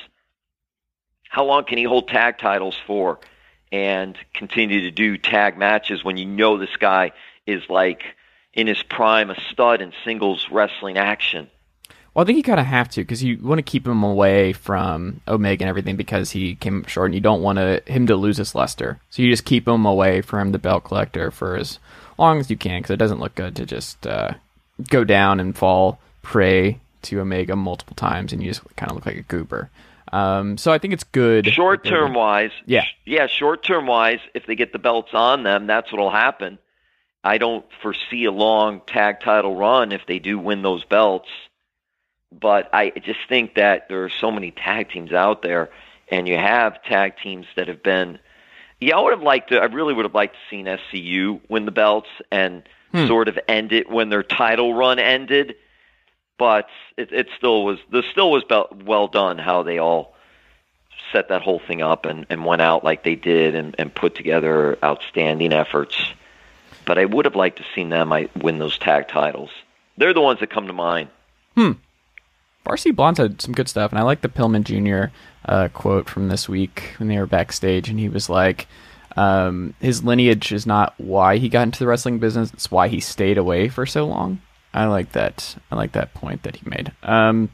How 1.29 1.45
long 1.45 1.65
can 1.65 1.77
he 1.77 1.83
hold 1.83 2.07
tag 2.07 2.37
titles 2.37 2.77
for 2.85 3.19
and 3.71 4.17
continue 4.33 4.81
to 4.81 4.91
do 4.91 5.17
tag 5.17 5.57
matches 5.57 6.03
when 6.03 6.17
you 6.17 6.25
know 6.25 6.57
this 6.57 6.75
guy 6.77 7.11
is 7.47 7.63
like 7.69 8.03
in 8.53 8.67
his 8.67 8.83
prime 8.83 9.29
a 9.29 9.39
stud 9.51 9.81
in 9.81 9.93
singles 10.03 10.47
wrestling 10.51 10.97
action 10.97 11.49
Well, 12.13 12.23
I 12.23 12.25
think 12.25 12.37
you 12.37 12.43
kind 12.43 12.59
of 12.59 12.65
have 12.67 12.89
to 12.89 13.01
because 13.01 13.23
you 13.23 13.39
want 13.41 13.57
to 13.59 13.63
keep 13.63 13.87
him 13.87 14.03
away 14.03 14.53
from 14.53 15.21
Omega 15.27 15.63
and 15.63 15.69
everything 15.69 15.95
because 15.95 16.29
he 16.31 16.55
came 16.55 16.81
up 16.81 16.87
short, 16.89 17.07
and 17.07 17.15
you 17.15 17.21
don't 17.21 17.41
want 17.41 17.57
to, 17.57 17.81
him 17.87 18.05
to 18.07 18.15
lose 18.15 18.37
his 18.37 18.53
luster. 18.53 18.99
So 19.09 19.21
you 19.23 19.31
just 19.31 19.45
keep 19.45 19.67
him 19.67 19.85
away 19.85 20.21
from 20.21 20.51
the 20.51 20.59
belt 20.59 20.83
collector 20.83 21.31
for 21.31 21.55
as 21.55 21.79
long 22.19 22.39
as 22.39 22.49
you 22.51 22.57
can 22.57 22.81
because 22.81 22.91
it 22.93 22.97
doesn't 22.97 23.19
look 23.19 23.33
good 23.33 23.55
to 23.55 23.65
just 23.65 24.05
uh, 24.05 24.33
go 24.89 25.03
down 25.03 25.39
and 25.39 25.57
fall 25.57 25.99
prey 26.21 26.79
to 27.03 27.19
Omega 27.19 27.55
multiple 27.55 27.95
times, 27.95 28.31
and 28.31 28.43
you 28.43 28.51
just 28.51 28.61
kind 28.75 28.91
of 28.91 28.95
look 28.95 29.05
like 29.07 29.17
a 29.17 29.23
goober. 29.23 29.69
Um, 30.11 30.57
so 30.59 30.71
I 30.71 30.77
think 30.77 30.93
it's 30.93 31.03
good. 31.05 31.47
Short 31.47 31.83
term 31.83 32.13
wise, 32.13 32.51
Yeah. 32.67 32.85
yeah. 33.05 33.25
Short 33.25 33.63
term 33.63 33.87
wise, 33.87 34.19
if 34.35 34.45
they 34.45 34.53
get 34.53 34.71
the 34.71 34.77
belts 34.77 35.09
on 35.13 35.41
them, 35.41 35.65
that's 35.65 35.91
what'll 35.91 36.11
happen. 36.11 36.59
I 37.23 37.39
don't 37.39 37.65
foresee 37.81 38.25
a 38.25 38.31
long 38.31 38.81
tag 38.85 39.21
title 39.21 39.55
run 39.55 39.91
if 39.91 40.05
they 40.05 40.19
do 40.19 40.37
win 40.37 40.61
those 40.61 40.83
belts, 40.85 41.29
but 42.39 42.69
I 42.73 42.89
just 42.89 43.19
think 43.29 43.55
that 43.55 43.89
there 43.89 44.03
are 44.03 44.09
so 44.09 44.31
many 44.31 44.51
tag 44.51 44.89
teams 44.89 45.13
out 45.13 45.41
there, 45.41 45.69
and 46.09 46.27
you 46.27 46.37
have 46.37 46.83
tag 46.83 47.15
teams 47.21 47.45
that 47.55 47.67
have 47.67 47.83
been. 47.83 48.19
Yeah, 48.79 48.97
I 48.97 49.01
would 49.01 49.13
have 49.13 49.23
liked 49.23 49.49
to. 49.49 49.59
I 49.59 49.65
really 49.65 49.93
would 49.93 50.05
have 50.05 50.15
liked 50.15 50.35
to 50.35 50.39
seen 50.49 50.65
SCU 50.65 51.39
win 51.49 51.65
the 51.65 51.71
belts 51.71 52.09
and 52.31 52.63
hmm. 52.91 53.07
sort 53.07 53.27
of 53.27 53.39
end 53.47 53.71
it 53.71 53.89
when 53.89 54.09
their 54.09 54.23
title 54.23 54.73
run 54.73 54.99
ended 54.99 55.55
but 56.37 56.67
it, 56.97 57.11
it 57.11 57.29
still 57.37 57.63
was 57.63 57.79
the 57.89 58.03
still 58.11 58.31
was 58.31 58.43
well 58.85 59.07
done 59.07 59.37
how 59.37 59.63
they 59.63 59.77
all 59.77 60.13
set 61.11 61.29
that 61.29 61.41
whole 61.41 61.59
thing 61.59 61.81
up 61.81 62.05
and, 62.05 62.25
and 62.29 62.43
went 62.43 62.61
out 62.61 62.83
like 62.83 63.03
they 63.03 63.15
did 63.15 63.55
and, 63.55 63.75
and 63.77 63.93
put 63.93 64.15
together 64.15 64.77
outstanding 64.83 65.53
efforts. 65.53 65.95
But 66.85 66.97
I 66.97 67.05
would 67.05 67.25
have 67.25 67.35
liked 67.35 67.59
to 67.59 67.65
seen 67.75 67.89
them 67.89 68.11
I 68.11 68.29
win 68.35 68.59
those 68.59 68.77
tag 68.77 69.07
titles. 69.07 69.51
They're 69.97 70.13
the 70.13 70.21
ones 70.21 70.39
that 70.39 70.49
come 70.49 70.67
to 70.67 70.73
mind. 70.73 71.09
Hmm. 71.55 71.73
Varsity 72.65 72.91
Blondes 72.91 73.19
had 73.19 73.41
some 73.41 73.53
good 73.53 73.67
stuff, 73.67 73.91
and 73.91 73.99
I 73.99 74.03
like 74.03 74.21
the 74.21 74.29
Pillman 74.29 74.63
Jr. 74.63 75.11
Uh, 75.45 75.67
quote 75.67 76.09
from 76.09 76.29
this 76.29 76.47
week 76.47 76.93
when 76.97 77.09
they 77.09 77.17
were 77.17 77.25
backstage, 77.25 77.89
and 77.89 77.99
he 77.99 78.07
was 78.09 78.29
like, 78.29 78.67
um, 79.17 79.73
"His 79.81 80.03
lineage 80.03 80.51
is 80.51 80.65
not 80.65 80.93
why 80.97 81.37
he 81.37 81.49
got 81.49 81.63
into 81.63 81.79
the 81.79 81.87
wrestling 81.87 82.19
business; 82.19 82.53
it's 82.53 82.71
why 82.71 82.87
he 82.87 82.99
stayed 82.99 83.37
away 83.37 83.67
for 83.67 83.85
so 83.85 84.05
long." 84.05 84.39
I 84.73 84.85
like 84.85 85.11
that. 85.11 85.55
I 85.71 85.75
like 85.75 85.91
that 85.91 86.13
point 86.13 86.43
that 86.43 86.55
he 86.55 86.67
made. 86.69 86.91
Um, 87.03 87.49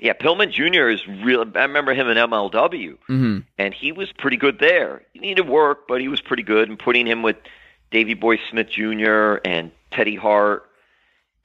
Yeah, 0.00 0.12
Pillman 0.14 0.50
Jr. 0.50 0.88
is 0.88 1.06
real. 1.06 1.44
I 1.54 1.62
remember 1.62 1.94
him 1.94 2.08
in 2.08 2.16
MLW, 2.18 2.96
and 3.58 3.72
he 3.74 3.92
was 3.92 4.10
pretty 4.12 4.36
good 4.36 4.58
there. 4.58 5.02
He 5.12 5.20
needed 5.20 5.48
work, 5.48 5.86
but 5.88 6.00
he 6.00 6.08
was 6.08 6.20
pretty 6.20 6.42
good. 6.42 6.68
And 6.68 6.78
putting 6.78 7.06
him 7.06 7.22
with 7.22 7.36
Davey 7.90 8.14
Boy 8.14 8.38
Smith 8.50 8.68
Jr. 8.68 9.36
and 9.44 9.70
Teddy 9.92 10.16
Hart, 10.16 10.68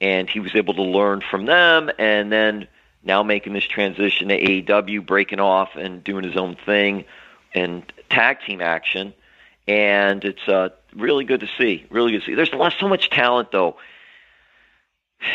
and 0.01 0.29
he 0.29 0.39
was 0.39 0.55
able 0.55 0.73
to 0.75 0.83
learn 0.83 1.21
from 1.21 1.45
them. 1.45 1.89
And 1.99 2.31
then 2.31 2.67
now 3.03 3.23
making 3.23 3.53
this 3.53 3.65
transition 3.65 4.29
to 4.29 4.39
AEW, 4.39 5.05
breaking 5.05 5.39
off 5.39 5.75
and 5.75 6.03
doing 6.03 6.23
his 6.23 6.37
own 6.37 6.55
thing, 6.65 7.05
and 7.53 7.91
tag 8.09 8.37
team 8.45 8.61
action. 8.61 9.13
And 9.67 10.23
it's 10.23 10.47
uh, 10.47 10.69
really 10.95 11.25
good 11.25 11.41
to 11.41 11.49
see. 11.57 11.85
Really 11.89 12.11
good 12.11 12.21
to 12.21 12.25
see. 12.25 12.35
There's 12.35 12.51
so 12.79 12.87
much 12.87 13.09
talent 13.09 13.51
though 13.51 13.77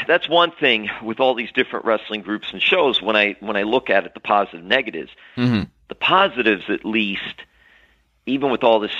that's 0.07 0.29
one 0.29 0.51
thing 0.51 0.91
with 1.03 1.21
all 1.21 1.35
these 1.35 1.53
different 1.53 1.85
wrestling 1.85 2.23
groups 2.23 2.53
and 2.53 2.62
shows 2.62 3.03
when 3.03 3.17
i 3.17 3.37
when 3.41 3.57
i 3.57 3.62
look 3.62 3.91
at 3.91 4.07
it 4.07 4.15
the 4.15 4.21
positive 4.21 4.65
negatives 4.65 5.11
the 5.89 5.95
positives 5.95 6.65
at 6.69 6.85
least 6.85 7.43
even 8.27 8.51
with 8.51 8.65
all 8.65 8.81
this 8.81 8.95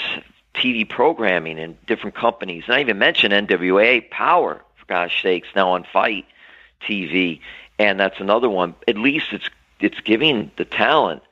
tv 0.55 0.89
programming 0.89 1.59
and 1.59 1.85
different 1.87 2.15
companies 2.15 2.65
and 2.67 2.75
i 2.75 2.81
even 2.81 2.99
mentioned 2.99 3.33
nwa 3.33 4.11
power 4.11 4.63
Uh, 4.89 4.95
gosh 4.95 5.23
sakes 5.23 5.49
now 5.55 5.71
on 5.71 5.85
FITE 5.93 6.27
tv 6.87 7.41
and 7.79 7.99
that's 7.99 8.21
another 8.21 8.51
one 8.51 8.75
at 8.87 8.97
least 8.97 9.33
it's 9.33 9.49
it's 9.81 10.01
giving 10.01 10.51
the 10.57 10.65
talent 10.65 11.23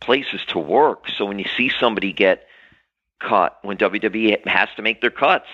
places 0.00 0.40
to 0.46 0.58
work 0.58 1.08
so 1.08 1.24
when 1.24 1.38
you 1.38 1.46
see 1.56 1.68
somebody 1.68 2.12
get 2.12 2.46
cut 3.20 3.58
when 3.62 3.76
WWE 3.76 4.46
has 4.46 4.68
to 4.76 4.82
make 4.82 5.00
their 5.00 5.10
cuts 5.10 5.48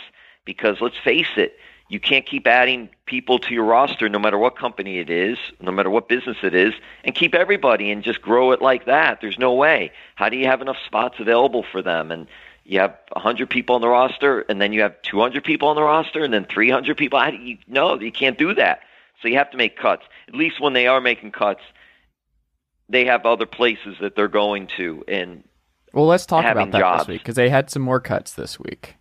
because 0.46 0.80
let's 0.80 0.96
face 0.96 1.36
it, 1.36 1.58
you 1.88 2.00
can't 2.00 2.26
keep 2.26 2.46
adding 2.46 2.88
people 3.04 3.38
to 3.38 3.52
your 3.54 3.64
roster 3.64 4.08
no 4.08 4.18
matter 4.18 4.38
what 4.38 4.56
company 4.56 4.98
it 4.98 5.10
is, 5.10 5.38
no 5.60 5.70
matter 5.70 5.90
what 5.90 6.08
business 6.08 6.38
it 6.42 6.54
is, 6.54 6.72
and 7.04 7.14
keep 7.14 7.34
everybody 7.34 7.90
and 7.90 8.02
just 8.02 8.22
grow 8.22 8.52
it 8.52 8.62
like 8.62 8.86
that. 8.86 9.20
There's 9.20 9.38
no 9.38 9.52
way. 9.52 9.92
How 10.14 10.28
do 10.28 10.36
you 10.36 10.46
have 10.46 10.62
enough 10.62 10.78
spots 10.84 11.20
available 11.20 11.64
for 11.70 11.82
them? 11.82 12.10
And 12.10 12.26
you 12.66 12.80
have 12.80 12.96
100 13.12 13.48
people 13.48 13.76
on 13.76 13.80
the 13.80 13.88
roster, 13.88 14.40
and 14.40 14.60
then 14.60 14.72
you 14.72 14.82
have 14.82 15.00
200 15.02 15.44
people 15.44 15.68
on 15.68 15.76
the 15.76 15.82
roster, 15.82 16.24
and 16.24 16.32
then 16.32 16.44
300 16.44 16.96
people. 16.96 17.20
Do 17.30 17.36
you, 17.36 17.58
no, 17.68 17.98
you 17.98 18.12
can't 18.12 18.36
do 18.36 18.54
that. 18.54 18.80
So 19.22 19.28
you 19.28 19.36
have 19.36 19.50
to 19.52 19.56
make 19.56 19.78
cuts. 19.78 20.02
At 20.28 20.34
least 20.34 20.60
when 20.60 20.72
they 20.72 20.86
are 20.86 21.00
making 21.00 21.32
cuts, 21.32 21.62
they 22.88 23.06
have 23.06 23.24
other 23.24 23.46
places 23.46 23.96
that 24.00 24.16
they're 24.16 24.28
going 24.28 24.68
to, 24.76 25.04
and 25.08 25.44
well, 25.92 26.06
let's 26.06 26.26
talk 26.26 26.44
about 26.44 26.72
that 26.72 26.78
jobs. 26.78 27.02
this 27.02 27.08
week 27.08 27.22
because 27.22 27.36
they 27.36 27.48
had 27.48 27.70
some 27.70 27.82
more 27.82 28.00
cuts 28.00 28.34
this 28.34 28.60
week. 28.60 28.96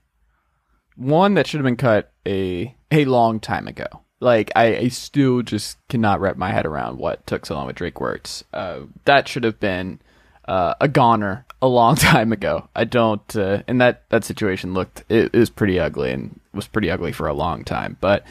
One 0.95 1.33
that 1.33 1.45
should 1.45 1.59
have 1.59 1.65
been 1.65 1.75
cut 1.75 2.13
a 2.25 2.75
a 2.91 3.05
long 3.05 3.39
time 3.39 3.67
ago. 3.67 3.85
Like 4.21 4.51
I, 4.55 4.77
I 4.77 4.87
still 4.87 5.41
just 5.41 5.77
cannot 5.89 6.21
wrap 6.21 6.37
my 6.37 6.51
head 6.51 6.65
around 6.65 6.97
what 6.97 7.27
took 7.27 7.45
so 7.45 7.55
long 7.55 7.67
with 7.67 7.75
Drake 7.75 7.95
Wuertz. 7.95 8.43
Uh, 8.53 8.81
that 9.03 9.27
should 9.27 9.43
have 9.43 9.59
been 9.59 9.99
uh, 10.47 10.75
a 10.79 10.87
goner 10.87 11.45
a 11.65 11.67
long 11.67 11.95
time 11.95 12.31
ago. 12.31 12.69
I 12.75 12.83
don't, 12.83 13.35
uh, 13.35 13.63
and 13.67 13.81
that 13.81 14.09
that 14.09 14.23
situation 14.23 14.73
looked 14.73 15.03
it, 15.09 15.33
was 15.33 15.49
pretty 15.49 15.79
ugly 15.79 16.11
and 16.11 16.39
was 16.53 16.67
pretty 16.67 16.89
ugly 16.89 17.11
for 17.11 17.27
a 17.27 17.33
long 17.33 17.63
time. 17.63 17.97
But 17.99 18.25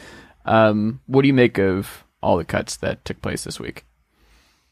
um, 0.45 1.01
what 1.07 1.21
do 1.21 1.27
you 1.27 1.33
make 1.33 1.57
of 1.57 2.03
all 2.21 2.37
the 2.37 2.45
cuts 2.45 2.77
that 2.77 3.05
took 3.05 3.21
place 3.21 3.43
this 3.43 3.59
week? 3.59 3.85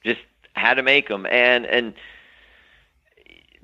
just 0.04 0.22
had 0.56 0.76
to 0.76 0.84
make 0.84 1.08
them 1.08 1.26
and 1.30 1.66
and 1.66 1.94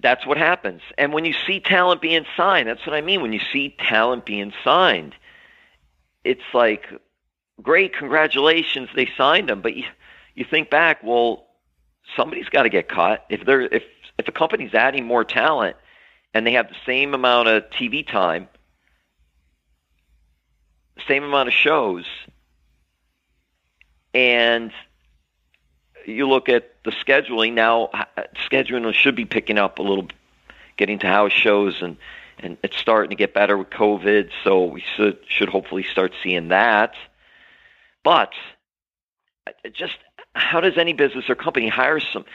that's 0.02 0.26
what 0.26 0.38
happens 0.38 0.82
and 0.98 1.14
when 1.14 1.26
you 1.26 1.34
see 1.46 1.60
talent 1.60 2.02
being 2.02 2.26
signed 2.36 2.68
that's 2.68 2.86
what 2.86 2.96
i 2.96 3.02
mean 3.02 3.22
when 3.22 3.34
you 3.34 3.40
see 3.52 3.76
talent 3.78 4.26
being 4.26 4.54
signed 4.64 5.14
it's 6.24 6.42
like 6.54 6.86
great 7.62 7.94
congratulations 7.94 8.90
they 8.96 9.10
signed 9.18 9.50
them 9.50 9.62
but 9.62 9.76
you 9.76 9.84
you 10.36 10.46
think 10.50 10.70
back 10.70 11.04
well 11.04 11.46
somebody's 12.16 12.50
got 12.50 12.64
to 12.64 12.70
get 12.70 12.88
cut 12.88 13.26
if 13.30 13.46
they're 13.46 13.62
if 13.62 13.84
if 14.20 14.28
a 14.28 14.32
company's 14.32 14.74
adding 14.74 15.06
more 15.06 15.24
talent 15.24 15.76
and 16.34 16.46
they 16.46 16.54
have 16.54 16.70
the 16.70 16.76
same 16.86 17.14
amount 17.14 17.48
of 17.48 17.64
tv 17.72 18.06
time 18.08 18.48
same 21.08 21.24
amount 21.24 21.48
of 21.48 21.54
shows 21.54 22.06
and 24.14 24.72
you 26.06 26.28
look 26.28 26.50
at 26.50 26.72
the 26.84 26.92
scheduling 26.92 27.54
now. 27.54 27.90
Scheduling 28.50 28.92
should 28.94 29.16
be 29.16 29.26
picking 29.26 29.58
up 29.58 29.80
a 29.80 29.82
little, 29.82 30.08
getting 30.78 31.00
to 31.00 31.08
house 31.08 31.32
shows, 31.32 31.82
and 31.82 31.98
and 32.40 32.58
it's 32.64 32.78
starting 32.78 33.10
to 33.10 33.16
get 33.16 33.34
better 33.34 33.58
with 33.58 33.70
COVID. 33.70 34.30
So 34.44 34.66
we 34.66 34.84
should 34.96 35.20
should 35.28 35.50
hopefully 35.50 35.84
start 35.84 36.14
seeing 36.24 36.50
that. 36.50 36.94
But 38.04 38.34
uh, 39.48 39.52
just 39.72 39.98
how 40.34 40.62
does 40.62 40.78
any 40.78 40.94
business 40.94 41.30
or 41.30 41.36
company 41.36 41.70
hire 41.70 42.00
some? 42.00 42.26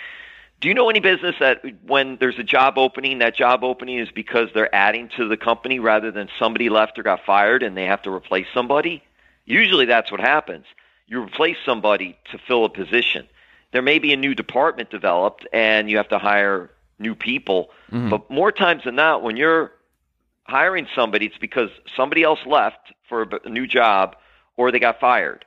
Do 0.61 0.69
you 0.69 0.75
know 0.75 0.89
any 0.89 1.01
business 1.01 1.37
that 1.41 1.63
when 1.87 2.17
there's 2.17 2.39
a 2.39 2.45
job 2.45 2.79
opening, 2.79 3.19
that 3.19 3.37
job 3.37 3.65
opening 3.65 3.99
is 3.99 4.11
because 4.11 4.49
they're 4.55 4.75
adding 4.75 5.11
to 5.17 5.29
the 5.29 5.37
company 5.37 5.79
rather 5.79 6.11
than 6.11 6.29
somebody 6.39 6.71
left 6.71 6.99
or 6.99 7.03
got 7.03 7.21
fired 7.27 7.63
and 7.63 7.77
they 7.77 7.85
have 7.85 8.03
to 8.03 8.11
replace 8.11 8.47
somebody? 8.55 9.03
Usually 9.45 9.85
that's 9.85 10.11
what 10.11 10.21
happens. 10.21 10.65
You 11.07 11.23
replace 11.23 11.57
somebody 11.67 12.19
to 12.33 12.39
fill 12.39 12.65
a 12.65 12.71
position 12.71 13.29
there 13.75 13.83
may 13.83 13.99
be 13.99 14.13
a 14.13 14.17
new 14.17 14.37
department 14.37 14.89
developed 14.89 15.49
and 15.53 15.91
you 15.91 15.97
have 15.97 16.09
to 16.09 16.19
hire 16.19 16.71
new 17.01 17.17
people. 17.17 17.71
Mm-hmm. 17.91 18.09
But 18.09 18.31
more 18.31 18.53
times 18.53 18.85
than 18.85 18.95
not, 18.95 19.25
when 19.25 19.37
you're 19.37 19.73
hiring 20.45 20.87
somebody, 20.95 21.27
it's 21.27 21.39
because 21.39 21.71
somebody 21.97 22.23
else 22.23 22.39
left 22.47 22.93
for 23.09 23.23
a 23.45 23.49
new 23.49 23.67
job 23.67 24.15
or 24.57 24.71
they 24.71 24.79
got 24.79 25.01
fired. 25.01 25.45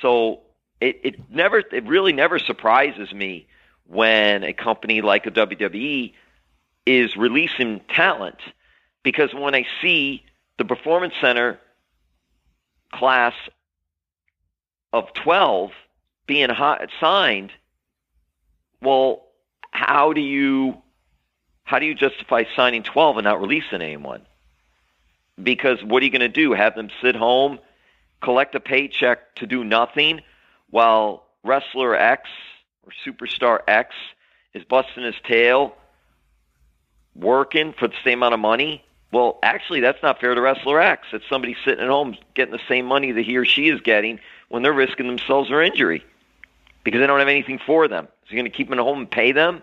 So 0.00 0.40
it, 0.80 1.00
it 1.04 1.30
never, 1.30 1.58
it 1.58 1.86
really 1.86 2.12
never 2.12 2.40
surprises 2.40 3.12
me 3.12 3.46
when 3.92 4.42
a 4.42 4.54
company 4.54 5.02
like 5.02 5.26
a 5.26 5.30
WWE 5.30 6.14
is 6.86 7.14
releasing 7.14 7.80
talent 7.94 8.38
because 9.02 9.34
when 9.34 9.54
I 9.54 9.66
see 9.82 10.24
the 10.56 10.64
Performance 10.64 11.12
Center 11.20 11.60
class 12.90 13.34
of 14.94 15.12
12 15.12 15.72
being 16.26 16.48
hi- 16.48 16.86
signed, 17.00 17.52
well, 18.80 19.24
how 19.70 20.14
do 20.14 20.22
you 20.22 20.78
how 21.64 21.78
do 21.78 21.84
you 21.84 21.94
justify 21.94 22.44
signing 22.56 22.82
12 22.82 23.18
and 23.18 23.24
not 23.24 23.40
releasing 23.40 23.82
anyone? 23.82 24.22
Because 25.42 25.82
what 25.84 26.02
are 26.02 26.06
you 26.06 26.10
going 26.10 26.20
to 26.20 26.28
do? 26.28 26.52
Have 26.52 26.74
them 26.74 26.88
sit 27.02 27.14
home, 27.14 27.58
collect 28.22 28.54
a 28.54 28.60
paycheck 28.60 29.34
to 29.36 29.46
do 29.46 29.64
nothing 29.64 30.22
while 30.70 31.24
wrestler 31.44 31.94
X 31.94 32.28
or 32.84 32.92
superstar 33.06 33.60
X 33.66 33.94
is 34.54 34.64
busting 34.64 35.04
his 35.04 35.14
tail 35.26 35.74
working 37.14 37.72
for 37.72 37.88
the 37.88 37.94
same 38.04 38.18
amount 38.18 38.34
of 38.34 38.40
money? 38.40 38.84
Well, 39.12 39.38
actually, 39.42 39.80
that's 39.80 40.02
not 40.02 40.20
fair 40.20 40.34
to 40.34 40.40
wrestler 40.40 40.80
X. 40.80 41.08
It's 41.12 41.28
somebody 41.28 41.54
sitting 41.64 41.84
at 41.84 41.90
home 41.90 42.16
getting 42.34 42.52
the 42.52 42.62
same 42.68 42.86
money 42.86 43.12
that 43.12 43.24
he 43.24 43.36
or 43.36 43.44
she 43.44 43.68
is 43.68 43.80
getting 43.80 44.20
when 44.48 44.62
they're 44.62 44.72
risking 44.72 45.06
themselves 45.06 45.50
or 45.50 45.62
injury 45.62 46.02
because 46.84 47.00
they 47.00 47.06
don't 47.06 47.18
have 47.18 47.28
anything 47.28 47.60
for 47.64 47.88
them. 47.88 48.08
So 48.24 48.34
you're 48.34 48.42
going 48.42 48.50
to 48.50 48.56
keep 48.56 48.68
them 48.70 48.78
at 48.78 48.82
home 48.82 49.00
and 49.00 49.10
pay 49.10 49.32
them? 49.32 49.62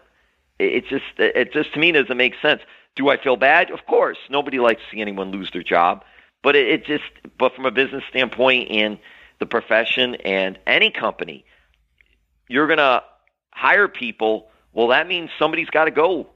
It 0.60 0.88
just, 0.88 1.06
it 1.18 1.54
just 1.54 1.74
to 1.74 1.80
me 1.80 1.92
doesn't 1.92 2.16
make 2.16 2.36
sense. 2.42 2.62
Do 2.96 3.10
I 3.10 3.18
feel 3.18 3.38
bad? 3.38 3.72
Of 3.72 3.86
course. 3.86 4.18
Nobody 4.30 4.60
likes 4.60 4.82
to 4.82 4.96
see 4.96 5.02
anyone 5.02 5.32
lose 5.32 5.50
their 5.52 5.64
job, 5.64 6.04
but 6.44 6.56
it, 6.56 6.68
it 6.68 6.86
just, 6.86 7.06
but 7.38 7.56
from 7.56 7.66
a 7.66 7.72
business 7.72 8.04
standpoint 8.10 8.70
in 8.70 9.00
the 9.40 9.46
profession 9.46 10.16
and 10.16 10.60
any 10.68 10.92
company, 10.92 11.46
you're 12.50 12.68
going 12.68 12.78
to 12.78 13.02
hire 13.52 13.88
people. 13.88 14.50
Well, 14.74 14.88
that 14.90 15.08
means 15.08 15.30
somebody's 15.40 15.70
got 15.70 15.86
to 15.86 15.92
go. 15.92 16.28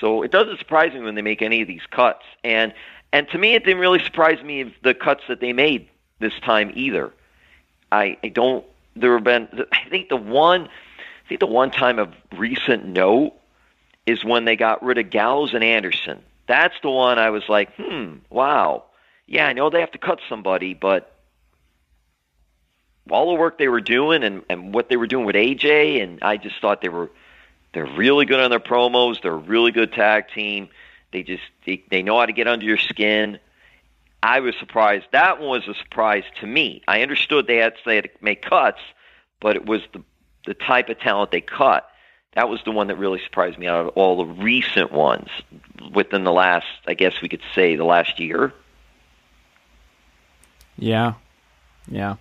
So 0.00 0.22
it 0.22 0.30
doesn't 0.30 0.58
surprise 0.58 0.94
me 0.94 1.00
when 1.00 1.14
they 1.14 1.22
make 1.22 1.42
any 1.42 1.60
of 1.60 1.68
these 1.68 1.84
cuts. 1.90 2.24
And 2.42 2.72
and 3.12 3.28
to 3.28 3.38
me, 3.38 3.54
it 3.54 3.64
didn't 3.64 3.80
really 3.80 4.02
surprise 4.02 4.42
me 4.42 4.74
the 4.82 4.92
cuts 4.92 5.22
that 5.28 5.40
they 5.40 5.52
made 5.52 5.88
this 6.18 6.32
time 6.40 6.72
either. 6.74 7.12
I, 7.92 8.16
I 8.24 8.28
don't. 8.28 8.64
There 8.96 9.14
have 9.14 9.22
been. 9.22 9.48
I 9.70 9.88
think 9.88 10.08
the 10.08 10.16
one. 10.16 10.64
I 10.64 11.28
think 11.28 11.40
the 11.40 11.46
one 11.46 11.70
time 11.70 11.98
of 11.98 12.12
recent 12.36 12.86
note 12.86 13.32
is 14.04 14.24
when 14.24 14.44
they 14.44 14.56
got 14.56 14.82
rid 14.82 14.98
of 14.98 15.10
Gallows 15.10 15.54
and 15.54 15.64
Anderson. 15.64 16.22
That's 16.46 16.74
the 16.82 16.90
one 16.90 17.18
I 17.18 17.30
was 17.30 17.44
like, 17.48 17.74
hmm, 17.76 18.16
wow. 18.28 18.84
Yeah, 19.26 19.46
I 19.46 19.54
know 19.54 19.70
they 19.70 19.80
have 19.80 19.92
to 19.92 19.98
cut 19.98 20.20
somebody, 20.28 20.74
but 20.74 21.13
all 23.10 23.34
the 23.34 23.40
work 23.40 23.58
they 23.58 23.68
were 23.68 23.80
doing 23.80 24.22
and, 24.22 24.42
and 24.48 24.74
what 24.74 24.88
they 24.88 24.96
were 24.96 25.06
doing 25.06 25.26
with 25.26 25.36
AJ, 25.36 26.02
and 26.02 26.22
I 26.22 26.36
just 26.36 26.60
thought 26.60 26.80
they 26.80 26.88
were 26.88 27.10
they're 27.72 27.86
really 27.86 28.24
good 28.24 28.40
on 28.40 28.50
their 28.50 28.60
promos. 28.60 29.20
They're 29.20 29.32
a 29.32 29.36
really 29.36 29.72
good 29.72 29.92
tag 29.92 30.28
team. 30.28 30.68
They 31.12 31.22
just 31.22 31.42
they, 31.66 31.82
they 31.90 32.02
know 32.02 32.18
how 32.18 32.26
to 32.26 32.32
get 32.32 32.46
under 32.46 32.64
your 32.64 32.78
skin. 32.78 33.38
I 34.22 34.40
was 34.40 34.54
surprised. 34.58 35.06
That 35.12 35.38
one 35.38 35.48
was 35.50 35.68
a 35.68 35.74
surprise 35.74 36.24
to 36.40 36.46
me. 36.46 36.82
I 36.88 37.02
understood 37.02 37.46
they 37.46 37.56
had 37.56 37.74
they 37.84 37.96
had 37.96 38.04
to 38.04 38.10
make 38.20 38.42
cuts, 38.42 38.80
but 39.40 39.56
it 39.56 39.66
was 39.66 39.82
the 39.92 40.02
the 40.46 40.54
type 40.54 40.88
of 40.88 40.98
talent 40.98 41.30
they 41.30 41.40
cut. 41.40 41.88
That 42.34 42.48
was 42.48 42.60
the 42.64 42.72
one 42.72 42.88
that 42.88 42.96
really 42.96 43.20
surprised 43.24 43.58
me 43.58 43.66
out 43.66 43.86
of 43.86 43.88
all 43.88 44.16
the 44.16 44.26
recent 44.26 44.92
ones 44.92 45.28
within 45.92 46.24
the 46.24 46.32
last, 46.32 46.66
I 46.86 46.94
guess 46.94 47.22
we 47.22 47.28
could 47.28 47.42
say, 47.54 47.76
the 47.76 47.84
last 47.84 48.18
year. 48.18 48.52
Yeah, 50.76 51.14
yeah, 51.86 52.16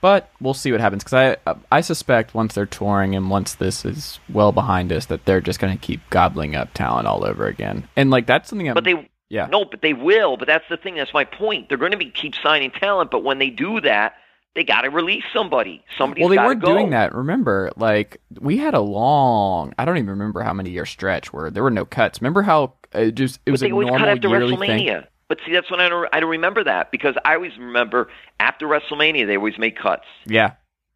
but 0.00 0.30
we'll 0.40 0.54
see 0.54 0.72
what 0.72 0.80
happens 0.80 1.04
because 1.04 1.36
I 1.46 1.56
I 1.70 1.80
suspect 1.80 2.34
once 2.34 2.54
they're 2.54 2.66
touring 2.66 3.14
and 3.14 3.30
once 3.30 3.54
this 3.54 3.84
is 3.84 4.20
well 4.28 4.52
behind 4.52 4.92
us 4.92 5.06
that 5.06 5.24
they're 5.24 5.40
just 5.40 5.58
going 5.58 5.76
to 5.76 5.86
keep 5.86 6.00
gobbling 6.10 6.54
up 6.54 6.72
talent 6.74 7.06
all 7.06 7.24
over 7.24 7.46
again. 7.46 7.88
And 7.96 8.10
like 8.10 8.26
that's 8.26 8.48
something. 8.48 8.68
I'm, 8.68 8.74
But 8.74 8.84
they 8.84 9.08
yeah 9.28 9.46
no, 9.46 9.64
but 9.64 9.82
they 9.82 9.92
will. 9.92 10.36
But 10.36 10.46
that's 10.46 10.64
the 10.68 10.76
thing. 10.76 10.96
That's 10.96 11.14
my 11.14 11.24
point. 11.24 11.68
They're 11.68 11.78
going 11.78 11.92
to 11.92 11.98
be 11.98 12.10
keep 12.10 12.34
signing 12.34 12.70
talent, 12.70 13.10
but 13.10 13.24
when 13.24 13.38
they 13.38 13.50
do 13.50 13.80
that, 13.80 14.14
they 14.54 14.64
got 14.64 14.82
to 14.82 14.90
release 14.90 15.24
somebody. 15.32 15.84
Somebody's 15.96 16.22
well, 16.22 16.30
they 16.30 16.36
weren't 16.36 16.60
go. 16.60 16.74
doing 16.74 16.90
that. 16.90 17.14
Remember, 17.14 17.70
like 17.76 18.20
we 18.40 18.56
had 18.56 18.74
a 18.74 18.80
long, 18.80 19.74
I 19.78 19.84
don't 19.84 19.96
even 19.96 20.10
remember 20.10 20.42
how 20.42 20.52
many 20.52 20.70
year 20.70 20.86
stretch 20.86 21.32
where 21.32 21.50
there 21.50 21.62
were 21.62 21.70
no 21.70 21.84
cuts. 21.84 22.20
Remember 22.20 22.42
how 22.42 22.74
it 22.92 23.12
just 23.12 23.40
it 23.46 23.50
was 23.50 23.60
but 23.60 23.66
they 23.66 23.70
a 23.70 23.74
normal 23.74 23.98
cut 23.98 24.08
after 24.08 24.28
yearly 24.28 24.56
WrestleMania. 24.56 25.02
thing. 25.02 25.08
But 25.28 25.38
see, 25.44 25.52
that's 25.52 25.70
when 25.70 25.80
I 25.80 25.88
don't, 25.88 26.08
I 26.12 26.20
don't 26.20 26.30
remember 26.30 26.64
that 26.64 26.90
because 26.90 27.14
I 27.24 27.34
always 27.34 27.56
remember 27.58 28.08
after 28.40 28.66
WrestleMania 28.66 29.26
they 29.26 29.36
always 29.36 29.58
make 29.58 29.76
cuts 29.78 30.06
Yeah, 30.26 30.52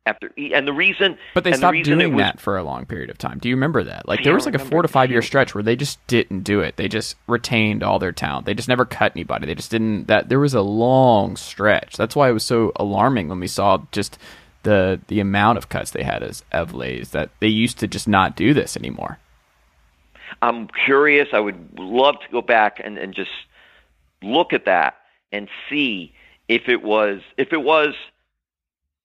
after, 0.07 0.33
and 0.39 0.67
the 0.67 0.73
reason. 0.73 1.19
but 1.35 1.45
they 1.45 1.51
the 1.51 1.59
stopped 1.59 1.77
it 1.77 1.85
doing 1.85 2.15
was, 2.15 2.23
that 2.23 2.41
for 2.41 2.57
a 2.57 2.63
long 2.63 2.87
period 2.87 3.11
of 3.11 3.19
time. 3.19 3.39
Do 3.39 3.51
you 3.51 3.57
remember 3.57 3.85
that? 3.85 4.09
Like 4.09 4.21
I 4.21 4.25
there 4.25 4.35
was 4.35 4.47
like 4.47 4.55
a 4.55 4.59
four 4.59 4.81
to 4.81 4.89
five 4.89 5.11
year 5.11 5.21
stretch 5.21 5.55
where 5.55 5.63
they 5.63 5.77
just 5.77 6.05
didn't 6.07 6.45
do 6.45 6.61
it. 6.61 6.77
They 6.77 6.89
just 6.89 7.17
retained 7.27 7.83
all 7.83 7.99
their 7.99 8.13
talent. 8.13 8.47
They 8.47 8.55
just 8.55 8.69
never 8.69 8.87
cut 8.87 9.13
anybody. 9.15 9.47
They 9.47 9.55
just 9.55 9.71
didn't. 9.71 10.07
That 10.07 10.31
there 10.31 10.41
was 10.41 10.55
a 10.55 10.63
long 10.63 11.37
stretch. 11.37 11.97
That's 11.99 12.17
why 12.17 12.31
it 12.31 12.33
was 12.33 12.45
so 12.45 12.73
alarming 12.77 13.29
when 13.29 13.39
we 13.39 13.47
saw 13.49 13.83
just 13.93 14.19
the 14.63 14.99
the 15.09 15.21
amount 15.21 15.59
of 15.59 15.69
cuts 15.69 15.91
they 15.91 16.05
had 16.05 16.23
as 16.23 16.43
Evlays 16.53 17.11
that 17.11 17.29
they 17.41 17.49
used 17.49 17.79
to 17.81 17.87
just 17.87 18.09
not 18.09 18.35
do 18.35 18.55
this 18.55 18.79
anymore. 18.79 19.19
I'm 20.41 20.69
curious. 20.87 21.29
I 21.35 21.41
would 21.41 21.79
love 21.79 22.15
to 22.21 22.33
go 22.33 22.41
back 22.41 22.81
and, 22.83 22.97
and 22.97 23.15
just 23.15 23.31
look 24.23 24.53
at 24.53 24.65
that 24.67 24.97
and 25.31 25.49
see 25.69 26.13
if 26.49 26.69
it 26.69 26.83
was 26.83 27.21
if 27.37 27.53
it 27.53 27.63
was 27.63 27.95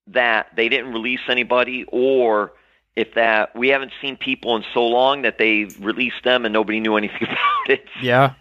that 0.08 0.48
they 0.56 0.68
didn't 0.68 0.92
release 0.92 1.20
anybody 1.28 1.84
or 1.88 2.52
if 2.96 3.14
that 3.14 3.54
we 3.54 3.68
haven't 3.68 3.92
seen 4.02 4.16
people 4.16 4.56
in 4.56 4.64
so 4.74 4.84
long 4.84 5.22
that 5.22 5.38
they 5.38 5.64
released 5.80 6.24
them 6.24 6.44
and 6.44 6.52
nobody 6.52 6.80
knew 6.80 6.96
anything 6.96 7.22
about 7.22 7.70
it. 7.70 7.84
Yeah, 8.02 8.34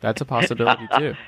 that's 0.00 0.20
a 0.20 0.24
possibility 0.24 0.86
too. 0.96 1.14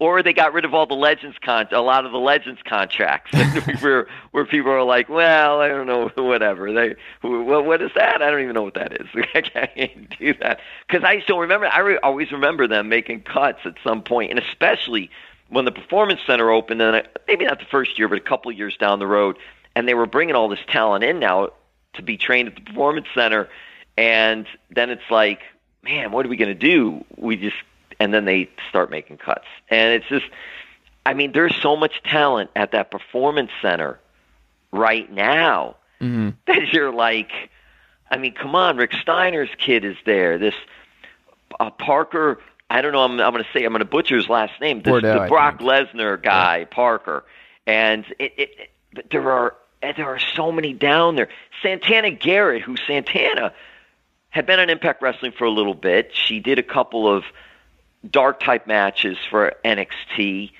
or 0.00 0.22
they 0.22 0.32
got 0.32 0.52
rid 0.52 0.64
of 0.64 0.74
all 0.74 0.86
the 0.86 0.94
legends 0.94 1.36
con 1.44 1.66
a 1.72 1.80
lot 1.80 2.06
of 2.06 2.12
the 2.12 2.18
legends 2.18 2.60
contracts. 2.64 3.32
Where 3.82 4.06
where 4.30 4.44
people 4.44 4.70
are 4.70 4.82
like 4.84 5.08
well 5.08 5.60
i 5.60 5.68
don't 5.68 5.86
know 5.86 6.10
whatever. 6.16 6.72
They 6.72 6.96
what, 7.22 7.64
what 7.64 7.82
is 7.82 7.90
that? 7.94 8.22
I 8.22 8.30
don't 8.30 8.42
even 8.42 8.54
know 8.54 8.62
what 8.62 8.74
that 8.74 9.00
is. 9.00 9.06
I 9.34 9.40
can't 9.40 10.18
do 10.18 10.34
that. 10.40 10.60
Because 10.86 11.04
i 11.04 11.20
still 11.20 11.38
remember 11.38 11.66
i 11.66 11.80
re- 11.80 11.98
always 12.02 12.30
remember 12.32 12.66
them 12.66 12.88
making 12.88 13.22
cuts 13.22 13.60
at 13.64 13.74
some 13.84 14.02
point 14.02 14.30
and 14.30 14.38
especially 14.38 15.10
when 15.48 15.64
the 15.64 15.72
performance 15.72 16.20
center 16.26 16.50
opened 16.50 16.80
and 16.82 16.96
I- 16.96 17.06
maybe 17.26 17.44
not 17.44 17.58
the 17.58 17.64
first 17.70 17.98
year 17.98 18.08
but 18.08 18.18
a 18.18 18.22
couple 18.22 18.50
of 18.50 18.56
years 18.56 18.76
down 18.76 18.98
the 18.98 19.06
road 19.06 19.36
and 19.74 19.86
they 19.88 19.94
were 19.94 20.06
bringing 20.06 20.34
all 20.34 20.48
this 20.48 20.58
talent 20.68 21.04
in 21.04 21.18
now 21.18 21.50
to 21.94 22.02
be 22.02 22.16
trained 22.16 22.48
at 22.48 22.54
the 22.54 22.60
performance 22.60 23.06
center 23.14 23.48
and 23.96 24.46
then 24.70 24.90
it's 24.90 25.10
like 25.10 25.40
man 25.82 26.12
what 26.12 26.24
are 26.24 26.28
we 26.28 26.36
going 26.36 26.48
to 26.48 26.54
do? 26.54 27.04
We 27.16 27.36
just 27.36 27.56
and 28.00 28.12
then 28.12 28.24
they 28.24 28.48
start 28.68 28.90
making 28.90 29.18
cuts. 29.18 29.46
And 29.68 29.94
it's 29.94 30.08
just, 30.08 30.26
I 31.04 31.14
mean, 31.14 31.32
there's 31.32 31.54
so 31.60 31.76
much 31.76 32.02
talent 32.04 32.50
at 32.54 32.72
that 32.72 32.90
performance 32.90 33.50
center 33.62 33.98
right 34.70 35.10
now 35.10 35.76
hmm 36.00 36.30
that 36.46 36.72
you're 36.72 36.92
like, 36.92 37.30
I 38.10 38.18
mean, 38.18 38.34
come 38.34 38.54
on, 38.54 38.76
Rick 38.76 38.92
Steiner's 38.92 39.50
kid 39.58 39.84
is 39.84 39.96
there. 40.06 40.38
This 40.38 40.54
uh, 41.60 41.70
Parker, 41.70 42.40
I 42.70 42.80
don't 42.80 42.92
know, 42.92 43.02
I'm, 43.02 43.20
I'm 43.20 43.32
going 43.32 43.44
to 43.44 43.50
say, 43.52 43.64
I'm 43.64 43.72
going 43.72 43.80
to 43.80 43.84
butcher 43.84 44.16
his 44.16 44.28
last 44.28 44.58
name. 44.60 44.82
This, 44.82 44.94
Boudreaux, 44.94 45.24
the 45.24 45.28
Brock. 45.28 45.58
Lesnar 45.58 46.22
guy, 46.22 46.66
Parker. 46.70 47.24
And 47.66 48.06
it, 48.18 48.32
it, 48.36 48.50
it, 48.92 49.10
there 49.10 49.30
are, 49.30 49.54
and 49.82 49.96
there 49.96 50.06
are 50.06 50.18
so 50.18 50.50
many 50.52 50.72
down 50.72 51.16
there. 51.16 51.28
Santana 51.62 52.10
Garrett, 52.10 52.62
who 52.62 52.76
Santana 52.86 53.52
had 54.30 54.46
been 54.46 54.58
on 54.58 54.70
Impact 54.70 55.02
Wrestling 55.02 55.32
for 55.32 55.44
a 55.44 55.50
little 55.50 55.74
bit. 55.74 56.12
She 56.14 56.40
did 56.40 56.58
a 56.58 56.62
couple 56.62 57.14
of 57.14 57.24
dark 58.08 58.40
type 58.40 58.66
matches 58.66 59.16
for 59.30 59.54
NXT 59.64 60.52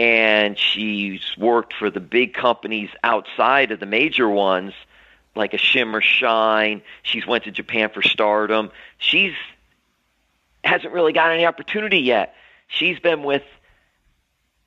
and 0.00 0.56
she's 0.56 1.20
worked 1.36 1.74
for 1.74 1.90
the 1.90 2.00
big 2.00 2.32
companies 2.32 2.88
outside 3.04 3.70
of 3.70 3.80
the 3.80 3.86
major 3.86 4.26
ones 4.26 4.72
like 5.36 5.52
a 5.52 5.58
Shimmer 5.58 6.00
Shine. 6.00 6.80
She's 7.02 7.26
went 7.26 7.44
to 7.44 7.50
Japan 7.50 7.90
for 7.90 8.00
Stardom. 8.00 8.70
She's 8.96 9.34
hasn't 10.64 10.94
really 10.94 11.12
got 11.12 11.32
any 11.32 11.44
opportunity 11.44 11.98
yet. 11.98 12.34
She's 12.66 12.98
been 12.98 13.22
with 13.24 13.42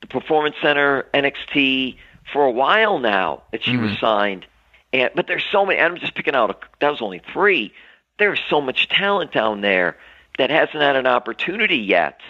the 0.02 0.06
Performance 0.06 0.54
Center 0.62 1.06
NXT 1.12 1.96
for 2.32 2.44
a 2.44 2.50
while 2.50 3.00
now 3.00 3.42
that 3.50 3.64
she 3.64 3.76
was 3.76 3.90
mm-hmm. 3.90 4.00
signed. 4.06 4.46
And 4.92 5.10
but 5.16 5.26
there's 5.26 5.44
so 5.50 5.66
many. 5.66 5.80
And 5.80 5.94
I'm 5.94 5.98
just 5.98 6.14
picking 6.14 6.36
out. 6.36 6.50
A, 6.50 6.56
that 6.80 6.90
was 6.90 7.02
only 7.02 7.20
three. 7.32 7.72
There's 8.18 8.40
so 8.48 8.60
much 8.60 8.88
talent 8.88 9.32
down 9.32 9.62
there 9.62 9.96
that 10.38 10.50
hasn't 10.50 10.82
had 10.82 10.96
an 10.96 11.06
opportunity 11.06 11.78
yet 11.78 12.20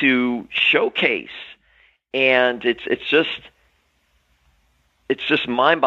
to 0.00 0.46
showcase, 0.50 1.28
and 2.14 2.64
it's 2.64 2.82
it's 2.86 3.06
just 3.06 3.40
it's 5.08 5.24
just 5.24 5.48
mind 5.48 5.80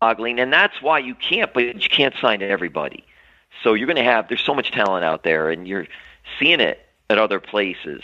boggling 0.00 0.38
and 0.40 0.52
that's 0.52 0.80
why 0.80 0.98
you 0.98 1.14
can't. 1.14 1.52
But 1.52 1.82
you 1.82 1.88
can't 1.88 2.14
sign 2.20 2.42
everybody. 2.42 3.04
So 3.62 3.74
you're 3.74 3.86
going 3.86 3.96
to 3.96 4.04
have. 4.04 4.28
There's 4.28 4.44
so 4.44 4.54
much 4.54 4.70
talent 4.70 5.04
out 5.04 5.24
there, 5.24 5.50
and 5.50 5.66
you're 5.66 5.86
seeing 6.38 6.60
it 6.60 6.80
at 7.10 7.18
other 7.18 7.40
places. 7.40 8.02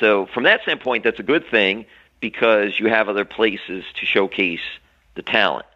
So 0.00 0.26
from 0.26 0.44
that 0.44 0.62
standpoint, 0.62 1.04
that's 1.04 1.20
a 1.20 1.24
good 1.24 1.46
thing 1.50 1.86
because 2.20 2.78
you 2.78 2.88
have 2.88 3.08
other 3.08 3.24
places 3.24 3.84
to 3.96 4.06
showcase 4.06 4.60
the 5.14 5.22
talent. 5.22 5.66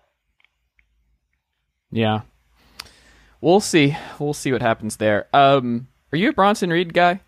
Yeah. 1.91 2.23
We'll 3.41 3.61
see. 3.61 3.97
We'll 4.19 4.35
see 4.35 4.53
what 4.53 4.63
happens 4.63 4.97
there. 4.97 5.29
Um, 5.33 5.89
are 6.13 6.17
you 6.19 6.31
a 6.31 6.33
Bronson 6.33 6.71
Reed 6.71 6.95
guy? 6.95 7.21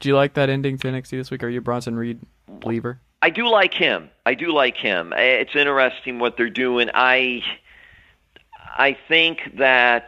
Do 0.00 0.08
you 0.08 0.16
like 0.16 0.34
that 0.34 0.48
ending 0.48 0.78
to 0.78 0.88
NXT 0.88 1.10
this 1.10 1.30
week? 1.30 1.42
Are 1.42 1.48
you 1.48 1.58
a 1.58 1.62
Bronson 1.62 1.96
Reed 1.96 2.20
believer? 2.48 3.00
I 3.22 3.28
do 3.30 3.48
like 3.48 3.74
him. 3.74 4.08
I 4.24 4.32
do 4.34 4.52
like 4.52 4.76
him. 4.76 5.12
It's 5.14 5.54
interesting 5.54 6.18
what 6.18 6.36
they're 6.38 6.48
doing. 6.48 6.88
I 6.94 7.42
I 8.78 8.96
think 9.08 9.40
that 9.58 10.06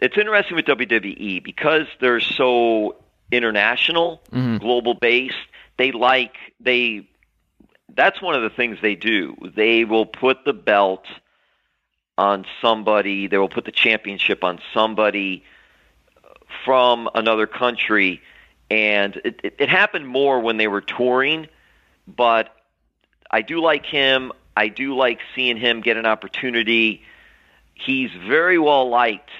it's 0.00 0.16
interesting 0.18 0.56
with 0.56 0.64
WWE 0.66 1.42
because 1.42 1.86
they're 2.00 2.20
so 2.20 2.96
international, 3.30 4.20
Mhm. 4.32 4.60
global 4.60 4.94
based. 4.94 5.36
They 5.76 5.92
like 5.92 6.34
they 6.60 7.06
that's 7.94 8.20
one 8.20 8.34
of 8.34 8.42
the 8.42 8.50
things 8.50 8.78
they 8.82 8.94
do. 8.96 9.36
They 9.54 9.84
will 9.84 10.04
put 10.06 10.44
the 10.44 10.52
belt 10.52 11.06
on 12.18 12.44
somebody, 12.60 13.26
they 13.28 13.38
will 13.38 13.48
put 13.48 13.64
the 13.66 13.72
championship 13.72 14.42
on 14.42 14.58
somebody 14.74 15.44
from 16.64 17.08
another 17.14 17.46
country 17.46 18.22
and 18.70 19.16
it, 19.24 19.40
it, 19.44 19.54
it 19.58 19.68
happened 19.68 20.06
more 20.06 20.40
when 20.40 20.56
they 20.56 20.68
were 20.68 20.80
touring, 20.80 21.46
but 22.06 22.54
I 23.30 23.42
do 23.42 23.60
like 23.60 23.86
him. 23.86 24.32
I 24.56 24.68
do 24.68 24.96
like 24.96 25.20
seeing 25.34 25.56
him 25.56 25.80
get 25.80 25.96
an 25.96 26.06
opportunity. 26.06 27.02
He's 27.74 28.10
very 28.10 28.58
well 28.58 28.88
liked 28.88 29.30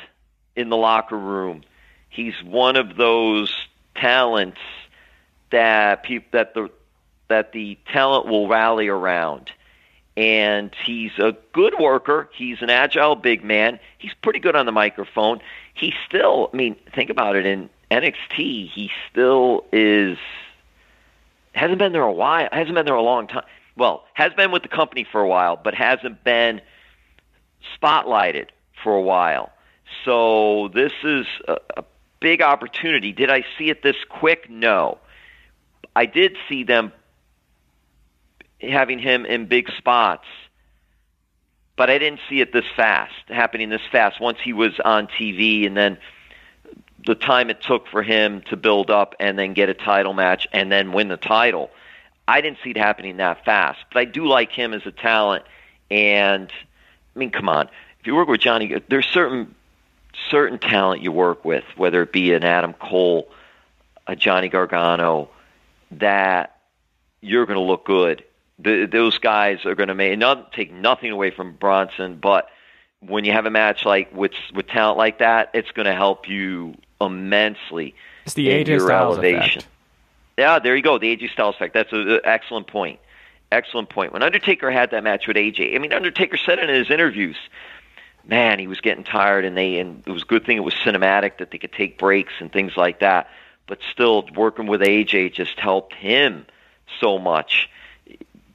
in 0.55 0.69
the 0.69 0.77
locker 0.77 1.19
room. 1.19 1.63
He's 2.09 2.35
one 2.43 2.77
of 2.77 2.97
those 2.97 3.55
talents 3.95 4.61
that 5.51 6.03
peop- 6.03 6.33
that 6.33 6.55
the 6.55 6.71
that 7.29 7.53
the 7.53 7.77
talent 7.93 8.27
will 8.27 8.47
rally 8.47 8.89
around. 8.89 9.51
And 10.17 10.73
he's 10.85 11.11
a 11.19 11.37
good 11.53 11.75
worker. 11.79 12.31
He's 12.33 12.63
an 12.63 12.71
agile 12.71 13.17
big 13.17 13.45
man. 13.45 13.81
He's 13.99 14.15
pretty 14.23 14.39
good 14.39 14.57
on 14.57 14.65
the 14.65 14.73
microphone. 14.73 15.41
He 15.77 15.93
still, 16.09 16.51
I 16.53 16.57
mean, 16.57 16.77
think 16.95 17.11
about 17.11 17.37
it 17.37 17.47
in 17.47 17.69
NXT, 17.91 18.71
he 18.71 18.91
still 19.11 19.65
is 19.73 20.19
hasn't 21.53 21.79
been 21.79 21.93
there 21.93 22.03
a 22.03 22.13
while, 22.13 22.49
hasn't 22.53 22.75
been 22.75 22.85
there 22.85 22.95
a 22.95 23.03
long 23.03 23.27
time. 23.27 23.45
Well, 23.77 24.05
has 24.15 24.33
been 24.35 24.51
with 24.51 24.63
the 24.63 24.69
company 24.69 25.07
for 25.11 25.21
a 25.21 25.29
while, 25.29 25.57
but 25.63 25.75
hasn't 25.75 26.25
been 26.25 26.61
spotlighted 27.81 28.49
for 28.83 28.95
a 28.95 29.01
while. 29.01 29.53
So 30.05 30.69
this 30.75 30.93
is 31.03 31.27
a, 31.49 31.57
a 31.77 31.85
big 32.21 32.43
opportunity. 32.43 33.13
Did 33.13 33.31
I 33.31 33.45
see 33.59 33.71
it 33.71 33.83
this 33.83 33.97
quick? 34.09 34.51
No. 34.51 34.99
I 35.95 36.07
did 36.07 36.37
see 36.49 36.65
them 36.65 36.93
having 38.61 38.99
him 38.99 39.25
in 39.27 39.47
big 39.47 39.71
spots, 39.77 40.27
but 41.77 41.91
I 41.91 41.99
didn't 41.99 42.21
see 42.29 42.41
it 42.41 42.53
this 42.53 42.65
fast, 42.75 43.15
happening 43.29 43.69
this 43.69 43.83
fast. 43.93 44.21
Once 44.21 44.39
he 44.43 44.53
was 44.53 44.73
on 44.85 45.07
TV, 45.07 45.67
and 45.67 45.77
then 45.77 45.99
the 47.07 47.15
time 47.15 47.51
it 47.51 47.61
took 47.61 47.87
for 47.89 48.03
him 48.03 48.43
to 48.49 48.57
build 48.57 48.91
up 48.91 49.15
and 49.21 49.39
then 49.39 49.53
get 49.53 49.69
a 49.69 49.75
title 49.75 50.13
match 50.13 50.49
and 50.53 50.73
then 50.73 50.93
win 50.93 51.09
the 51.09 51.17
title, 51.17 51.71
I 52.27 52.41
didn't 52.41 52.59
see 52.65 52.71
it 52.71 52.77
happening 52.77 53.19
that 53.19 53.45
fast. 53.45 53.79
But 53.93 54.01
I 54.01 54.05
do 54.07 54.27
like 54.27 54.51
him 54.51 54.73
as 54.73 54.85
a 54.87 54.91
talent, 54.91 55.45
and 55.91 56.51
I 57.15 57.19
mean, 57.19 57.31
come 57.31 57.49
on, 57.49 57.69
if 58.01 58.07
you 58.07 58.15
work 58.15 58.29
with 58.29 58.41
Johnny, 58.41 58.83
there's 58.89 59.07
certain 59.07 59.55
certain 60.31 60.59
talent 60.59 61.03
you 61.03 61.13
work 61.13 61.45
with, 61.45 61.65
whether 61.77 62.03
it 62.03 62.13
be 62.13 62.33
an 62.33 62.43
Adam 62.43 62.73
Cole, 62.73 63.29
a 64.07 64.17
Johnny 64.17 64.49
Gargano, 64.49 65.29
that 65.93 66.59
you're 67.21 67.47
going 67.47 67.59
to 67.59 67.63
look 67.63 67.85
good. 67.85 68.25
The, 68.59 68.89
those 68.91 69.19
guys 69.19 69.67
are 69.67 69.75
going 69.75 69.89
to 69.89 69.95
make 69.95 70.19
not 70.19 70.53
take 70.53 70.73
nothing 70.73 71.11
away 71.11 71.31
from 71.31 71.53
Bronson, 71.53 72.17
but 72.17 72.49
when 73.01 73.25
you 73.25 73.33
have 73.33 73.47
a 73.47 73.51
match 73.51 73.85
like 73.85 74.15
with 74.15 74.33
with 74.55 74.67
talent 74.67 74.99
like 74.99 75.19
that, 75.19 75.51
it's 75.55 75.71
going 75.73 75.87
to 75.87 75.95
help 75.95 76.29
you 76.29 76.75
immensely. 77.01 77.95
It's 78.25 78.35
the 78.35 78.49
AJ 78.49 78.69
your 78.69 78.81
Styles 78.81 79.19
elevation. 79.19 79.61
effect. 79.61 79.69
Yeah, 80.39 80.59
there 80.59 80.77
you 80.77 80.83
go. 80.83 80.99
The 80.99 81.17
AJ 81.17 81.33
Styles 81.33 81.55
effect. 81.57 81.75
That's 81.75 81.93
an 81.93 82.21
excellent 82.25 82.67
point. 82.67 82.99
Excellent 83.53 83.89
point. 83.89 84.13
When 84.13 84.23
Undertaker 84.23 84.71
had 84.71 84.91
that 84.91 85.05
match 85.05 85.27
with 85.27 85.37
AJ, 85.37 85.75
I 85.75 85.79
mean, 85.79 85.93
Undertaker 85.93 86.37
said 86.37 86.59
it 86.59 86.69
in 86.69 86.75
his 86.75 86.91
interviews. 86.91 87.37
Man, 88.25 88.59
he 88.59 88.67
was 88.67 88.81
getting 88.81 89.05
tired, 89.05 89.45
and 89.45 89.57
they 89.57 89.79
and 89.79 90.03
it 90.05 90.11
was 90.11 90.23
a 90.23 90.27
good 90.27 90.45
thing 90.45 90.57
it 90.57 90.65
was 90.65 90.75
cinematic 90.75 91.39
that 91.39 91.53
they 91.53 91.59
could 91.59 91.73
take 91.73 91.99
breaks 91.99 92.33
and 92.41 92.53
things 92.53 92.77
like 92.77 93.01
that. 93.01 93.29
But 93.69 93.79
still, 93.93 94.29
working 94.35 94.67
with 94.67 94.81
AJ 94.81 95.35
just 95.35 95.59
helped 95.59 95.95
him 95.95 96.47
so 97.01 97.19
much. 97.19 97.69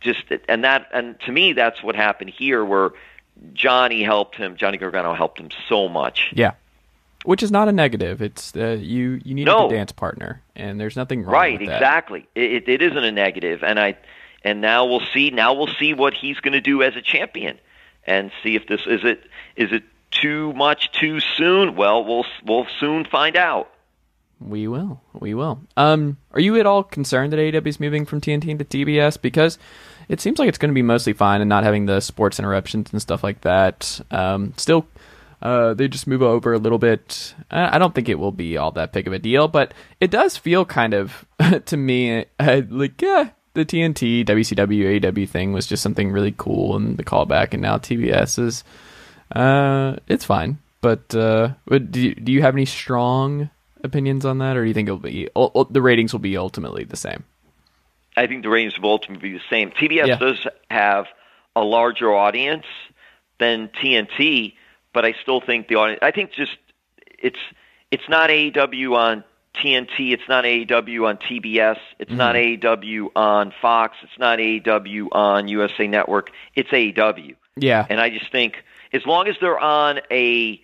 Just 0.01 0.23
and 0.49 0.63
that 0.63 0.87
and 0.93 1.19
to 1.21 1.31
me, 1.31 1.53
that's 1.53 1.81
what 1.83 1.95
happened 1.95 2.31
here, 2.31 2.65
where 2.65 2.89
Johnny 3.53 4.03
helped 4.03 4.35
him. 4.35 4.55
Johnny 4.57 4.77
Gargano 4.77 5.13
helped 5.13 5.39
him 5.39 5.49
so 5.69 5.87
much. 5.87 6.31
Yeah. 6.33 6.53
Which 7.23 7.43
is 7.43 7.51
not 7.51 7.67
a 7.67 7.71
negative. 7.71 8.21
It's 8.21 8.55
uh, 8.55 8.77
you. 8.81 9.21
You 9.23 9.35
need 9.35 9.47
a 9.47 9.51
No. 9.51 9.67
good 9.67 9.75
dance 9.75 9.91
partner, 9.91 10.41
and 10.55 10.79
there's 10.79 10.95
nothing 10.95 11.21
wrong 11.23 11.33
Right, 11.33 11.59
with 11.59 11.67
that. 11.69 11.75
exactly. 11.75 12.27
It, 12.33 12.51
it, 12.51 12.69
it 12.69 12.81
isn't 12.81 13.03
a 13.03 13.11
negative, 13.11 13.63
and 13.63 13.79
I 13.79 13.95
and 14.43 14.59
now 14.59 14.85
we'll 14.87 15.03
see. 15.13 15.29
Now 15.29 15.53
we'll 15.53 15.69
see 15.79 15.93
what 15.93 16.15
he's 16.15 16.39
going 16.39 16.53
to 16.53 16.61
do 16.61 16.81
as 16.81 16.95
a 16.95 17.01
champion, 17.01 17.59
and 18.07 18.31
see 18.41 18.55
if 18.55 18.65
this 18.67 18.81
is 18.87 19.01
it. 19.03 19.21
Is 19.55 19.71
it 19.71 19.83
too 20.09 20.51
much 20.53 20.91
too 20.93 21.19
soon? 21.19 21.75
Well, 21.75 22.03
we'll 22.03 22.25
we'll 22.43 22.65
soon 22.79 23.05
find 23.05 23.35
out. 23.37 23.69
We 24.39 24.67
will. 24.67 24.99
We 25.13 25.35
will. 25.35 25.61
Um, 25.77 26.17
are 26.31 26.39
you 26.39 26.59
at 26.59 26.65
all 26.65 26.81
concerned 26.83 27.31
that 27.33 27.37
AEW 27.37 27.67
is 27.67 27.79
moving 27.79 28.07
from 28.07 28.19
TNT 28.19 28.57
to 28.57 28.65
TBS? 28.65 29.21
Because 29.21 29.59
it 30.11 30.19
seems 30.19 30.39
like 30.39 30.49
it's 30.49 30.57
going 30.57 30.69
to 30.69 30.75
be 30.75 30.81
mostly 30.81 31.13
fine 31.13 31.39
and 31.39 31.47
not 31.47 31.63
having 31.63 31.85
the 31.85 32.01
sports 32.01 32.37
interruptions 32.37 32.91
and 32.91 33.01
stuff 33.01 33.23
like 33.23 33.39
that. 33.41 34.01
Um, 34.11 34.53
still, 34.57 34.85
uh, 35.41 35.73
they 35.73 35.87
just 35.87 36.05
move 36.05 36.21
over 36.21 36.51
a 36.51 36.57
little 36.57 36.77
bit. 36.77 37.33
I 37.49 37.77
don't 37.77 37.95
think 37.95 38.09
it 38.09 38.19
will 38.19 38.33
be 38.33 38.57
all 38.57 38.71
that 38.71 38.91
big 38.91 39.07
of 39.07 39.13
a 39.13 39.19
deal, 39.19 39.47
but 39.47 39.73
it 40.01 40.11
does 40.11 40.35
feel 40.35 40.65
kind 40.65 40.93
of 40.93 41.25
to 41.65 41.77
me 41.77 42.25
uh, 42.39 42.61
like 42.69 43.01
yeah, 43.01 43.29
the 43.53 43.63
TNT 43.63 44.25
WCW 44.25 44.99
AEW 44.99 45.29
thing 45.29 45.53
was 45.53 45.65
just 45.65 45.81
something 45.81 46.11
really 46.11 46.35
cool 46.37 46.75
and 46.75 46.97
the 46.97 47.05
callback, 47.05 47.53
and 47.53 47.61
now 47.61 47.77
TBS 47.77 48.37
is 48.37 48.65
uh, 49.33 49.95
it's 50.09 50.25
fine. 50.25 50.57
But 50.81 51.15
uh, 51.15 51.53
do 51.69 52.01
you, 52.01 52.15
do 52.15 52.33
you 52.33 52.41
have 52.41 52.55
any 52.55 52.65
strong 52.65 53.49
opinions 53.81 54.25
on 54.25 54.39
that, 54.39 54.57
or 54.57 54.63
do 54.63 54.67
you 54.67 54.73
think 54.73 54.89
it'll 54.89 54.99
be 54.99 55.29
the 55.69 55.81
ratings 55.81 56.11
will 56.11 56.19
be 56.19 56.35
ultimately 56.35 56.83
the 56.83 56.97
same? 56.97 57.23
I 58.15 58.27
think 58.27 58.43
the 58.43 58.49
ratings 58.49 58.79
will 58.79 58.91
ultimately 58.91 59.29
be 59.29 59.37
the 59.37 59.43
same. 59.49 59.71
TBS 59.71 60.07
Yeah. 60.07 60.17
does 60.17 60.47
have 60.69 61.05
a 61.55 61.63
larger 61.63 62.13
audience 62.13 62.65
than 63.39 63.69
TNT, 63.69 64.55
but 64.93 65.05
I 65.05 65.13
still 65.21 65.41
think 65.41 65.67
the 65.67 65.75
audience. 65.75 65.99
I 66.01 66.11
think 66.11 66.31
just 66.33 66.57
it's 67.17 67.39
it's 67.89 68.07
not 68.09 68.29
AEW 68.29 68.95
on 68.95 69.23
TNT. 69.55 70.13
It's 70.13 70.27
not 70.29 70.45
AEW 70.45 71.07
on 71.07 71.17
TBS. 71.17 71.77
It's 71.99 72.11
not 72.11 72.35
mm-hmm. 72.35 72.65
AEW 72.65 73.09
on 73.15 73.53
Fox. 73.61 73.97
It's 74.03 74.17
not 74.17 74.39
AEW 74.39 75.07
on 75.11 75.47
USA 75.47 75.87
Network. 75.87 76.31
It's 76.55 76.69
AEW. 76.69 77.35
Yeah, 77.57 77.85
And 77.89 77.99
I 77.99 78.09
just 78.09 78.31
think 78.31 78.63
as 78.93 79.05
long 79.05 79.27
as 79.27 79.35
they're 79.41 79.59
on 79.59 79.99
a 80.09 80.61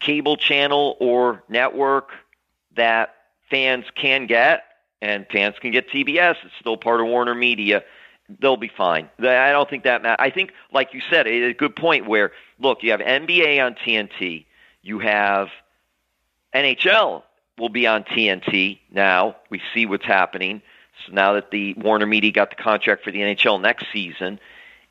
cable 0.00 0.36
channel 0.36 0.96
or 1.00 1.44
network 1.48 2.10
that 2.74 3.14
fans 3.48 3.84
can 3.94 4.26
get, 4.26 4.64
and 5.02 5.26
fans 5.30 5.56
can 5.60 5.70
get 5.72 5.88
TBS, 5.90 6.36
it's 6.44 6.54
still 6.60 6.76
part 6.76 7.00
of 7.00 7.06
Warner 7.06 7.34
Media, 7.34 7.82
they'll 8.40 8.56
be 8.56 8.70
fine. 8.74 9.08
I 9.18 9.50
don't 9.52 9.68
think 9.68 9.84
that 9.84 10.02
matters. 10.02 10.16
I 10.18 10.30
think, 10.30 10.52
like 10.72 10.92
you 10.94 11.00
said, 11.10 11.26
a 11.26 11.44
a 11.44 11.54
good 11.54 11.76
point 11.76 12.06
where, 12.06 12.32
look, 12.58 12.82
you 12.82 12.90
have 12.90 13.00
NBA 13.00 13.64
on 13.64 13.74
TNT, 13.74 14.46
you 14.82 14.98
have 14.98 15.48
NHL 16.54 17.22
will 17.58 17.68
be 17.68 17.86
on 17.86 18.04
TNT 18.04 18.78
now. 18.90 19.36
We 19.50 19.60
see 19.74 19.86
what's 19.86 20.04
happening. 20.04 20.62
So 21.06 21.12
now 21.12 21.34
that 21.34 21.50
the 21.50 21.74
Warner 21.74 22.06
Media 22.06 22.32
got 22.32 22.50
the 22.50 22.56
contract 22.56 23.04
for 23.04 23.10
the 23.10 23.20
NHL 23.20 23.60
next 23.60 23.86
season, 23.92 24.38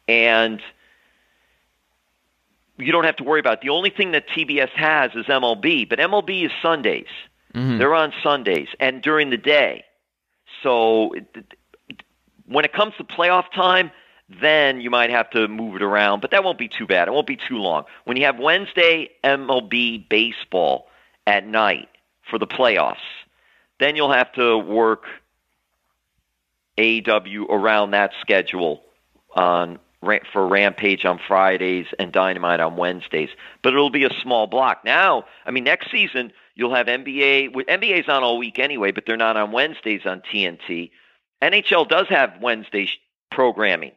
and 0.08 0.62
you 2.78 2.92
don't 2.92 3.06
have 3.06 3.16
to 3.18 3.24
worry 3.24 3.40
about 3.40 3.54
it. 3.54 3.62
The 3.62 3.70
only 3.70 3.90
thing 3.90 4.12
that 4.12 4.28
TBS 4.30 4.70
has 4.72 5.12
is 5.16 5.26
MLB, 5.26 5.88
but 5.90 6.00
MLB 6.00 6.46
is 6.46 6.52
Sundays. 6.62 7.08
Mm-hmm. 7.54 7.78
They're 7.78 7.94
on 7.94 8.14
Sundays 8.22 8.68
and 8.80 9.02
during 9.02 9.30
the 9.30 9.38
day. 9.38 9.86
So 10.64 11.14
it, 11.14 11.26
it- 11.36 11.54
when 12.48 12.64
it 12.64 12.74
comes 12.74 12.94
to 12.98 13.04
playoff 13.04 13.46
time, 13.56 13.90
then 14.42 14.80
you 14.80 14.92
might 14.92 15.10
have 15.10 15.30
to 15.32 15.48
move 15.48 15.76
it 15.76 15.82
around, 15.82 16.20
but 16.22 16.30
that 16.30 16.44
won't 16.44 16.60
be 16.60 16.68
too 16.68 16.86
bad. 16.86 17.08
It 17.08 17.12
won't 17.12 17.26
be 17.26 17.38
too 17.38 17.58
long. 17.58 17.86
When 18.04 18.18
you 18.18 18.26
have 18.26 18.38
Wednesday 18.38 19.10
MLB 19.24 20.08
baseball 20.10 20.88
at 21.26 21.46
night 21.48 21.90
for 22.30 22.38
the 22.38 22.46
playoffs, 22.46 22.98
then 23.80 23.96
you'll 23.96 24.12
have 24.12 24.32
to 24.34 24.58
work 24.60 25.06
AEW 26.78 27.50
around 27.50 27.92
that 27.92 28.12
schedule 28.22 28.82
on 29.36 29.80
for 30.32 30.48
Rampage 30.48 31.04
on 31.04 31.20
Fridays 31.28 31.88
and 31.98 32.12
Dynamite 32.12 32.60
on 32.60 32.78
Wednesdays. 32.78 33.30
But 33.64 33.74
it'll 33.74 33.90
be 33.90 34.04
a 34.04 34.14
small 34.22 34.46
block. 34.46 34.86
Now, 34.86 35.26
I 35.48 35.52
mean, 35.52 35.64
next 35.64 35.90
season 35.90 36.32
you'll 36.56 36.74
have 36.74 36.88
NBA. 36.88 37.54
NBA's 37.54 38.10
on 38.10 38.24
all 38.24 38.38
week 38.38 38.60
anyway, 38.60 38.92
but 38.92 39.06
they're 39.06 39.18
not 39.18 39.38
on 39.38 39.52
Wednesdays 39.52 40.06
on 40.06 40.22
TNT. 40.22 40.92
NHL 41.42 41.88
does 41.88 42.08
have 42.08 42.42
Wednesday 42.42 42.90
programming, 43.30 43.92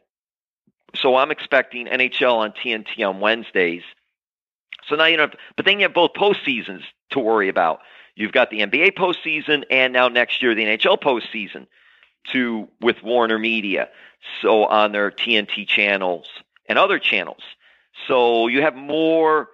so 0.95 1.17
I'm 1.17 1.31
expecting 1.31 1.87
NHL 1.87 2.35
on 2.35 2.53
TNT 2.53 3.09
on 3.09 3.21
Wednesdays. 3.21 3.83
So 4.89 4.97
now 4.97 5.07
you 5.07 5.17
don't. 5.17 5.31
Have, 5.31 5.41
but 5.57 5.65
then 5.65 5.79
you 5.79 5.85
have 5.85 5.95
both 5.95 6.13
postseasons 6.15 6.83
to 7.11 7.21
worry 7.21 7.49
about. 7.49 7.81
You've 8.15 8.33
got 8.33 8.51
the 8.51 8.61
NBA 8.61 8.93
postseason, 8.95 9.65
and 9.71 9.93
now 9.93 10.09
next 10.09 10.43
year 10.43 10.55
the 10.55 10.65
NHL 10.65 11.01
postseason 11.01 11.67
to 12.33 12.69
with 12.81 13.03
Warner 13.03 13.39
Media, 13.39 13.89
so 14.43 14.65
on 14.65 14.93
their 14.93 15.11
TNT 15.11 15.67
channels 15.67 16.29
and 16.69 16.79
other 16.79 16.99
channels. 16.99 17.43
So 18.07 18.49
you 18.49 18.63
have 18.63 18.75
more 18.75 19.49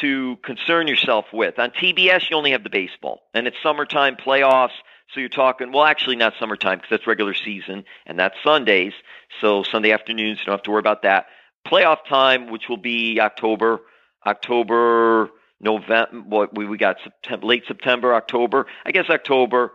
to 0.00 0.36
concern 0.44 0.88
yourself 0.88 1.26
with. 1.32 1.58
On 1.58 1.70
TBS, 1.70 2.30
you 2.30 2.36
only 2.36 2.52
have 2.52 2.64
the 2.64 2.70
baseball, 2.70 3.22
and 3.34 3.46
it's 3.46 3.56
summertime 3.62 4.16
playoffs. 4.16 4.72
So 5.12 5.20
you're 5.20 5.28
talking, 5.28 5.72
well, 5.72 5.84
actually 5.84 6.16
not 6.16 6.34
summertime 6.40 6.78
because 6.78 6.90
that's 6.90 7.06
regular 7.06 7.34
season, 7.34 7.84
and 8.06 8.18
that's 8.18 8.34
Sundays. 8.42 8.94
So 9.40 9.62
Sunday 9.62 9.92
afternoons, 9.92 10.38
you 10.38 10.46
don't 10.46 10.54
have 10.54 10.62
to 10.62 10.70
worry 10.70 10.80
about 10.80 11.02
that. 11.02 11.26
Playoff 11.66 11.98
time, 12.08 12.50
which 12.50 12.68
will 12.68 12.78
be 12.78 13.20
October, 13.20 13.80
October, 14.26 15.30
November. 15.60 16.18
What 16.20 16.56
we 16.56 16.66
we 16.66 16.78
got 16.78 16.96
September, 17.04 17.46
late 17.46 17.64
September, 17.68 18.14
October. 18.14 18.66
I 18.84 18.90
guess 18.90 19.08
October 19.10 19.72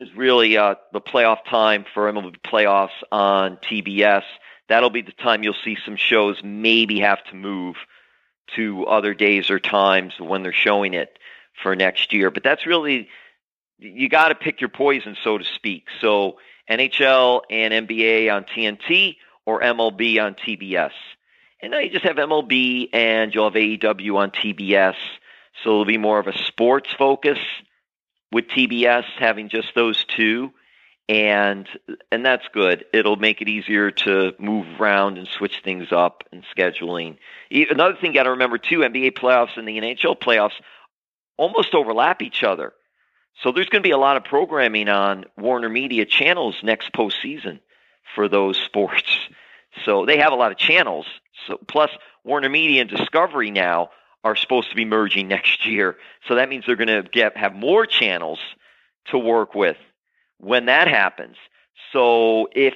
is 0.00 0.08
really 0.16 0.56
uh, 0.56 0.74
the 0.92 1.00
playoff 1.00 1.44
time 1.48 1.84
for 1.94 2.12
MLB 2.12 2.36
playoffs 2.40 2.90
on 3.10 3.56
TBS. 3.58 4.24
That'll 4.68 4.90
be 4.90 5.02
the 5.02 5.12
time 5.12 5.42
you'll 5.42 5.54
see 5.64 5.76
some 5.84 5.96
shows 5.96 6.40
maybe 6.42 7.00
have 7.00 7.22
to 7.24 7.36
move 7.36 7.76
to 8.56 8.86
other 8.86 9.14
days 9.14 9.50
or 9.50 9.58
times 9.58 10.14
when 10.18 10.42
they're 10.42 10.52
showing 10.52 10.94
it 10.94 11.18
for 11.62 11.76
next 11.76 12.12
year. 12.12 12.30
But 12.30 12.42
that's 12.42 12.66
really 12.66 13.08
you 13.78 14.08
got 14.08 14.28
to 14.28 14.34
pick 14.34 14.60
your 14.60 14.70
poison, 14.70 15.16
so 15.22 15.38
to 15.38 15.44
speak. 15.44 15.86
So 16.00 16.38
NHL 16.70 17.42
and 17.50 17.88
NBA 17.88 18.32
on 18.32 18.44
TNT 18.44 19.16
or 19.44 19.60
MLB 19.60 20.22
on 20.22 20.34
TBS. 20.34 20.92
And 21.60 21.72
now 21.72 21.78
you 21.78 21.90
just 21.90 22.04
have 22.04 22.16
MLB 22.16 22.88
and 22.92 23.34
you'll 23.34 23.50
have 23.50 23.54
AEW 23.54 24.16
on 24.16 24.30
TBS. 24.30 24.96
So 25.62 25.70
it'll 25.70 25.84
be 25.84 25.98
more 25.98 26.18
of 26.18 26.26
a 26.26 26.36
sports 26.36 26.92
focus 26.96 27.38
with 28.30 28.46
TBS 28.48 29.04
having 29.18 29.48
just 29.48 29.74
those 29.74 30.04
two. 30.04 30.52
And 31.08 31.68
and 32.10 32.24
that's 32.24 32.46
good. 32.54 32.84
It'll 32.92 33.16
make 33.16 33.42
it 33.42 33.48
easier 33.48 33.90
to 33.90 34.32
move 34.38 34.80
around 34.80 35.18
and 35.18 35.26
switch 35.26 35.60
things 35.64 35.88
up 35.90 36.24
and 36.32 36.44
scheduling. 36.56 37.18
Another 37.50 37.96
thing 37.96 38.12
you 38.12 38.14
got 38.14 38.22
to 38.22 38.30
remember 38.30 38.56
too: 38.56 38.78
NBA 38.78 39.12
playoffs 39.12 39.56
and 39.56 39.66
the 39.66 39.78
NHL 39.78 40.18
playoffs 40.18 40.52
almost 41.36 41.74
overlap 41.74 42.22
each 42.22 42.44
other. 42.44 42.72
So 43.42 43.50
there's 43.50 43.68
going 43.68 43.82
to 43.82 43.86
be 43.86 43.92
a 43.92 43.98
lot 43.98 44.16
of 44.16 44.24
programming 44.24 44.88
on 44.88 45.24
Warner 45.36 45.68
Media 45.68 46.04
channels 46.04 46.56
next 46.62 46.92
postseason 46.92 47.60
for 48.14 48.28
those 48.28 48.56
sports. 48.64 49.18
So 49.84 50.06
they 50.06 50.18
have 50.18 50.32
a 50.32 50.36
lot 50.36 50.52
of 50.52 50.58
channels. 50.58 51.06
So 51.46 51.58
plus 51.66 51.90
Warner 52.24 52.48
Media 52.48 52.82
and 52.82 52.90
Discovery 52.90 53.50
now 53.50 53.90
are 54.22 54.36
supposed 54.36 54.70
to 54.70 54.76
be 54.76 54.84
merging 54.84 55.28
next 55.28 55.66
year. 55.66 55.96
So 56.28 56.36
that 56.36 56.48
means 56.48 56.64
they're 56.66 56.76
going 56.76 56.88
to 56.88 57.02
get 57.02 57.36
have 57.36 57.54
more 57.54 57.86
channels 57.86 58.38
to 59.06 59.18
work 59.18 59.54
with 59.54 59.76
when 60.42 60.66
that 60.66 60.88
happens. 60.88 61.36
So 61.92 62.48
if 62.52 62.74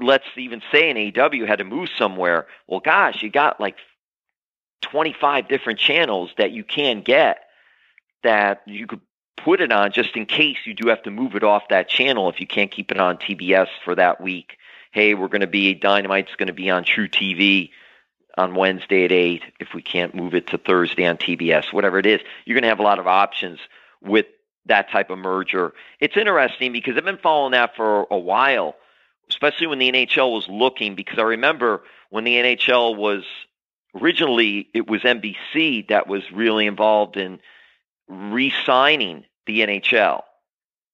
let's 0.00 0.24
even 0.36 0.62
say 0.72 0.90
an 0.90 0.96
AEW 0.96 1.46
had 1.46 1.58
to 1.58 1.64
move 1.64 1.90
somewhere, 1.98 2.46
well 2.66 2.80
gosh, 2.80 3.22
you 3.22 3.30
got 3.30 3.60
like 3.60 3.76
25 4.82 5.48
different 5.48 5.78
channels 5.78 6.30
that 6.38 6.52
you 6.52 6.64
can 6.64 7.02
get 7.02 7.40
that 8.22 8.62
you 8.66 8.86
could 8.86 9.00
put 9.36 9.60
it 9.60 9.72
on 9.72 9.90
just 9.90 10.16
in 10.16 10.26
case 10.26 10.58
you 10.64 10.74
do 10.74 10.88
have 10.88 11.02
to 11.02 11.10
move 11.10 11.34
it 11.34 11.42
off 11.42 11.64
that 11.68 11.88
channel 11.88 12.28
if 12.28 12.40
you 12.40 12.46
can't 12.46 12.70
keep 12.70 12.92
it 12.92 12.98
on 12.98 13.16
TBS 13.16 13.68
for 13.84 13.94
that 13.94 14.20
week. 14.20 14.56
Hey, 14.92 15.14
we're 15.14 15.28
going 15.28 15.40
to 15.40 15.46
be 15.46 15.74
Dynamite's 15.74 16.36
going 16.36 16.48
to 16.48 16.52
be 16.52 16.70
on 16.70 16.84
truTV 16.84 17.70
on 18.38 18.54
Wednesday 18.54 19.04
at 19.04 19.12
8 19.12 19.42
if 19.58 19.74
we 19.74 19.82
can't 19.82 20.14
move 20.14 20.34
it 20.34 20.46
to 20.48 20.58
Thursday 20.58 21.06
on 21.06 21.16
TBS, 21.16 21.72
whatever 21.72 21.98
it 21.98 22.06
is. 22.06 22.20
You're 22.44 22.54
going 22.54 22.62
to 22.62 22.68
have 22.68 22.78
a 22.78 22.84
lot 22.84 22.98
of 22.98 23.06
options 23.06 23.58
with 24.00 24.26
that 24.66 24.90
type 24.90 25.10
of 25.10 25.18
merger. 25.18 25.72
It's 26.00 26.16
interesting 26.16 26.72
because 26.72 26.96
I've 26.96 27.04
been 27.04 27.18
following 27.18 27.52
that 27.52 27.74
for 27.76 28.06
a 28.10 28.18
while, 28.18 28.76
especially 29.28 29.66
when 29.66 29.78
the 29.78 29.90
NHL 29.90 30.32
was 30.32 30.48
looking 30.48 30.94
because 30.94 31.18
I 31.18 31.22
remember 31.22 31.82
when 32.10 32.24
the 32.24 32.36
NHL 32.36 32.96
was 32.96 33.24
originally 34.00 34.68
it 34.74 34.88
was 34.88 35.02
NBC 35.02 35.88
that 35.88 36.06
was 36.06 36.22
really 36.32 36.66
involved 36.66 37.16
in 37.16 37.40
re-signing 38.08 39.24
the 39.46 39.60
NHL. 39.60 40.22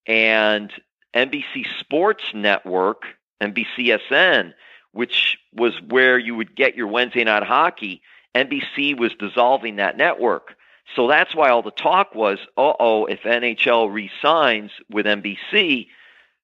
And 0.06 0.72
NBC 1.14 1.66
Sports 1.78 2.24
Network, 2.34 3.02
NBCSN, 3.42 4.54
which 4.92 5.38
was 5.52 5.80
where 5.82 6.18
you 6.18 6.34
would 6.34 6.56
get 6.56 6.76
your 6.76 6.86
Wednesday 6.86 7.24
night 7.24 7.42
hockey, 7.42 8.02
NBC 8.34 8.98
was 8.98 9.14
dissolving 9.14 9.76
that 9.76 9.96
network. 9.96 10.56
So 10.96 11.06
that's 11.06 11.34
why 11.34 11.50
all 11.50 11.62
the 11.62 11.70
talk 11.70 12.14
was, 12.14 12.38
uh-oh, 12.56 13.06
if 13.06 13.20
NHL 13.20 13.92
re-signs 13.92 14.70
with 14.90 15.06
NBC, 15.06 15.88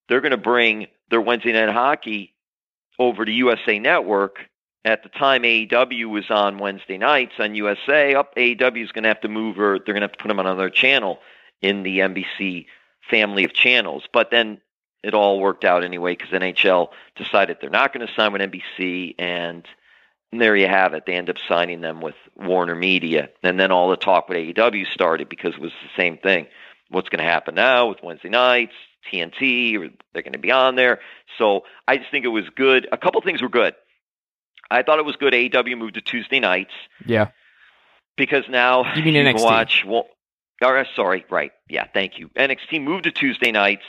they're 0.09 0.21
going 0.21 0.33
to 0.33 0.37
bring 0.37 0.87
their 1.11 1.21
Wednesday 1.21 1.53
night 1.53 1.73
hockey 1.73 2.35
over 2.99 3.25
to 3.25 3.33
USA 3.33 3.79
Network. 3.79 4.39
At 4.85 5.03
the 5.03 5.09
time, 5.09 5.45
AEW 5.45 6.11
was 6.11 6.31
on 6.31 6.59
Wednesday 6.59 6.99
nights 6.99 7.33
on 7.39 7.55
USA. 7.55 8.15
Up, 8.15 8.35
AEW 8.37 8.85
is 8.85 8.93
going 8.93 9.05
to 9.05 9.09
have 9.09 9.23
to 9.23 9.29
move, 9.29 9.59
or 9.59 9.79
they're 9.79 9.95
going 9.95 10.03
to 10.03 10.09
have 10.09 10.12
to 10.12 10.19
put 10.19 10.29
them 10.29 10.39
on 10.39 10.47
another 10.47 10.69
channel 10.69 11.21
in 11.62 11.83
the 11.83 12.01
NBC 12.01 12.66
family 13.11 13.45
of 13.45 13.55
channels. 13.55 14.05
But 14.12 14.31
then 14.31 14.61
it 15.03 15.15
all 15.15 15.41
worked 15.41 15.65
out 15.65 15.85
anyway 15.85 16.16
because 16.16 16.31
NHL 16.31 16.89
decided 17.16 17.59
they're 17.61 17.71
not 17.71 17.95
going 17.95 18.07
to 18.07 18.12
sign 18.12 18.33
with 18.33 18.43
NBC, 18.43 19.15
and 19.19 19.66
there 20.39 20.56
you 20.56 20.66
have 20.69 20.94
it. 20.94 21.05
They 21.06 21.15
end 21.15 21.31
up 21.31 21.36
signing 21.48 21.81
them 21.81 22.01
with 22.01 22.15
Warner 22.36 22.74
Media, 22.74 23.28
and 23.43 23.59
then 23.59 23.70
all 23.73 23.90
the 23.90 23.97
talk 23.97 24.28
with 24.28 24.39
AEW 24.39 24.86
started 24.93 25.28
because 25.28 25.55
it 25.55 25.61
was 25.61 25.73
the 25.82 26.01
same 26.02 26.19
thing. 26.19 26.47
What's 26.90 27.09
going 27.09 27.24
to 27.24 27.31
happen 27.31 27.55
now 27.55 27.89
with 27.89 27.98
Wednesday 28.02 28.28
nights? 28.28 28.73
TNT, 29.12 29.93
they're 30.12 30.23
going 30.23 30.32
to 30.32 30.39
be 30.39 30.51
on 30.51 30.77
there. 30.77 31.01
So 31.39 31.62
I 31.86 31.97
just 31.98 32.11
think 32.11 32.24
it 32.24 32.28
was 32.28 32.44
good. 32.56 32.89
A 32.90 32.97
couple 32.97 33.20
things 33.20 33.43
were 33.43 33.48
good. 33.48 33.74
I 34.70 34.82
thought 34.82 34.98
it 34.98 35.05
was 35.05 35.16
good. 35.16 35.32
AEW 35.35 35.77
moved 35.77 35.94
to 35.94 36.01
Tuesday 36.01 36.40
nights 36.40 36.73
Yeah. 37.05 37.28
because 38.16 38.44
now 38.48 38.94
You 38.94 39.02
mean 39.02 39.15
can 39.15 39.35
NXT? 39.36 39.44
watch. 39.44 39.85
Well, 39.86 40.09
or, 40.62 40.78
uh, 40.78 40.85
sorry, 40.97 41.24
right? 41.31 41.52
Yeah, 41.69 41.85
thank 41.93 42.19
you. 42.19 42.28
NXT 42.36 42.82
moved 42.82 43.05
to 43.05 43.11
Tuesday 43.11 43.52
nights 43.52 43.82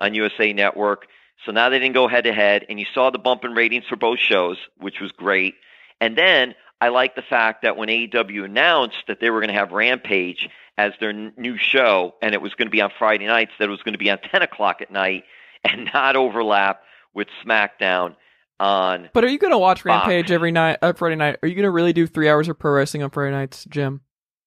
on 0.00 0.14
USA 0.14 0.52
Network, 0.52 1.06
so 1.46 1.52
now 1.52 1.68
they 1.70 1.78
didn't 1.78 1.94
go 1.94 2.08
head 2.08 2.24
to 2.24 2.32
head, 2.34 2.66
and 2.68 2.78
you 2.78 2.86
saw 2.92 3.10
the 3.10 3.18
bump 3.18 3.44
in 3.44 3.52
ratings 3.54 3.84
for 3.88 3.96
both 3.96 4.18
shows, 4.18 4.58
which 4.76 5.00
was 5.00 5.12
great. 5.12 5.54
And 6.00 6.16
then 6.16 6.54
I 6.80 6.88
like 6.88 7.14
the 7.16 7.22
fact 7.22 7.62
that 7.62 7.76
when 7.76 7.88
AEW 7.88 8.44
announced 8.44 8.98
that 9.08 9.20
they 9.20 9.30
were 9.30 9.40
going 9.40 9.48
to 9.52 9.58
have 9.58 9.72
Rampage 9.72 10.48
as 10.76 10.92
their 11.00 11.10
n- 11.10 11.32
new 11.36 11.56
show, 11.58 12.14
and 12.22 12.34
it 12.34 12.40
was 12.42 12.54
going 12.54 12.66
to 12.68 12.70
be 12.70 12.80
on 12.80 12.90
Friday 12.98 13.26
nights, 13.26 13.52
that 13.58 13.64
it 13.64 13.70
was 13.70 13.82
going 13.82 13.94
to 13.94 13.98
be 13.98 14.10
on 14.10 14.18
10 14.30 14.42
o'clock 14.42 14.80
at 14.80 14.90
night 14.92 15.24
and 15.64 15.90
not 15.92 16.14
overlap 16.16 16.82
with 17.14 17.26
SmackDown 17.44 18.14
on 18.60 19.08
But 19.12 19.24
are 19.24 19.28
you 19.28 19.38
going 19.38 19.52
to 19.52 19.58
watch 19.58 19.82
Fox. 19.82 20.06
Rampage 20.06 20.30
every 20.30 20.52
night, 20.52 20.78
uh, 20.82 20.92
Friday 20.92 21.16
night? 21.16 21.38
Are 21.42 21.48
you 21.48 21.54
going 21.54 21.64
to 21.64 21.70
really 21.70 21.92
do 21.92 22.06
three 22.06 22.28
hours 22.28 22.48
of 22.48 22.58
pro 22.58 22.72
wrestling 22.72 23.02
on 23.02 23.10
Friday 23.10 23.32
nights, 23.34 23.64
Jim? 23.68 24.00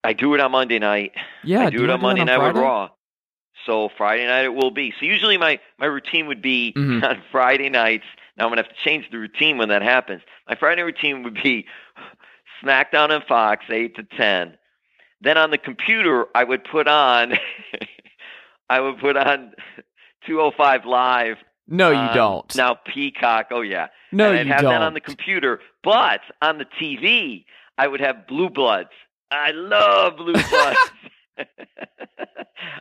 I 0.03 0.13
do 0.13 0.33
it 0.33 0.39
on 0.39 0.51
Monday 0.51 0.79
night. 0.79 1.11
Yeah, 1.43 1.65
I 1.65 1.69
do 1.69 1.79
do 1.79 1.83
it 1.83 1.89
on 1.89 1.99
do 1.99 2.03
Monday 2.03 2.21
it 2.21 2.25
night 2.25 2.39
on 2.39 2.53
with 2.53 2.61
Raw. 2.63 2.89
So 3.65 3.89
Friday 3.97 4.25
night 4.25 4.45
it 4.45 4.53
will 4.53 4.71
be. 4.71 4.93
So 4.99 5.05
usually 5.05 5.37
my 5.37 5.59
my 5.79 5.85
routine 5.85 6.27
would 6.27 6.41
be 6.41 6.73
Mhm. 6.75 7.03
on 7.07 7.21
Friday 7.31 7.69
nights. 7.69 8.05
Now 8.41 8.47
I'm 8.47 8.51
gonna 8.53 8.63
have 8.63 8.75
to 8.75 8.83
change 8.83 9.05
the 9.11 9.19
routine 9.19 9.59
when 9.59 9.69
that 9.69 9.83
happens. 9.83 10.23
My 10.49 10.55
Friday 10.55 10.81
routine 10.81 11.21
would 11.21 11.35
be 11.43 11.67
SmackDown 12.63 13.11
and 13.11 13.23
Fox 13.23 13.65
eight 13.69 13.95
to 13.97 14.03
ten. 14.17 14.57
Then 15.21 15.37
on 15.37 15.51
the 15.51 15.59
computer 15.59 16.25
I 16.33 16.43
would 16.43 16.63
put 16.63 16.87
on 16.87 17.33
I 18.69 18.79
would 18.79 18.97
put 18.97 19.15
on 19.15 19.51
205 20.25 20.85
live. 20.85 21.37
No, 21.67 21.91
you 21.91 21.97
on 21.97 22.15
don't. 22.15 22.55
Now 22.55 22.79
Peacock. 22.83 23.49
Oh 23.51 23.61
yeah. 23.61 23.89
No, 24.11 24.31
and 24.31 24.39
I'd 24.39 24.47
you 24.47 24.53
have 24.53 24.61
don't. 24.63 24.71
that 24.71 24.81
on 24.81 24.95
the 24.95 25.01
computer. 25.01 25.59
But 25.83 26.21
on 26.41 26.57
the 26.57 26.65
TV, 26.65 27.45
I 27.77 27.87
would 27.87 27.99
have 27.99 28.25
Blue 28.25 28.49
Bloods. 28.49 28.89
I 29.29 29.51
love 29.51 30.17
Blue 30.17 30.33
Bloods. 30.33 30.79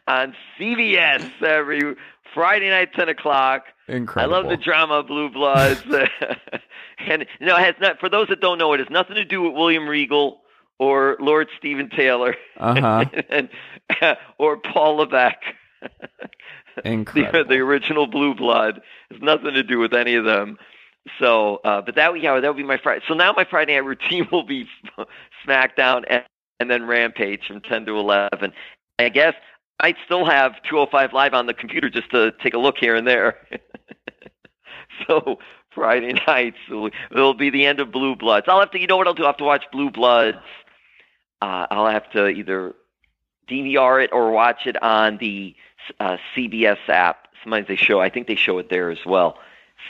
on 0.07 0.35
CBS 0.59 1.31
every 1.43 1.97
Friday 2.35 2.69
night, 2.71 2.93
10 2.95 3.09
o'clock. 3.09 3.65
Incredible. 3.89 4.35
I 4.35 4.39
love 4.39 4.49
the 4.49 4.57
drama 4.57 4.95
of 5.01 5.07
Blue 5.07 5.31
Bloods. 5.31 5.83
and, 6.99 7.27
you 7.41 7.47
know, 7.47 7.57
it 7.57 7.65
has 7.65 7.75
not, 7.81 7.99
for 8.01 8.09
those 8.09 8.29
that 8.29 8.41
don't 8.41 8.59
know, 8.59 8.73
it 8.73 8.81
has 8.81 8.91
nothing 8.91 9.17
to 9.17 9.25
do 9.25 9.43
with 9.43 9.53
William 9.55 9.89
Regal 9.89 10.41
or 10.79 11.17
Lord 11.21 11.49
Stephen 11.59 11.91
Taylor 11.91 12.35
Uh-huh. 12.59 13.05
and, 13.31 13.49
or 14.39 14.57
Paul 14.59 14.97
Levesque. 14.97 15.37
the, 16.77 16.89
Incredible. 16.89 17.45
the 17.49 17.57
original 17.59 18.07
Blue 18.07 18.35
Blood 18.35 18.81
has 19.11 19.21
nothing 19.21 19.55
to 19.55 19.63
do 19.63 19.79
with 19.79 19.93
any 19.93 20.15
of 20.15 20.25
them. 20.25 20.57
So, 21.19 21.57
uh, 21.65 21.81
but 21.81 21.95
that 21.97 22.21
yeah, 22.21 22.39
that 22.39 22.47
would 22.47 22.57
be 22.59 22.63
my 22.63 22.77
Friday. 22.83 23.03
So 23.09 23.15
now 23.15 23.33
my 23.33 23.45
Friday 23.49 23.73
night 23.75 23.85
routine 23.87 24.29
will 24.31 24.45
be 24.45 24.67
SmackDown 25.47 26.05
and, 26.09 26.23
and 26.61 26.71
then 26.71 26.87
Rampage 26.87 27.47
from 27.47 27.63
ten 27.63 27.87
to 27.87 27.97
eleven. 27.97 28.53
I 28.99 29.09
guess 29.09 29.35
I'd 29.81 29.97
still 30.05 30.25
have 30.27 30.53
205 30.69 31.13
live 31.13 31.35
on 31.35 31.47
the 31.47 31.55
computer 31.55 31.89
just 31.89 32.11
to 32.11 32.33
take 32.43 32.55
a 32.55 32.59
look 32.59 32.77
here 32.79 32.95
and 32.95 33.07
there. 33.07 33.39
so 35.07 35.39
Friday 35.75 36.15
nights 36.27 36.59
will 36.69 37.35
be 37.35 37.51
the 37.51 37.67
end 37.67 37.81
of 37.81 37.91
Blue 37.91 38.17
Bloods. 38.17 38.47
I'll 38.49 38.61
have 38.61 38.71
to, 38.73 38.81
you 38.81 38.87
know 38.87 38.97
what 38.97 39.07
I'll 39.07 39.15
do? 39.15 39.23
I'll 39.23 39.31
have 39.31 39.39
to 39.39 39.45
watch 39.45 39.65
Blue 39.73 39.91
Bloods. 39.91 40.39
Uh, 41.41 41.67
I'll 41.71 41.87
have 41.87 42.11
to 42.13 42.29
either 42.29 42.75
DVR 43.49 44.05
it 44.05 44.11
or 44.13 44.31
watch 44.31 44.67
it 44.67 44.81
on 44.83 45.19
the 45.19 45.55
uh, 45.99 46.19
CBS 46.35 46.79
app. 46.89 47.29
Sometimes 47.43 47.69
they 47.69 47.77
show, 47.77 48.01
I 48.01 48.11
think 48.11 48.27
they 48.27 48.35
show 48.35 48.59
it 48.59 48.69
there 48.69 48.91
as 48.91 49.05
well. 49.07 49.39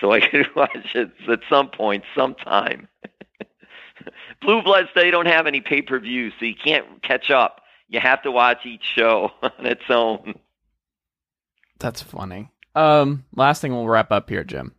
So 0.01 0.12
I 0.12 0.21
can 0.29 0.45
watch 0.55 0.95
it 0.95 1.11
at 1.29 1.41
some 1.49 1.69
point, 1.69 2.05
sometime. 2.15 2.89
Blue 4.41 4.62
Bloods, 4.62 4.89
they 4.95 5.11
don't 5.11 5.27
have 5.27 5.47
any 5.47 5.61
pay 5.61 5.83
per 5.83 5.99
view, 5.99 6.31
so 6.39 6.45
you 6.45 6.55
can't 6.55 7.03
catch 7.03 7.31
up. 7.31 7.60
You 7.91 7.99
have 7.99 8.23
to 8.23 8.31
watch 8.31 8.65
each 8.65 8.85
show 8.85 9.33
on 9.43 9.67
its 9.67 9.83
own. 9.91 10.37
That's 11.81 12.01
funny. 12.01 12.51
Um, 12.77 13.25
last 13.35 13.61
thing 13.61 13.73
we'll 13.73 13.89
wrap 13.89 14.12
up 14.12 14.31
here, 14.31 14.45
Jim. 14.45 14.75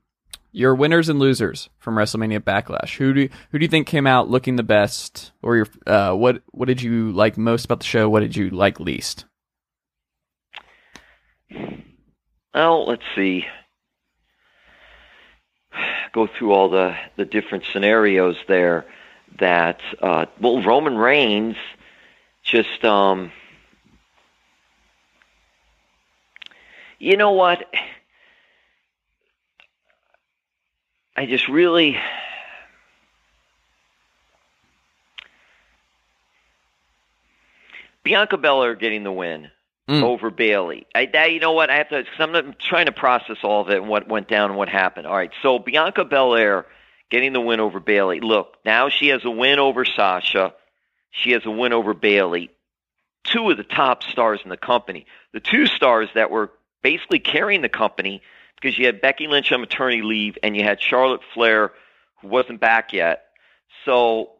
Your 0.53 0.73
winners 0.73 1.09
and 1.09 1.19
losers 1.19 1.69
from 1.77 1.95
WrestleMania 1.95 2.39
Backlash. 2.39 2.97
Who 2.97 3.13
do 3.13 3.29
who 3.51 3.59
do 3.59 3.65
you 3.65 3.69
think 3.69 3.87
came 3.87 4.07
out 4.07 4.29
looking 4.29 4.55
the 4.55 4.63
best, 4.63 5.31
or 5.41 5.57
your 5.57 5.67
uh, 5.85 6.13
what 6.13 6.41
what 6.51 6.67
did 6.67 6.81
you 6.81 7.11
like 7.11 7.37
most 7.37 7.65
about 7.65 7.79
the 7.79 7.85
show? 7.85 8.09
What 8.09 8.21
did 8.21 8.35
you 8.35 8.49
like 8.49 8.79
least? 8.79 9.25
Well, 12.53 12.85
let's 12.85 13.03
see. 13.15 13.45
Go 16.13 16.27
through 16.27 16.51
all 16.51 16.69
the 16.69 16.95
the 17.15 17.25
different 17.25 17.65
scenarios 17.71 18.37
there. 18.47 18.85
That 19.39 19.81
uh, 20.01 20.25
well, 20.39 20.61
Roman 20.61 20.97
Reigns 20.97 21.55
just 22.43 22.83
um, 22.83 23.31
you 26.99 27.17
know 27.17 27.31
what 27.31 27.65
I 31.15 31.25
just 31.25 31.47
really 31.47 31.97
Bianca 38.03 38.37
Belair 38.37 38.75
getting 38.75 39.03
the 39.03 39.11
win 39.11 39.49
Mm. 39.89 40.03
over 40.03 40.29
Bayley. 40.29 40.85
I, 40.95 41.09
I, 41.13 41.25
you 41.25 41.39
know 41.39 41.51
what? 41.51 41.69
I 41.69 41.77
have 41.77 41.89
to. 41.89 42.03
Cause 42.03 42.13
I'm, 42.19 42.33
I'm 42.35 42.55
trying 42.59 42.85
to 42.85 42.91
process 42.91 43.37
all 43.43 43.61
of 43.61 43.69
it 43.69 43.77
and 43.77 43.89
what 43.89 44.07
went 44.07 44.29
down 44.29 44.49
and 44.51 44.57
what 44.57 44.69
happened. 44.69 45.07
All 45.07 45.15
right, 45.15 45.31
so 45.41 45.59
Bianca 45.59 46.05
Belair 46.05 46.65
getting 47.09 47.33
the 47.33 47.41
win 47.41 47.59
over 47.59 47.79
Bayley. 47.79 48.21
Look, 48.21 48.55
now 48.63 48.87
she 48.89 49.07
has 49.09 49.25
a 49.25 49.29
win 49.29 49.59
over 49.59 49.83
Sasha. 49.83 50.53
She 51.11 51.31
has 51.31 51.45
a 51.45 51.51
win 51.51 51.73
over 51.73 51.93
Bayley. 51.93 52.49
Two 53.23 53.49
of 53.49 53.57
the 53.57 53.63
top 53.63 54.03
stars 54.03 54.39
in 54.43 54.49
the 54.49 54.57
company. 54.57 55.05
The 55.33 55.39
two 55.39 55.67
stars 55.67 56.09
that 56.15 56.31
were 56.31 56.51
basically 56.81 57.19
carrying 57.19 57.61
the 57.61 57.69
company 57.69 58.21
because 58.59 58.77
you 58.77 58.85
had 58.85 59.01
Becky 59.01 59.27
Lynch 59.27 59.51
on 59.51 59.61
maternity 59.61 60.01
leave 60.01 60.37
and 60.41 60.55
you 60.55 60.63
had 60.63 60.81
Charlotte 60.81 61.21
Flair 61.33 61.71
who 62.21 62.27
wasn't 62.27 62.59
back 62.59 62.93
yet. 62.93 63.25
So 63.85 64.31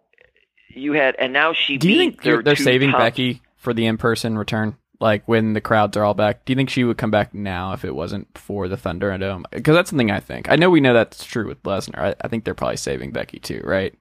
you 0.70 0.94
had, 0.94 1.16
and 1.20 1.34
now 1.34 1.54
she. 1.54 1.78
Do 1.78 1.90
you 1.90 1.98
think 1.98 2.22
they're, 2.22 2.42
they're 2.42 2.56
saving 2.56 2.92
top- 2.92 3.00
Becky 3.00 3.42
for 3.58 3.74
the 3.74 3.86
in 3.86 3.98
person 3.98 4.38
return? 4.38 4.78
Like 5.00 5.28
when 5.28 5.54
the 5.54 5.62
crowds 5.62 5.98
are 5.98 6.04
all 6.04 6.14
back, 6.14 6.46
do 6.46 6.54
you 6.54 6.56
think 6.56 6.70
she 6.70 6.84
would 6.84 6.98
come 6.98 7.10
back 7.10 7.34
now 7.34 7.74
if 7.74 7.84
it 7.84 7.96
wasn't 7.96 8.38
for 8.38 8.68
the 8.68 8.78
Thunder 8.78 9.18
Dome? 9.18 9.46
Because 9.52 9.74
that's 9.74 9.90
something 9.90 10.12
I 10.12 10.20
think. 10.20 10.50
I 10.50 10.58
know 10.58 10.70
we 10.70 10.80
know 10.80 10.94
that's 10.94 11.26
true 11.26 11.48
with 11.48 11.64
Lesnar. 11.64 11.98
I, 11.98 12.16
I 12.22 12.28
think 12.28 12.44
they're 12.44 12.54
probably 12.54 12.78
saving 12.78 13.12
Becky 13.12 13.40
too, 13.40 13.62
right? 13.64 13.96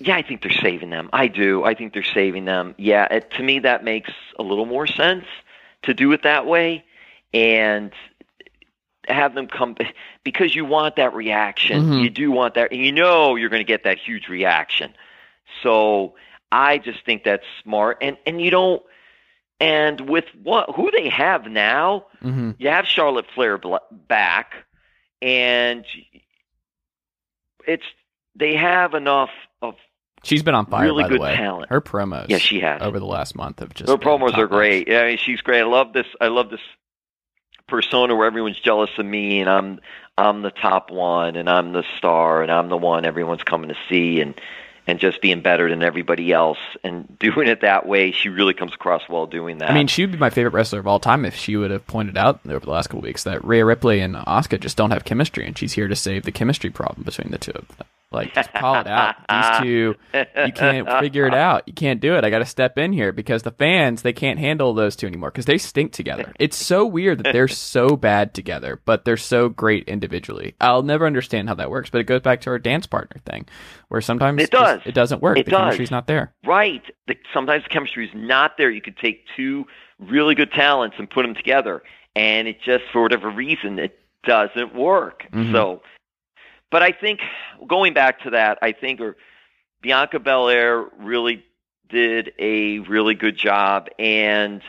Yeah, 0.00 0.16
I 0.16 0.22
think 0.22 0.42
they're 0.42 0.50
saving 0.50 0.90
them. 0.90 1.10
I 1.12 1.28
do. 1.28 1.62
I 1.62 1.74
think 1.74 1.92
they're 1.92 2.02
saving 2.02 2.46
them. 2.46 2.74
Yeah, 2.78 3.06
it, 3.10 3.30
to 3.32 3.42
me 3.42 3.60
that 3.60 3.84
makes 3.84 4.10
a 4.38 4.42
little 4.42 4.66
more 4.66 4.86
sense 4.86 5.26
to 5.82 5.94
do 5.94 6.10
it 6.12 6.22
that 6.22 6.46
way 6.46 6.84
and 7.34 7.92
have 9.06 9.34
them 9.34 9.46
come 9.46 9.76
because 10.24 10.54
you 10.54 10.64
want 10.64 10.96
that 10.96 11.14
reaction. 11.14 11.82
Mhm. 11.82 12.02
You 12.02 12.10
do 12.10 12.30
want 12.30 12.54
that, 12.54 12.72
and 12.72 12.80
you 12.80 12.92
know 12.92 13.36
you're 13.36 13.48
going 13.50 13.60
to 13.60 13.64
get 13.72 13.84
that 13.84 13.98
huge 13.98 14.28
reaction. 14.28 14.94
So 15.62 16.14
I 16.50 16.78
just 16.78 17.04
think 17.04 17.24
that's 17.24 17.44
smart, 17.62 17.98
and 18.00 18.16
and 18.26 18.40
you 18.40 18.50
don't. 18.50 18.82
And 19.60 20.00
with 20.08 20.24
what 20.42 20.70
who 20.74 20.90
they 20.90 21.10
have 21.10 21.44
now, 21.46 22.06
Mm-hmm. 22.22 22.52
you 22.58 22.68
have 22.70 22.86
Charlotte 22.86 23.26
Flair 23.34 23.58
back, 23.90 24.52
and 25.20 25.84
it's 27.66 27.84
they 28.34 28.54
have 28.56 28.94
enough 28.94 29.30
of 29.62 29.74
She's 30.22 30.42
been 30.42 30.54
on 30.54 30.66
fire, 30.66 30.84
Really 30.84 31.04
by 31.04 31.08
the 31.08 31.14
good 31.14 31.20
way. 31.22 31.36
talent. 31.36 31.70
Her 31.70 31.80
promos, 31.80 32.26
Yeah, 32.28 32.38
she 32.38 32.60
has. 32.60 32.82
over 32.82 32.98
the 32.98 33.06
last 33.06 33.34
month 33.34 33.60
of 33.62 33.72
just 33.74 33.88
Her 33.90 33.96
promos 33.96 34.36
are 34.36 34.46
great. 34.46 34.88
Yeah, 34.88 35.00
I 35.02 35.06
mean, 35.08 35.18
she's 35.18 35.40
great. 35.40 35.60
I 35.60 35.64
love 35.64 35.92
this. 35.92 36.06
I 36.20 36.28
love 36.28 36.50
this 36.50 36.60
persona 37.68 38.14
where 38.16 38.26
everyone's 38.26 38.58
jealous 38.58 38.90
of 38.98 39.06
me, 39.06 39.40
and 39.40 39.48
I'm 39.48 39.80
I'm 40.18 40.42
the 40.42 40.50
top 40.50 40.90
one, 40.90 41.36
and 41.36 41.48
I'm 41.48 41.72
the 41.72 41.84
star, 41.96 42.42
and 42.42 42.50
I'm 42.52 42.68
the 42.68 42.76
one 42.76 43.04
everyone's 43.06 43.42
coming 43.42 43.68
to 43.70 43.76
see, 43.88 44.20
and 44.20 44.34
and 44.86 44.98
just 44.98 45.20
being 45.22 45.40
better 45.40 45.68
than 45.70 45.82
everybody 45.82 46.32
else, 46.32 46.58
and 46.82 47.16
doing 47.20 47.48
it 47.48 47.60
that 47.62 47.86
way. 47.86 48.10
She 48.12 48.28
really 48.28 48.54
comes 48.54 48.74
across 48.74 49.02
well 49.08 49.26
doing 49.26 49.58
that. 49.58 49.70
I 49.70 49.74
mean, 49.74 49.86
she 49.86 50.02
would 50.02 50.12
be 50.12 50.18
my 50.18 50.30
favorite 50.30 50.52
wrestler 50.52 50.80
of 50.80 50.86
all 50.86 50.98
time 51.00 51.24
if 51.24 51.36
she 51.36 51.56
would 51.56 51.70
have 51.70 51.86
pointed 51.86 52.16
out 52.18 52.40
over 52.46 52.64
the 52.64 52.70
last 52.72 52.88
couple 52.88 53.02
weeks 53.02 53.24
that 53.24 53.44
Rhea 53.44 53.64
Ripley 53.64 54.00
and 54.00 54.14
Asuka 54.16 54.58
just 54.60 54.76
don't 54.76 54.90
have 54.90 55.04
chemistry, 55.04 55.46
and 55.46 55.56
she's 55.56 55.74
here 55.74 55.88
to 55.88 55.96
save 55.96 56.24
the 56.24 56.32
chemistry 56.32 56.70
problem 56.70 57.04
between 57.04 57.30
the 57.30 57.38
two 57.38 57.52
of 57.54 57.68
them. 57.68 57.86
Like, 58.12 58.34
just 58.34 58.52
call 58.52 58.74
it 58.80 58.88
out. 58.88 59.14
These 59.28 59.60
two, 59.62 59.94
you 60.14 60.52
can't 60.52 60.88
figure 61.00 61.26
it 61.28 61.34
out. 61.34 61.62
You 61.66 61.72
can't 61.72 62.00
do 62.00 62.16
it. 62.16 62.24
I 62.24 62.30
got 62.30 62.40
to 62.40 62.44
step 62.44 62.76
in 62.76 62.92
here 62.92 63.12
because 63.12 63.44
the 63.44 63.52
fans 63.52 64.02
they 64.02 64.12
can't 64.12 64.38
handle 64.40 64.74
those 64.74 64.96
two 64.96 65.06
anymore 65.06 65.30
because 65.30 65.44
they 65.44 65.58
stink 65.58 65.92
together. 65.92 66.32
It's 66.40 66.56
so 66.56 66.84
weird 66.84 67.22
that 67.22 67.32
they're 67.32 67.46
so 67.48 67.96
bad 67.96 68.34
together, 68.34 68.80
but 68.84 69.04
they're 69.04 69.16
so 69.16 69.48
great 69.48 69.88
individually. 69.88 70.56
I'll 70.60 70.82
never 70.82 71.06
understand 71.06 71.48
how 71.48 71.54
that 71.54 71.70
works, 71.70 71.88
but 71.90 72.00
it 72.00 72.04
goes 72.04 72.20
back 72.22 72.40
to 72.42 72.50
our 72.50 72.58
dance 72.58 72.86
partner 72.88 73.20
thing, 73.24 73.46
where 73.88 74.00
sometimes 74.00 74.42
It 74.42 74.50
just- 74.50 74.64
does. 74.64 74.80
it 74.86 74.94
doesn't 74.94 75.22
work. 75.22 75.38
It 75.38 75.44
the 75.44 75.52
does. 75.52 75.60
chemistry's 75.60 75.90
not 75.92 76.08
there. 76.08 76.32
Right. 76.44 76.82
The, 77.06 77.14
sometimes 77.32 77.62
the 77.62 77.68
chemistry 77.70 78.06
is 78.08 78.12
not 78.14 78.56
there. 78.58 78.70
You 78.70 78.82
could 78.82 78.96
take 78.96 79.24
two 79.36 79.66
really 80.00 80.34
good 80.34 80.50
talents 80.50 80.96
and 80.98 81.08
put 81.08 81.22
them 81.22 81.34
together, 81.36 81.82
and 82.16 82.48
it 82.48 82.56
just, 82.64 82.82
for 82.92 83.02
whatever 83.02 83.30
reason, 83.30 83.78
it 83.78 83.96
doesn't 84.24 84.74
work. 84.74 85.26
Mhm. 85.32 85.52
So, 85.52 85.82
but 86.70 86.82
I 86.82 86.92
think 86.92 87.20
going 87.66 87.94
back 87.94 88.22
to 88.22 88.30
that, 88.30 88.58
I 88.62 88.72
think 88.72 89.00
or 89.00 89.16
Bianca 89.82 90.18
Belair 90.18 90.84
really 90.98 91.44
did 91.88 92.32
a 92.38 92.78
really 92.80 93.14
good 93.14 93.36
job, 93.36 93.88
and 93.98 94.62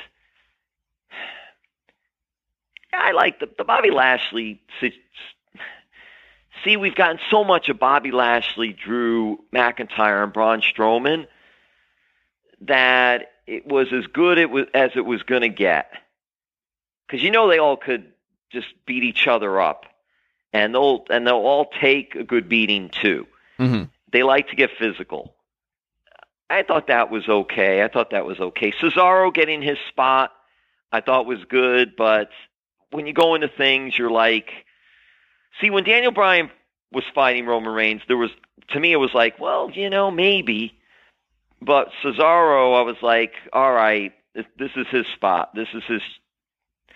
I 2.93 3.11
like 3.11 3.39
the, 3.39 3.49
the 3.57 3.63
Bobby 3.63 3.91
Lashley. 3.91 4.61
See, 6.63 6.77
we've 6.77 6.95
gotten 6.95 7.19
so 7.29 7.43
much 7.43 7.69
of 7.69 7.79
Bobby 7.79 8.11
Lashley, 8.11 8.73
Drew 8.73 9.39
McIntyre, 9.53 10.23
and 10.23 10.33
Braun 10.33 10.61
Strowman 10.61 11.27
that 12.61 13.31
it 13.47 13.65
was 13.65 13.87
as 13.91 14.05
good 14.07 14.37
it 14.37 14.49
was, 14.49 14.65
as 14.73 14.91
it 14.95 15.05
was 15.05 15.23
going 15.23 15.41
to 15.41 15.49
get. 15.49 15.91
Because 17.07 17.23
you 17.23 17.31
know 17.31 17.49
they 17.49 17.57
all 17.57 17.77
could 17.77 18.11
just 18.51 18.67
beat 18.85 19.03
each 19.03 19.27
other 19.27 19.59
up, 19.59 19.85
and 20.53 20.73
they'll 20.73 21.05
and 21.09 21.25
they'll 21.25 21.35
all 21.35 21.69
take 21.79 22.15
a 22.15 22.23
good 22.23 22.49
beating 22.49 22.89
too. 22.89 23.27
hmm 23.57 23.83
They 24.11 24.23
like 24.23 24.49
to 24.49 24.55
get 24.55 24.69
physical. 24.77 25.33
I 26.49 26.63
thought 26.63 26.87
that 26.87 27.09
was 27.09 27.27
okay. 27.29 27.81
I 27.81 27.87
thought 27.87 28.11
that 28.11 28.25
was 28.25 28.39
okay. 28.39 28.71
Cesaro 28.73 29.33
getting 29.33 29.61
his 29.61 29.77
spot, 29.87 30.31
I 30.91 30.99
thought 30.99 31.25
was 31.25 31.39
good, 31.47 31.95
but 31.95 32.29
when 32.91 33.07
you 33.07 33.13
go 33.13 33.35
into 33.35 33.47
things, 33.47 33.97
you're 33.97 34.11
like, 34.11 34.51
see, 35.61 35.69
when 35.69 35.85
Daniel 35.85 36.11
Bryan 36.11 36.49
was 36.91 37.05
fighting 37.15 37.45
Roman 37.45 37.73
Reigns, 37.73 38.01
there 38.07 38.17
was 38.17 38.31
to 38.69 38.79
me 38.79 38.91
it 38.91 38.97
was 38.97 39.13
like, 39.13 39.39
well, 39.39 39.71
you 39.71 39.89
know, 39.89 40.11
maybe. 40.11 40.77
But 41.61 41.89
Cesaro, 42.03 42.77
I 42.77 42.81
was 42.81 42.97
like, 43.01 43.33
all 43.53 43.71
right, 43.71 44.13
this 44.33 44.71
is 44.75 44.87
his 44.89 45.05
spot. 45.15 45.53
This 45.55 45.67
is 45.73 45.83
his. 45.87 46.01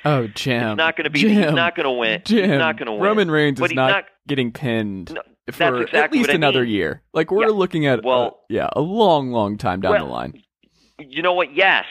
Oh, 0.05 0.27
Jim. 0.27 0.69
It's 0.71 0.77
not 0.77 0.95
going 0.95 1.05
to 1.05 1.09
be. 1.09 1.19
Jim, 1.21 1.31
He's 1.31 1.51
not 1.51 1.75
going 1.75 1.85
to 1.85 1.91
win. 1.91 2.21
Jim, 2.25 2.49
he's 2.49 2.59
not 2.59 2.77
going 2.77 2.85
to 2.85 2.91
win. 2.93 3.01
Roman 3.01 3.31
Reigns 3.31 3.59
but 3.59 3.65
is 3.65 3.71
he's 3.71 3.75
not, 3.75 3.89
not 3.89 4.05
getting 4.27 4.51
pinned 4.51 5.13
No, 5.13 5.21
for 5.51 5.79
that's 5.79 5.93
at 5.93 6.11
least 6.11 6.29
I 6.29 6.33
another 6.33 6.61
mean. 6.61 6.71
year. 6.71 7.01
Like 7.13 7.31
we're 7.31 7.47
Yeah. 7.47 7.53
looking 7.53 7.85
at, 7.87 8.03
Well- 8.03 8.19
well, 8.19 8.39
yeah, 8.49 8.69
a 8.73 8.81
long, 8.81 9.31
long 9.31 9.57
time 9.57 9.81
down 9.81 9.93
Well, 9.93 10.05
the 10.05 10.11
line. 10.11 10.43
you 10.99 11.21
know 11.21 11.33
what? 11.33 11.53
Yes, 11.55 11.85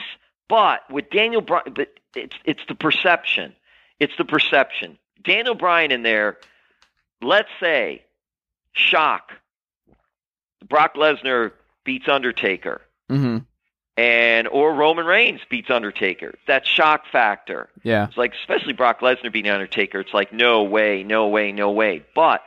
but 0.48 0.80
with 0.90 1.10
Daniel 1.10 1.40
Bryan, 1.40 1.72
but 1.74 1.88
it's 2.14 2.36
it's 2.44 2.62
the 2.68 2.74
perception. 2.76 3.54
It's 4.00 4.12
the 4.16 4.24
perception. 4.24 4.98
Daniel 5.24 5.54
Bryan 5.54 5.90
in 5.90 6.02
there. 6.02 6.38
Let's 7.22 7.48
say, 7.58 8.04
shock. 8.74 9.32
Brock 10.68 10.94
Lesnar 10.94 11.52
beats 11.84 12.08
Undertaker, 12.08 12.80
hmm 13.10 13.38
and 13.96 14.48
or 14.48 14.74
Roman 14.74 15.06
Reigns 15.06 15.40
beats 15.48 15.70
Undertaker. 15.70 16.34
That 16.46 16.66
shock 16.66 17.02
factor. 17.10 17.68
Yeah. 17.82 18.06
It's 18.08 18.16
like, 18.16 18.34
especially 18.34 18.72
Brock 18.72 19.00
Lesnar 19.00 19.32
beating 19.32 19.52
Undertaker. 19.52 20.00
It's 20.00 20.14
like, 20.14 20.32
no 20.32 20.64
way, 20.64 21.02
no 21.04 21.28
way, 21.28 21.52
no 21.52 21.70
way. 21.70 22.04
But 22.14 22.42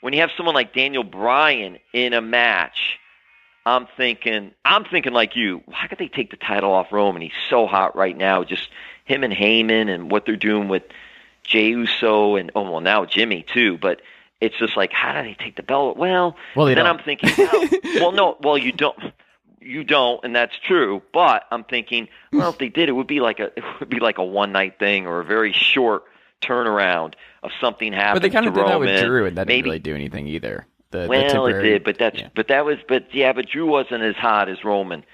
when 0.00 0.12
you 0.12 0.20
have 0.20 0.30
someone 0.36 0.54
like 0.54 0.72
Daniel 0.74 1.04
Bryan 1.04 1.78
in 1.92 2.12
a 2.12 2.20
match, 2.20 2.98
I'm 3.64 3.86
thinking, 3.96 4.52
I'm 4.64 4.84
thinking 4.84 5.12
like 5.12 5.36
you. 5.36 5.62
Why 5.66 5.86
could 5.88 5.98
they 5.98 6.08
take 6.08 6.30
the 6.30 6.36
title 6.36 6.72
off 6.72 6.92
Roman? 6.92 7.22
He's 7.22 7.30
so 7.48 7.66
hot 7.66 7.96
right 7.96 8.16
now. 8.16 8.44
Just 8.44 8.68
him 9.04 9.24
and 9.24 9.32
Heyman 9.32 9.92
and 9.92 10.10
what 10.10 10.26
they're 10.26 10.36
doing 10.36 10.68
with 10.68 10.82
Jey 11.44 11.68
Uso 11.70 12.36
and 12.36 12.50
oh 12.54 12.62
well 12.70 12.80
now 12.80 13.04
Jimmy 13.04 13.42
too. 13.42 13.78
But 13.78 14.00
it's 14.40 14.56
just 14.58 14.76
like, 14.76 14.92
how 14.92 15.12
do 15.22 15.28
they 15.28 15.34
take 15.34 15.54
the 15.56 15.62
belt? 15.62 15.96
Well, 15.96 16.36
Well, 16.56 16.66
then 16.66 16.76
don't. 16.76 16.86
I'm 16.86 16.98
thinking, 17.04 17.30
well, 18.00 18.12
no, 18.12 18.36
well 18.40 18.58
you 18.58 18.72
don't. 18.72 18.98
You 19.64 19.84
don't, 19.84 20.24
and 20.24 20.34
that's 20.34 20.54
true. 20.66 21.02
But 21.12 21.44
I'm 21.50 21.64
thinking, 21.64 22.08
well, 22.32 22.50
if 22.50 22.58
they 22.58 22.68
did, 22.68 22.88
it 22.88 22.92
would 22.92 23.06
be 23.06 23.20
like 23.20 23.40
a 23.40 23.46
it 23.56 23.64
would 23.80 23.88
be 23.90 24.00
like 24.00 24.18
a 24.18 24.24
one 24.24 24.52
night 24.52 24.78
thing 24.78 25.06
or 25.06 25.20
a 25.20 25.24
very 25.24 25.52
short 25.52 26.04
turnaround 26.40 27.14
of 27.42 27.50
something 27.60 27.92
happening. 27.92 28.14
But 28.14 28.22
they 28.22 28.30
kind 28.30 28.46
of 28.46 28.54
did 28.54 28.66
that 28.66 28.80
with 28.80 29.04
Drew, 29.04 29.26
and 29.26 29.38
that 29.38 29.46
Maybe 29.46 29.56
didn't 29.56 29.64
really 29.66 29.78
do 29.78 29.94
anything 29.94 30.26
either. 30.26 30.66
The, 30.90 31.02
the 31.02 31.08
well, 31.08 31.46
it 31.46 31.62
did, 31.62 31.84
but 31.84 31.98
that's 31.98 32.18
yeah. 32.18 32.28
but 32.34 32.48
that 32.48 32.64
was 32.64 32.78
but 32.86 33.14
yeah, 33.14 33.32
but 33.32 33.48
Drew 33.48 33.66
wasn't 33.66 34.02
as 34.02 34.14
hot 34.16 34.48
as 34.48 34.62
Roman, 34.62 35.04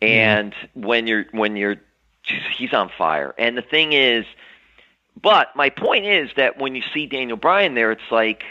and 0.00 0.54
when 0.74 1.06
you're 1.08 1.24
when 1.32 1.56
you're 1.56 1.76
he's 2.56 2.72
on 2.72 2.90
fire. 2.96 3.34
And 3.38 3.56
the 3.56 3.62
thing 3.62 3.92
is, 3.92 4.24
but 5.20 5.48
my 5.54 5.70
point 5.70 6.06
is 6.06 6.30
that 6.36 6.58
when 6.58 6.74
you 6.74 6.82
see 6.92 7.06
Daniel 7.06 7.36
Bryan 7.36 7.74
there, 7.74 7.92
it's 7.92 8.10
like, 8.10 8.44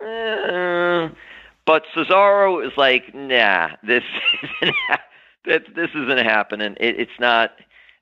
uh, 0.00 1.08
but 1.66 1.84
Cesaro 1.94 2.64
is 2.66 2.72
like, 2.76 3.14
nah, 3.14 3.70
this 3.82 4.04
isn't 4.62 4.74
that 5.46 5.62
this 5.74 5.90
isn't 5.90 6.18
happening. 6.24 6.76
It, 6.80 6.98
it's 7.00 7.18
not. 7.20 7.52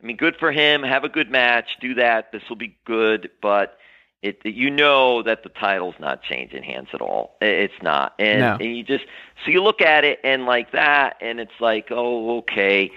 I 0.03 0.07
mean, 0.07 0.17
good 0.17 0.37
for 0.37 0.53
him. 0.53 0.83
Have 0.83 1.05
a 1.05 1.09
good 1.09 1.31
match. 1.31 1.79
Do 1.81 1.95
that. 1.95 2.31
This 2.33 2.43
will 2.49 2.57
be 2.57 2.77
good, 2.85 3.31
but. 3.41 3.79
It, 4.23 4.41
you 4.47 4.71
know 4.71 5.23
that 5.23 5.43
the 5.43 5.51
title's 5.51 5.97
not 6.01 6.23
changing 6.23 6.63
hands 6.63 6.89
at 6.95 7.03
all. 7.03 7.37
It- 7.43 7.71
It's 7.71 7.83
not, 7.83 8.15
and, 8.19 8.41
No. 8.41 8.57
and 8.59 8.75
you 8.75 8.83
just 8.83 9.05
so 9.45 9.51
you 9.51 9.63
look 9.63 9.83
at 9.83 10.03
it 10.03 10.19
and 10.25 10.47
like 10.47 10.73
that, 10.73 11.19
and 11.21 11.39
it's 11.39 11.61
like, 11.61 11.89
oh, 11.91 12.39
okay. 12.39 12.91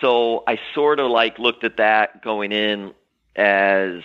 So 0.00 0.42
I 0.48 0.58
sort 0.74 0.98
of 0.98 1.08
like 1.08 1.38
looked 1.38 1.62
at 1.62 1.76
that 1.76 2.20
going 2.24 2.50
in 2.50 2.94
as 3.36 4.02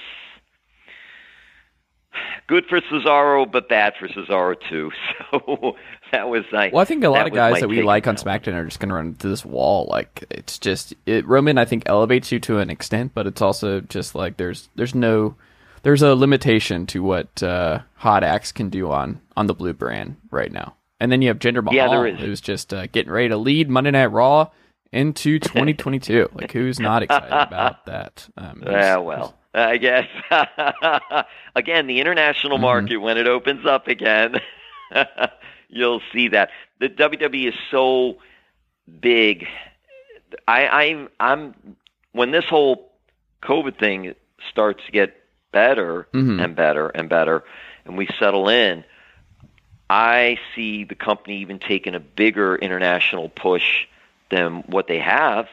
good 2.48 2.66
for 2.68 2.80
Cesaro, 2.82 3.50
but 3.52 3.68
bad 3.70 3.94
for 4.00 4.08
Cesaro 4.08 4.56
too. 4.70 4.92
So 5.32 5.76
that 6.14 6.30
was 6.30 6.46
like. 6.54 6.72
Well, 6.72 6.82
I 6.82 6.86
think 6.86 7.04
a 7.04 7.10
lot 7.10 7.28
of 7.28 7.34
guys 7.34 7.60
that 7.60 7.68
we 7.68 7.82
like 7.82 8.08
on. 8.08 8.16
SmackDown 8.16 8.54
are 8.54 8.64
just 8.64 8.80
going 8.80 8.88
to 8.90 8.96
run 8.96 9.08
into 9.08 9.28
this 9.28 9.44
wall. 9.44 9.88
Like 9.90 10.24
it's 10.30 10.58
just 10.58 10.94
it, 11.06 11.28
Roman. 11.28 11.58
I 11.58 11.66
think 11.66 11.84
elevates 11.86 12.32
you 12.32 12.40
to 12.42 12.60
an 12.60 12.70
extent, 12.70 13.12
but 13.14 13.28
it's 13.28 13.42
also 13.42 13.82
just 13.82 14.16
like 14.16 14.38
there's 14.38 14.70
there's 14.76 14.96
no 14.96 15.36
there's 15.84 16.02
a 16.02 16.16
limitation 16.16 16.86
to 16.88 17.04
what 17.04 17.44
uh, 17.44 17.80
Hot 17.96 18.24
Axe 18.24 18.54
can 18.54 18.70
do 18.70 18.90
on 18.90 19.20
on 19.36 19.48
the 19.48 19.54
blue 19.54 19.74
brand 19.74 20.16
right 20.32 20.52
now. 20.52 20.76
And 21.02 21.12
then 21.12 21.22
you 21.22 21.28
have 21.28 21.40
Jinder 21.40 21.62
Mahal, 21.62 21.76
Yeah, 21.76 21.90
there 21.90 22.08
is. 22.08 22.20
who's 22.20 22.40
just 22.42 22.74
uh, 22.74 22.88
getting 22.88 23.12
ready 23.12 23.28
to 23.30 23.38
lead 23.38 23.70
Monday 23.70 23.92
Night 23.92 24.06
Raw 24.12 24.50
into 24.94 25.40
2022. 25.40 26.30
like 26.34 26.52
who's 26.54 26.80
not 26.80 27.04
excited 27.04 27.28
about 27.32 27.86
that? 27.86 28.30
Um, 28.38 28.64
Yeah, 28.66 28.98
well, 28.98 29.37
I 29.58 29.78
guess 29.78 30.08
again, 31.56 31.88
the 31.88 32.00
international 32.00 32.58
Mm-hmm. 32.58 32.62
market 32.62 32.98
when 32.98 33.18
it 33.18 33.28
opens 33.28 33.66
up 33.66 33.88
again, 33.88 34.40
you'll 35.70 36.02
see 36.14 36.30
that 36.30 36.50
the 36.80 36.90
WWE 36.90 37.48
is 37.50 37.54
so 37.72 38.18
big. 39.02 39.48
I, 40.48 40.68
I'm 40.68 41.10
I'm 41.20 41.76
when 42.12 42.32
this 42.32 42.46
whole 42.46 42.92
COVID 43.44 43.80
thing 43.80 44.14
starts 44.52 44.86
to 44.86 44.92
get 44.92 45.16
better 45.52 46.08
Mhm. 46.14 46.44
and 46.44 46.56
better 46.56 46.88
and 46.90 47.10
better, 47.10 47.44
and 47.86 47.98
we 47.98 48.08
settle 48.20 48.50
in. 48.50 48.84
I 49.90 50.38
see 50.56 50.84
the 50.84 50.96
company 50.96 51.38
even 51.40 51.60
taking 51.60 51.96
a 51.96 52.00
bigger 52.00 52.56
international 52.58 53.30
push 53.30 53.86
than 54.30 54.64
what 54.68 54.88
they 54.88 55.00
have. 55.00 55.48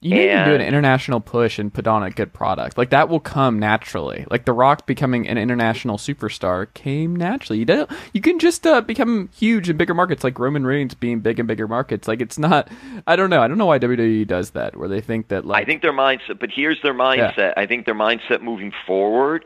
You 0.00 0.14
need 0.14 0.28
to 0.28 0.44
do 0.44 0.54
an 0.54 0.60
international 0.60 1.18
push 1.18 1.58
and 1.58 1.74
put 1.74 1.88
on 1.88 2.04
a 2.04 2.10
good 2.10 2.32
product. 2.32 2.78
Like 2.78 2.90
that 2.90 3.08
will 3.08 3.18
come 3.18 3.58
naturally. 3.58 4.24
Like 4.30 4.44
The 4.44 4.52
Rock 4.52 4.86
becoming 4.86 5.26
an 5.26 5.38
international 5.38 5.96
superstar 5.96 6.72
came 6.72 7.16
naturally. 7.16 7.58
You 7.58 7.64
don't. 7.64 7.90
You 8.12 8.20
can 8.20 8.38
just 8.38 8.64
uh, 8.64 8.80
become 8.80 9.28
huge 9.36 9.68
in 9.68 9.76
bigger 9.76 9.94
markets, 9.94 10.22
like 10.22 10.38
Roman 10.38 10.64
Reigns 10.64 10.94
being 10.94 11.18
big 11.18 11.40
in 11.40 11.46
bigger 11.46 11.66
markets. 11.66 12.06
Like 12.06 12.20
it's 12.20 12.38
not. 12.38 12.68
I 13.08 13.16
don't 13.16 13.28
know. 13.28 13.42
I 13.42 13.48
don't 13.48 13.58
know 13.58 13.66
why 13.66 13.80
WWE 13.80 14.24
does 14.24 14.50
that, 14.50 14.76
where 14.76 14.88
they 14.88 15.00
think 15.00 15.28
that 15.28 15.44
like 15.44 15.62
I 15.62 15.64
think 15.66 15.82
their 15.82 15.92
mindset, 15.92 16.38
but 16.38 16.50
here's 16.52 16.80
their 16.82 16.94
mindset. 16.94 17.54
I 17.56 17.66
think 17.66 17.84
their 17.84 17.96
mindset 17.96 18.40
moving 18.40 18.72
forward 18.86 19.44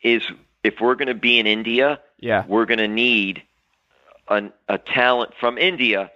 is 0.00 0.22
if 0.62 0.74
we're 0.80 0.94
going 0.94 1.08
to 1.08 1.14
be 1.14 1.40
in 1.40 1.48
India, 1.48 2.00
yeah, 2.20 2.44
we're 2.46 2.66
going 2.66 2.78
to 2.78 2.86
need 2.88 3.42
an, 4.28 4.52
a 4.68 4.78
talent 4.78 5.32
from 5.40 5.58
India. 5.58 6.12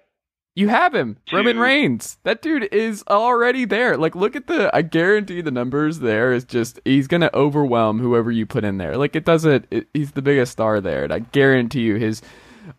You 0.55 0.69
have 0.69 0.95
him, 0.95 1.16
Roman 1.33 1.59
Reigns. 1.59 2.19
That 2.24 2.43
dude 2.43 2.69
is 2.73 3.03
already 3.09 3.65
there. 3.65 3.97
Like 3.97 4.15
look 4.15 4.37
at 4.37 4.47
the. 4.47 4.74
I 4.74 4.83
guarantee 4.83 5.41
the 5.41 5.51
numbers 5.51 6.01
there 6.01 6.33
is 6.33 6.45
just 6.45 6.81
he's 6.85 7.07
gonna 7.07 7.31
overwhelm 7.33 8.01
whoever 8.01 8.31
you 8.31 8.45
put 8.45 8.65
in 8.65 8.79
there. 8.79 8.97
Like 8.97 9.16
it 9.16 9.24
doesn't. 9.24 9.66
It, 9.70 9.89
he's 9.95 10.12
the 10.12 10.23
biggest 10.23 10.53
star 10.53 10.81
there, 10.81 11.05
and 11.05 11.12
I 11.12 11.20
guarantee 11.20 11.81
you 11.81 11.97
his 11.97 12.20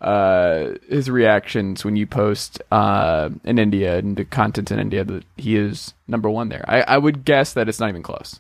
uh, 0.02 0.74
his 0.88 1.10
reactions 1.10 1.84
when 1.84 1.96
you 1.96 2.06
post 2.06 2.62
uh, 2.72 3.30
in 3.44 3.58
India 3.60 3.98
and 3.98 4.18
the 4.18 4.26
content 4.26 4.72
in 4.72 4.80
India 4.80 5.04
that 5.04 5.24
he 5.38 5.56
is 5.56 5.94
number 6.08 6.30
one 6.30 6.50
there. 6.50 6.64
I, 6.68 6.82
I 6.82 6.98
would 6.98 7.26
guess 7.26 7.54
that 7.54 7.68
it's 7.68 7.80
not 7.80 7.90
even 7.90 8.04
close. 8.04 8.40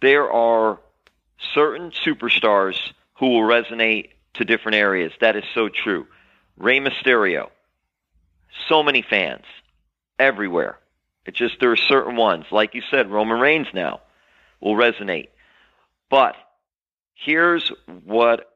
There 0.00 0.30
are 0.30 0.78
certain 1.54 1.90
superstars 1.90 2.76
who 3.18 3.30
will 3.30 3.42
resonate 3.42 4.10
to 4.34 4.44
different 4.44 4.76
areas. 4.76 5.12
That 5.20 5.36
is 5.36 5.44
so 5.54 5.68
true. 5.68 6.06
Rey 6.56 6.80
Mysterio, 6.80 7.48
so 8.68 8.82
many 8.82 9.02
fans 9.02 9.44
everywhere. 10.18 10.78
It's 11.24 11.38
just 11.38 11.58
there 11.60 11.72
are 11.72 11.76
certain 11.76 12.16
ones, 12.16 12.46
like 12.50 12.74
you 12.74 12.82
said, 12.90 13.10
Roman 13.10 13.40
Reigns 13.40 13.66
now 13.74 14.00
will 14.60 14.74
resonate. 14.74 15.28
But 16.08 16.36
here's 17.14 17.70
what 18.04 18.52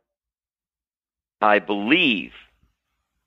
I 1.41 1.59
believe 1.59 2.33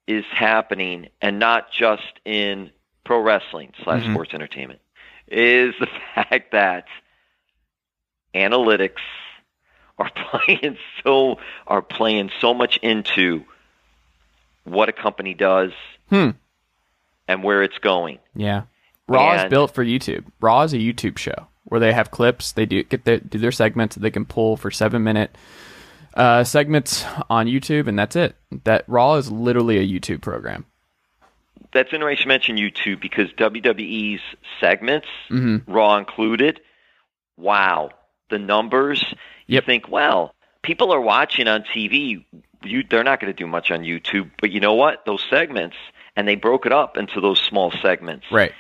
is 0.07 0.25
happening, 0.31 1.09
and 1.21 1.39
not 1.39 1.71
just 1.71 2.03
in 2.25 2.71
pro 3.03 3.19
wrestling 3.19 3.73
slash 3.83 4.03
Mhm. 4.03 4.11
sports 4.13 4.33
entertainment, 4.33 4.79
is 5.27 5.73
the 5.79 5.87
fact 6.15 6.51
that 6.51 6.85
analytics 8.33 9.01
are 9.97 10.09
playing 10.31 10.77
so 11.03 11.37
are 11.67 11.81
playing 11.81 12.31
so 12.39 12.53
much 12.53 12.77
into 12.77 13.45
what 14.63 14.89
a 14.89 14.93
company 14.93 15.33
does 15.33 15.71
Hmm. 16.09 16.31
And 17.27 17.43
where 17.43 17.63
it's 17.63 17.77
going. 17.79 18.19
Yeah. 18.35 18.63
Raw 19.07 19.35
is 19.35 19.49
built 19.49 19.73
for 19.73 19.83
YouTube. 19.83 20.25
Raw 20.41 20.61
is 20.63 20.73
a 20.73 20.77
YouTube 20.77 21.17
show 21.17 21.47
where 21.65 21.79
they 21.79 21.93
have 21.93 22.11
clips. 22.11 22.51
They 22.53 22.65
do 22.65 22.83
get 22.83 23.03
their, 23.05 23.17
do 23.19 23.37
their 23.37 23.51
segments 23.51 23.95
that 23.95 24.01
they 24.01 24.11
can 24.11 24.25
pull 24.25 24.55
for 24.57 24.71
seven 24.71 25.03
minute 25.03 25.35
uh, 26.13 26.43
segments 26.43 27.03
on 27.29 27.47
YouTube, 27.47 27.87
and 27.87 27.97
that's 27.99 28.15
it. 28.15 28.35
That 28.63 28.85
Raw 28.87 29.15
is 29.15 29.31
literally 29.31 29.77
a 29.77 29.87
YouTube 29.87 30.21
program. 30.21 30.65
That's 31.73 31.91
interesting 31.91 32.25
you 32.25 32.27
mention 32.29 32.57
YouTube 32.57 33.01
because 33.01 33.31
WWE's 33.33 34.21
segments, 34.59 35.07
Mhm. 35.29 35.63
Raw 35.67 35.97
included, 35.97 36.59
wow, 37.35 37.89
the 38.29 38.37
numbers. 38.39 39.03
You 39.47 39.55
Yep. 39.55 39.65
think, 39.65 39.89
well, 39.89 40.33
people 40.61 40.91
are 40.93 41.01
watching 41.01 41.47
on 41.47 41.63
TV. 41.63 42.23
You, 42.63 42.83
they're 42.89 43.03
not 43.03 43.19
going 43.19 43.33
to 43.33 43.37
do 43.37 43.47
much 43.47 43.71
on 43.71 43.81
YouTube, 43.81 44.29
but 44.39 44.51
you 44.51 44.59
know 44.59 44.75
what? 44.75 45.05
Those 45.05 45.25
segments, 45.29 45.75
and 46.15 46.27
they 46.27 46.35
broke 46.35 46.65
it 46.65 46.71
up 46.71 46.97
into 46.97 47.19
those 47.21 47.39
small 47.41 47.71
segments. 47.81 48.25
Right. 48.31 48.51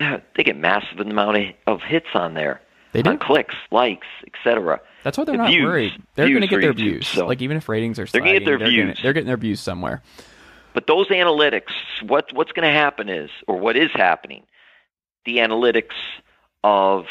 They 0.36 0.44
get 0.44 0.56
massive 0.56 1.00
amount 1.00 1.56
of, 1.66 1.80
hits 1.82 2.06
on 2.14 2.34
there. 2.34 2.60
They 2.92 3.02
do. 3.02 3.10
on 3.10 3.18
clicks, 3.18 3.54
likes, 3.72 4.06
etc. 4.26 4.80
That's 5.04 5.18
why 5.18 5.24
they're 5.24 5.34
The 5.36 5.42
not 5.42 5.50
views. 5.50 5.64
worried. 5.64 6.02
They're 6.14 6.28
going 6.28 6.40
to 6.42 6.46
get 6.46 6.60
their 6.60 6.72
YouTube, 6.72 6.76
views. 6.76 7.08
so- 7.08 7.26
Like 7.26 7.42
even 7.42 7.56
if 7.56 7.68
ratings 7.68 7.98
are 7.98 8.06
They're 8.06 8.20
gonna 8.20 8.34
get 8.38 8.44
their 8.46 8.58
they're 8.58 8.68
gonna- 8.68 8.84
views. 8.84 9.00
they're 9.02 9.12
getting 9.12 9.26
their 9.26 9.36
views 9.36 9.60
somewhere. 9.60 10.02
But 10.74 10.86
those 10.86 11.08
analytics, 11.08 11.72
what 12.06 12.32
what's 12.32 12.52
going 12.52 12.66
to 12.66 12.72
happen 12.72 13.08
is, 13.08 13.30
or 13.48 13.56
what 13.58 13.76
is 13.76 13.90
happening, 13.92 14.44
the 15.24 15.38
analytics 15.38 15.94
of 16.62 17.06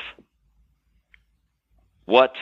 what 2.05 2.33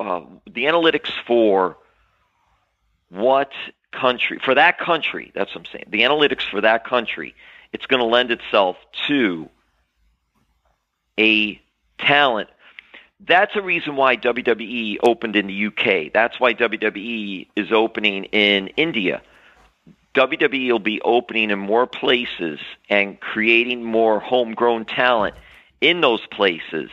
uh, 0.00 0.20
the 0.46 0.64
analytics 0.64 1.10
for 1.26 1.76
what 3.10 3.50
country 3.96 4.38
for 4.44 4.54
that 4.54 4.78
country. 4.78 5.32
That's 5.34 5.54
what 5.54 5.66
I'm 5.66 5.72
saying. 5.72 5.86
The 5.88 6.02
analytics 6.02 6.48
for 6.48 6.60
that 6.60 6.84
country, 6.86 7.34
it's 7.72 7.86
going 7.86 8.00
to 8.00 8.06
lend 8.06 8.30
itself 8.30 8.76
to 9.08 9.48
a 11.18 11.60
talent. 11.98 12.48
That's 13.20 13.56
a 13.56 13.62
reason 13.62 13.96
why 13.96 14.16
WWE 14.16 14.98
opened 15.02 15.36
in 15.36 15.46
the 15.46 15.66
UK. 15.66 16.12
That's 16.12 16.38
why 16.38 16.52
WWE 16.54 17.48
is 17.56 17.72
opening 17.72 18.24
in 18.24 18.68
India. 18.68 19.22
WWE 20.14 20.72
will 20.72 20.78
be 20.78 21.00
opening 21.02 21.50
in 21.50 21.58
more 21.58 21.86
places 21.86 22.58
and 22.88 23.20
creating 23.20 23.84
more 23.84 24.20
homegrown 24.20 24.84
talent 24.86 25.34
in 25.80 26.00
those 26.00 26.24
places 26.26 26.90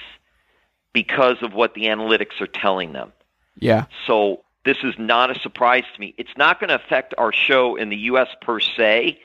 because 0.94 1.38
of 1.42 1.54
what 1.54 1.74
the 1.74 1.84
analytics 1.84 2.40
are 2.42 2.48
telling 2.48 2.94
them. 2.94 3.12
Yeah. 3.60 3.86
So 4.08 4.43
this 4.66 4.78
is 4.84 4.94
not 4.98 5.36
a 5.36 5.40
surprise 5.40 5.84
to 5.94 6.00
me. 6.00 6.14
It's 6.18 6.36
not 6.38 6.60
going 6.60 6.70
to 6.70 6.76
affect 6.76 7.14
our 7.18 7.34
show 7.34 7.76
in 7.76 7.90
the 7.90 7.98
U.S. 7.98 8.30
per 8.42 8.60
se. 8.60 9.20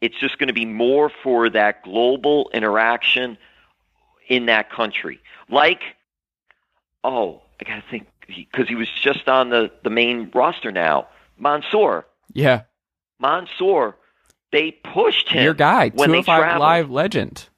It's 0.00 0.18
just 0.20 0.38
going 0.38 0.48
to 0.48 0.52
be 0.54 0.64
more 0.66 1.10
for 1.22 1.48
that 1.50 1.82
global 1.82 2.50
interaction 2.54 3.38
in 4.28 4.46
that 4.46 4.70
country. 4.70 5.20
Like, 5.48 5.82
oh, 7.02 7.42
I 7.60 7.64
got 7.68 7.76
to 7.76 7.84
think 7.90 8.06
because 8.26 8.68
he 8.68 8.74
was 8.74 8.88
just 9.02 9.28
on 9.28 9.50
the 9.50 9.70
the 9.82 9.90
main 9.90 10.30
roster 10.34 10.70
now. 10.72 11.08
Mansoor, 11.38 12.06
Yeah, 12.32 12.62
Mansoor, 13.20 13.96
they 14.52 14.70
pushed 14.70 15.28
him. 15.28 15.42
your 15.42 15.54
guy, 15.54 15.90
when 15.90 16.10
they 16.10 16.22
205 16.22 16.38
traveled. 16.40 16.60
Live 16.60 16.90
legend. 16.90 17.48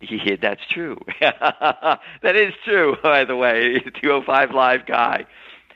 Yeah, 0.00 0.34
that's 0.40 0.66
true. 0.68 0.98
that 1.20 2.00
is 2.34 2.52
true. 2.64 2.96
By 3.02 3.24
the 3.24 3.36
way, 3.36 3.78
205 4.02 4.50
live 4.50 4.84
guy. 4.86 5.26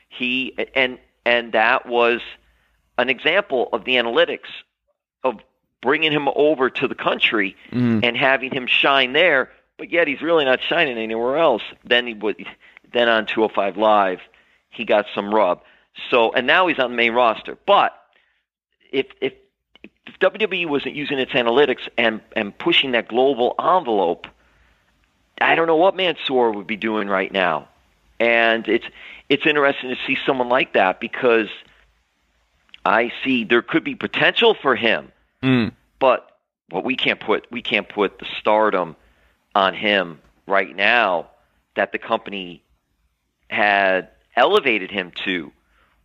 He 0.09 0.53
and 0.75 0.97
and 1.25 1.51
that 1.53 1.85
was 1.85 2.21
an 2.97 3.09
example 3.09 3.69
of 3.73 3.85
the 3.85 3.95
analytics 3.95 4.47
of 5.23 5.39
bringing 5.81 6.11
him 6.11 6.27
over 6.35 6.69
to 6.69 6.87
the 6.87 6.95
country 6.95 7.55
Mhm. 7.71 8.03
and 8.03 8.17
having 8.17 8.51
him 8.51 8.65
shine 8.67 9.13
there. 9.13 9.51
But 9.77 9.91
yet 9.91 10.07
he's 10.07 10.21
really 10.21 10.45
not 10.45 10.61
shining 10.61 10.97
anywhere 10.97 11.37
else. 11.37 11.61
Then 11.83 12.07
he 12.07 12.13
would. 12.13 12.45
Then 12.91 13.09
on 13.09 13.25
205 13.27 13.77
live, 13.77 14.21
he 14.69 14.85
got 14.85 15.05
some 15.13 15.33
rub. 15.33 15.61
So 16.09 16.31
and 16.33 16.47
now 16.47 16.67
he's 16.67 16.79
on 16.79 16.91
the 16.91 16.97
main 16.97 17.13
roster. 17.13 17.57
But 17.65 17.93
if 18.91 19.07
if 19.21 19.33
if 19.83 20.19
WWE 20.19 20.65
wasn't 20.65 20.95
using 20.95 21.19
its 21.19 21.33
analytics 21.33 21.87
and 21.97 22.21
and 22.35 22.57
pushing 22.57 22.91
that 22.91 23.07
global 23.07 23.53
envelope, 23.59 24.27
I 25.39 25.53
don't 25.55 25.67
know 25.67 25.75
what 25.75 25.95
Mansoor 25.95 26.51
would 26.51 26.65
be 26.67 26.77
doing 26.77 27.07
right 27.07 27.31
now. 27.31 27.67
And 28.19 28.67
it's 28.67 28.85
it's 29.29 29.45
interesting 29.45 29.89
to 29.89 29.97
see 30.05 30.17
someone 30.25 30.49
like 30.49 30.73
that 30.73 30.99
because 30.99 31.49
I 32.85 33.11
see 33.23 33.43
there 33.43 33.61
could 33.61 33.83
be 33.83 33.95
potential 33.95 34.55
for 34.61 34.75
him, 34.75 35.11
Mm. 35.43 35.73
but 35.99 36.31
what 36.69 36.83
we 36.83 36.95
can't 36.95 37.19
put 37.19 37.45
we 37.51 37.61
can't 37.61 37.87
put 37.87 38.19
the 38.19 38.25
stardom 38.39 38.95
on 39.53 39.73
him 39.73 40.19
right 40.47 40.75
now 40.75 41.27
that 41.75 41.91
the 41.91 41.97
company 41.97 42.63
had 43.49 44.09
elevated 44.35 44.91
him 44.91 45.11
to 45.25 45.51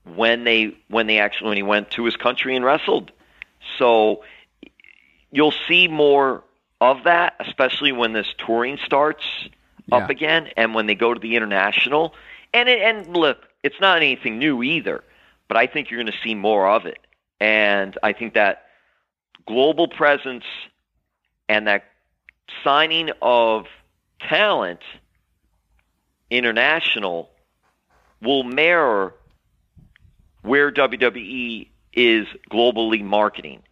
when 0.05 0.45
they 0.45 0.77
when 0.89 1.07
they 1.07 1.19
actually 1.19 1.49
when 1.49 1.57
he 1.57 1.63
went 1.63 1.91
to 1.93 2.05
his 2.05 2.17
country 2.17 2.57
and 2.57 2.65
wrestled. 2.65 3.11
So 3.79 4.25
you'll 5.31 5.55
see 5.69 5.89
more 5.89 6.43
of 6.81 7.05
that, 7.05 7.35
especially 7.41 7.93
when 7.93 8.13
this 8.13 8.27
touring 8.39 8.79
starts 8.85 9.25
up 9.91 10.11
again 10.11 10.49
and 10.57 10.75
when 10.75 10.87
they 10.87 10.95
go 10.95 11.15
to 11.15 11.21
the 11.21 11.37
international. 11.37 12.15
And 12.55 12.69
it, 12.69 12.81
and 12.81 13.17
look, 13.17 13.49
it's 13.63 13.81
not 13.81 13.99
anything 13.99 14.39
new 14.39 14.63
either, 14.63 15.03
but 15.49 15.57
I 15.57 15.67
think 15.67 15.91
you're 15.91 16.03
going 16.03 16.13
to 16.13 16.19
see 16.23 16.35
more 16.35 16.69
of 16.69 16.87
it. 16.87 16.99
And 17.41 17.97
I 18.03 18.13
think 18.13 18.35
that 18.35 18.67
global 19.47 19.89
presence 19.89 20.45
and 21.49 21.67
that 21.67 21.85
signing 22.63 23.11
of 23.21 23.67
talent 24.21 24.81
international 26.31 27.31
will 28.21 28.45
mirror 28.45 29.15
where 30.43 30.71
WWE 30.73 31.69
is 31.93 32.27
globally 32.51 33.03
marketing. 33.03 33.63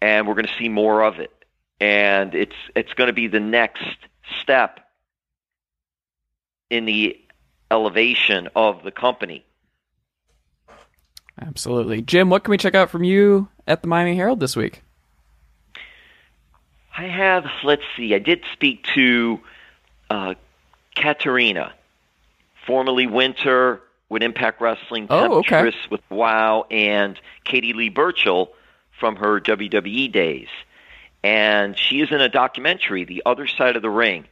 And 0.00 0.26
we're 0.26 0.34
going 0.34 0.46
to 0.46 0.54
see 0.58 0.68
more 0.68 1.02
of 1.02 1.18
it. 1.18 1.32
And 1.80 2.34
it's 2.34 2.54
it's 2.76 2.92
going 2.92 3.08
to 3.08 3.12
be 3.12 3.26
the 3.26 3.40
next 3.40 3.96
step 4.40 4.80
in 6.70 6.84
the 6.84 7.23
elevation 7.74 8.48
of 8.54 8.82
the 8.84 8.90
company. 8.90 9.44
Absolutely. 11.40 12.00
Jim, 12.00 12.30
what 12.30 12.44
can 12.44 12.52
we 12.52 12.56
check 12.58 12.74
out 12.74 12.88
from 12.90 13.02
you 13.04 13.48
at 13.66 13.82
the 13.82 13.88
Miami 13.88 14.14
Herald 14.16 14.38
this 14.40 14.54
week? 14.56 14.82
I 16.96 17.04
have, 17.04 17.44
let's 17.64 17.82
see, 17.96 18.14
I 18.14 18.20
did 18.20 18.44
speak 18.52 18.84
to 18.94 19.40
uh, 20.08 20.34
Katarina, 20.94 21.72
formerly 22.66 23.08
Winter 23.08 23.80
with 24.08 24.22
Impact 24.22 24.60
Wrestling, 24.60 25.08
Oh, 25.10 25.38
okay. 25.38 25.72
With 25.90 26.00
WoW, 26.08 26.66
and 26.70 27.20
Katie 27.44 27.72
Lea 27.72 27.88
Burchill 27.88 28.52
from 29.00 29.16
her 29.16 29.40
WWE 29.40 30.12
days. 30.12 30.46
And 31.24 31.76
she 31.76 32.00
is 32.00 32.12
in 32.12 32.20
a 32.20 32.28
documentary, 32.28 33.04
The 33.04 33.22
Other 33.26 33.48
Side 33.48 33.74
of 33.74 33.82
the 33.82 33.90
Ring. 33.90 34.26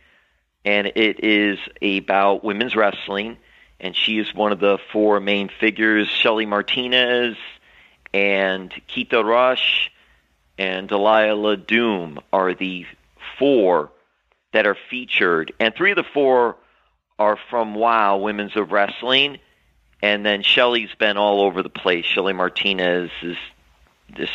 And 0.64 0.86
it 0.86 1.24
is 1.24 1.59
about 1.82 2.44
women's 2.44 2.76
wrestling. 2.76 3.39
And 3.80 3.97
she 3.97 4.18
is 4.18 4.32
one 4.34 4.52
of 4.52 4.60
the 4.60 4.78
four 4.93 5.18
main 5.20 5.48
figures 5.48 6.09
Shelly 6.09 6.47
Martinez 6.47 7.36
and 8.14 8.72
Keita 8.89 9.24
Rush 9.24 9.90
and 10.59 10.89
Delilah 10.89 11.56
Doom 11.56 12.20
are 12.32 12.55
the 12.55 12.86
four 13.39 13.90
that 14.52 14.66
are 14.66 14.76
featured, 14.90 15.52
and 15.59 15.74
three 15.74 15.90
of 15.90 15.97
the 15.97 16.05
four 16.05 16.56
are 17.18 17.39
from 17.51 17.74
WoW 17.74 18.18
Women's 18.18 18.56
of 18.56 18.70
Wrestling, 18.70 19.39
and 20.02 20.26
then 20.26 20.43
Shelly's 20.43 20.94
been 20.98 21.16
all 21.16 21.40
over 21.40 21.62
the 21.62 21.70
place. 21.70 22.05
Shelly 22.05 22.32
Martinez 22.32 23.10
has 23.22 23.36
just 24.14 24.32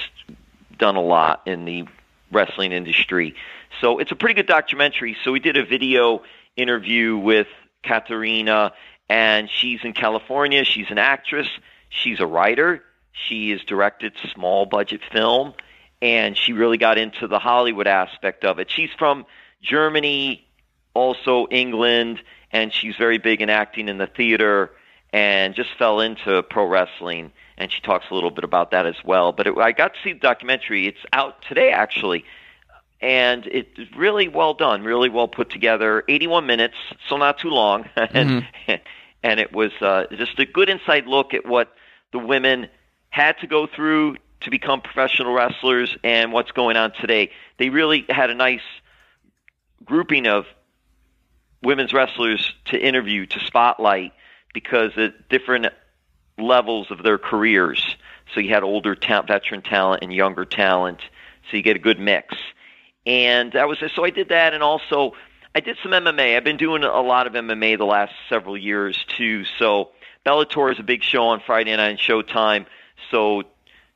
done 0.77 0.95
a 0.95 1.01
lot 1.01 1.43
in 1.45 1.65
the 1.65 1.85
wrestling 2.31 2.71
industry, 2.71 3.35
so 3.81 3.99
it's 3.99 4.11
a 4.11 4.15
pretty 4.15 4.35
good 4.35 4.47
documentary. 4.47 5.17
So 5.23 5.31
we 5.31 5.39
did 5.39 5.57
a 5.57 5.65
video 5.65 6.23
interview 6.55 7.17
with 7.17 7.47
Katarina, 7.83 8.73
and 9.09 9.49
she's 9.49 9.79
in 9.83 9.93
California. 9.93 10.63
She's 10.63 10.89
an 10.89 10.97
actress. 10.97 11.47
She's 11.89 12.19
a 12.19 12.27
writer. 12.27 12.83
She 13.11 13.51
has 13.51 13.61
directed 13.61 14.13
small 14.33 14.65
budget 14.65 15.01
film 15.11 15.53
and 16.01 16.37
she 16.37 16.53
really 16.53 16.77
got 16.77 16.97
into 16.97 17.27
the 17.27 17.39
Hollywood 17.39 17.87
aspect 17.87 18.45
of 18.45 18.59
it. 18.59 18.69
She's 18.69 18.89
from 18.97 19.25
Germany, 19.61 20.47
also 20.93 21.47
England, 21.49 22.21
and 22.51 22.73
she's 22.73 22.95
very 22.95 23.17
big 23.17 23.41
in 23.41 23.49
acting 23.49 23.89
in 23.89 23.97
the 23.97 24.07
theater 24.07 24.71
and 25.11 25.55
just 25.55 25.69
fell 25.79 25.99
into 25.99 26.43
pro 26.43 26.65
wrestling. 26.65 27.31
And 27.57 27.71
she 27.71 27.81
talks 27.81 28.05
a 28.11 28.13
little 28.13 28.29
bit 28.29 28.43
about 28.43 28.71
that 28.71 28.85
as 28.85 28.95
well. 29.03 29.31
But 29.31 29.47
it, 29.47 29.57
I 29.57 29.71
got 29.71 29.93
to 29.95 29.99
see 30.03 30.13
the 30.13 30.19
documentary. 30.19 30.87
It's 30.87 30.99
out 31.11 31.41
today, 31.47 31.71
actually. 31.71 32.23
And 32.99 33.45
it's 33.45 33.95
really 33.95 34.27
well 34.27 34.53
done, 34.53 34.83
really 34.83 35.09
well 35.09 35.27
put 35.27 35.49
together. 35.49 36.03
81 36.07 36.45
minutes, 36.45 36.75
so 37.07 37.17
not 37.17 37.37
too 37.37 37.49
long. 37.49 37.87
and, 37.95 38.47
and 39.23 39.39
it 39.39 39.53
was 39.53 39.71
uh, 39.81 40.05
just 40.11 40.39
a 40.39 40.45
good 40.45 40.69
inside 40.69 41.05
look 41.05 41.33
at 41.33 41.45
what 41.45 41.73
the 42.11 42.19
women 42.19 42.67
had 43.09 43.37
to 43.39 43.47
go 43.47 43.67
through 43.67 44.15
to 44.41 44.49
become 44.49 44.81
professional 44.81 45.33
wrestlers 45.33 45.95
and 46.03 46.31
what's 46.31 46.51
going 46.51 46.77
on 46.77 46.91
today. 46.93 47.31
They 47.57 47.69
really 47.69 48.05
had 48.09 48.29
a 48.29 48.35
nice 48.35 48.61
grouping 49.83 50.27
of 50.27 50.45
women's 51.63 51.93
wrestlers 51.93 52.53
to 52.65 52.79
interview, 52.79 53.25
to 53.25 53.39
spotlight, 53.39 54.13
because 54.53 54.91
at 54.97 55.29
different 55.29 55.67
levels 56.37 56.91
of 56.91 57.03
their 57.03 57.17
careers. 57.17 57.95
So 58.33 58.39
you 58.39 58.49
had 58.49 58.63
older 58.63 58.95
ta- 58.95 59.23
veteran 59.23 59.61
talent 59.61 60.03
and 60.03 60.13
younger 60.13 60.45
talent, 60.45 60.99
so 61.49 61.57
you 61.57 61.63
get 61.63 61.75
a 61.75 61.79
good 61.79 61.99
mix. 61.99 62.35
And 63.07 63.53
that 63.53 63.69
was 63.69 63.81
so 63.95 64.03
I 64.03 64.09
did 64.09 64.29
that, 64.29 64.53
and 64.53 64.61
also 64.61 65.13
I 65.55 65.61
did 65.61 65.77
some 65.81 65.93
MMA. 65.93 66.35
I've 66.35 66.43
been 66.43 66.57
doing 66.57 66.83
a 66.83 67.01
lot 67.01 67.25
of 67.25 67.33
MMA 67.33 67.77
the 67.77 67.85
last 67.85 68.13
several 68.27 68.57
years 68.57 69.01
too. 69.07 69.45
So 69.57 69.91
Bellator 70.25 70.73
is 70.73 70.77
a 70.77 70.83
big 70.83 71.03
show 71.03 71.27
on 71.27 71.39
Friday 71.39 71.73
night 71.73 71.91
on 71.91 71.95
Showtime. 71.97 72.65
So 73.09 73.43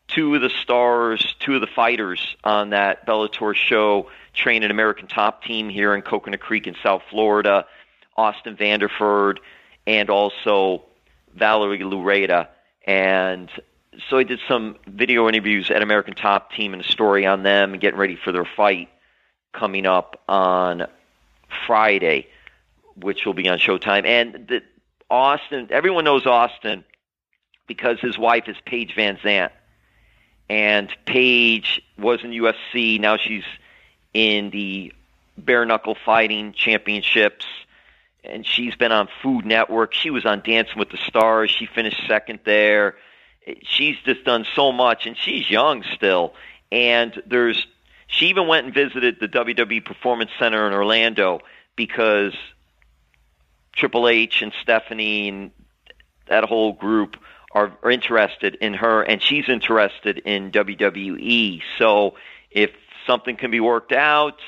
two 0.07 0.33
of 0.35 0.41
the 0.41 0.49
stars, 0.49 1.35
two 1.41 1.55
of 1.55 1.61
the 1.61 1.67
fighters 1.67 2.37
on 2.45 2.69
that 2.69 3.05
Bellator 3.05 3.53
show 3.53 4.09
train 4.33 4.63
an 4.63 4.71
American 4.71 5.07
Top 5.07 5.43
Team 5.43 5.67
here 5.67 5.93
in 5.93 6.03
Coconut 6.03 6.39
Creek 6.39 6.65
in 6.65 6.77
South 6.81 7.01
Florida, 7.09 7.65
Austin 8.15 8.55
Vanderford, 8.55 9.39
and 9.85 10.09
also 10.09 10.83
Valerie 11.35 11.79
Loureda. 11.79 12.47
And 12.87 13.51
so 14.09 14.17
I 14.17 14.23
did 14.23 14.39
some 14.47 14.77
video 14.87 15.27
interviews 15.27 15.69
at 15.69 15.81
American 15.81 16.13
Top 16.13 16.53
Team 16.53 16.71
and 16.71 16.81
a 16.81 16.87
story 16.87 17.25
on 17.25 17.43
them 17.43 17.77
getting 17.77 17.99
ready 17.99 18.15
for 18.15 18.31
their 18.31 18.45
fight 18.45 18.87
coming 19.53 19.85
up 19.85 20.21
on 20.27 20.87
Friday, 21.67 22.27
which 22.95 23.25
will 23.25 23.33
be 23.33 23.49
on 23.49 23.57
Showtime. 23.59 24.05
And 24.05 24.47
the, 24.47 24.61
Austin, 25.09 25.67
everyone 25.71 26.05
knows 26.05 26.25
Austin 26.25 26.83
because 27.67 27.99
his 27.99 28.17
wife 28.17 28.47
is 28.47 28.55
Paige 28.65 28.95
VanZant 28.95 29.51
and 30.51 30.89
Paige 31.05 31.81
was 31.97 32.25
in 32.25 32.31
UFC. 32.31 32.99
Now 32.99 33.15
she's 33.15 33.45
in 34.13 34.49
the 34.49 34.91
bare 35.37 35.63
knuckle 35.63 35.95
fighting 36.05 36.51
championships, 36.51 37.45
and 38.25 38.45
she's 38.45 38.75
been 38.75 38.91
on 38.91 39.07
Food 39.23 39.45
Network. 39.45 39.93
She 39.93 40.09
was 40.09 40.25
on 40.25 40.41
Dancing 40.41 40.77
with 40.77 40.89
the 40.89 40.97
Stars. 40.97 41.51
She 41.51 41.67
finished 41.67 42.05
second 42.05 42.39
there. 42.43 42.95
She's 43.63 43.95
just 44.03 44.25
done 44.25 44.45
so 44.53 44.73
much, 44.73 45.05
and 45.05 45.15
she's 45.15 45.49
young 45.49 45.85
still. 45.95 46.33
And 46.69 47.23
there's 47.25 47.65
she 48.11 48.27
even 48.27 48.45
went 48.45 48.65
and 48.65 48.75
visited 48.75 49.19
the 49.19 49.27
WWE 49.27 49.83
Performance 49.83 50.31
Center 50.37 50.67
in 50.67 50.73
Orlando 50.73 51.39
because 51.77 52.33
Triple 53.73 54.07
H 54.09 54.41
and 54.41 54.51
Stephanie 54.61 55.29
and 55.29 55.51
that 56.27 56.43
whole 56.43 56.73
group 56.73 57.15
are, 57.53 57.71
are 57.81 57.89
interested 57.89 58.55
in 58.55 58.73
her, 58.75 59.01
and 59.01 59.21
she's 59.21 59.47
interested 59.47 60.19
in 60.19 60.51
WWE. 60.51 61.61
So 61.77 62.15
if 62.51 62.71
something 63.07 63.37
can 63.37 63.49
be 63.49 63.61
worked 63.61 63.93
out, 63.93 64.39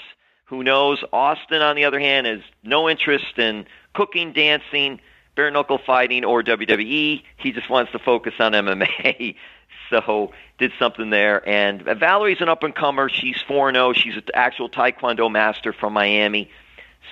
who 0.46 0.62
knows? 0.64 1.02
Austin, 1.14 1.62
on 1.62 1.78
the 1.78 1.86
other 1.86 2.00
hand, 2.00 2.28
has 2.28 2.42
no 2.64 2.90
interest 2.90 3.38
in 3.38 3.66
cooking, 3.94 4.34
dancing, 4.34 5.00
bare 5.36 5.52
knuckle 5.52 5.80
fighting, 5.86 6.26
or 6.26 6.44
WWE. 6.44 7.24
He 7.38 7.52
just 7.54 7.70
wants 7.70 7.94
to 7.94 8.00
focus 8.00 8.34
on 8.40 8.52
MMA. 8.52 9.36
so 9.90 10.32
did 10.58 10.72
something 10.80 11.10
there. 11.10 11.48
And 11.48 11.82
Valerie's 11.82 12.42
an 12.42 12.50
up 12.50 12.64
and 12.64 12.76
comer. 12.76 13.10
She's 13.10 13.42
4 13.48 13.74
0. 13.74 13.94
She's 13.94 14.16
an 14.16 14.24
actual 14.34 14.70
Taekwondo 14.70 15.32
master 15.32 15.74
from 15.74 15.94
Miami. 15.94 16.50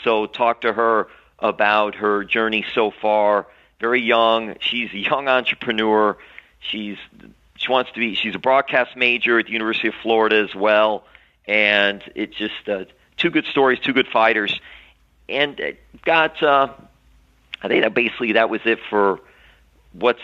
So 0.03 0.26
talk 0.26 0.61
to 0.61 0.73
her 0.73 1.07
about 1.39 1.95
her 1.95 2.23
journey 2.23 2.65
so 2.73 2.91
far. 2.91 3.48
Very 3.80 4.02
young. 4.02 4.56
She's 4.60 4.91
a 4.93 4.98
young 4.98 5.27
entrepreneur. 5.27 6.18
She's 6.60 6.98
she 7.56 7.72
wants 7.72 7.91
to 7.91 7.99
be. 7.99 8.15
She's 8.15 8.35
a 8.35 8.39
broadcast 8.39 8.95
major 8.95 9.39
at 9.39 9.45
the 9.45 9.52
University 9.52 9.88
of 9.88 9.93
Florida 10.02 10.38
as 10.38 10.56
well. 10.56 11.03
And 11.48 12.03
it's 12.15 12.35
just 12.35 12.68
uh, 12.68 12.85
two 13.18 13.30
good 13.30 13.45
stories, 13.45 13.80
two 13.80 13.93
good 13.93 14.07
fighters, 14.07 14.60
and 15.27 15.60
got. 16.03 16.41
Uh, 16.41 16.69
I 17.61 17.68
think 17.68 17.84
that 17.84 17.93
basically 17.93 18.34
that 18.34 18.49
was 18.49 18.61
it 18.65 18.80
for 18.89 19.19
what's 19.93 20.22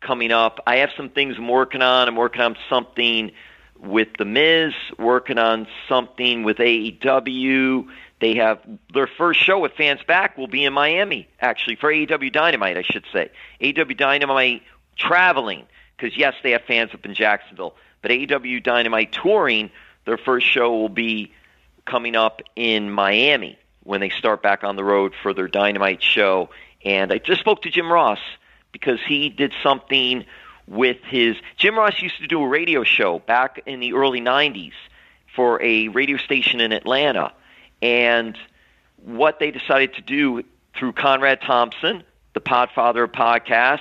coming 0.00 0.32
up. 0.32 0.60
I 0.66 0.76
have 0.76 0.90
some 0.96 1.08
things 1.08 1.36
I'm 1.38 1.48
working 1.48 1.82
on. 1.82 2.08
I'm 2.08 2.16
working 2.16 2.42
on 2.42 2.56
something 2.68 3.32
with 3.78 4.08
The 4.18 4.24
Miz, 4.24 4.72
working 4.98 5.38
on 5.38 5.66
something 5.88 6.42
with 6.42 6.58
AEW. 6.58 7.86
They 8.20 8.34
have 8.36 8.60
their 8.92 9.06
first 9.06 9.40
show 9.40 9.60
with 9.60 9.72
fans 9.72 10.00
back 10.06 10.36
will 10.36 10.48
be 10.48 10.64
in 10.64 10.72
Miami, 10.72 11.28
actually, 11.40 11.76
for 11.76 11.92
AEW 11.92 12.32
Dynamite, 12.32 12.76
I 12.76 12.82
should 12.82 13.04
say. 13.12 13.30
AEW 13.60 13.96
Dynamite 13.96 14.62
traveling, 14.96 15.64
because 15.96 16.16
yes, 16.16 16.34
they 16.42 16.50
have 16.52 16.62
fans 16.62 16.92
up 16.92 17.04
in 17.04 17.14
Jacksonville, 17.14 17.76
but 18.02 18.10
AEW 18.10 18.62
Dynamite 18.62 19.12
touring, 19.12 19.70
their 20.04 20.18
first 20.18 20.46
show 20.46 20.76
will 20.76 20.88
be 20.88 21.32
coming 21.84 22.16
up 22.16 22.42
in 22.56 22.90
Miami 22.90 23.58
when 23.84 24.00
they 24.00 24.10
start 24.10 24.42
back 24.42 24.64
on 24.64 24.76
the 24.76 24.84
road 24.84 25.14
for 25.22 25.32
their 25.32 25.48
Dynamite 25.48 26.02
show. 26.02 26.50
And 26.84 27.12
I 27.12 27.18
just 27.18 27.40
spoke 27.40 27.62
to 27.62 27.70
Jim 27.70 27.90
Ross 27.90 28.18
because 28.78 29.00
he 29.06 29.28
did 29.28 29.52
something 29.62 30.24
with 30.66 30.98
his. 31.04 31.36
Jim 31.56 31.76
Ross 31.76 32.00
used 32.00 32.18
to 32.18 32.26
do 32.26 32.42
a 32.42 32.48
radio 32.48 32.84
show 32.84 33.18
back 33.20 33.60
in 33.66 33.80
the 33.80 33.94
early 33.94 34.20
90s 34.20 34.72
for 35.34 35.60
a 35.62 35.88
radio 35.88 36.16
station 36.16 36.60
in 36.60 36.72
Atlanta. 36.72 37.32
And 37.80 38.36
what 39.04 39.38
they 39.38 39.50
decided 39.50 39.94
to 39.94 40.02
do 40.02 40.42
through 40.76 40.92
Conrad 40.92 41.40
Thompson, 41.40 42.02
the 42.34 42.40
podfather 42.40 43.04
of 43.04 43.12
podcasts, 43.12 43.80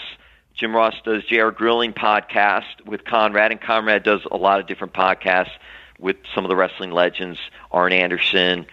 Jim 0.53 0.75
Ross 0.75 0.95
does 1.03 1.23
JR 1.25 1.49
Grilling 1.49 1.93
podcast 1.93 2.83
with 2.85 3.05
Conrad, 3.05 3.51
and 3.51 3.61
Conrad 3.61 4.03
does 4.03 4.21
a 4.31 4.37
lot 4.37 4.59
of 4.59 4.65
different 4.65 4.93
podcasts 4.93 5.51
with 5.99 6.17
some 6.33 6.45
of 6.45 6.49
the 6.49 6.55
wrestling 6.55 6.91
legends, 6.91 7.39
Arn 7.71 7.93
Anderson, 7.93 8.65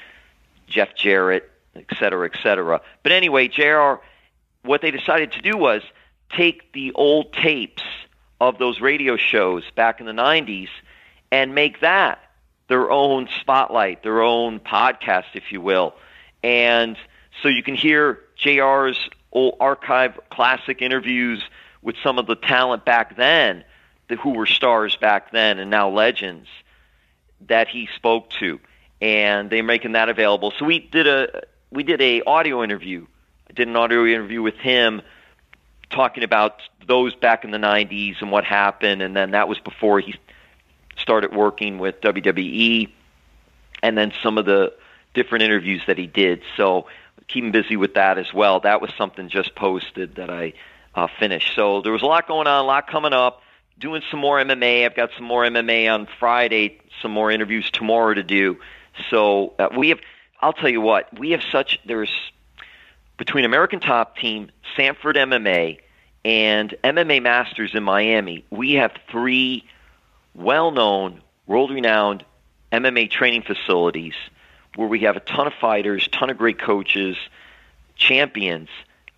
Jeff 0.67 0.95
Jarrett, 0.95 1.51
et 1.77 1.87
cetera, 1.99 2.31
et 2.33 2.39
cetera. 2.43 2.81
But 3.03 3.13
anyway, 3.13 3.49
JR, 3.49 3.95
what 4.63 4.81
they 4.81 4.91
decided 4.91 5.33
to 5.33 5.43
do 5.43 5.59
was 5.59 5.83
take 6.31 6.73
the 6.73 6.93
old 6.93 7.33
tapes 7.33 7.83
of 8.41 8.59
those 8.59 8.81
radio 8.81 9.17
shows 9.17 9.65
back 9.75 10.01
in 10.01 10.07
the 10.07 10.13
90s 10.13 10.69
and 11.31 11.55
make 11.55 11.81
that 11.81 12.21
their 12.69 12.91
own 12.91 13.29
spotlight, 13.41 14.03
their 14.03 14.23
own 14.23 14.59
podcast, 14.61 15.27
if 15.35 15.53
you 15.53 15.61
will. 15.61 15.95
And 16.43 16.97
so 17.43 17.49
you 17.49 17.63
can 17.63 17.75
hear 17.75 18.21
JR's 18.39 18.99
old 19.33 19.57
archive 19.61 20.19
classic 20.31 20.81
interviews 20.81 21.43
with 21.83 21.97
some 22.03 22.19
of 22.19 22.27
the 22.27 22.37
talent 22.37 22.85
back 22.85 23.17
then, 23.17 23.65
who 24.23 24.31
were 24.31 24.47
stars 24.47 24.97
back 24.97 25.33
then 25.33 25.59
and 25.59 25.71
now 25.71 25.89
legends 25.91 26.49
that 27.49 27.69
he 27.69 27.89
spoke 27.97 28.31
to, 28.31 28.61
and 29.01 29.51
they're 29.51 29.63
making 29.63 29.93
that 29.93 30.09
available. 30.09 30.53
So 30.59 30.65
we 30.65 30.79
did 30.79 31.07
a 31.07 31.43
we 31.71 31.83
did 31.83 32.01
a 32.01 32.23
audio 32.23 32.63
interview. 32.63 33.07
I 33.51 33.53
did 33.53 33.69
an 33.69 33.77
audio 33.77 34.07
interview 34.07 34.41
with 34.41 34.55
him 34.57 35.03
talking 35.95 36.25
about 36.25 36.61
those 36.87 37.15
back 37.15 37.45
in 37.45 37.51
the 37.51 37.59
90s 37.59 38.21
and 38.21 38.31
what 38.31 38.45
happened, 38.45 39.03
and 39.03 39.17
then 39.17 39.31
that 39.33 39.49
was 39.49 39.59
before 39.59 40.01
he 40.01 40.15
started 40.99 41.35
working 41.35 41.79
with 41.79 42.01
WWE, 42.01 42.91
and 43.83 43.97
then 43.97 44.13
some 44.23 44.39
of 44.39 44.45
the 44.45 44.75
different 45.15 45.45
interviews 45.45 45.83
that 45.87 45.99
he 45.99 46.07
did. 46.07 46.43
So 46.57 46.87
keep 47.29 47.45
him 47.45 47.53
busy 47.53 47.77
with 47.77 47.95
that 47.95 48.19
as 48.19 48.33
well. 48.35 48.61
That 48.61 48.81
was 48.81 48.91
something 48.99 49.29
just 49.29 49.55
posted 49.55 50.17
that 50.17 50.31
I 50.31 50.55
uh, 50.95 51.09
finished. 51.19 51.55
So 51.55 51.81
there 51.83 51.93
was 51.93 52.03
a 52.03 52.07
lot 52.07 52.29
going 52.29 52.47
on, 52.47 52.65
a 52.65 52.67
lot 52.67 52.87
coming 52.89 53.13
up. 53.13 53.41
Doing 53.77 54.03
some 54.09 54.21
more 54.21 54.39
MMA. 54.39 54.85
I've 54.85 54.95
got 54.95 55.11
some 55.17 55.27
more 55.27 55.43
MMA 55.43 55.93
on 55.93 56.07
Friday. 56.21 56.79
Some 57.03 57.11
more 57.11 57.33
interviews 57.33 57.69
tomorrow 57.73 58.15
to 58.15 58.23
do. 58.23 58.59
So 59.11 59.55
uh, 59.59 59.71
we 59.77 59.89
have. 59.89 59.99
I'll 60.41 60.53
tell 60.53 60.69
you 60.69 60.81
what. 60.81 61.19
We 61.19 61.33
have 61.33 61.43
such. 61.51 61.81
There's 61.85 62.13
between 63.17 63.45
American 63.45 63.81
Top 63.81 64.17
Team, 64.17 64.51
Sanford 64.77 65.17
MMA, 65.17 65.81
and 66.25 66.75
MMA 66.83 67.23
Masters 67.23 67.75
in 67.75 67.83
Miami. 67.83 68.45
We 68.51 68.75
have 68.75 68.93
three 69.11 69.65
well-known, 70.35 71.21
world-renowned 71.47 72.25
MMA 72.73 73.11
training 73.11 73.43
facilities 73.43 74.15
where 74.77 74.89
we 74.89 75.01
have 75.01 75.17
a 75.17 75.21
ton 75.21 75.47
of 75.47 75.53
fighters, 75.61 76.09
ton 76.09 76.31
of 76.31 76.39
great 76.39 76.59
coaches, 76.59 77.17
champions 77.97 78.69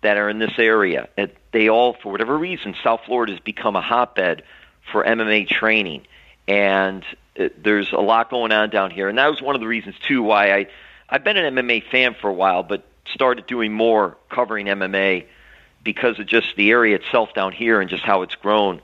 that 0.01 0.17
are 0.17 0.29
in 0.29 0.39
this 0.39 0.53
area. 0.57 1.09
They 1.51 1.69
all, 1.69 1.93
for 2.01 2.11
whatever 2.11 2.37
reason, 2.37 2.75
South 2.83 3.01
Florida 3.05 3.33
has 3.33 3.39
become 3.39 3.75
a 3.75 3.81
hotbed 3.81 4.43
for 4.91 5.03
MMA 5.03 5.47
training, 5.47 6.05
and 6.47 7.03
it, 7.35 7.63
there's 7.63 7.91
a 7.91 7.99
lot 7.99 8.29
going 8.29 8.51
on 8.51 8.69
down 8.69 8.91
here. 8.91 9.09
And 9.09 9.17
that 9.17 9.29
was 9.29 9.41
one 9.41 9.55
of 9.55 9.61
the 9.61 9.67
reasons 9.67 9.95
too 9.99 10.21
why 10.21 10.53
I 10.53 10.67
I've 11.09 11.23
been 11.23 11.37
an 11.37 11.55
MMA 11.55 11.89
fan 11.89 12.15
for 12.19 12.29
a 12.29 12.33
while, 12.33 12.63
but 12.63 12.85
started 13.13 13.47
doing 13.47 13.73
more 13.73 14.17
covering 14.29 14.67
MMA 14.67 15.25
because 15.87 16.19
of 16.19 16.25
just 16.25 16.53
the 16.57 16.71
area 16.71 16.97
itself 16.97 17.33
down 17.33 17.53
here 17.53 17.79
and 17.79 17.89
just 17.89 18.03
how 18.03 18.21
it's 18.21 18.35
grown 18.35 18.81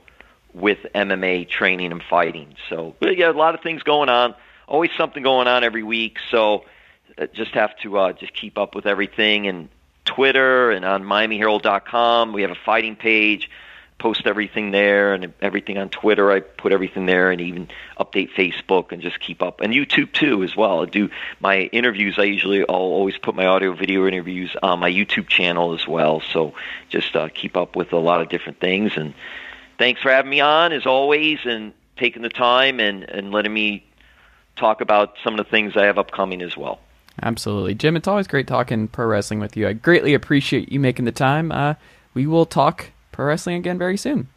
with 0.53 0.77
MMA 0.95 1.49
training 1.49 1.91
and 1.91 2.01
fighting. 2.01 2.55
So 2.69 2.95
got 3.17 3.35
a 3.35 3.37
lot 3.37 3.55
of 3.55 3.61
things 3.61 3.83
going 3.83 4.07
on. 4.07 4.35
Always 4.69 4.91
something 4.97 5.21
going 5.21 5.49
on 5.49 5.65
every 5.65 5.83
week. 5.83 6.15
So 6.31 6.63
uh, 7.17 7.27
just 7.33 7.51
have 7.55 7.77
to 7.79 7.97
uh, 7.97 8.13
just 8.13 8.33
keep 8.33 8.57
up 8.57 8.73
with 8.73 8.85
everything 8.85 9.47
and 9.47 9.67
Twitter 10.05 10.71
and 10.71 10.85
on 10.85 11.03
MiamiHerald.com. 11.03 12.31
We 12.31 12.43
have 12.43 12.51
a 12.51 12.61
fighting 12.65 12.95
page. 12.95 13.49
Post 14.03 14.27
everything 14.27 14.71
there 14.71 15.13
and 15.13 15.31
everything 15.41 15.77
on 15.77 15.87
Twitter. 15.87 16.29
I 16.29 16.41
put 16.41 16.73
everything 16.73 17.05
there 17.05 17.31
and 17.31 17.39
even 17.39 17.69
update 17.97 18.31
Facebook 18.31 18.91
and 18.91 19.01
just 19.01 19.17
keep 19.21 19.41
up. 19.41 19.61
And 19.61 19.71
YouTube 19.71 20.11
too 20.11 20.43
as 20.43 20.57
well. 20.57 20.81
I 20.81 20.87
do 20.87 21.09
my 21.39 21.61
interviews. 21.71 22.15
I 22.17 22.23
usually 22.23 22.63
I'll 22.67 22.75
always 22.75 23.17
put 23.17 23.33
my 23.33 23.45
audio 23.45 23.71
video 23.71 24.05
interviews 24.05 24.57
on 24.61 24.79
my 24.79 24.91
YouTube 24.91 25.29
channel 25.29 25.73
as 25.73 25.87
well. 25.87 26.21
So 26.33 26.53
just 26.89 27.15
uh, 27.15 27.29
keep 27.29 27.55
up 27.55 27.77
with 27.77 27.93
a 27.93 27.97
lot 27.97 28.19
of 28.19 28.27
different 28.27 28.59
things. 28.59 28.91
And 28.97 29.13
thanks 29.77 30.01
for 30.01 30.11
having 30.11 30.31
me 30.31 30.41
on 30.41 30.73
as 30.73 30.85
always 30.85 31.39
and 31.45 31.71
taking 31.95 32.23
the 32.23 32.29
time 32.29 32.81
and, 32.81 33.03
and 33.03 33.31
letting 33.31 33.53
me 33.53 33.85
talk 34.57 34.81
about 34.81 35.13
some 35.23 35.39
of 35.39 35.45
the 35.45 35.49
things 35.49 35.77
I 35.77 35.85
have 35.85 35.97
upcoming 35.97 36.41
as 36.41 36.57
well. 36.57 36.81
Absolutely. 37.21 37.73
Jim, 37.73 37.95
it's 37.95 38.09
always 38.09 38.27
great 38.27 38.47
talking 38.47 38.89
pro 38.89 39.05
wrestling 39.05 39.39
with 39.39 39.55
you. 39.55 39.65
I 39.65 39.71
greatly 39.71 40.13
appreciate 40.13 40.73
you 40.73 40.81
making 40.81 41.05
the 41.05 41.13
time. 41.13 41.53
Uh, 41.53 41.75
we 42.13 42.27
will 42.27 42.45
talk 42.45 42.89
pro 43.13 43.25
wrestling 43.25 43.55
again 43.55 43.77
very 43.77 43.95
soon. 43.95 44.27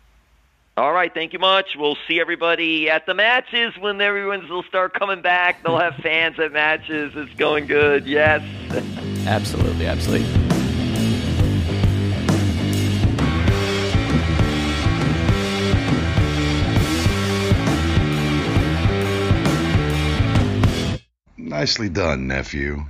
All 0.79 0.93
right, 0.93 1.13
thank 1.13 1.33
you 1.33 1.39
much. 1.39 1.75
We'll 1.75 1.97
see 2.07 2.21
everybody 2.21 2.91
at 2.91 3.07
the 3.07 3.15
matches 3.15 3.73
when 3.79 3.99
everyone's 4.01 4.51
will 4.51 4.63
start 4.65 4.93
coming 4.93 5.23
back. 5.23 5.63
They'll 5.63 5.79
have 5.79 5.95
fans 5.97 6.39
at 6.39 6.53
matches. 6.53 7.15
It's 7.17 7.33
going 7.35 7.67
good. 7.67 8.07
Yes. 8.07 8.43
absolutely, 9.27 9.87
absolutely. 9.87 10.27
Nicely 21.39 21.89
done, 21.89 22.27
nephew. 22.27 22.85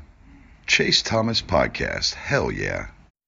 Chase 0.67 1.03
Thomas 1.03 1.41
Podcast. 1.41 2.15
Hell 2.15 2.51
yeah. 2.51 2.89